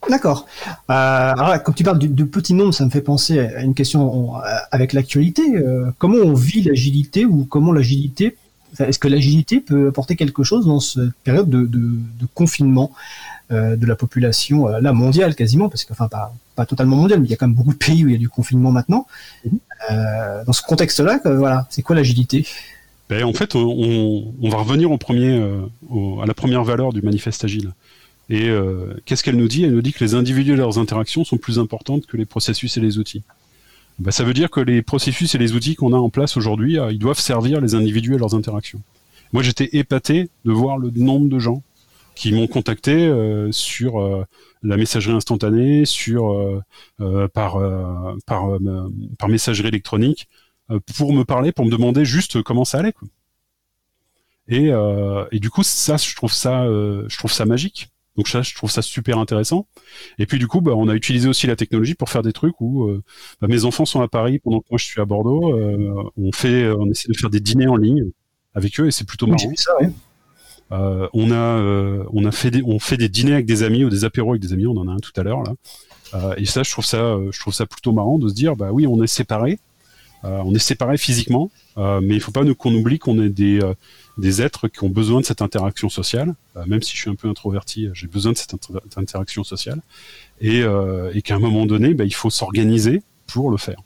D'accord. 0.09 0.47
Euh, 0.67 0.73
alors, 0.93 1.63
quand 1.63 1.73
tu 1.73 1.85
parles 1.85 1.99
de, 1.99 2.07
de 2.07 2.25
petits 2.25 2.55
nombres, 2.55 2.75
ça 2.75 2.85
me 2.85 2.91
fait 2.91 3.01
penser 3.01 3.39
à 3.39 3.63
une 3.63 3.75
question 3.75 4.35
avec 4.71 4.93
l'actualité. 4.93 5.43
Euh, 5.57 5.91
comment 5.99 6.19
on 6.19 6.35
vit 6.35 6.63
l'agilité 6.63 7.25
ou 7.25 7.45
comment 7.45 7.73
l'agilité, 7.73 8.37
est-ce 8.79 8.99
que 8.99 9.09
l'agilité 9.09 9.61
peut 9.61 9.89
apporter 9.89 10.17
quelque 10.17 10.43
chose 10.43 10.67
dans 10.67 10.81
cette 10.81 11.13
période 11.23 11.49
de, 11.49 11.61
de, 11.67 11.79
de 11.79 12.27
confinement 12.35 12.93
euh, 13.53 13.77
de 13.77 13.87
la 13.87 13.95
population, 13.95 14.69
euh, 14.69 14.81
là 14.81 14.93
mondiale 14.93 15.35
quasiment, 15.35 15.69
parce 15.69 15.85
que 15.85 15.93
enfin 15.93 16.09
pas, 16.09 16.35
pas 16.57 16.67
totalement 16.67 16.97
mondiale, 16.97 17.21
mais 17.21 17.27
il 17.27 17.31
y 17.31 17.35
a 17.35 17.37
quand 17.37 17.47
même 17.47 17.55
beaucoup 17.55 17.73
de 17.73 17.79
pays 17.79 18.05
où 18.05 18.09
il 18.09 18.13
y 18.13 18.17
a 18.17 18.19
du 18.19 18.29
confinement 18.29 18.73
maintenant. 18.73 19.07
Mm-hmm. 19.47 20.45
dans 20.47 20.53
ce 20.53 20.63
contexte-là, 20.63 21.21
voilà, 21.25 21.67
c'est 21.71 21.83
quoi 21.83 21.95
l'agilité? 21.95 22.47
Ben, 23.11 23.23
en 23.25 23.35
fait, 23.35 23.55
on, 23.55 24.33
on, 24.41 24.49
va 24.49 24.57
revenir 24.57 24.91
au 24.91 24.97
premier, 24.97 25.39
au, 25.91 26.23
à 26.23 26.27
la 26.27 26.33
première 26.33 26.65
valeur 26.65 26.95
du 26.95 27.03
manifeste 27.03 27.45
agile. 27.45 27.73
Et 28.31 28.49
euh, 28.49 28.95
qu'est-ce 29.05 29.22
qu'elle 29.22 29.37
nous 29.37 29.49
dit? 29.49 29.64
Elle 29.64 29.75
nous 29.75 29.83
dit 29.83 29.93
que 29.93 30.03
les 30.03 30.14
individus 30.14 30.53
et 30.53 30.57
leurs 30.57 30.79
interactions 30.79 31.25
sont 31.25 31.37
plus 31.37 31.59
importantes 31.59 32.07
que 32.07 32.16
les 32.16 32.25
processus 32.25 32.77
et 32.77 32.81
les 32.81 32.99
outils. 32.99 33.22
Ben, 33.99 34.11
ça 34.11 34.25
veut 34.25 34.35
dire 34.35 34.51
que 34.51 34.61
les 34.61 34.83
processus 34.83 35.35
et 35.35 35.39
les 35.39 35.53
outils 35.53 35.75
qu'on 35.77 35.93
a 35.93 35.99
en 35.99 36.11
place 36.11 36.37
aujourd'hui, 36.37 36.79
euh, 36.79 36.91
ils 36.91 36.99
doivent 36.99 37.20
servir 37.20 37.61
les 37.61 37.75
individus 37.75 38.14
et 38.14 38.18
leurs 38.18 38.35
interactions. 38.35 38.81
Moi, 39.33 39.43
j'étais 39.43 39.68
épaté 39.72 40.31
de 40.45 40.53
voir 40.53 40.79
le 40.79 40.91
nombre 40.91 41.29
de 41.29 41.39
gens 41.39 41.62
qui 42.14 42.33
m'ont 42.33 42.47
contacté 42.47 42.93
euh, 42.93 43.51
sur 43.53 44.01
euh, 44.01 44.25
la 44.62 44.77
messagerie 44.77 45.14
instantanée, 45.14 45.85
sur 45.85 46.33
euh, 46.33 47.29
par 47.29 47.59
par 48.27 48.49
par 49.18 49.29
messagerie 49.29 49.68
électronique, 49.68 50.29
pour 50.97 51.12
me 51.12 51.25
parler, 51.25 51.53
pour 51.53 51.66
me 51.66 51.70
demander 51.70 52.05
juste 52.05 52.43
comment 52.43 52.64
ça 52.64 52.79
allait. 52.79 52.93
Quoi. 52.93 53.09
Et, 54.49 54.70
et 55.33 55.41
du 55.41 55.51
coup, 55.51 55.62
ça, 55.62 55.97
je 55.97 56.14
trouve 56.14 56.33
ça, 56.33 56.64
je 56.64 57.18
trouve 57.18 57.33
ça 57.33 57.45
magique. 57.45 57.89
Donc 58.17 58.29
ça, 58.29 58.43
je 58.43 58.55
trouve 58.55 58.71
ça 58.71 58.83
super 58.83 59.19
intéressant. 59.19 59.67
Et 60.19 60.27
puis 60.27 60.39
du 60.39 60.47
coup, 60.47 60.61
bah, 60.61 60.73
on 60.77 60.89
a 60.89 60.95
utilisé 60.95 61.29
aussi 61.29 61.47
la 61.47 61.57
technologie 61.57 61.95
pour 61.95 62.11
faire 62.11 62.23
des 62.23 62.33
trucs 62.33 62.61
où 62.61 62.85
euh, 62.85 63.03
bah, 63.41 63.49
mes 63.49 63.65
enfants 63.65 63.85
sont 63.85 64.01
à 64.01 64.09
Paris 64.09 64.39
pendant 64.39 64.61
que 64.61 64.67
moi 64.71 64.79
je 64.79 64.85
suis 64.85 65.01
à 65.01 65.05
Bordeaux. 65.05 65.57
Euh, 65.57 65.93
on 66.17 66.33
fait, 66.33 66.69
on 66.71 66.91
essaie 66.91 67.09
de 67.09 67.17
faire 67.17 67.31
des 67.31 67.41
dîners 67.41 67.67
en 67.67 67.77
ligne 67.77 68.11
avec 68.55 68.79
eux 68.81 68.87
et 68.87 68.91
c'est 68.91 69.07
plutôt 69.07 69.27
marrant. 69.27 69.49
Oui, 69.49 69.57
ça, 69.57 69.73
euh, 70.73 71.09
on 71.12 71.31
a, 71.31 71.35
euh, 71.35 72.05
on 72.12 72.25
a 72.25 72.33
fait 72.33 72.51
des, 72.51 72.62
on 72.62 72.79
fait 72.79 72.97
des 72.97 73.09
dîners 73.09 73.35
avec 73.35 73.47
des 73.47 73.62
amis 73.62 73.85
ou 73.85 73.91
des 73.91 74.05
apéros 74.05 74.31
avec 74.31 74.43
des 74.43 74.53
amis. 74.53 74.67
On 74.67 74.77
en 74.77 74.89
a 74.89 74.93
un 74.93 74.99
tout 74.99 75.12
à 75.17 75.23
l'heure 75.23 75.43
là. 75.43 75.53
Euh, 76.15 76.35
et 76.37 76.47
ça, 76.47 76.62
je 76.62 76.71
trouve 76.71 76.85
ça, 76.85 77.19
je 77.31 77.39
trouve 77.39 77.55
ça 77.55 77.67
plutôt 77.67 77.93
marrant 77.93 78.19
de 78.19 78.29
se 78.29 78.35
dire, 78.35 78.57
bah 78.57 78.71
oui, 78.73 78.87
on 78.87 79.03
est 79.03 79.09
séparés. 79.09 79.59
on 80.23 80.55
est 80.55 80.59
séparés 80.59 80.97
physiquement, 80.97 81.51
mais 81.77 82.15
il 82.15 82.21
faut 82.21 82.33
pas 82.33 82.45
qu'on 82.55 82.75
oublie 82.75 82.99
qu'on 82.99 83.21
est 83.21 83.29
des 83.29 83.61
des 84.19 84.43
êtres 84.43 84.69
qui 84.69 84.85
ont 84.85 84.89
besoin 84.89 85.21
de 85.21 85.27
cette 85.27 85.43
interaction 85.43 85.89
sociale, 85.89 86.35
euh, 86.57 86.65
même 86.67 86.83
si 86.83 86.95
je 86.95 87.01
suis 87.01 87.11
un 87.11 87.15
peu 87.15 87.29
introverti, 87.29 87.89
j'ai 87.95 88.07
besoin 88.07 88.33
de 88.33 88.37
cette, 88.37 88.55
inter 88.55 88.79
interaction 88.97 89.45
sociale, 89.45 89.81
et, 90.41 90.62
euh, 90.62 91.11
et 91.15 91.23
qu'à 91.23 91.37
un 91.37 91.39
moment 91.39 91.67
donné, 91.67 91.95
bah, 91.95 92.05
il 92.05 92.15
faut 92.15 92.31
s'organiser 92.31 93.03
pour 93.27 93.51
le 93.51 93.57
faire. 93.57 93.81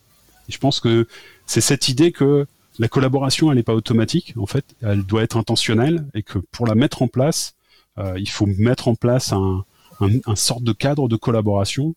Je 0.48 0.58
pense 0.58 0.80
que 0.80 1.06
c'est 1.46 1.60
cette 1.60 1.88
idée 1.88 2.12
que 2.12 2.46
la 2.78 2.88
collaboration, 2.88 3.50
elle 3.50 3.56
n'est 3.56 3.62
pas 3.62 3.74
automatique, 3.74 4.34
en 4.38 4.46
fait, 4.46 4.64
elle 4.82 5.04
doit 5.04 5.22
être 5.22 5.36
intentionnelle, 5.36 6.06
et 6.14 6.22
que 6.22 6.38
pour 6.38 6.66
la 6.66 6.74
mettre 6.74 7.02
en 7.02 7.08
place, 7.08 7.54
euh, 7.98 8.14
il 8.18 8.28
faut 8.28 8.46
mettre 8.46 8.88
en 8.88 8.94
place 8.94 9.32
un, 9.32 9.64
un, 10.00 10.10
un 10.26 10.36
sorte 10.36 10.62
de 10.62 10.72
cadre 10.72 11.08
de 11.08 11.16
collaboration, 11.16 11.94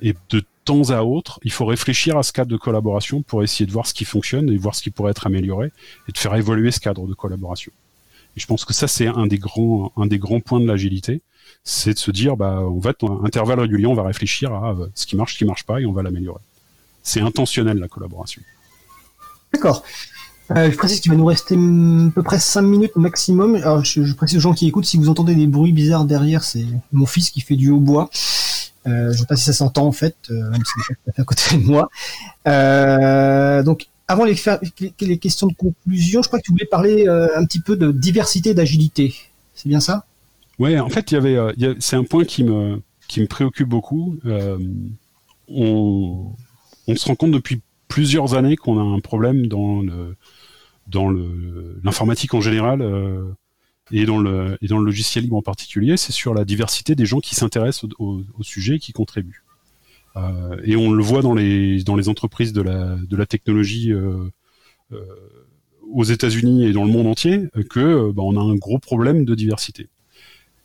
et 0.00 0.14
de 0.30 0.42
temps 0.64 0.90
à 0.90 1.02
autre, 1.02 1.40
il 1.42 1.52
faut 1.52 1.66
réfléchir 1.66 2.16
à 2.16 2.22
ce 2.22 2.32
cadre 2.32 2.50
de 2.50 2.56
collaboration 2.56 3.22
pour 3.22 3.42
essayer 3.42 3.66
de 3.66 3.72
voir 3.72 3.86
ce 3.86 3.94
qui 3.94 4.04
fonctionne 4.04 4.50
et 4.50 4.56
voir 4.56 4.74
ce 4.74 4.82
qui 4.82 4.90
pourrait 4.90 5.10
être 5.10 5.26
amélioré 5.26 5.72
et 6.08 6.12
de 6.12 6.18
faire 6.18 6.34
évoluer 6.34 6.70
ce 6.70 6.80
cadre 6.80 7.06
de 7.06 7.14
collaboration. 7.14 7.72
Et 8.36 8.40
je 8.40 8.46
pense 8.46 8.64
que 8.64 8.72
ça, 8.72 8.88
c'est 8.88 9.06
un 9.06 9.26
des 9.26 9.38
grands, 9.38 9.92
un 9.96 10.06
des 10.06 10.18
grands 10.18 10.40
points 10.40 10.60
de 10.60 10.66
l'agilité, 10.66 11.20
c'est 11.64 11.94
de 11.94 11.98
se 11.98 12.10
dire, 12.10 12.36
bah, 12.36 12.60
on 12.60 12.78
va 12.78 12.92
un 13.02 13.24
intervalle 13.24 13.60
régulier, 13.60 13.86
on 13.86 13.94
va 13.94 14.04
réfléchir 14.04 14.52
à 14.52 14.72
euh, 14.72 14.86
ce 14.94 15.06
qui 15.06 15.16
marche, 15.16 15.34
ce 15.34 15.38
qui 15.38 15.44
marche 15.44 15.64
pas 15.64 15.80
et 15.80 15.86
on 15.86 15.92
va 15.92 16.02
l'améliorer. 16.02 16.40
C'est 17.02 17.20
intentionnel 17.20 17.78
la 17.78 17.88
collaboration. 17.88 18.42
D'accord. 19.52 19.82
Euh, 20.50 20.70
je 20.70 20.76
précise 20.76 21.00
qu'il 21.00 21.10
va 21.10 21.16
nous 21.16 21.24
rester 21.24 21.54
à 21.54 22.10
peu 22.14 22.22
près 22.22 22.38
5 22.38 22.62
minutes 22.62 22.96
maximum. 22.96 23.54
Alors, 23.56 23.84
je, 23.84 24.02
je, 24.02 24.14
précise 24.14 24.38
aux 24.38 24.40
gens 24.40 24.54
qui 24.54 24.66
écoutent, 24.66 24.84
si 24.84 24.96
vous 24.96 25.08
entendez 25.08 25.34
des 25.34 25.46
bruits 25.46 25.72
bizarres 25.72 26.04
derrière, 26.04 26.42
c'est 26.42 26.64
mon 26.92 27.06
fils 27.06 27.30
qui 27.30 27.40
fait 27.40 27.56
du 27.56 27.70
hautbois. 27.70 28.10
Euh, 28.86 29.12
je 29.12 29.18
sais 29.18 29.26
pas 29.26 29.36
si 29.36 29.44
ça 29.44 29.52
s'entend 29.52 29.86
en 29.86 29.92
fait, 29.92 30.16
euh, 30.30 30.50
même 30.50 30.62
si 30.64 30.72
c'est 30.86 31.20
à 31.20 31.24
côté 31.24 31.56
de 31.56 31.64
moi. 31.64 31.88
Euh, 32.46 33.62
donc, 33.62 33.86
avant 34.08 34.24
les, 34.24 34.34
questions 34.34 35.46
de 35.46 35.54
conclusion, 35.54 36.22
je 36.22 36.28
crois 36.28 36.40
que 36.40 36.44
tu 36.44 36.50
voulais 36.50 36.66
parler 36.66 37.06
euh, 37.06 37.28
un 37.36 37.44
petit 37.44 37.60
peu 37.60 37.76
de 37.76 37.92
diversité 37.92 38.54
d'agilité. 38.54 39.14
C'est 39.54 39.68
bien 39.68 39.80
ça? 39.80 40.04
Ouais, 40.58 40.78
en 40.78 40.88
fait, 40.88 41.10
il 41.12 41.14
y 41.14 41.16
avait, 41.16 41.36
euh, 41.36 41.74
c'est 41.78 41.96
un 41.96 42.04
point 42.04 42.24
qui 42.24 42.44
me 42.44 42.82
qui 43.08 43.20
me 43.20 43.26
préoccupe 43.26 43.68
beaucoup. 43.68 44.18
on, 45.48 46.32
on 46.88 46.96
se 46.96 47.06
rend 47.06 47.14
compte 47.14 47.32
depuis 47.32 47.60
plusieurs 47.88 48.34
années 48.34 48.56
qu'on 48.56 48.78
a 48.78 48.82
un 48.82 49.00
problème 49.00 49.46
dans 49.46 49.80
le 49.80 50.16
dans 50.88 51.10
l'informatique 51.10 52.34
en 52.34 52.40
général 52.40 52.82
et 53.90 54.06
dans 54.06 54.18
le, 54.18 54.56
et 54.62 54.68
dans 54.68 54.78
le 54.78 54.84
logiciel 54.84 55.24
libre 55.24 55.36
en 55.36 55.42
particulier, 55.42 55.96
c'est 55.96 56.12
sur 56.12 56.34
la 56.34 56.44
diversité 56.44 56.94
des 56.94 57.06
gens 57.06 57.20
qui 57.20 57.34
s'intéressent 57.34 57.84
au, 57.84 57.88
au, 57.98 58.22
au, 58.38 58.42
sujet 58.42 58.76
et 58.76 58.78
qui 58.78 58.92
contribuent. 58.92 59.42
Euh, 60.16 60.60
et 60.64 60.76
on 60.76 60.92
le 60.92 61.02
voit 61.02 61.22
dans 61.22 61.34
les, 61.34 61.82
dans 61.82 61.96
les 61.96 62.08
entreprises 62.08 62.52
de 62.52 62.62
la, 62.62 62.96
de 62.96 63.16
la 63.16 63.26
technologie 63.26 63.92
euh, 63.92 64.30
euh, 64.92 65.00
aux 65.90 66.04
États-Unis 66.04 66.66
et 66.66 66.72
dans 66.72 66.84
le 66.84 66.90
monde 66.90 67.06
entier 67.06 67.48
que 67.70 68.10
bah, 68.12 68.22
on 68.22 68.36
a 68.36 68.40
un 68.40 68.54
gros 68.54 68.78
problème 68.78 69.24
de 69.24 69.34
diversité. 69.34 69.88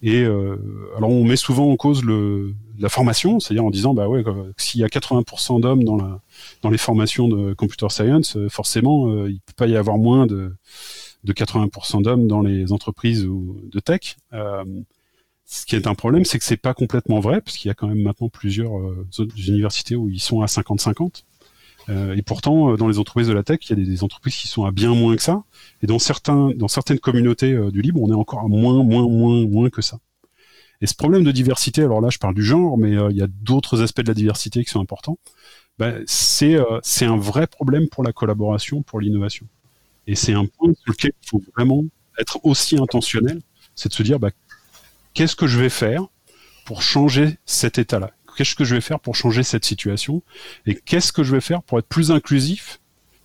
Et 0.02 0.22
euh, 0.22 0.58
alors 0.96 1.10
on 1.10 1.24
met 1.24 1.36
souvent 1.36 1.72
en 1.72 1.76
cause 1.76 2.04
le, 2.04 2.54
la 2.78 2.90
formation, 2.90 3.40
c'est-à-dire 3.40 3.66
en 3.66 3.72
disant 3.72 3.96
bah 3.96 4.08
ouais 4.08 4.24
s'il 4.56 4.82
y 4.82 4.84
a 4.84 4.88
80% 4.88 5.60
d'hommes 5.60 5.84
dans 5.84 5.98
dans 6.62 6.70
les 6.70 6.78
formations 6.78 7.28
de 7.28 7.54
computer 7.54 7.90
science, 7.90 8.38
forcément 8.50 9.10
euh, 9.10 9.32
il 9.32 9.40
peut 9.40 9.54
pas 9.56 9.66
y 9.66 9.76
avoir 9.76 9.98
moins 9.98 10.28
de 10.28 10.54
de 11.24 11.34
80% 11.34 12.04
d'hommes 12.04 12.28
dans 12.28 12.42
les 12.42 12.72
entreprises 12.72 13.26
de 13.26 13.80
tech. 13.80 14.18
Euh, 14.34 14.64
Ce 15.46 15.66
qui 15.66 15.76
est 15.76 15.88
un 15.88 15.96
problème, 15.96 16.26
c'est 16.26 16.40
que 16.40 16.46
c'est 16.46 16.58
pas 16.58 16.74
complètement 16.74 17.20
vrai, 17.20 17.42
parce 17.42 17.58
qu'il 17.58 17.70
y 17.70 17.72
a 17.72 17.74
quand 17.74 17.88
même 17.88 18.02
maintenant 18.02 18.30
plusieurs 18.30 18.78
euh, 18.78 19.08
universités 19.48 19.96
où 19.96 20.10
ils 20.10 20.20
sont 20.20 20.42
à 20.42 20.46
50-50. 20.46 21.24
Euh, 21.90 22.16
et 22.16 22.22
pourtant, 22.22 22.76
dans 22.76 22.90
les 22.90 23.00
entreprises 23.00 23.28
de 23.28 23.34
la 23.34 23.44
tech, 23.44 23.60
il 23.62 23.70
y 23.70 23.82
a 23.82 23.86
des, 23.86 24.04
entreprises 24.04 24.36
qui 24.36 24.48
sont 24.50 24.66
à 24.66 24.72
bien 24.72 24.94
moins 24.94 25.16
que 25.16 25.22
ça. 25.22 25.44
Et 25.82 25.88
dans 25.88 26.00
certains, 26.00 26.52
dans 26.56 26.68
certaines 26.68 27.00
communautés 27.00 27.58
du 27.72 27.82
libre, 27.82 28.02
on 28.02 28.12
est 28.12 28.16
encore 28.16 28.42
à 28.42 28.48
moins, 28.48 28.84
moins, 28.84 29.08
moins, 29.08 29.48
moins 29.48 29.70
que 29.70 29.82
ça. 29.82 30.00
Et 30.82 30.86
ce 30.86 30.94
problème 30.94 31.24
de 31.24 31.32
diversité, 31.32 31.82
alors 31.82 32.02
là, 32.02 32.10
je 32.10 32.18
parle 32.18 32.36
du 32.36 32.44
genre, 32.44 32.78
mais 32.78 32.92
il 32.92 33.16
y 33.16 33.22
a 33.22 33.28
d'autres 33.28 33.82
aspects 33.82 34.02
de 34.02 34.10
la 34.10 34.14
diversité 34.14 34.64
qui 34.66 34.70
sont 34.70 34.82
importants. 34.82 35.18
Ben, 35.80 36.04
c'est 36.08 36.58
un 36.58 37.18
vrai 37.18 37.48
problème 37.48 37.88
pour 37.88 38.04
la 38.04 38.12
collaboration, 38.12 38.82
pour 38.82 39.00
l'innovation. 39.00 39.48
Et 40.08 40.16
c'est 40.16 40.34
un 40.34 40.46
point 40.46 40.74
sur 40.74 40.92
lequel 40.92 41.12
il 41.22 41.30
faut 41.30 41.44
vraiment 41.56 41.84
être 42.20 42.40
aussi 42.44 42.78
intentionnel, 42.78 43.42
c'est 43.76 43.90
de 43.90 43.94
se 43.94 44.04
dire, 44.04 44.20
bah, 44.20 44.32
qu'est-ce 45.14 45.36
que 45.36 45.48
je 45.48 45.60
vais 45.60 45.70
faire 45.70 46.08
pour 46.66 46.82
changer 46.82 47.38
cet 47.46 47.78
état-là? 47.78 48.12
Qu'est-ce 48.36 48.56
que 48.56 48.64
je 48.64 48.76
vais 48.76 48.82
faire 48.82 49.00
pour 49.00 49.16
changer 49.16 49.44
cette 49.44 49.66
situation? 49.66 50.22
Et 50.66 50.76
qu'est-ce 50.76 51.12
que 51.12 51.24
je 51.24 51.34
vais 51.34 51.42
faire 51.42 51.64
pour 51.64 51.80
être 51.80 51.88
plus 51.88 52.12
inclusif, 52.12 52.80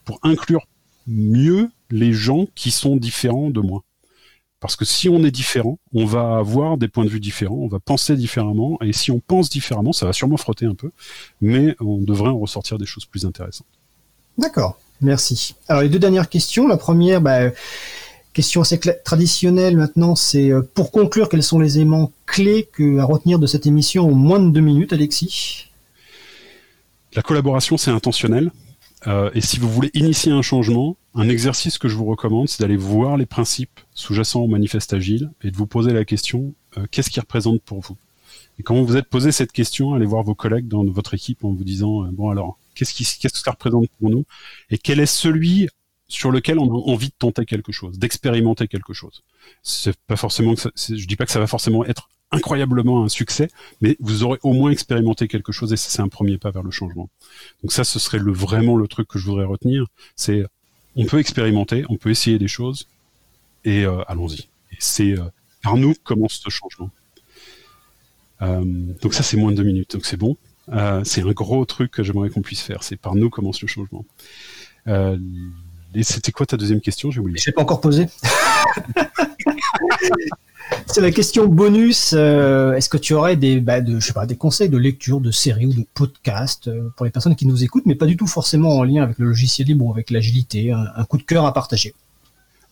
pour 0.04 0.18
inclure 0.22 0.66
mieux 1.06 1.70
les 1.90 2.12
gens 2.12 2.46
qui 2.54 2.70
sont 2.70 2.96
différents 2.96 3.50
de 3.50 3.60
moi? 3.60 3.84
Parce 4.58 4.76
que 4.76 4.84
si 4.84 5.08
on 5.08 5.24
est 5.24 5.32
différent, 5.32 5.78
on 5.92 6.06
va 6.06 6.36
avoir 6.36 6.78
des 6.78 6.86
points 6.86 7.04
de 7.04 7.10
vue 7.10 7.20
différents, 7.20 7.56
on 7.56 7.66
va 7.66 7.80
penser 7.80 8.16
différemment, 8.16 8.78
et 8.80 8.92
si 8.92 9.10
on 9.10 9.18
pense 9.18 9.50
différemment, 9.50 9.92
ça 9.92 10.06
va 10.06 10.12
sûrement 10.12 10.36
frotter 10.36 10.66
un 10.66 10.74
peu, 10.74 10.92
mais 11.40 11.74
on 11.80 11.98
devrait 11.98 12.30
en 12.30 12.38
ressortir 12.38 12.78
des 12.78 12.86
choses 12.86 13.04
plus 13.04 13.26
intéressantes. 13.26 13.66
D'accord, 14.38 14.78
merci. 15.02 15.54
Alors 15.68 15.82
les 15.82 15.88
deux 15.88 15.98
dernières 15.98 16.28
questions, 16.28 16.66
la 16.66 16.76
première, 16.76 17.20
bah, 17.20 17.50
Question 18.32 18.62
assez 18.62 18.80
traditionnelle 19.04 19.76
maintenant, 19.76 20.16
c'est 20.16 20.50
euh, 20.50 20.62
pour 20.74 20.90
conclure, 20.90 21.28
quels 21.28 21.42
sont 21.42 21.58
les 21.58 21.76
éléments 21.76 22.12
clés 22.24 22.66
à 22.98 23.04
retenir 23.04 23.38
de 23.38 23.46
cette 23.46 23.66
émission 23.66 24.08
en 24.08 24.14
moins 24.14 24.40
de 24.40 24.48
deux 24.48 24.62
minutes, 24.62 24.94
Alexis? 24.94 25.66
La 27.14 27.20
collaboration, 27.20 27.76
c'est 27.76 27.90
intentionnel. 27.90 28.50
Euh, 29.06 29.30
et 29.34 29.42
si 29.42 29.58
vous 29.58 29.68
voulez 29.68 29.90
initier 29.92 30.32
un 30.32 30.40
changement, 30.40 30.96
un 31.14 31.28
exercice 31.28 31.76
que 31.76 31.88
je 31.88 31.94
vous 31.94 32.06
recommande, 32.06 32.48
c'est 32.48 32.62
d'aller 32.62 32.78
voir 32.78 33.18
les 33.18 33.26
principes 33.26 33.80
sous-jacents 33.92 34.40
au 34.40 34.48
manifeste 34.48 34.94
agile 34.94 35.30
et 35.42 35.50
de 35.50 35.56
vous 35.56 35.66
poser 35.66 35.92
la 35.92 36.06
question 36.06 36.54
euh, 36.78 36.86
qu'est-ce 36.90 37.10
qui 37.10 37.20
représente 37.20 37.60
pour 37.60 37.80
vous? 37.80 37.98
Et 38.58 38.62
quand 38.62 38.76
vous 38.76 38.86
vous 38.86 38.96
êtes 38.96 39.08
posé 39.08 39.30
cette 39.30 39.52
question, 39.52 39.92
allez 39.92 40.06
voir 40.06 40.22
vos 40.22 40.34
collègues 40.34 40.68
dans 40.68 40.84
votre 40.84 41.12
équipe 41.12 41.44
en 41.44 41.52
vous 41.52 41.64
disant 41.64 42.04
bon 42.12 42.30
alors 42.30 42.56
qu'est-ce 42.74 43.18
que 43.18 43.38
ça 43.38 43.50
représente 43.50 43.88
pour 43.98 44.10
nous 44.10 44.24
et 44.70 44.78
quel 44.78 45.00
est 45.00 45.06
celui 45.06 45.68
sur 46.08 46.30
lequel 46.30 46.58
on 46.58 46.66
a 46.66 46.90
envie 46.92 47.08
de 47.08 47.14
tenter 47.18 47.46
quelque 47.46 47.72
chose, 47.72 47.98
d'expérimenter 47.98 48.68
quelque 48.68 48.92
chose. 48.92 49.22
C'est 49.62 49.96
pas 50.06 50.16
forcément 50.16 50.54
que 50.54 50.68
je 50.76 51.06
dis 51.06 51.16
pas 51.16 51.24
que 51.24 51.32
ça 51.32 51.40
va 51.40 51.46
forcément 51.46 51.84
être 51.86 52.10
incroyablement 52.32 53.04
un 53.04 53.08
succès, 53.08 53.48
mais 53.80 53.96
vous 54.00 54.22
aurez 54.22 54.38
au 54.42 54.52
moins 54.52 54.70
expérimenté 54.70 55.28
quelque 55.28 55.52
chose 55.52 55.72
et 55.72 55.76
c'est 55.76 56.02
un 56.02 56.08
premier 56.08 56.38
pas 56.38 56.50
vers 56.50 56.62
le 56.62 56.70
changement. 56.70 57.08
Donc 57.62 57.72
ça, 57.72 57.84
ce 57.84 57.98
serait 57.98 58.18
vraiment 58.18 58.76
le 58.76 58.88
truc 58.88 59.08
que 59.08 59.18
je 59.18 59.26
voudrais 59.26 59.44
retenir. 59.44 59.86
C'est 60.16 60.44
on 60.96 61.06
peut 61.06 61.18
expérimenter, 61.18 61.84
on 61.88 61.96
peut 61.96 62.10
essayer 62.10 62.38
des 62.38 62.48
choses 62.48 62.88
et 63.64 63.84
euh, 63.84 64.02
allons-y. 64.08 64.48
C'est 64.78 65.18
euh, 65.18 65.24
par 65.62 65.76
nous 65.76 65.94
commence 66.04 66.40
ce 66.42 66.50
changement. 66.50 66.90
Euh, 68.42 68.64
donc 69.00 69.14
ça, 69.14 69.22
c'est 69.22 69.36
moins 69.36 69.52
de 69.52 69.56
deux 69.56 69.62
minutes, 69.62 69.92
donc 69.92 70.04
c'est 70.04 70.16
bon. 70.16 70.36
Euh, 70.70 71.02
c'est 71.04 71.22
un 71.22 71.32
gros 71.32 71.64
truc 71.64 71.90
que 71.90 72.02
j'aimerais 72.02 72.30
qu'on 72.30 72.42
puisse 72.42 72.60
faire. 72.60 72.82
C'est 72.82 72.96
par 72.96 73.14
nous 73.14 73.30
commence 73.30 73.60
le 73.62 73.68
changement. 73.68 74.04
Euh, 74.88 75.18
et 75.94 76.02
c'était 76.02 76.32
quoi 76.32 76.46
ta 76.46 76.56
deuxième 76.56 76.80
question 76.80 77.10
J'ai 77.10 77.20
oublié. 77.20 77.38
Je 77.38 77.46
l'ai 77.46 77.52
pas 77.52 77.62
encore 77.62 77.80
posé. 77.80 78.06
C'est 80.86 81.00
la 81.00 81.10
question 81.10 81.46
bonus. 81.46 82.14
Euh, 82.14 82.74
Est-ce 82.74 82.88
que 82.88 82.96
tu 82.96 83.14
aurais 83.14 83.36
des, 83.36 83.60
bah, 83.60 83.80
de, 83.80 83.98
je 83.98 84.06
sais 84.06 84.12
pas, 84.12 84.26
des 84.26 84.36
conseils 84.36 84.68
de 84.68 84.76
lecture, 84.76 85.20
de 85.20 85.30
séries 85.30 85.66
ou 85.66 85.72
de 85.72 85.86
podcasts 85.94 86.68
euh, 86.68 86.88
pour 86.96 87.04
les 87.04 87.10
personnes 87.10 87.36
qui 87.36 87.46
nous 87.46 87.62
écoutent, 87.64 87.86
mais 87.86 87.94
pas 87.94 88.06
du 88.06 88.16
tout 88.16 88.26
forcément 88.26 88.78
en 88.78 88.84
lien 88.84 89.02
avec 89.02 89.18
le 89.18 89.26
logiciel 89.26 89.68
libre 89.68 89.86
ou 89.86 89.92
avec 89.92 90.10
l'agilité, 90.10 90.72
un, 90.72 90.86
un, 90.94 91.04
coup 91.04 91.18
de 91.18 91.22
cœur 91.22 91.46
à 91.46 91.52
partager? 91.52 91.94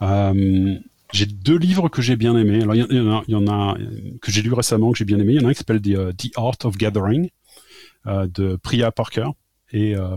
Euh, 0.03 0.77
J'ai 1.13 1.27
deux 1.27 1.59
livres 1.59 1.89
que 1.89 2.03
j'ai 2.03 2.17
bien 2.17 2.37
aimés. 2.37 2.63
Alors 2.63 2.75
il 2.75 2.87
y, 2.91 3.33
y, 3.33 3.35
en 3.35 3.47
a, 3.49 3.77
que 4.21 4.31
j'ai 4.31 4.43
lu 4.43 4.53
récemment 4.53 4.93
que 4.93 4.99
j'ai 4.99 5.05
bien 5.05 5.19
aimé. 5.19 5.35
Il 5.35 5.41
y 5.41 5.45
en 5.45 5.49
a 5.49 5.51
un 5.51 5.53
qui 5.53 5.59
s'appelle 5.59 5.83
The, 5.83 5.87
uh, 5.87 6.15
The, 6.17 6.31
Art 6.37 6.59
of 6.65 6.77
Gathering 6.77 7.29
de 8.07 8.57
Priya 8.57 8.91
Parker. 8.91 9.29
Et 9.73 9.97
euh, 9.97 10.17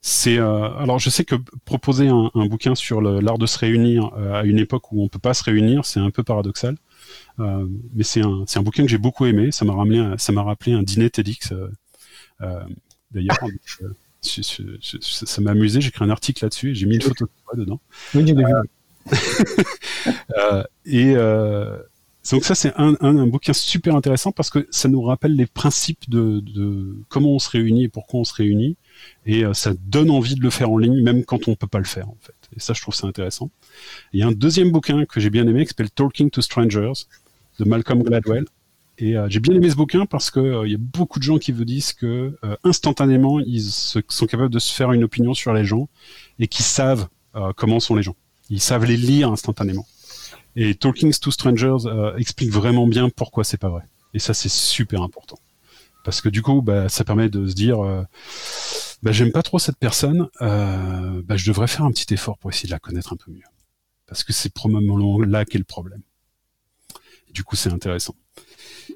c'est 0.00 0.38
euh, 0.38 0.70
alors 0.76 0.98
je 0.98 1.10
sais 1.10 1.24
que 1.24 1.34
proposer 1.64 2.08
un, 2.08 2.30
un 2.34 2.46
bouquin 2.46 2.74
sur 2.74 3.00
l'art 3.00 3.38
de 3.38 3.46
se 3.46 3.58
réunir 3.58 4.12
euh, 4.16 4.40
à 4.40 4.44
une 4.44 4.58
époque 4.58 4.92
où 4.92 5.02
on 5.02 5.08
peut 5.08 5.18
pas 5.18 5.34
se 5.34 5.42
réunir, 5.42 5.84
c'est 5.84 5.98
un 5.98 6.10
peu 6.10 6.22
paradoxal. 6.22 6.76
Euh, 7.40 7.66
mais 7.94 8.04
c'est 8.04 8.22
un 8.22 8.44
c'est 8.46 8.58
un 8.58 8.62
bouquin 8.62 8.84
que 8.84 8.88
j'ai 8.88 8.98
beaucoup 8.98 9.26
aimé. 9.26 9.50
Ça 9.50 9.64
m'a 9.64 9.74
ramené 9.74 10.14
ça 10.18 10.32
m'a 10.32 10.42
rappelé 10.42 10.72
un 10.72 10.82
dîner 10.82 11.10
TEDx. 11.10 11.52
D'ailleurs, 13.10 13.38
ça 14.20 15.40
m'a 15.40 15.50
amusé. 15.50 15.80
J'ai 15.80 15.88
écrit 15.88 16.04
un 16.04 16.10
article 16.10 16.44
là-dessus 16.44 16.70
et 16.70 16.74
j'ai 16.74 16.86
mis 16.86 16.96
une 16.96 17.02
photo 17.02 17.24
de 17.24 17.30
toi 17.44 17.54
dedans. 17.56 17.80
Oui, 18.14 18.24
j'ai 18.26 18.34
vu. 18.34 18.44
et 20.86 21.14
donc 22.30 22.44
ça, 22.44 22.54
c'est 22.54 22.72
un, 22.76 22.96
un, 23.00 23.16
un, 23.18 23.26
bouquin 23.26 23.52
super 23.52 23.94
intéressant 23.96 24.32
parce 24.32 24.50
que 24.50 24.66
ça 24.70 24.88
nous 24.88 25.02
rappelle 25.02 25.34
les 25.34 25.46
principes 25.46 26.08
de, 26.08 26.40
de 26.40 26.96
comment 27.08 27.34
on 27.34 27.38
se 27.38 27.50
réunit 27.50 27.84
et 27.84 27.88
pourquoi 27.88 28.20
on 28.20 28.24
se 28.24 28.34
réunit. 28.34 28.76
Et 29.26 29.44
euh, 29.44 29.52
ça 29.52 29.74
donne 29.86 30.10
envie 30.10 30.34
de 30.34 30.42
le 30.42 30.50
faire 30.50 30.70
en 30.70 30.78
ligne, 30.78 31.02
même 31.02 31.24
quand 31.24 31.48
on 31.48 31.54
peut 31.54 31.66
pas 31.66 31.78
le 31.78 31.84
faire, 31.84 32.08
en 32.08 32.16
fait. 32.20 32.34
Et 32.56 32.60
ça, 32.60 32.72
je 32.72 32.80
trouve 32.80 32.94
ça 32.94 33.06
intéressant. 33.06 33.50
Il 34.12 34.20
y 34.20 34.22
a 34.22 34.26
un 34.26 34.32
deuxième 34.32 34.70
bouquin 34.70 35.04
que 35.04 35.20
j'ai 35.20 35.30
bien 35.30 35.46
aimé 35.46 35.64
qui 35.64 35.68
s'appelle 35.68 35.90
Talking 35.90 36.30
to 36.30 36.40
Strangers 36.40 36.92
de 37.58 37.64
Malcolm 37.64 38.02
Gladwell. 38.02 38.46
Et 38.98 39.16
euh, 39.16 39.26
j'ai 39.28 39.40
bien 39.40 39.54
aimé 39.54 39.68
ce 39.68 39.76
bouquin 39.76 40.06
parce 40.06 40.30
que 40.30 40.40
euh, 40.40 40.66
il 40.66 40.72
y 40.72 40.74
a 40.74 40.78
beaucoup 40.78 41.18
de 41.18 41.24
gens 41.24 41.38
qui 41.38 41.52
vous 41.52 41.64
disent 41.64 41.92
que 41.92 42.38
euh, 42.44 42.56
instantanément 42.64 43.40
ils 43.40 43.62
se, 43.62 44.00
sont 44.08 44.26
capables 44.26 44.52
de 44.52 44.58
se 44.58 44.72
faire 44.72 44.92
une 44.92 45.04
opinion 45.04 45.34
sur 45.34 45.52
les 45.52 45.64
gens 45.64 45.88
et 46.38 46.48
qui 46.48 46.62
savent 46.62 47.08
euh, 47.34 47.52
comment 47.54 47.78
sont 47.78 47.94
les 47.94 48.02
gens. 48.02 48.16
Ils 48.48 48.60
savent 48.60 48.84
les 48.84 48.96
lire 48.96 49.30
instantanément. 49.30 49.86
Et 50.56 50.74
Talking 50.74 51.12
to 51.12 51.30
Strangers 51.30 51.86
euh, 51.86 52.16
explique 52.16 52.50
vraiment 52.50 52.86
bien 52.86 53.10
pourquoi 53.10 53.44
c'est 53.44 53.58
pas 53.58 53.68
vrai. 53.68 53.82
Et 54.14 54.18
ça, 54.18 54.32
c'est 54.32 54.48
super 54.48 55.02
important. 55.02 55.38
Parce 56.02 56.22
que 56.22 56.30
du 56.30 56.40
coup, 56.40 56.62
bah, 56.62 56.88
ça 56.88 57.04
permet 57.04 57.28
de 57.28 57.46
se 57.46 57.54
dire, 57.54 57.84
euh, 57.84 58.02
bah, 59.02 59.12
j'aime 59.12 59.32
pas 59.32 59.42
trop 59.42 59.58
cette 59.58 59.76
personne, 59.76 60.28
euh, 60.40 61.20
bah, 61.24 61.36
je 61.36 61.46
devrais 61.46 61.66
faire 61.66 61.84
un 61.84 61.92
petit 61.92 62.14
effort 62.14 62.38
pour 62.38 62.50
essayer 62.50 62.68
de 62.68 62.72
la 62.72 62.78
connaître 62.78 63.12
un 63.12 63.16
peu 63.16 63.30
mieux. 63.30 63.42
Parce 64.06 64.24
que 64.24 64.32
c'est 64.32 64.52
probablement 64.52 65.20
là 65.20 65.44
qu'est 65.44 65.58
le 65.58 65.64
problème. 65.64 66.00
Du 67.34 67.44
coup, 67.44 67.54
c'est 67.54 67.72
intéressant. 67.72 68.14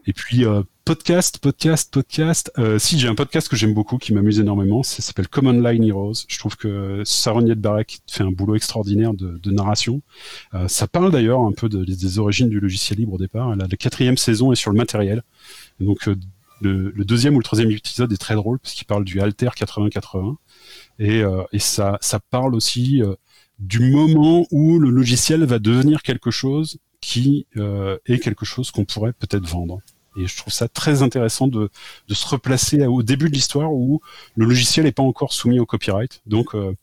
Et 0.07 0.13
puis 0.13 0.45
euh, 0.45 0.63
podcast, 0.85 1.39
podcast, 1.39 1.93
podcast. 1.93 2.51
Euh, 2.59 2.79
si 2.79 2.99
j'ai 2.99 3.09
un 3.09 3.15
podcast 3.15 3.49
que 3.49 3.57
j'aime 3.57 3.75
beaucoup, 3.75 3.99
qui 3.99 4.13
m'amuse 4.15 4.41
énormément, 4.41 4.83
ça 4.83 5.03
s'appelle 5.03 5.29
Common 5.29 5.61
Line 5.61 5.85
Heroes. 5.85 6.25
Je 6.29 6.39
trouve 6.39 6.57
que 6.57 7.03
Saron 7.05 7.47
Barek 7.57 8.01
fait 8.09 8.25
un 8.25 8.33
boulot 8.33 8.55
extraordinaire 8.57 9.15
de, 9.15 9.39
de 9.39 9.51
narration. 9.51 10.03
Euh, 10.55 10.69
ça 10.69 10.87
parle 10.89 11.13
d'ailleurs 11.13 11.41
un 11.41 11.53
peu 11.53 11.69
de, 11.69 11.85
des 11.85 12.19
origines 12.19 12.49
du 12.49 12.61
logiciel 12.61 12.99
libre 12.99 13.15
au 13.15 13.19
départ. 13.19 13.55
La, 13.57 13.67
la 13.67 13.77
quatrième 13.77 14.17
saison 14.17 14.53
est 14.53 14.57
sur 14.57 14.71
le 14.71 14.77
matériel. 14.77 15.23
Et 15.81 15.85
donc 15.85 16.09
euh, 16.09 16.17
le, 16.61 16.91
le, 16.91 17.05
deuxième 17.05 17.35
ou 17.35 17.39
le 17.39 17.45
troisième 17.45 17.71
épisode 17.71 18.13
est 18.13 18.19
très 18.19 18.35
drôle 18.35 18.59
parce 18.59 18.75
qu'il 18.75 18.87
parle 18.87 19.05
du 19.05 19.21
Alter 19.21 19.51
8080 19.59 20.37
et, 20.99 21.23
euh, 21.23 21.43
et 21.53 21.59
ça, 21.59 21.99
ça 22.01 22.21
parle 22.21 22.55
aussi 22.55 23.03
euh, 23.03 23.15
du 23.59 23.91
moment 23.91 24.47
où 24.51 24.79
le 24.79 24.91
logiciel 24.91 25.45
va 25.45 25.59
devenir 25.59 26.03
quelque 26.03 26.31
chose 26.31 26.79
qui 27.01 27.47
euh, 27.57 27.99
est 28.07 28.19
quelque 28.19 28.45
chose 28.45 28.71
qu'on 28.71 28.85
pourrait 28.85 29.13
peut-être 29.13 29.47
vendre. 29.47 29.81
Et 30.17 30.27
je 30.27 30.37
trouve 30.37 30.53
ça 30.53 30.69
très 30.69 31.03
intéressant 31.03 31.47
de, 31.47 31.71
se 32.09 32.27
replacer 32.27 32.85
au 32.87 33.03
début 33.03 33.29
de 33.29 33.35
l'histoire 33.35 33.73
où 33.73 34.01
le 34.35 34.45
logiciel 34.45 34.85
n'est 34.85 34.93
pas 34.93 35.03
encore 35.03 35.33
soumis 35.33 35.61
au 35.61 35.67
copyright, 35.67 36.21
donc 36.27 36.55
euh, 36.55 36.75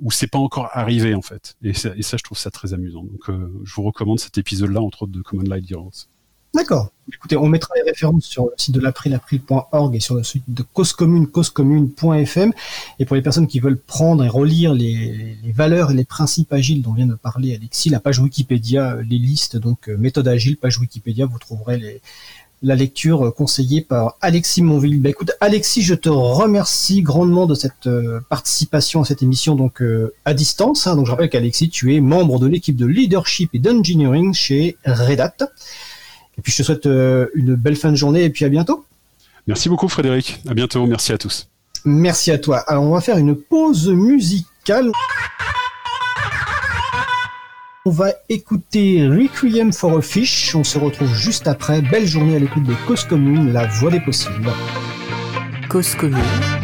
où 0.00 0.10
c'est 0.10 0.26
pas 0.26 0.38
encore 0.38 0.68
arrivé 0.72 1.14
en 1.14 1.22
fait. 1.22 1.56
Et 1.62 1.72
ça, 1.72 1.90
et 1.96 2.02
ça, 2.02 2.16
je 2.16 2.24
trouve 2.24 2.38
ça 2.38 2.50
très 2.50 2.74
amusant. 2.74 3.04
Donc, 3.04 3.30
euh, 3.30 3.52
je 3.64 3.74
vous 3.74 3.82
recommande 3.82 4.18
cet 4.18 4.36
épisode-là, 4.36 4.80
entre 4.80 5.04
autres 5.04 5.12
de 5.12 5.22
Common 5.22 5.44
Light 5.44 5.70
Heroes. 5.70 6.08
D'accord. 6.54 6.90
Écoutez, 7.12 7.36
on 7.36 7.46
mettra 7.46 7.74
les 7.76 7.90
références 7.90 8.24
sur 8.24 8.44
le 8.44 8.52
site 8.56 8.74
de 8.74 8.80
l'April, 8.80 9.14
april.org 9.14 9.94
et 9.94 10.00
sur 10.00 10.14
le 10.14 10.22
site 10.22 10.44
de 10.48 10.62
Cause 10.62 10.92
Commune, 10.92 11.26
causecommune.fm. 11.26 12.52
Et 12.98 13.04
pour 13.04 13.16
les 13.16 13.22
personnes 13.22 13.46
qui 13.46 13.60
veulent 13.60 13.78
prendre 13.78 14.24
et 14.24 14.28
relire 14.28 14.74
les, 14.74 15.36
valeurs 15.54 15.90
et 15.90 15.94
les 15.94 16.04
principes 16.04 16.52
agiles 16.52 16.82
dont 16.82 16.92
vient 16.92 17.06
de 17.06 17.14
parler 17.14 17.54
Alexis, 17.54 17.88
la 17.88 18.00
page 18.00 18.18
Wikipédia, 18.18 18.96
les 18.96 19.18
listes, 19.18 19.56
donc 19.56 19.88
méthode 19.88 20.28
agile, 20.28 20.56
page 20.56 20.78
Wikipédia, 20.78 21.26
vous 21.26 21.38
trouverez 21.38 21.78
les, 21.78 22.00
la 22.62 22.74
lecture 22.74 23.32
conseillée 23.34 23.80
par 23.82 24.16
Alexis 24.20 24.62
Monville. 24.62 25.00
Bah, 25.00 25.10
écoute, 25.10 25.32
Alexis, 25.40 25.82
je 25.82 25.94
te 25.94 26.08
remercie 26.08 27.02
grandement 27.02 27.46
de 27.46 27.54
cette 27.54 27.86
euh, 27.86 28.20
participation 28.28 29.02
à 29.02 29.04
cette 29.04 29.22
émission 29.22 29.54
donc 29.54 29.80
euh, 29.80 30.14
à 30.24 30.34
distance. 30.34 30.86
Hein. 30.86 30.96
Donc 30.96 31.06
je 31.06 31.10
rappelle 31.10 31.30
qu'Alexis, 31.30 31.70
tu 31.70 31.94
es 31.94 32.00
membre 32.00 32.38
de 32.38 32.46
l'équipe 32.46 32.76
de 32.76 32.86
leadership 32.86 33.50
et 33.54 33.58
d'engineering 33.58 34.34
chez 34.34 34.76
Red 34.84 35.20
Hat. 35.20 35.36
Et 36.38 36.42
puis 36.42 36.52
je 36.52 36.58
te 36.58 36.62
souhaite 36.62 36.86
euh, 36.86 37.26
une 37.34 37.54
belle 37.54 37.76
fin 37.76 37.90
de 37.90 37.96
journée 37.96 38.24
et 38.24 38.30
puis 38.30 38.44
à 38.44 38.48
bientôt. 38.48 38.84
Merci 39.46 39.68
beaucoup 39.68 39.88
Frédéric. 39.88 40.40
À 40.48 40.54
bientôt. 40.54 40.86
Merci 40.86 41.12
à 41.12 41.18
tous. 41.18 41.48
Merci 41.84 42.30
à 42.30 42.38
toi. 42.38 42.58
Alors 42.68 42.84
on 42.84 42.90
va 42.90 43.00
faire 43.00 43.18
une 43.18 43.34
pause 43.34 43.88
musicale. 43.88 44.92
On 47.84 47.90
va 47.90 48.10
écouter 48.28 49.08
Requiem 49.08 49.72
for 49.72 49.96
a 49.96 50.02
Fish. 50.02 50.54
On 50.54 50.64
se 50.64 50.78
retrouve 50.78 51.12
juste 51.14 51.48
après. 51.48 51.80
Belle 51.80 52.06
journée 52.06 52.36
à 52.36 52.38
l'écoute 52.38 52.64
de 52.64 52.74
Cause 52.86 53.04
Commune, 53.04 53.52
la 53.52 53.66
voix 53.66 53.90
des 53.90 54.00
possibles. 54.00 54.52
Cause 55.68 55.94
commune. 55.94 56.57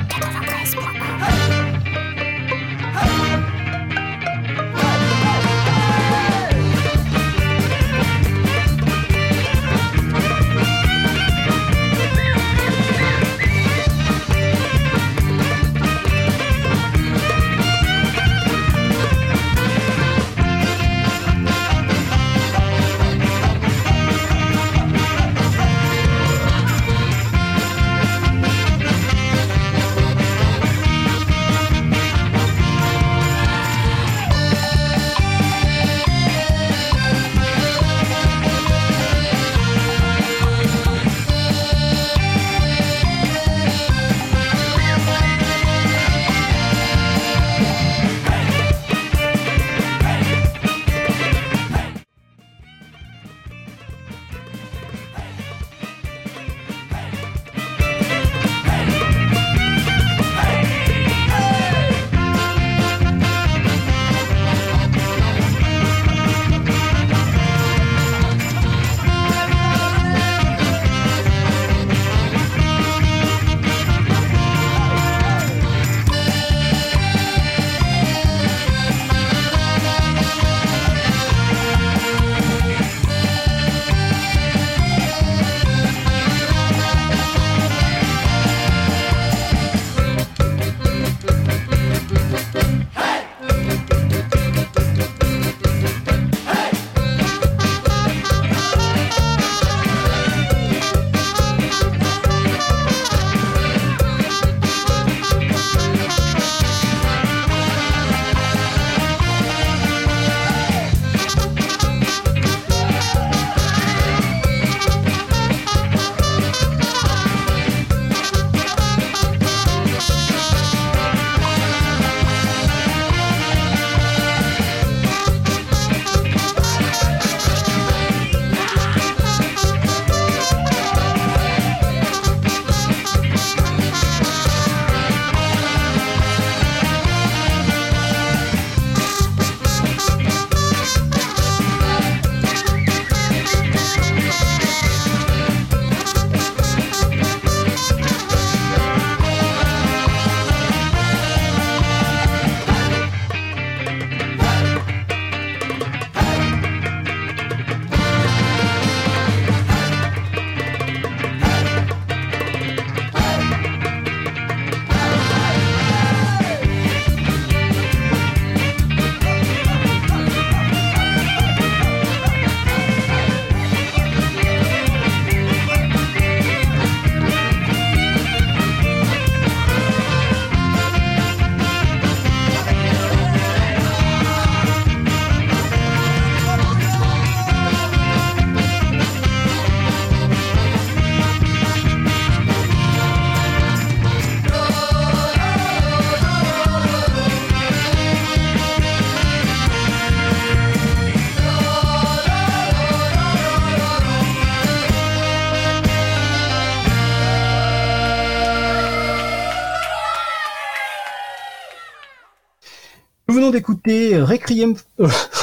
Requiem, 213.86 214.76
euh, 215.00 215.08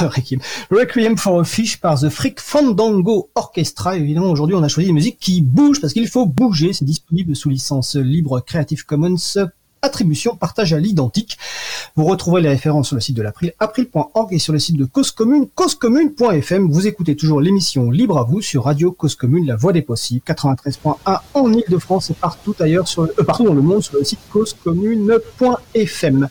Requiem, 0.70 1.16
for 1.16 1.40
a 1.40 1.44
Fish 1.44 1.76
par 1.76 2.00
The 2.00 2.08
Freak 2.08 2.40
Fandango 2.40 3.30
Orchestra. 3.36 3.96
Évidemment, 3.96 4.30
aujourd'hui, 4.30 4.56
on 4.56 4.62
a 4.64 4.68
choisi 4.68 4.88
des 4.88 4.92
musiques 4.92 5.18
qui 5.20 5.42
bougent 5.42 5.80
parce 5.80 5.92
qu'il 5.92 6.08
faut 6.08 6.26
bouger. 6.26 6.72
C'est 6.72 6.84
disponible 6.84 7.36
sous 7.36 7.50
licence 7.50 7.94
libre 7.94 8.40
Creative 8.40 8.84
Commons 8.84 9.16
attribution 9.82 10.36
partage 10.36 10.72
à 10.72 10.78
l'identique. 10.78 11.36
Vous 11.96 12.04
retrouverez 12.04 12.40
les 12.40 12.48
références 12.48 12.86
sur 12.88 12.94
le 12.94 13.00
site 13.00 13.16
de 13.16 13.22
l'April, 13.22 13.52
april.org 13.58 14.32
et 14.32 14.38
sur 14.38 14.52
le 14.52 14.60
site 14.60 14.76
de 14.76 14.84
Cause 14.84 15.10
Commune, 15.10 15.48
causecommune.fm. 15.54 16.70
Vous 16.70 16.86
écoutez 16.86 17.16
toujours 17.16 17.40
l'émission 17.40 17.90
Libre 17.90 18.18
à 18.18 18.22
vous 18.24 18.40
sur 18.40 18.64
Radio 18.64 18.92
Cause 18.92 19.16
Commune, 19.16 19.44
la 19.46 19.56
voix 19.56 19.72
des 19.72 19.82
possibles, 19.82 20.22
93.1 20.24 21.18
en 21.34 21.52
Ile-de-France 21.52 22.10
et 22.10 22.14
partout 22.14 22.54
ailleurs 22.60 22.86
sur, 22.86 23.02
euh, 23.02 23.24
partout 23.26 23.42
dans 23.44 23.54
le 23.54 23.60
monde 23.60 23.82
sur 23.82 23.96
le 23.98 24.04
site 24.04 24.20
causecommune.fm. 24.30 26.28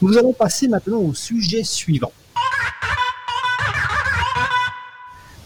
Nous 0.00 0.16
allons 0.16 0.32
passer 0.32 0.68
maintenant 0.68 0.98
au 0.98 1.12
sujet 1.14 1.64
suivant. 1.64 2.12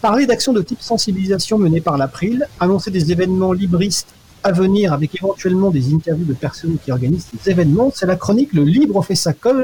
Parler 0.01 0.27
d'actions 0.27 0.53
de 0.53 0.61
type 0.61 0.81
sensibilisation 0.81 1.57
menées 1.57 1.81
par 1.81 1.97
l'April, 1.97 2.47
annoncer 2.59 2.91
des 2.91 3.11
événements 3.11 3.51
libristes 3.51 4.13
à 4.43 4.51
venir 4.51 4.93
avec 4.93 5.15
éventuellement 5.15 5.69
des 5.69 5.93
interviews 5.93 6.25
de 6.25 6.33
personnes 6.33 6.77
qui 6.83 6.91
organisent 6.91 7.27
ces 7.43 7.51
événements, 7.51 7.91
c'est 7.93 8.05
la 8.05 8.15
chronique 8.15 8.53
Le 8.53 8.63
Libre 8.63 9.01
fait 9.03 9.15
sa 9.15 9.33
com 9.33 9.63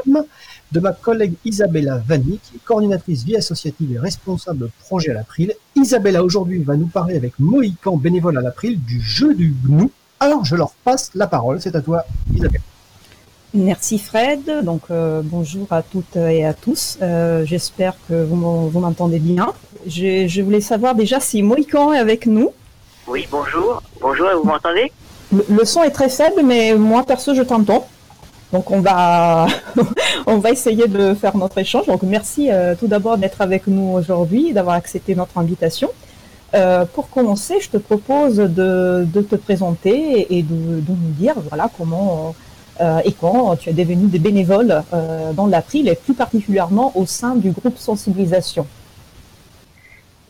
de 0.72 0.80
ma 0.80 0.92
collègue 0.92 1.34
Isabella 1.46 2.02
Vanni, 2.08 2.40
qui 2.44 2.56
est 2.58 2.64
coordinatrice 2.66 3.24
vie 3.24 3.36
associative 3.38 3.92
et 3.94 4.00
responsable 4.00 4.70
projet 4.82 5.12
à 5.12 5.14
l'April. 5.14 5.54
Isabella 5.76 6.24
aujourd'hui 6.24 6.62
va 6.64 6.76
nous 6.76 6.88
parler 6.88 7.16
avec 7.16 7.34
Mohican, 7.40 7.98
bénévole 7.98 8.38
à 8.38 8.42
l'April, 8.42 8.80
du 8.84 9.00
jeu 9.00 9.34
du 9.36 9.54
gnou. 9.66 9.92
Alors 10.20 10.44
je 10.46 10.56
leur 10.56 10.72
passe 10.84 11.12
la 11.16 11.28
parole, 11.28 11.62
c'est 11.62 11.76
à 11.76 11.82
toi 11.82 12.04
Isabella. 12.34 12.60
Merci 13.54 14.00
Fred, 14.00 14.42
donc 14.66 14.82
euh, 14.92 15.22
bonjour 15.24 15.68
à 15.72 15.82
toutes 15.82 16.18
et 16.18 16.44
à 16.46 16.54
tous. 16.54 16.98
Euh, 17.02 17.46
J'espère 17.46 17.96
que 18.10 18.22
vous 18.26 18.36
m'en- 18.36 18.68
vous 18.68 18.80
m'entendez 18.82 19.20
bien. 19.20 19.54
Je, 19.88 20.28
je 20.28 20.42
voulais 20.42 20.60
savoir 20.60 20.94
déjà 20.96 21.22
si 21.22 21.42
Mohican 21.42 21.94
est 21.94 22.00
avec 22.00 22.26
nous. 22.26 22.50
Oui, 23.08 23.28
bonjour. 23.30 23.84
Bonjour, 24.02 24.28
vous 24.36 24.50
m'entendez? 24.50 24.92
Le, 25.32 25.64
son 25.64 25.84
est 25.84 25.92
très 25.92 26.10
faible, 26.10 26.42
mais 26.44 26.74
moi 26.74 27.04
perso 27.04 27.36
je 27.36 27.44
t'entends. 27.44 27.88
Donc 28.52 28.72
on 28.72 28.82
va 28.82 29.46
on 30.26 30.38
va 30.40 30.50
essayer 30.50 30.88
de 30.88 31.14
faire 31.14 31.38
notre 31.38 31.60
échange. 31.60 31.86
Donc, 31.86 32.02
merci 32.02 32.52
euh, 32.52 32.74
tout 32.74 32.88
d'abord 32.88 33.18
d'être 33.18 33.42
avec 33.42 33.68
nous 33.68 33.94
aujourd'hui, 33.94 34.54
d'avoir 34.54 34.76
accepté 34.76 35.14
notre 35.14 35.38
invitation. 35.38 35.90
Euh, 36.56 36.86
pour 36.86 37.10
commencer, 37.10 37.60
je 37.60 37.70
te 37.70 37.78
propose 37.78 38.38
de, 38.38 39.06
te 39.14 39.36
présenter 39.36 40.36
et 40.36 40.42
de, 40.42 40.82
nous 40.88 41.12
dire 41.12 41.36
voilà 41.50 41.70
comment 41.78 42.34
euh, 42.82 43.00
et 43.06 43.12
quand 43.12 43.56
tu 43.58 43.70
es 43.70 43.74
devenu 43.74 44.08
des 44.08 44.20
bénévoles 44.20 44.84
dans 45.34 45.46
l'April 45.46 45.88
et 45.90 45.96
plus 45.96 46.16
particulièrement 46.16 46.92
au 46.96 47.06
sein 47.06 47.36
du 47.36 47.52
groupe 47.52 47.78
sensibilisation. 47.78 48.66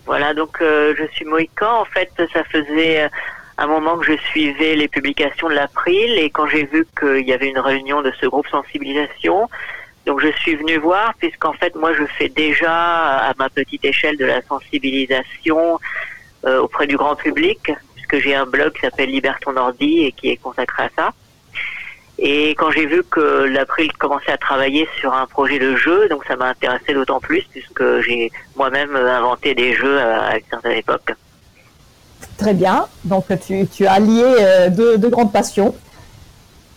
Voilà, 0.05 0.33
donc 0.33 0.61
euh, 0.61 0.93
je 0.97 1.05
suis 1.13 1.25
Mohican. 1.25 1.81
En 1.81 1.85
fait, 1.85 2.11
ça 2.31 2.43
faisait 2.43 3.09
un 3.57 3.67
moment 3.67 3.97
que 3.97 4.05
je 4.05 4.17
suivais 4.17 4.75
les 4.75 4.87
publications 4.87 5.49
de 5.49 5.53
l'April 5.53 6.17
et 6.17 6.29
quand 6.29 6.47
j'ai 6.47 6.65
vu 6.65 6.85
qu'il 6.99 7.25
y 7.27 7.33
avait 7.33 7.49
une 7.49 7.59
réunion 7.59 8.01
de 8.01 8.11
ce 8.19 8.25
groupe 8.25 8.47
sensibilisation, 8.47 9.49
donc 10.05 10.19
je 10.19 10.31
suis 10.39 10.55
venu 10.55 10.77
voir 10.77 11.13
puisqu'en 11.15 11.53
fait 11.53 11.73
moi 11.75 11.93
je 11.93 12.05
fais 12.05 12.29
déjà 12.29 13.17
à 13.17 13.33
ma 13.37 13.49
petite 13.49 13.85
échelle 13.85 14.17
de 14.17 14.25
la 14.25 14.41
sensibilisation 14.41 15.79
euh, 16.45 16.59
auprès 16.59 16.85
du 16.85 16.97
grand 16.97 17.15
public 17.15 17.71
puisque 17.95 18.19
j'ai 18.19 18.35
un 18.35 18.45
blog 18.45 18.73
qui 18.73 18.81
s'appelle 18.81 19.09
Liberton 19.09 19.55
Ordi 19.55 20.05
et 20.05 20.11
qui 20.11 20.29
est 20.29 20.37
consacré 20.37 20.83
à 20.83 20.89
ça. 20.95 21.13
Et 22.17 22.51
quand 22.51 22.71
j'ai 22.71 22.85
vu 22.85 23.03
que 23.03 23.45
l'April 23.45 23.91
commençait 23.93 24.31
à 24.31 24.37
travailler 24.37 24.87
sur 24.99 25.13
un 25.13 25.25
projet 25.25 25.59
de 25.59 25.75
jeu, 25.75 26.07
donc 26.07 26.23
ça 26.25 26.35
m'a 26.35 26.47
intéressé 26.47 26.93
d'autant 26.93 27.19
plus 27.19 27.43
puisque 27.51 27.83
j'ai 28.01 28.31
moi-même 28.55 28.95
inventé 28.95 29.53
des 29.53 29.73
jeux 29.73 29.99
à 29.99 30.37
une 30.37 30.45
certaine 30.49 30.77
époque. 30.77 31.13
Très 32.37 32.53
bien. 32.53 32.87
Donc 33.03 33.25
tu, 33.71 33.87
as 33.87 33.99
lié 33.99 34.23
euh, 34.23 34.69
deux, 34.69 35.09
grandes 35.09 35.31
passions. 35.31 35.73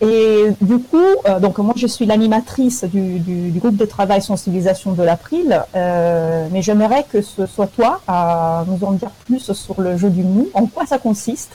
Et 0.01 0.45
du 0.61 0.79
coup, 0.79 0.97
euh, 1.25 1.39
donc 1.39 1.57
moi 1.57 1.73
je 1.75 1.85
suis 1.85 2.05
l'animatrice 2.05 2.85
du, 2.85 3.51
groupe 3.59 3.75
de 3.75 3.83
travail 3.85 4.21
sensibilisation 4.21 4.93
de 4.93 5.03
l'April, 5.03 5.61
euh, 5.75 6.47
mais 6.51 6.61
j'aimerais 6.61 7.05
que 7.11 7.21
ce 7.21 7.45
soit 7.45 7.67
toi 7.67 7.99
à 8.07 8.63
nous 8.67 8.87
en 8.87 8.93
dire 8.93 9.11
plus 9.25 9.51
sur 9.51 9.81
le 9.81 9.97
jeu 9.97 10.09
du 10.09 10.23
mou, 10.23 10.49
en 10.53 10.67
quoi 10.67 10.85
ça 10.85 10.99
consiste, 10.99 11.51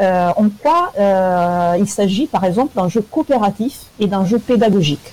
euh, 0.00 0.28
en 0.36 0.48
quoi 0.48 0.92
euh, 0.98 1.76
il 1.78 1.86
s'agit 1.86 2.26
par 2.26 2.44
exemple 2.44 2.74
d'un 2.74 2.88
jeu 2.88 3.00
coopératif 3.00 3.82
et 4.00 4.06
d'un 4.06 4.24
jeu 4.24 4.38
pédagogique. 4.38 5.12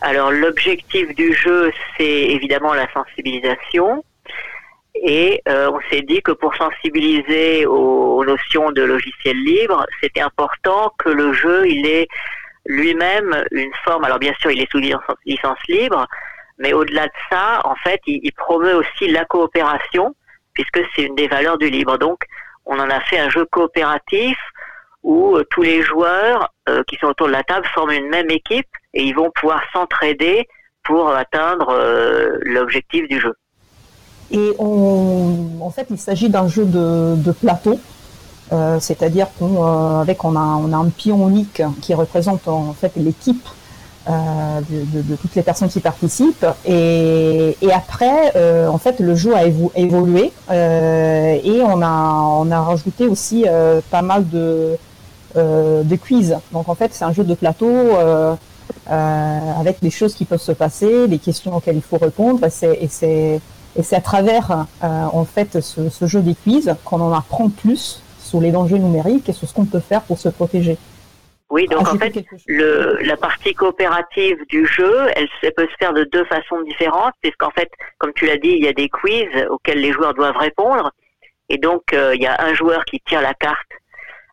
Alors 0.00 0.30
l'objectif 0.30 1.14
du 1.14 1.34
jeu, 1.34 1.72
c'est 1.96 2.04
évidemment 2.04 2.72
la 2.72 2.90
sensibilisation. 2.92 4.02
Et 4.94 5.42
euh, 5.48 5.70
on 5.70 5.80
s'est 5.90 6.02
dit 6.02 6.20
que 6.22 6.32
pour 6.32 6.54
sensibiliser 6.56 7.64
aux, 7.66 8.16
aux 8.16 8.24
notions 8.24 8.72
de 8.72 8.82
logiciel 8.82 9.36
libre, 9.36 9.86
c'était 10.02 10.20
important 10.20 10.92
que 10.98 11.10
le 11.10 11.32
jeu, 11.32 11.68
il 11.68 11.86
ait 11.86 12.08
lui-même 12.66 13.44
une 13.50 13.72
forme. 13.84 14.04
Alors 14.04 14.18
bien 14.18 14.34
sûr, 14.40 14.50
il 14.50 14.60
est 14.60 14.70
sous 14.70 14.78
licence, 14.78 15.02
licence 15.26 15.58
libre, 15.68 16.06
mais 16.58 16.72
au-delà 16.72 17.06
de 17.06 17.12
ça, 17.30 17.60
en 17.64 17.74
fait, 17.76 18.00
il, 18.06 18.20
il, 18.22 18.32
promeut 18.32 18.74
aussi 18.74 19.08
la 19.08 19.24
coopération, 19.24 20.14
puisque 20.54 20.80
c'est 20.94 21.02
une 21.02 21.14
des 21.14 21.28
valeurs 21.28 21.58
du 21.58 21.70
libre. 21.70 21.98
Donc, 21.98 22.18
on 22.70 22.78
en 22.78 22.88
a 22.88 23.00
fait 23.00 23.18
un 23.18 23.28
jeu 23.28 23.44
coopératif 23.44 24.38
où 25.02 25.36
euh, 25.36 25.44
tous 25.50 25.62
les 25.62 25.82
joueurs 25.82 26.54
euh, 26.68 26.82
qui 26.88 26.96
sont 26.96 27.08
autour 27.08 27.26
de 27.26 27.32
la 27.32 27.42
table 27.42 27.66
forment 27.74 27.90
une 27.90 28.08
même 28.08 28.30
équipe 28.30 28.68
et 28.94 29.02
ils 29.02 29.14
vont 29.14 29.30
pouvoir 29.34 29.60
s'entraider 29.72 30.48
pour 30.84 31.10
atteindre 31.10 31.68
euh, 31.70 32.38
l'objectif 32.42 33.08
du 33.08 33.20
jeu. 33.20 33.34
Et 34.30 34.54
en 34.60 35.70
fait, 35.74 35.88
il 35.90 35.98
s'agit 35.98 36.28
d'un 36.28 36.46
jeu 36.46 36.64
de, 36.64 37.32
plateau, 37.32 37.80
c'est-à-dire 38.78 39.26
qu'on 39.36 40.00
avec 40.00 40.20
a, 40.22 40.28
on 40.28 40.72
a 40.72 40.76
un 40.76 40.88
pion 40.88 41.28
unique 41.28 41.60
qui 41.82 41.94
représente 41.94 42.46
en 42.46 42.72
fait 42.72 42.92
l'équipe 42.94 43.44
euh, 44.08 44.60
de, 44.70 45.02
de, 45.02 45.16
toutes 45.16 45.34
les 45.34 45.42
personnes 45.42 45.68
qui 45.68 45.80
participent. 45.80 46.46
Et, 46.66 47.54
après, 47.70 48.32
euh, 48.34 48.66
en 48.66 48.78
fait, 48.78 48.98
le 48.98 49.14
jeu 49.14 49.36
a 49.36 49.44
évolué 49.44 50.32
euh, 50.50 51.38
et 51.44 51.60
on 51.60 51.82
a 51.82 52.22
on 52.40 52.50
a 52.50 52.62
rajouté 52.62 53.06
aussi 53.06 53.44
pas 53.90 54.02
mal 54.02 54.26
de 54.28 54.76
de 55.34 55.96
quiz. 55.96 56.38
Donc 56.52 56.68
en 56.68 56.74
fait, 56.74 56.94
c'est 56.94 57.04
un 57.04 57.12
jeu 57.12 57.24
de 57.24 57.34
plateau. 57.34 57.68
avec 58.88 59.82
des 59.82 59.90
choses 59.90 60.14
qui 60.14 60.24
peuvent 60.24 60.40
se 60.40 60.52
passer, 60.52 61.06
des 61.06 61.18
questions 61.18 61.54
auxquelles 61.54 61.76
il 61.76 61.82
faut 61.82 61.98
répondre, 61.98 62.40
et 62.44 62.88
c'est 62.88 63.40
et 63.76 63.82
c'est 63.82 63.96
à 63.96 64.00
travers 64.00 64.66
en 64.82 65.24
fait 65.24 65.60
ce, 65.60 65.90
ce, 65.90 66.06
jeu 66.06 66.22
des 66.22 66.34
quiz 66.34 66.74
qu'on 66.84 67.00
en 67.00 67.12
apprend 67.12 67.50
plus 67.50 68.02
sur 68.18 68.40
les 68.40 68.50
dangers 68.50 68.78
numériques 68.78 69.28
et 69.28 69.32
sur 69.32 69.46
ce 69.46 69.52
qu'on 69.52 69.66
peut 69.66 69.80
faire 69.80 70.00
pour 70.02 70.18
se 70.18 70.30
protéger. 70.30 70.78
Oui, 71.50 71.66
donc 71.66 71.82
Ajouter 71.88 72.06
en 72.06 72.12
fait, 72.12 72.24
le, 72.46 72.98
la 73.02 73.16
partie 73.16 73.54
coopérative 73.54 74.38
du 74.48 74.66
jeu, 74.66 75.08
elle, 75.16 75.28
elle, 75.42 75.52
peut 75.52 75.66
se 75.66 75.76
faire 75.80 75.92
de 75.92 76.04
deux 76.04 76.24
façons 76.26 76.62
différentes, 76.62 77.14
puisqu'en 77.20 77.50
fait, 77.50 77.68
comme 77.98 78.12
tu 78.12 78.26
l'as 78.26 78.36
dit, 78.36 78.50
il 78.50 78.64
y 78.64 78.68
a 78.68 78.72
des 78.72 78.88
quiz 78.88 79.28
auxquels 79.48 79.80
les 79.80 79.92
joueurs 79.92 80.14
doivent 80.14 80.36
répondre, 80.36 80.92
et 81.48 81.58
donc 81.58 81.92
euh, 81.92 82.14
il 82.14 82.22
y 82.22 82.26
a 82.26 82.40
un 82.40 82.54
joueur 82.54 82.84
qui 82.84 83.00
tire 83.00 83.20
la 83.20 83.34
carte 83.34 83.68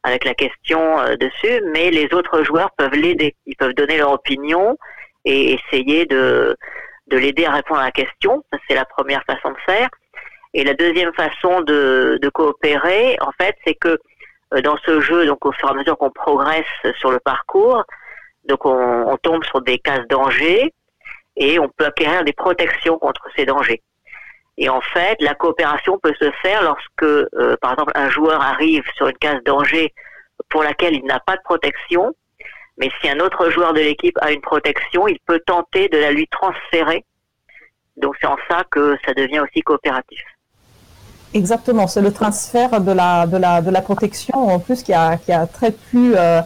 avec 0.04 0.26
la 0.26 0.36
question 0.36 1.00
euh, 1.00 1.16
dessus, 1.16 1.62
mais 1.74 1.90
les 1.90 2.08
autres 2.14 2.44
joueurs 2.44 2.70
peuvent 2.78 2.94
l'aider, 2.94 3.36
ils 3.48 3.56
peuvent 3.56 3.74
donner 3.74 3.98
leur 3.98 4.12
opinion 4.12 4.78
et 5.26 5.54
essayer 5.54 6.06
de 6.06 6.56
de 7.08 7.18
l'aider 7.18 7.46
à 7.46 7.52
répondre 7.52 7.80
à 7.80 7.86
la 7.86 7.92
question. 7.92 8.44
C'est 8.68 8.76
la 8.76 8.86
première 8.86 9.24
façon 9.24 9.52
de 9.52 9.58
faire. 9.66 9.90
Et 10.54 10.64
la 10.64 10.74
deuxième 10.74 11.14
façon 11.14 11.62
de, 11.62 12.20
de 12.22 12.30
coopérer, 12.30 13.18
en 13.22 13.32
fait, 13.40 13.56
c'est 13.66 13.76
que 13.76 13.98
dans 14.64 14.78
ce 14.78 15.02
jeu, 15.02 15.26
donc 15.26 15.46
au 15.46 15.52
fur 15.52 15.70
et 15.70 15.72
à 15.72 15.76
mesure 15.76 15.98
qu'on 15.98 16.10
progresse 16.10 16.66
sur 17.00 17.12
le 17.12 17.20
parcours, 17.20 17.84
donc 18.46 18.66
on, 18.66 19.08
on, 19.08 19.18
tombe 19.18 19.44
sur 19.44 19.62
des 19.62 19.78
cases 19.78 20.08
dangers 20.08 20.74
et 21.36 21.60
on 21.60 21.70
peut 21.70 21.86
acquérir 21.86 22.24
des 22.24 22.34
protections 22.34 22.98
contre 22.98 23.28
ces 23.36 23.46
dangers. 23.46 23.82
Et 24.58 24.70
en 24.70 24.82
fait, 24.82 25.22
la 25.22 25.36
coopération 25.36 26.00
peut 26.00 26.14
se 26.20 26.32
faire 26.42 26.64
lorsque, 26.64 27.04
euh, 27.04 27.56
par 27.62 27.74
exemple, 27.74 27.92
un 27.96 28.10
joueur 28.10 28.42
arrive 28.42 28.84
sur 28.96 29.08
une 29.08 29.18
case 29.18 29.44
danger 29.44 29.94
pour 30.50 30.64
laquelle 30.64 30.96
il 30.96 31.06
n'a 31.06 31.20
pas 31.20 31.36
de 31.36 31.42
protection, 31.44 32.16
mais 32.78 32.90
si 33.00 33.10
un 33.10 33.20
autre 33.20 33.50
joueur 33.52 33.74
de 33.74 33.82
l'équipe 33.82 34.18
a 34.22 34.32
une 34.32 34.42
protection, 34.42 35.08
il 35.08 35.20
peut 35.26 35.42
tenter 35.46 35.90
de 35.90 35.98
la 35.98 36.12
lui 36.12 36.28
transférer. 36.28 37.06
Donc 37.98 38.16
c'est 38.20 38.28
en 38.28 38.38
ça 38.50 38.64
que 38.70 38.98
ça 39.06 39.14
devient 39.14 39.40
aussi 39.40 39.62
coopératif. 39.62 40.24
Exactement, 41.34 41.88
c'est 41.88 42.02
le 42.02 42.14
transfert 42.14 42.80
de 42.82 42.92
la, 42.92 43.28
de, 43.28 43.38
la, 43.38 43.62
de 43.62 43.70
la 43.70 43.82
protection 43.82 44.48
en 44.48 44.60
plus 44.60 44.82
qui 44.82 44.94
a, 44.94 45.18
qui 45.18 45.32
a 45.32 45.46
très 45.46 45.72
plu 45.72 46.14
euh, 46.16 46.42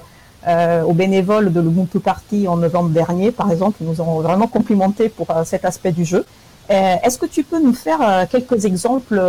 euh, 0.47 0.81
aux 0.81 0.93
bénévoles 0.93 1.53
de 1.53 1.61
l'Ubuntu 1.61 1.99
Party 1.99 2.47
en 2.47 2.57
novembre 2.57 2.89
dernier, 2.89 3.31
par 3.31 3.51
exemple. 3.51 3.77
Ils 3.81 3.87
nous 3.87 4.01
ont 4.01 4.21
vraiment 4.21 4.47
complimenté 4.47 5.09
pour 5.09 5.29
euh, 5.29 5.43
cet 5.43 5.65
aspect 5.65 5.91
du 5.91 6.03
jeu. 6.03 6.25
Euh, 6.71 6.95
est-ce 7.03 7.19
que 7.19 7.27
tu 7.27 7.43
peux 7.43 7.61
nous 7.61 7.73
faire 7.73 8.01
euh, 8.01 8.25
quelques 8.29 8.65
exemples 8.65 9.21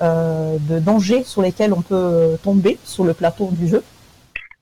de 0.00 0.78
dangers 0.80 1.22
sur 1.22 1.42
lesquels 1.42 1.72
on 1.72 1.82
peut 1.82 2.36
tomber 2.42 2.78
sur 2.84 3.04
le 3.04 3.14
plateau 3.14 3.50
du 3.52 3.68
jeu? 3.68 3.84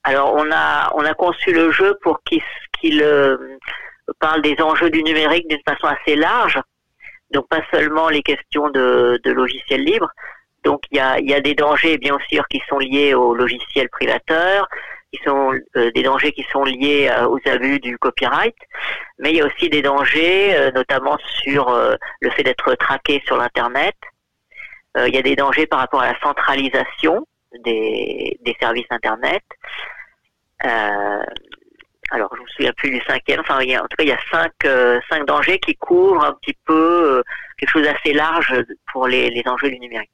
Alors 0.05 0.35
on 0.35 0.51
a 0.53 0.93
on 0.97 1.05
a 1.05 1.15
conçu 1.15 1.53
le 1.53 1.71
jeu 1.71 1.97
pour 2.03 2.21
qu'il 2.25 3.05
parle 4.19 4.43
des 4.43 4.57
enjeux 4.61 4.91
du 4.91 5.03
numérique 5.03 5.49
d'une 5.49 5.63
façon 5.67 5.87
assez 5.87 6.17
large. 6.17 6.59
Donc 7.31 7.49
pas 7.49 7.63
seulement 7.73 8.09
les 8.09 8.23
questions 8.23 8.71
de, 8.71 9.21
de 9.23 9.31
logiciels 9.31 9.85
libres. 9.85 10.11
Donc 10.65 10.83
il 10.91 10.99
y 10.99 11.01
a, 11.01 11.19
y 11.21 11.35
a 11.35 11.41
des 11.41 11.55
dangers 11.55 11.97
bien 11.99 12.19
sûr 12.29 12.47
qui 12.49 12.61
sont 12.69 12.79
liés 12.79 13.15
aux 13.15 13.35
logiciels 13.35 13.89
privateurs, 13.89 14.69
qui 15.13 15.21
sont 15.25 15.53
euh, 15.77 15.91
des 15.93 16.03
dangers 16.03 16.33
qui 16.33 16.45
sont 16.53 16.65
liés 16.65 17.11
euh, 17.11 17.27
aux 17.27 17.41
abus 17.47 17.81
du 17.81 17.99
copyright, 17.99 18.57
mais 19.19 19.31
il 19.31 19.37
y 19.37 19.41
a 19.41 19.47
aussi 19.47 19.69
des 19.69 19.83
dangers 19.83 20.55
euh, 20.57 20.71
notamment 20.73 21.19
sur 21.43 21.69
euh, 21.69 21.97
le 22.21 22.31
fait 22.31 22.43
d'être 22.43 22.75
traqué 22.75 23.23
sur 23.27 23.37
l'internet. 23.37 23.95
il 24.97 25.15
y 25.15 25.19
a 25.19 25.23
des 25.23 25.37
dangers 25.37 25.67
par 25.67 25.79
rapport 25.79 26.01
à 26.01 26.13
la 26.13 26.21
centralisation 26.21 27.27
des, 27.65 28.37
des 28.41 28.57
services 28.61 28.91
internet. 28.91 29.43
Alors, 32.13 32.29
je 32.37 32.43
me 32.43 32.47
souviens 32.49 32.73
plus 32.77 32.91
du 32.91 33.01
cinquième. 33.07 33.41
Enfin, 33.41 33.59
en 33.59 33.87
tout 33.87 33.97
cas, 33.97 34.03
il 34.03 34.09
y 34.09 34.13
a 34.13 34.19
cinq, 34.33 34.53
euh, 34.65 35.01
cinq 35.09 35.27
dangers 35.27 35.61
qui 35.61 35.77
couvrent 35.77 36.25
un 36.25 36.33
petit 36.33 36.57
peu 36.67 37.19
euh, 37.19 37.23
quelque 37.57 37.71
chose 37.71 37.85
d'assez 37.85 38.13
large 38.13 38.53
pour 38.93 39.07
les, 39.07 39.31
les, 39.31 39.43
enjeux 39.47 39.71
du 39.71 39.79
numérique. 39.79 40.11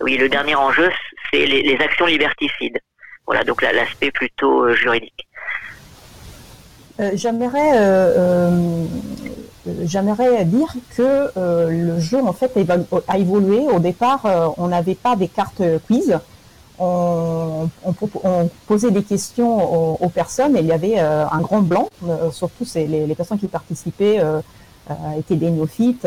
Oui, 0.00 0.16
le 0.16 0.28
dernier 0.28 0.54
enjeu, 0.54 0.90
c'est 1.32 1.46
les, 1.46 1.76
actions 1.80 2.06
liberticides. 2.06 2.78
Voilà, 3.26 3.42
donc 3.42 3.62
l'aspect 3.62 4.12
plutôt 4.12 4.64
euh, 4.64 4.74
juridique. 4.74 5.26
J'aimerais 7.14 7.72
j'aimerais 9.84 10.44
dire 10.44 10.68
que 10.96 11.30
le 11.36 11.98
jeu 11.98 12.18
en 12.18 12.32
fait 12.32 12.52
a 13.08 13.18
évolué. 13.18 13.60
Au 13.72 13.80
départ, 13.80 14.54
on 14.58 14.68
n'avait 14.68 14.94
pas 14.94 15.16
des 15.16 15.26
cartes 15.26 15.62
quiz. 15.86 16.20
On, 16.82 18.48
posait 18.66 18.90
des 18.90 19.02
questions 19.02 20.02
aux, 20.02 20.08
personnes 20.08 20.56
et 20.56 20.60
il 20.60 20.66
y 20.66 20.72
avait 20.72 20.98
euh, 20.98 21.24
un 21.30 21.40
grand 21.40 21.60
blanc. 21.60 21.88
surtout, 22.32 22.64
c'est 22.64 22.86
les, 22.86 23.14
personnes 23.14 23.38
qui 23.38 23.48
participaient 23.48 24.20
étaient 25.16 25.36
des 25.36 25.50
néophytes, 25.50 26.06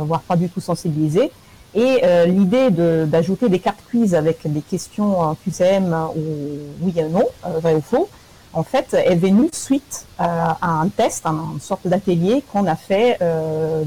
voire 0.00 0.22
pas 0.22 0.36
du 0.36 0.48
tout 0.48 0.60
sensibilisées. 0.60 1.30
Et 1.74 2.02
l'idée 2.26 2.70
d'ajouter 3.06 3.48
des 3.48 3.58
cartes 3.58 3.82
quiz 3.90 4.14
avec 4.14 4.40
des 4.44 4.60
questions 4.60 5.36
QCM 5.44 5.94
ou 6.16 6.20
oui 6.82 6.92
et 6.96 7.04
non, 7.04 7.26
vrai 7.60 7.74
ou 7.74 7.80
faux, 7.80 8.08
en 8.54 8.62
fait, 8.62 8.94
est 8.94 9.14
venu 9.14 9.48
suite 9.52 10.06
à, 10.18 10.58
un 10.62 10.88
test, 10.88 11.24
une 11.26 11.60
sorte 11.60 11.86
d'atelier 11.86 12.42
qu'on 12.52 12.66
a 12.66 12.76
fait 12.76 13.16
euh, 13.22 13.82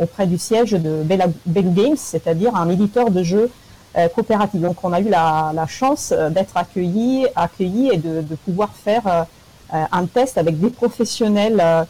auprès 0.00 0.26
du 0.26 0.38
siège 0.38 0.72
de 0.72 1.02
Bell 1.02 1.74
Games, 1.74 1.96
c'est-à-dire 1.96 2.54
un 2.54 2.68
éditeur 2.68 3.10
de 3.10 3.22
jeux 3.22 3.50
euh, 3.96 4.08
coopératif. 4.08 4.60
Donc, 4.60 4.76
on 4.82 4.92
a 4.92 5.00
eu 5.00 5.08
la, 5.08 5.52
la 5.54 5.66
chance 5.66 6.12
d'être 6.30 6.56
accueillis, 6.56 7.26
accueillis 7.36 7.90
et 7.92 7.98
de, 7.98 8.22
de 8.22 8.34
pouvoir 8.34 8.70
faire 8.70 9.26
un 9.70 10.04
test 10.04 10.36
avec 10.36 10.60
des 10.60 10.68
professionnels 10.68 11.86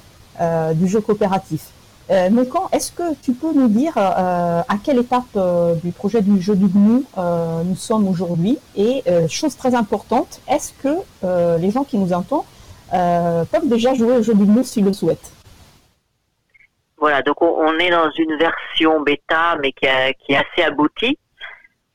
du 0.74 0.86
jeu 0.86 1.00
coopératif. 1.00 1.72
Euh, 2.10 2.44
quand 2.50 2.68
est-ce 2.72 2.90
que 2.92 3.14
tu 3.22 3.32
peux 3.32 3.52
nous 3.54 3.68
dire 3.68 3.94
euh, 3.96 4.60
à 4.68 4.76
quelle 4.84 4.98
étape 4.98 5.22
euh, 5.36 5.74
du 5.76 5.92
projet 5.92 6.20
du 6.20 6.42
jeu 6.42 6.56
du 6.56 6.66
GNU 6.66 7.04
nous 7.64 7.76
sommes 7.76 8.08
aujourd'hui 8.08 8.58
Et 8.76 9.02
chose 9.28 9.56
très 9.56 9.74
importante, 9.74 10.40
est-ce 10.48 10.72
que 10.82 11.58
les 11.58 11.70
gens 11.70 11.84
qui 11.84 11.98
nous 11.98 12.12
entendent 12.12 12.44
peuvent 12.90 13.68
déjà 13.68 13.94
jouer 13.94 14.18
au 14.18 14.22
jeu 14.22 14.34
du 14.34 14.44
GNU 14.44 14.64
s'ils 14.64 14.84
le 14.84 14.92
souhaitent? 14.92 15.32
Voilà, 16.98 17.22
donc 17.22 17.40
on, 17.42 17.78
est 17.78 17.90
dans 17.90 18.10
une 18.16 18.36
version 18.36 19.00
bêta, 19.00 19.56
mais 19.60 19.72
qui, 19.72 19.86
est 19.86 20.36
assez 20.36 20.62
aboutie. 20.64 21.18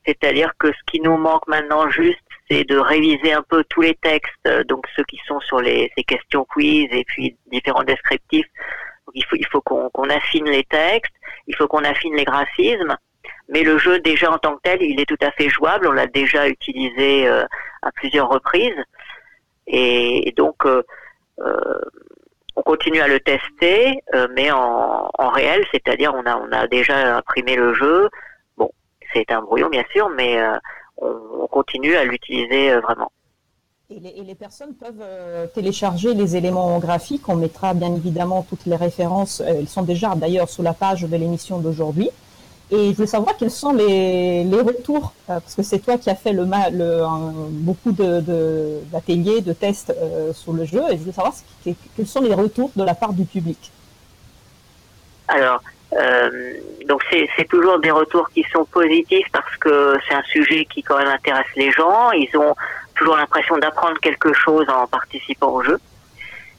C'est-à-dire 0.08 0.52
que 0.58 0.68
ce 0.68 0.78
qui 0.90 1.00
nous 1.00 1.16
manque 1.16 1.46
maintenant 1.46 1.88
juste, 1.90 2.18
c'est 2.50 2.64
de 2.64 2.78
réviser 2.78 3.32
un 3.32 3.42
peu 3.42 3.62
tous 3.68 3.82
les 3.82 3.94
textes, 3.94 4.48
donc 4.68 4.86
ceux 4.96 5.04
qui 5.04 5.20
sont 5.26 5.38
sur 5.40 5.60
les, 5.60 5.92
ces 5.96 6.02
questions 6.02 6.46
quiz 6.46 6.88
et 6.92 7.04
puis 7.04 7.36
différents 7.52 7.84
descriptifs 7.84 8.46
il 9.14 9.46
faut, 9.50 9.60
qu'on 9.60 10.10
affine 10.10 10.46
les 10.46 10.64
textes, 10.64 11.14
il 11.46 11.56
faut 11.56 11.66
qu'on 11.66 11.84
affine 11.84 12.14
les 12.14 12.24
graphismes, 12.24 12.96
mais 13.48 13.62
le 13.62 13.78
jeu 13.78 14.00
déjà 14.00 14.30
en 14.30 14.38
tant 14.38 14.56
que 14.56 14.62
tel, 14.62 14.82
il 14.82 15.00
est 15.00 15.06
tout 15.06 15.18
à 15.22 15.30
fait 15.32 15.48
jouable. 15.48 15.86
On 15.86 15.92
l'a 15.92 16.06
déjà 16.06 16.48
utilisé 16.48 17.26
euh, 17.26 17.44
à 17.82 17.92
plusieurs 17.92 18.28
reprises, 18.28 18.82
et, 19.66 20.32
donc 20.36 20.66
euh, 20.66 20.82
euh, 21.40 21.80
on 22.56 22.62
continue 22.62 23.00
à 23.00 23.08
le 23.08 23.20
tester, 23.20 24.02
mais 24.34 24.50
en, 24.50 25.08
réel, 25.30 25.64
c'est-à-dire 25.70 26.12
on 26.14 26.24
on 26.26 26.52
a 26.52 26.66
déjà 26.66 27.16
imprimé 27.16 27.54
le 27.54 27.72
jeu. 27.74 28.08
C'est 29.12 29.30
un 29.30 29.42
brouillon 29.42 29.68
bien 29.68 29.84
sûr, 29.92 30.08
mais 30.10 30.38
on, 30.98 31.16
on 31.40 31.46
continue 31.46 31.96
à 31.96 32.04
l'utiliser 32.04 32.76
vraiment. 32.76 33.10
Et 33.90 34.22
les, 34.22 34.34
personnes 34.34 34.74
peuvent 34.74 35.00
euh, 35.00 35.46
télécharger 35.46 36.12
les 36.12 36.36
éléments 36.36 36.78
graphiques. 36.78 37.26
On 37.26 37.36
mettra 37.36 37.72
bien 37.72 37.94
évidemment 37.94 38.42
toutes 38.46 38.66
les 38.66 38.76
références. 38.76 39.40
Euh, 39.40 39.60
elles 39.60 39.68
sont 39.68 39.82
déjà 39.82 40.14
d'ailleurs 40.14 40.50
sous 40.50 40.60
la 40.60 40.74
page 40.74 41.04
de 41.04 41.16
l'émission 41.16 41.58
d'aujourd'hui. 41.58 42.10
Et 42.70 42.90
je 42.90 42.94
voulais 42.94 43.06
savoir 43.06 43.38
quels 43.38 43.50
sont 43.50 43.72
les, 43.72 44.44
retours, 44.60 45.14
euh, 45.30 45.40
parce 45.40 45.54
que 45.54 45.62
c'est 45.62 45.78
toi 45.78 45.96
qui 45.96 46.10
as 46.10 46.16
fait 46.16 46.34
le, 46.34 46.44
le 46.44 47.02
beaucoup 47.48 47.92
d'ateliers, 47.92 49.40
de, 49.40 49.46
de, 49.46 49.52
tests 49.54 49.94
sur 50.34 50.52
le 50.52 50.66
jeu. 50.66 50.82
Et 50.90 50.98
je 50.98 50.98
voulais 50.98 51.12
savoir 51.12 51.32
quels 51.64 52.06
sont 52.06 52.20
les 52.20 52.34
retours 52.34 52.70
de 52.76 52.84
la 52.84 52.94
part 52.94 53.14
du 53.14 53.24
public. 53.24 53.72
Alors, 55.28 55.62
donc 56.86 57.02
c'est 57.10 57.48
toujours 57.48 57.78
des 57.78 57.90
retours 57.90 58.28
qui 58.30 58.44
sont 58.52 58.64
positifs 58.64 59.26
parce 59.32 59.56
que 59.56 59.96
c'est 60.06 60.14
un 60.14 60.22
sujet 60.22 60.64
qui 60.66 60.82
quand 60.82 60.98
même 60.98 61.08
intéresse 61.08 61.46
les 61.56 61.70
gens. 61.70 62.10
Ils 62.12 62.34
ont 62.36 62.54
toujours 62.94 63.16
l'impression 63.16 63.56
d'apprendre 63.58 63.98
quelque 64.00 64.32
chose 64.32 64.66
en 64.68 64.86
participant 64.86 65.50
au 65.50 65.62
jeu. 65.62 65.78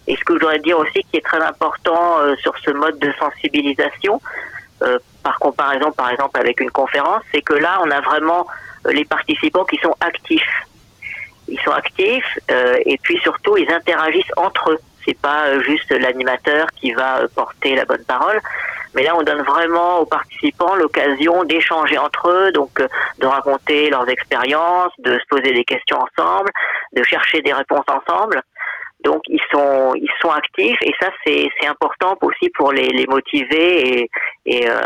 Et 0.07 0.15
ce 0.15 0.23
que 0.23 0.34
je 0.34 0.39
voudrais 0.39 0.60
dire 0.60 0.77
aussi 0.80 1.03
qui 1.11 1.18
est 1.18 1.26
très 1.26 1.41
important 1.41 2.19
euh, 2.19 2.35
sur 2.38 2.57
ce 2.60 2.72
mode 2.72 2.97
de 2.97 3.11
sensibilisation, 3.19 4.19
euh, 4.81 4.97
par 5.23 5.38
comparaison 5.38 5.91
par 5.91 6.10
exemple 6.10 6.39
avec 6.39 6.60
une 6.61 6.72
conférence, 6.72 7.22
c'est 7.31 7.41
que 7.41 7.53
là 7.53 7.80
on 7.84 7.91
a 7.91 8.01
vraiment 8.01 8.47
euh, 8.88 8.91
les 8.91 9.06
participants 9.06 9.65
qui 9.65 9.77
sont 9.77 9.95
actifs. 9.99 10.65
Ils 11.47 11.60
sont 11.61 11.72
actifs 11.72 12.38
et 12.85 12.99
puis 13.01 13.18
surtout 13.23 13.57
ils 13.57 13.72
interagissent 13.72 14.31
entre 14.38 14.72
eux. 14.72 14.80
C'est 15.06 15.20
pas 15.20 15.60
juste 15.62 15.92
l'animateur 15.92 16.68
qui 16.76 16.92
va 16.94 17.28
porter 17.36 17.76
la 17.76 17.86
bonne 17.86 18.04
parole, 18.06 18.40
mais 18.96 19.04
là, 19.04 19.16
on 19.16 19.22
donne 19.22 19.42
vraiment 19.44 20.00
aux 20.00 20.06
participants 20.06 20.76
l'occasion 20.76 21.44
d'échanger 21.44 21.98
entre 21.98 22.30
eux, 22.30 22.52
donc 22.52 22.80
euh, 22.80 22.88
de 23.20 23.28
raconter 23.28 23.90
leurs 23.90 24.10
expériences, 24.10 24.92
de 25.00 25.14
se 25.14 25.26
poser 25.30 25.54
des 25.54 25.64
questions 25.64 26.00
ensemble, 26.00 26.50
de 26.94 27.04
chercher 27.04 27.42
des 27.42 27.54
réponses 27.54 27.86
ensemble. 27.88 28.42
Donc 29.04 29.22
ils 29.28 29.42
sont 29.52 29.94
ils 29.96 30.12
sont 30.22 30.30
actifs 30.30 30.78
et 30.82 30.92
ça 31.00 31.10
c'est 31.24 31.50
c'est 31.58 31.68
important 31.68 32.18
aussi 32.22 32.50
pour 32.50 32.74
les, 32.74 32.90
les 32.90 33.08
motiver 33.08 34.02
et, 34.02 34.10
et 34.46 34.70
euh, 34.70 34.82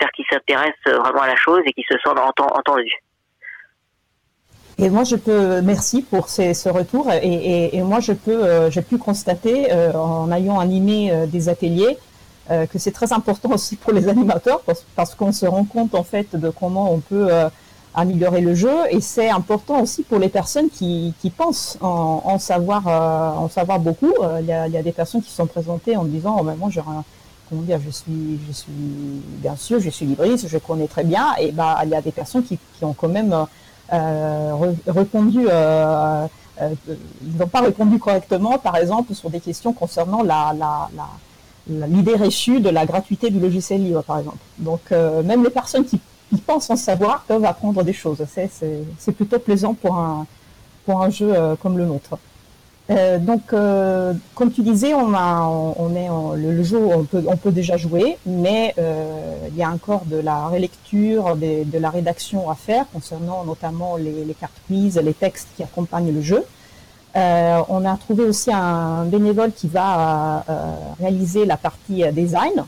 faire 0.00 0.10
qu'ils 0.10 0.24
s'intéressent 0.28 0.98
vraiment 0.98 1.22
à 1.22 1.28
la 1.28 1.36
chose 1.36 1.60
et 1.66 1.72
qu'ils 1.72 1.86
se 1.88 1.96
sentent 1.98 2.18
entendus. 2.18 2.96
Et 4.80 4.90
moi, 4.90 5.04
je 5.04 5.16
peux, 5.16 5.60
merci 5.60 6.02
pour 6.02 6.28
ces, 6.28 6.54
ce 6.54 6.68
retour. 6.68 7.10
Et, 7.10 7.26
et, 7.26 7.76
et 7.76 7.82
moi, 7.82 8.00
je 8.00 8.12
peux, 8.12 8.44
euh, 8.44 8.70
j'ai 8.70 8.82
pu 8.82 8.96
constater 8.96 9.72
en 9.94 10.30
ayant 10.30 10.60
animé 10.60 11.12
des 11.26 11.48
ateliers 11.48 11.98
euh, 12.50 12.64
que 12.64 12.78
c'est 12.78 12.92
très 12.92 13.12
important 13.12 13.50
aussi 13.54 13.76
pour 13.76 13.92
les 13.92 14.08
animateurs 14.08 14.62
parce, 14.96 15.14
qu'on 15.14 15.32
se 15.32 15.44
rend 15.44 15.64
compte 15.64 15.94
en 15.94 16.02
fait 16.02 16.34
de 16.34 16.48
comment 16.48 16.90
on 16.92 17.00
peut 17.00 17.28
euh, 17.30 17.50
améliorer 17.94 18.40
le 18.40 18.54
jeu 18.54 18.74
et 18.90 19.02
c'est 19.02 19.28
important 19.28 19.82
aussi 19.82 20.02
pour 20.02 20.18
les 20.18 20.30
personnes 20.30 20.70
qui, 20.70 21.12
qui 21.20 21.28
pensent 21.28 21.76
en, 21.82 22.22
en 22.24 22.38
savoir 22.38 22.88
euh, 22.88 23.44
en 23.44 23.48
savoir 23.50 23.80
beaucoup. 23.80 24.14
Il 24.40 24.46
y, 24.46 24.52
a, 24.52 24.66
y 24.66 24.78
a, 24.78 24.82
des 24.82 24.92
personnes 24.92 25.22
qui 25.22 25.30
sont 25.30 25.46
présentées 25.46 25.96
en 25.96 26.04
disant 26.04 26.38
oh, 26.40 26.42
ben 26.42 26.54
moi 26.56 26.70
j'ai 26.70 26.80
comment 27.50 27.62
dire 27.62 27.80
je 27.84 27.90
suis 27.90 28.40
je 28.46 28.52
suis 28.52 28.72
bien 29.42 29.56
sûr 29.56 29.78
je 29.80 29.90
suis 29.90 30.06
libriste 30.06 30.48
je 30.48 30.58
connais 30.58 30.88
très 30.88 31.04
bien 31.04 31.34
et 31.38 31.52
bah 31.52 31.80
il 31.84 31.90
y 31.90 31.94
a 31.94 32.00
des 32.00 32.12
personnes 32.12 32.44
qui, 32.44 32.58
qui 32.78 32.84
ont 32.84 32.94
quand 32.94 33.08
même 33.08 33.34
répondu 33.90 35.46
ils 36.60 37.36
n'ont 37.36 37.46
pas 37.46 37.60
répondu 37.60 37.98
correctement 37.98 38.58
par 38.58 38.76
exemple 38.76 39.14
sur 39.14 39.30
des 39.30 39.38
questions 39.40 39.72
concernant 39.72 40.22
la, 40.22 40.52
l'idée 41.68 42.14
reçue 42.14 42.60
de 42.60 42.70
la 42.70 42.86
gratuité 42.86 43.30
du 43.30 43.40
logiciel 43.40 43.82
libre, 43.82 44.02
par 44.02 44.18
exemple. 44.18 44.38
Donc, 44.58 44.80
euh, 44.92 45.22
même 45.22 45.44
les 45.44 45.50
personnes 45.50 45.84
qui, 45.84 46.00
pensent 46.46 46.68
en 46.68 46.76
savoir 46.76 47.22
peuvent 47.26 47.44
apprendre 47.44 47.82
des 47.82 47.94
choses. 47.94 48.22
C'est 48.34 49.12
plutôt 49.12 49.38
plaisant 49.38 49.72
pour 49.72 49.96
un, 49.96 50.26
pour 50.84 51.02
un 51.02 51.08
jeu 51.08 51.32
euh, 51.34 51.56
comme 51.56 51.78
le 51.78 51.86
nôtre. 51.86 52.18
Euh, 52.90 53.18
donc, 53.18 53.50
comme 54.34 54.50
tu 54.50 54.62
disais, 54.62 54.94
on 54.94 55.12
a, 55.14 55.42
on 55.42 55.94
est 55.94 56.08
le, 56.40 56.62
jeu, 56.62 56.78
on 56.78 57.04
peut, 57.04 57.22
on 57.26 57.36
peut 57.36 57.52
déjà 57.52 57.76
jouer, 57.76 58.16
mais 58.26 58.74
il 58.78 59.56
y 59.56 59.62
a 59.62 59.70
encore 59.70 60.04
de 60.06 60.16
la 60.16 60.48
relecture, 60.48 61.36
de, 61.36 61.78
la 61.78 61.90
rédaction 61.90 62.50
à 62.50 62.54
faire 62.54 62.86
concernant 62.92 63.44
notamment 63.44 63.96
les, 63.96 64.24
les 64.24 64.34
cartes 64.34 64.60
quiz, 64.66 64.98
les 64.98 65.14
textes 65.14 65.48
qui 65.56 65.62
accompagnent 65.62 66.14
le 66.14 66.22
jeu. 66.22 66.44
Euh, 67.16 67.62
on 67.68 67.84
a 67.84 67.96
trouvé 67.96 68.24
aussi 68.24 68.52
un 68.52 69.04
bénévole 69.04 69.52
qui 69.52 69.66
va 69.66 70.44
euh, 70.48 70.74
réaliser 71.00 71.46
la 71.46 71.56
partie 71.56 72.04
euh, 72.04 72.12
design. 72.12 72.64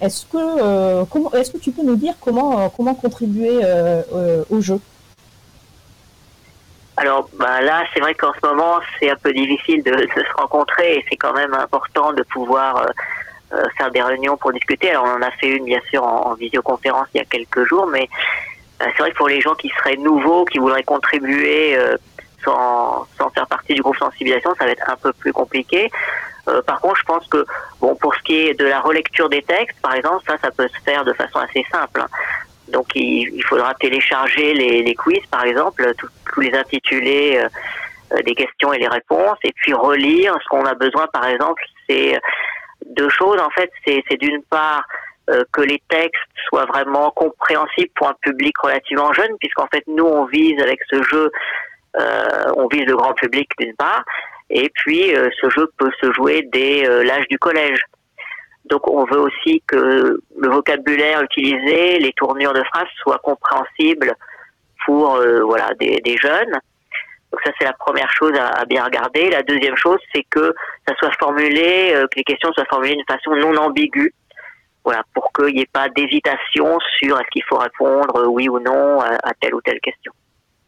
est-ce 0.00 0.24
que 0.26 1.04
comment 1.04 1.30
est-ce 1.32 1.50
que 1.50 1.58
tu 1.58 1.70
peux 1.70 1.84
nous 1.84 1.96
dire 1.96 2.14
comment 2.20 2.70
comment 2.70 2.94
contribuer 2.94 3.60
au 4.48 4.60
jeu? 4.60 4.80
Alors 7.00 7.28
bah, 7.34 7.60
là, 7.60 7.84
c'est 7.92 8.00
vrai 8.00 8.14
qu'en 8.14 8.32
ce 8.32 8.46
moment, 8.46 8.80
c'est 8.98 9.10
un 9.10 9.16
peu 9.16 9.32
difficile 9.32 9.82
de, 9.82 9.92
se 9.92 10.36
rencontrer 10.36 10.96
et 10.96 11.04
c'est 11.08 11.16
quand 11.16 11.32
même 11.32 11.54
important 11.54 12.12
de 12.12 12.22
pouvoir 12.22 12.86
faire 13.76 13.90
des 13.90 14.02
réunions 14.02 14.36
pour 14.36 14.52
discuter. 14.52 14.90
Alors 14.90 15.06
on 15.06 15.18
en 15.18 15.22
a 15.22 15.30
fait 15.32 15.48
une 15.48 15.64
bien 15.64 15.80
sûr 15.90 16.04
en, 16.04 16.30
en 16.30 16.34
visioconférence 16.34 17.08
il 17.14 17.18
y 17.18 17.20
a 17.20 17.24
quelques 17.24 17.64
jours, 17.64 17.86
mais 17.88 18.08
c'est 18.78 18.98
vrai 18.98 19.10
que 19.10 19.16
pour 19.16 19.28
les 19.28 19.40
gens 19.40 19.54
qui 19.54 19.70
seraient 19.70 19.96
nouveaux, 19.96 20.44
qui 20.44 20.58
voudraient 20.58 20.84
contribuer 20.84 21.76
sans, 22.44 23.06
faire 23.34 23.46
partie 23.46 23.74
du 23.74 23.82
groupe 23.82 23.96
sensibilisation, 23.96 24.54
ça 24.58 24.64
va 24.64 24.70
être 24.70 24.88
un 24.88 24.96
peu 24.96 25.12
plus 25.12 25.32
compliqué. 25.32 25.90
Euh, 26.48 26.62
par 26.62 26.80
contre, 26.80 26.96
je 26.96 27.04
pense 27.04 27.26
que 27.28 27.44
bon, 27.80 27.94
pour 27.96 28.14
ce 28.14 28.22
qui 28.22 28.34
est 28.34 28.54
de 28.58 28.64
la 28.64 28.80
relecture 28.80 29.28
des 29.28 29.42
textes, 29.42 29.78
par 29.80 29.94
exemple, 29.94 30.22
ça, 30.26 30.36
ça 30.38 30.50
peut 30.50 30.68
se 30.68 30.80
faire 30.84 31.04
de 31.04 31.12
façon 31.12 31.38
assez 31.38 31.64
simple. 31.70 32.04
Donc, 32.70 32.86
il, 32.94 33.28
il 33.34 33.44
faudra 33.44 33.74
télécharger 33.74 34.54
les, 34.54 34.82
les, 34.82 34.94
quiz, 34.94 35.20
par 35.30 35.44
exemple, 35.44 35.92
tous 36.32 36.40
les 36.40 36.52
intitulés 36.54 37.38
euh, 37.38 37.48
euh, 38.12 38.22
des 38.22 38.34
questions 38.34 38.72
et 38.72 38.78
les 38.78 38.88
réponses, 38.88 39.38
et 39.44 39.52
puis 39.52 39.72
relire. 39.72 40.34
Ce 40.42 40.48
qu'on 40.48 40.64
a 40.64 40.74
besoin, 40.74 41.06
par 41.08 41.26
exemple, 41.26 41.62
c'est 41.88 42.18
deux 42.86 43.10
choses. 43.10 43.40
En 43.40 43.50
fait, 43.50 43.70
c'est 43.84 44.16
d'une 44.18 44.42
part 44.44 44.84
euh, 45.30 45.42
que 45.52 45.62
les 45.62 45.82
textes 45.88 46.20
soient 46.48 46.66
vraiment 46.66 47.10
compréhensibles 47.10 47.90
pour 47.94 48.08
un 48.08 48.16
public 48.20 48.56
relativement 48.58 49.12
jeune, 49.12 49.36
puisqu'en 49.38 49.66
fait, 49.72 49.84
nous, 49.86 50.06
on 50.06 50.24
vise 50.26 50.60
avec 50.60 50.80
ce 50.90 51.02
jeu 51.02 51.30
euh, 51.96 52.52
on 52.56 52.68
vise 52.68 52.84
le 52.86 52.96
grand 52.96 53.14
public 53.14 53.50
d'une 53.58 53.74
part, 53.74 54.04
et 54.48 54.70
puis 54.74 55.14
euh, 55.14 55.28
ce 55.40 55.50
jeu 55.50 55.68
peut 55.76 55.90
se 56.00 56.12
jouer 56.12 56.48
dès 56.52 56.88
euh, 56.88 57.02
l'âge 57.02 57.26
du 57.28 57.38
collège. 57.38 57.80
Donc 58.66 58.88
on 58.88 59.04
veut 59.04 59.20
aussi 59.20 59.62
que 59.66 60.20
le 60.36 60.48
vocabulaire 60.48 61.22
utilisé, 61.22 61.98
les 61.98 62.12
tournures 62.12 62.52
de 62.52 62.62
phrases 62.64 62.88
soient 63.02 63.20
compréhensibles 63.22 64.14
pour 64.84 65.20
voilà 65.44 65.70
des, 65.78 66.16
jeunes. 66.22 66.52
Donc 67.32 67.40
ça 67.44 67.52
c'est 67.58 67.64
la 67.64 67.72
première 67.72 68.10
chose 68.12 68.32
à, 68.38 68.64
bien 68.64 68.84
regarder. 68.84 69.30
La 69.30 69.42
deuxième 69.42 69.76
chose 69.76 69.98
c'est 70.14 70.24
que 70.30 70.54
ça 70.86 70.94
soit 70.96 71.12
formulé, 71.18 71.94
que 72.10 72.16
les 72.16 72.24
questions 72.24 72.52
soient 72.52 72.66
formulées 72.70 72.94
d'une 72.94 73.04
façon 73.08 73.34
non 73.34 73.56
ambiguë. 73.56 74.14
Voilà, 74.84 75.02
pour 75.14 75.32
qu'il 75.32 75.54
n'y 75.54 75.62
ait 75.62 75.70
pas 75.72 75.88
d'hésitation 75.88 76.78
sur 76.98 77.18
est-ce 77.18 77.28
qu'il 77.32 77.44
faut 77.44 77.58
répondre 77.58 78.26
oui 78.28 78.48
ou 78.48 78.58
non 78.60 79.00
à 79.00 79.32
telle 79.40 79.54
ou 79.54 79.60
telle 79.60 79.80
question. 79.80 80.12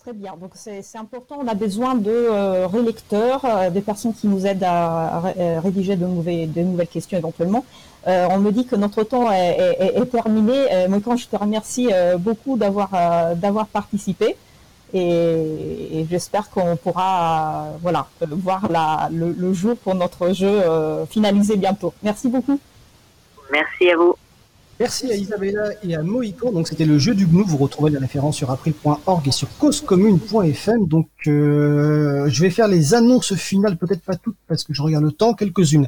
Très 0.02 0.12
bien. 0.14 0.34
Donc 0.36 0.50
c'est 0.56 0.82
important. 0.96 1.38
On 1.40 1.46
a 1.46 1.54
besoin 1.54 1.94
de 1.94 2.10
euh, 2.10 2.66
relecteurs, 2.66 3.44
euh, 3.44 3.70
des 3.70 3.82
personnes 3.82 4.12
qui 4.12 4.26
nous 4.26 4.44
aident 4.44 4.64
à, 4.64 5.32
euh, 5.38 5.60
rédiger 5.60 5.94
de, 5.94 6.04
nouvelles, 6.06 6.52
de 6.52 6.84
questions 6.84 7.16
éventuellement. 7.18 7.64
Euh, 8.08 8.26
on 8.30 8.38
me 8.38 8.50
dit 8.50 8.66
que 8.66 8.74
notre 8.74 9.04
temps 9.04 9.30
est, 9.30 10.10
terminé. 10.10 10.88
Moi, 10.88 10.98
quand 11.04 11.16
je 11.16 11.28
te 11.28 11.36
remercie 11.36 11.90
beaucoup 12.18 12.56
d'avoir 12.56 13.68
participé 13.72 14.34
et, 14.92 16.04
j'espère 16.10 16.50
qu'on 16.50 16.74
pourra 16.76 17.68
voilà 17.80 18.08
voir 18.20 18.68
la, 18.72 19.08
le, 19.12 19.30
le 19.30 19.52
jour 19.52 19.76
pour 19.76 19.94
notre 19.94 20.32
jeu 20.32 20.62
finalisé 21.10 21.56
bientôt. 21.56 21.94
Merci 22.02 22.28
beaucoup. 22.28 22.58
Merci 23.52 23.90
à 23.90 23.96
vous. 23.96 24.16
Merci 24.82 25.12
à 25.12 25.14
Isabella 25.14 25.70
et 25.84 25.94
à 25.94 26.02
Mohican. 26.02 26.50
Donc 26.50 26.66
c'était 26.66 26.84
le 26.84 26.98
jeu 26.98 27.14
du 27.14 27.24
GNU. 27.24 27.44
Vous 27.46 27.56
retrouvez 27.56 27.88
les 27.92 27.98
références 27.98 28.36
sur 28.36 28.50
april.org 28.50 29.28
et 29.28 29.30
sur 29.30 29.46
causecommune.fm. 29.58 30.88
Donc 30.88 31.06
euh, 31.28 32.28
je 32.28 32.42
vais 32.42 32.50
faire 32.50 32.66
les 32.66 32.92
annonces 32.92 33.36
finales, 33.36 33.76
peut-être 33.76 34.02
pas 34.02 34.16
toutes 34.16 34.34
parce 34.48 34.64
que 34.64 34.74
je 34.74 34.82
regarde 34.82 35.04
le 35.04 35.12
temps, 35.12 35.34
quelques-unes. 35.34 35.86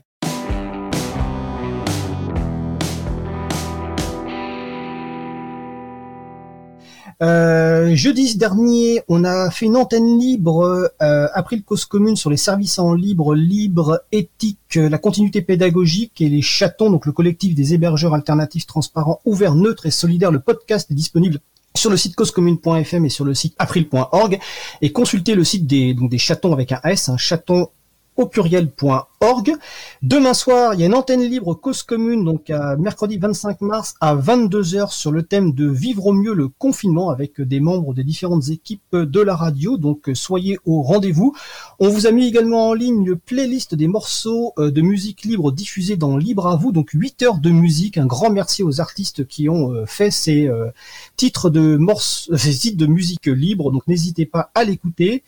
Euh, 7.25 7.95
jeudi 7.95 8.37
dernier, 8.37 9.01
on 9.09 9.25
a 9.25 9.51
fait 9.51 9.65
une 9.65 9.77
antenne 9.77 10.19
libre 10.19 10.93
euh, 11.01 11.27
April 11.33 11.63
Cause 11.65 11.87
Commune 11.87 12.17
sur 12.17 12.29
les 12.29 12.37
services 12.37 12.79
en 12.79 12.93
libre, 12.93 13.35
libre, 13.35 14.03
éthique, 14.13 14.59
euh, 14.77 14.91
la 14.91 14.99
continuité 14.99 15.41
pédagogique 15.41 16.21
et 16.21 16.29
les 16.29 16.43
chatons, 16.43 16.91
donc 16.91 17.07
le 17.07 17.13
collectif 17.13 17.55
des 17.55 17.73
hébergeurs 17.73 18.13
alternatifs 18.13 18.67
transparents, 18.67 19.23
ouverts, 19.25 19.55
neutres 19.55 19.87
et 19.87 19.91
solidaires. 19.91 20.33
Le 20.33 20.41
podcast 20.41 20.91
est 20.91 20.95
disponible 20.95 21.39
sur 21.75 21.89
le 21.89 21.97
site 21.97 22.15
causecommune.fm 22.15 23.07
et 23.07 23.09
sur 23.09 23.25
le 23.25 23.33
site 23.33 23.55
april.org 23.59 24.39
et 24.83 24.93
consultez 24.93 25.35
le 25.35 25.45
site 25.45 25.67
des, 25.67 25.95
donc 25.95 26.11
des 26.11 26.19
chatons 26.19 26.53
avec 26.53 26.73
un 26.73 26.81
S, 26.85 27.09
un 27.09 27.17
chaton 27.17 27.71
au 28.16 28.27
pluriel.org. 28.27 29.57
Demain 30.03 30.35
soir, 30.35 30.74
il 30.74 30.81
y 30.81 30.82
a 30.82 30.86
une 30.86 30.95
antenne 30.95 31.23
libre 31.23 31.55
cause 31.55 31.82
commune, 31.82 32.24
donc 32.24 32.51
à 32.51 32.77
mercredi 32.77 33.19
25 33.19 33.61
mars 33.61 33.95
à 34.01 34.15
22h 34.15 34.93
sur 34.93 35.12
le 35.12 35.23
thème 35.23 35.53
de 35.53 35.69
vivre 35.69 36.07
au 36.07 36.12
mieux 36.12 36.35
le 36.35 36.49
confinement 36.49 37.11
avec 37.11 37.41
des 37.41 37.61
membres 37.61 37.95
des 37.95 38.05
différentes 38.05 38.49
équipes 38.49 38.97
de 38.97 39.20
la 39.20 39.35
radio. 39.35 39.77
Donc 39.77 40.11
soyez 40.15 40.59
au 40.65 40.82
rendez-vous. 40.82 41.35
On 41.78 41.89
vous 41.89 42.07
a 42.07 42.12
mis 42.12 42.27
également 42.27 42.69
en 42.69 42.74
ligne 42.74 43.07
une 43.07 43.16
playlist 43.16 43.74
des 43.74 43.89
morceaux 43.89 44.53
euh, 44.59 44.70
de 44.70 44.81
musique 44.81 45.23
libre 45.23 45.53
diffusés 45.53 45.97
dans 45.97 46.16
Libre 46.16 46.47
à 46.47 46.57
vous, 46.57 46.73
donc 46.73 46.91
8 46.93 47.23
heures 47.23 47.39
de 47.39 47.51
musique. 47.51 47.99
Un 47.99 48.07
grand 48.07 48.31
merci 48.31 48.62
aux 48.62 48.81
artistes 48.81 49.27
qui 49.27 49.49
ont 49.49 49.73
euh, 49.73 49.86
fait 49.86 50.11
ces 50.11 50.47
euh, 50.47 50.70
titres 51.16 51.51
de 51.51 51.77
morceaux, 51.77 52.36
ces 52.36 52.53
titres 52.53 52.78
de 52.78 52.86
musique 52.86 53.27
libre. 53.27 53.70
Donc 53.70 53.86
n'hésitez 53.86 54.27
pas 54.27 54.51
à 54.55 54.65
l'écouter. 54.65 55.23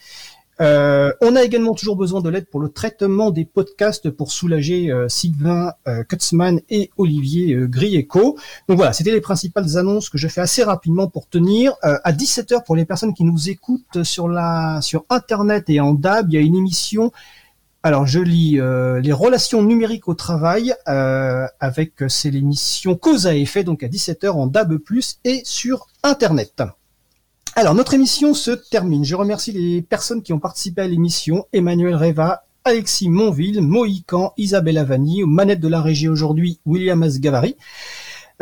Euh, 0.61 1.13
on 1.21 1.37
a 1.37 1.43
également 1.43 1.75
toujours 1.75 1.97
besoin 1.97 2.23
de 2.23 2.31
l'aide 2.31 2.49
pour 2.49 2.61
le 2.61 2.71
traitement 2.71 3.31
des 3.31 3.45
podcasts 3.45 4.09
pour 4.11 4.33
soulager 4.33 4.91
euh, 4.91 5.09
Sylvain 5.09 5.75
euh, 5.87 6.03
Kutzmann 6.05 6.61
et 6.71 6.91
Olivier 6.97 7.57
Grieco. 7.69 8.39
Donc 8.69 8.79
voilà, 8.79 8.93
c'était 8.93 9.13
les 9.13 9.21
principales 9.21 9.77
annonces 9.77 10.09
que 10.09 10.19
je 10.19 10.29
fais 10.29 10.41
assez 10.41 10.63
rapidement 10.63 11.09
pour 11.09 11.29
tenir. 11.29 11.75
À 11.83 12.13
17h 12.13 12.65
pour 12.65 12.77
les 12.77 12.85
personnes 12.85 13.13
qui 13.15 13.25
nous 13.25 13.51
écoutent 13.51 14.03
sur 14.03 14.29
la 14.29 14.81
sur 14.83 15.05
internet 15.11 15.69
et 15.69 15.81
en 15.81 15.93
DAB, 15.93 16.29
il 16.31 16.35
y 16.35 16.39
a 16.39 16.41
une 16.41 16.57
émission 16.57 17.13
alors 17.83 18.07
je 18.07 18.19
lis 18.19 18.59
les 19.03 19.13
relations 19.13 19.63
numériques 19.63 20.09
au 20.09 20.15
travail 20.15 20.75
avec 20.87 21.93
c'est 22.09 22.31
l'émission 22.31 22.97
Cause 22.97 23.27
à 23.27 23.37
effet 23.37 23.63
donc 23.63 23.83
à 23.83 23.89
17h 23.89 24.31
en 24.31 24.47
DAB+ 24.47 24.79
et 25.25 25.43
sur 25.45 25.87
internet. 26.03 26.63
Alors, 27.59 27.75
notre 27.75 27.95
émission 27.95 28.35
se 28.35 28.51
termine. 28.51 29.03
Je 29.03 29.17
remercie 29.17 29.51
les 29.51 29.81
personnes 29.81 30.23
qui 30.23 30.35
ont 30.35 30.39
participé 30.39 30.83
à 30.83 30.87
l'émission. 30.87 31.47
Emmanuel 31.55 31.95
Reva, 31.95 32.45
Alexis 32.65 33.09
Monville, 33.09 33.63
Mohican, 33.63 34.35
Isabelle 34.37 34.77
Avani, 34.77 35.23
aux 35.23 35.27
manettes 35.27 35.61
de 35.61 35.69
la 35.69 35.81
régie 35.81 36.07
aujourd'hui, 36.07 36.61
William 36.67 37.03
Asgavari. 37.03 37.57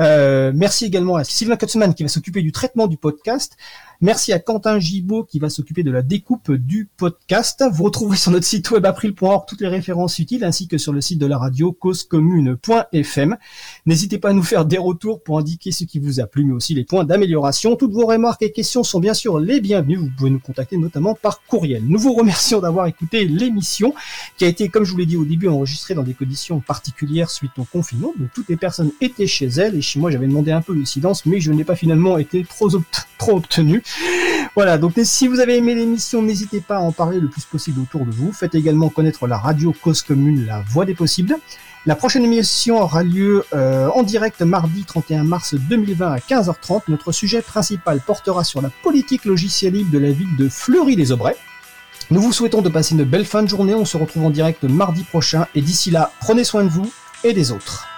Euh, 0.01 0.51
merci 0.53 0.87
également 0.87 1.15
à 1.15 1.23
Sylvain 1.23 1.55
Kutzmann 1.55 1.95
qui 1.95 2.03
va 2.03 2.09
s'occuper 2.09 2.43
du 2.43 2.51
traitement 2.51 2.89
du 2.89 2.97
podcast. 2.97 3.57
Merci 4.05 4.35
à 4.35 4.39
Quentin 4.39 4.79
Gibaud 4.79 5.25
qui 5.25 5.39
va 5.39 5.49
s'occuper 5.49 5.83
de 5.83 5.91
la 5.91 6.03
découpe 6.03 6.53
du 6.53 6.91
podcast. 6.99 7.65
Vous 7.73 7.85
retrouverez 7.85 8.19
sur 8.19 8.33
notre 8.33 8.45
site 8.45 8.71
web 8.71 8.85
april.org 8.85 9.47
toutes 9.49 9.63
les 9.63 9.69
références 9.69 10.19
utiles 10.19 10.45
ainsi 10.45 10.69
que 10.69 10.77
sur 10.77 10.93
le 10.93 11.01
site 11.01 11.19
de 11.19 11.25
la 11.25 11.39
radio 11.39 11.73
causecommune.fm. 11.73 13.39
N'hésitez 13.87 14.19
pas 14.19 14.29
à 14.29 14.33
nous 14.35 14.43
faire 14.43 14.67
des 14.67 14.77
retours 14.77 15.23
pour 15.23 15.39
indiquer 15.39 15.73
ce 15.73 15.85
qui 15.85 15.99
vous 16.01 16.21
a 16.21 16.27
plu 16.27 16.45
mais 16.45 16.53
aussi 16.53 16.75
les 16.75 16.85
points 16.85 17.05
d'amélioration. 17.05 17.77
Toutes 17.77 17.93
vos 17.93 18.05
remarques 18.05 18.43
et 18.43 18.53
questions 18.53 18.83
sont 18.83 19.01
bien 19.01 19.15
sûr 19.15 19.39
les 19.39 19.63
bienvenues. 19.63 19.97
Vous 19.97 20.11
pouvez 20.19 20.29
nous 20.29 20.39
contacter 20.39 20.77
notamment 20.77 21.15
par 21.15 21.41
courriel. 21.43 21.83
Nous 21.87 21.99
vous 21.99 22.13
remercions 22.13 22.61
d'avoir 22.61 22.87
écouté 22.87 23.25
l'émission 23.25 23.95
qui 24.37 24.45
a 24.45 24.49
été, 24.49 24.69
comme 24.69 24.85
je 24.85 24.93
vous 24.93 24.99
l'ai 24.99 25.07
dit 25.07 25.17
au 25.17 25.25
début, 25.25 25.49
enregistrée 25.49 25.95
dans 25.95 26.03
des 26.03 26.13
conditions 26.13 26.61
particulières 26.61 27.31
suite 27.31 27.53
au 27.57 27.65
confinement. 27.65 28.13
Donc 28.19 28.29
toutes 28.35 28.51
les 28.51 28.59
personnes 28.59 28.91
étaient 29.01 29.27
chez 29.27 29.47
elles 29.47 29.77
et 29.77 29.81
chez 29.81 29.99
moi 29.99 30.11
j'avais 30.11 30.27
demandé 30.27 30.53
un 30.53 30.61
peu 30.61 30.77
de 30.77 30.85
silence 30.85 31.25
mais 31.25 31.41
je 31.41 31.51
n'ai 31.53 31.65
pas 31.65 31.75
finalement 31.75 32.19
été 32.19 32.45
trop, 32.45 32.69
obt- 32.69 33.07
trop 33.17 33.39
obtenu. 33.39 33.83
Voilà, 34.55 34.79
donc 34.79 34.93
si 35.03 35.27
vous 35.27 35.41
avez 35.41 35.57
aimé 35.57 35.75
l'émission, 35.75 36.23
n'hésitez 36.23 36.61
pas 36.61 36.77
à 36.77 36.81
en 36.81 36.93
parler 36.93 37.19
le 37.19 37.29
plus 37.29 37.45
possible 37.45 37.81
autour 37.81 38.07
de 38.07 38.13
vous. 38.13 38.33
Faites 38.33 38.55
également 38.55 38.89
connaître 38.89 39.27
la 39.27 39.37
radio 39.37 39.75
Cause 39.83 40.03
Commune, 40.03 40.47
la 40.47 40.61
voix 40.61 40.85
des 40.85 40.95
possibles. 40.95 41.37
La 41.87 41.97
prochaine 41.97 42.25
émission 42.25 42.81
aura 42.81 43.03
lieu 43.03 43.45
euh, 43.53 43.89
en 43.89 44.03
direct 44.03 44.41
mardi 44.41 44.85
31 44.85 45.25
mars 45.25 45.55
2020 45.55 46.13
à 46.13 46.19
15h30. 46.19 46.83
Notre 46.89 47.13
sujet 47.13 47.43
principal 47.43 48.01
portera 48.01 48.43
sur 48.43 48.63
la 48.63 48.71
politique 48.83 49.27
logicielle 49.27 49.75
libre 49.75 49.91
de 49.91 49.99
la 49.99 50.11
ville 50.11 50.35
de 50.39 50.49
Fleury-les-Aubrais. 50.49 51.37
Nous 52.11 52.23
vous 52.23 52.33
souhaitons 52.33 52.63
de 52.63 52.71
passer 52.71 52.95
une 52.95 53.05
belle 53.05 53.27
fin 53.27 53.43
de 53.43 53.49
journée. 53.49 53.75
On 53.75 53.85
se 53.85 53.97
retrouve 53.97 54.25
en 54.25 54.31
direct 54.31 54.65
mardi 54.65 55.03
prochain. 55.03 55.47
Et 55.55 55.61
d'ici 55.61 55.91
là, 55.91 56.11
prenez 56.21 56.45
soin 56.45 56.65
de 56.65 56.71
vous 56.71 56.91
et 57.23 57.35
des 57.35 57.51
autres. 57.51 57.94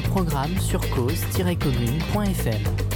Nos 0.00 0.08
programmes 0.08 0.58
sur 0.58 0.80
cause-commune.fm. 0.90 2.89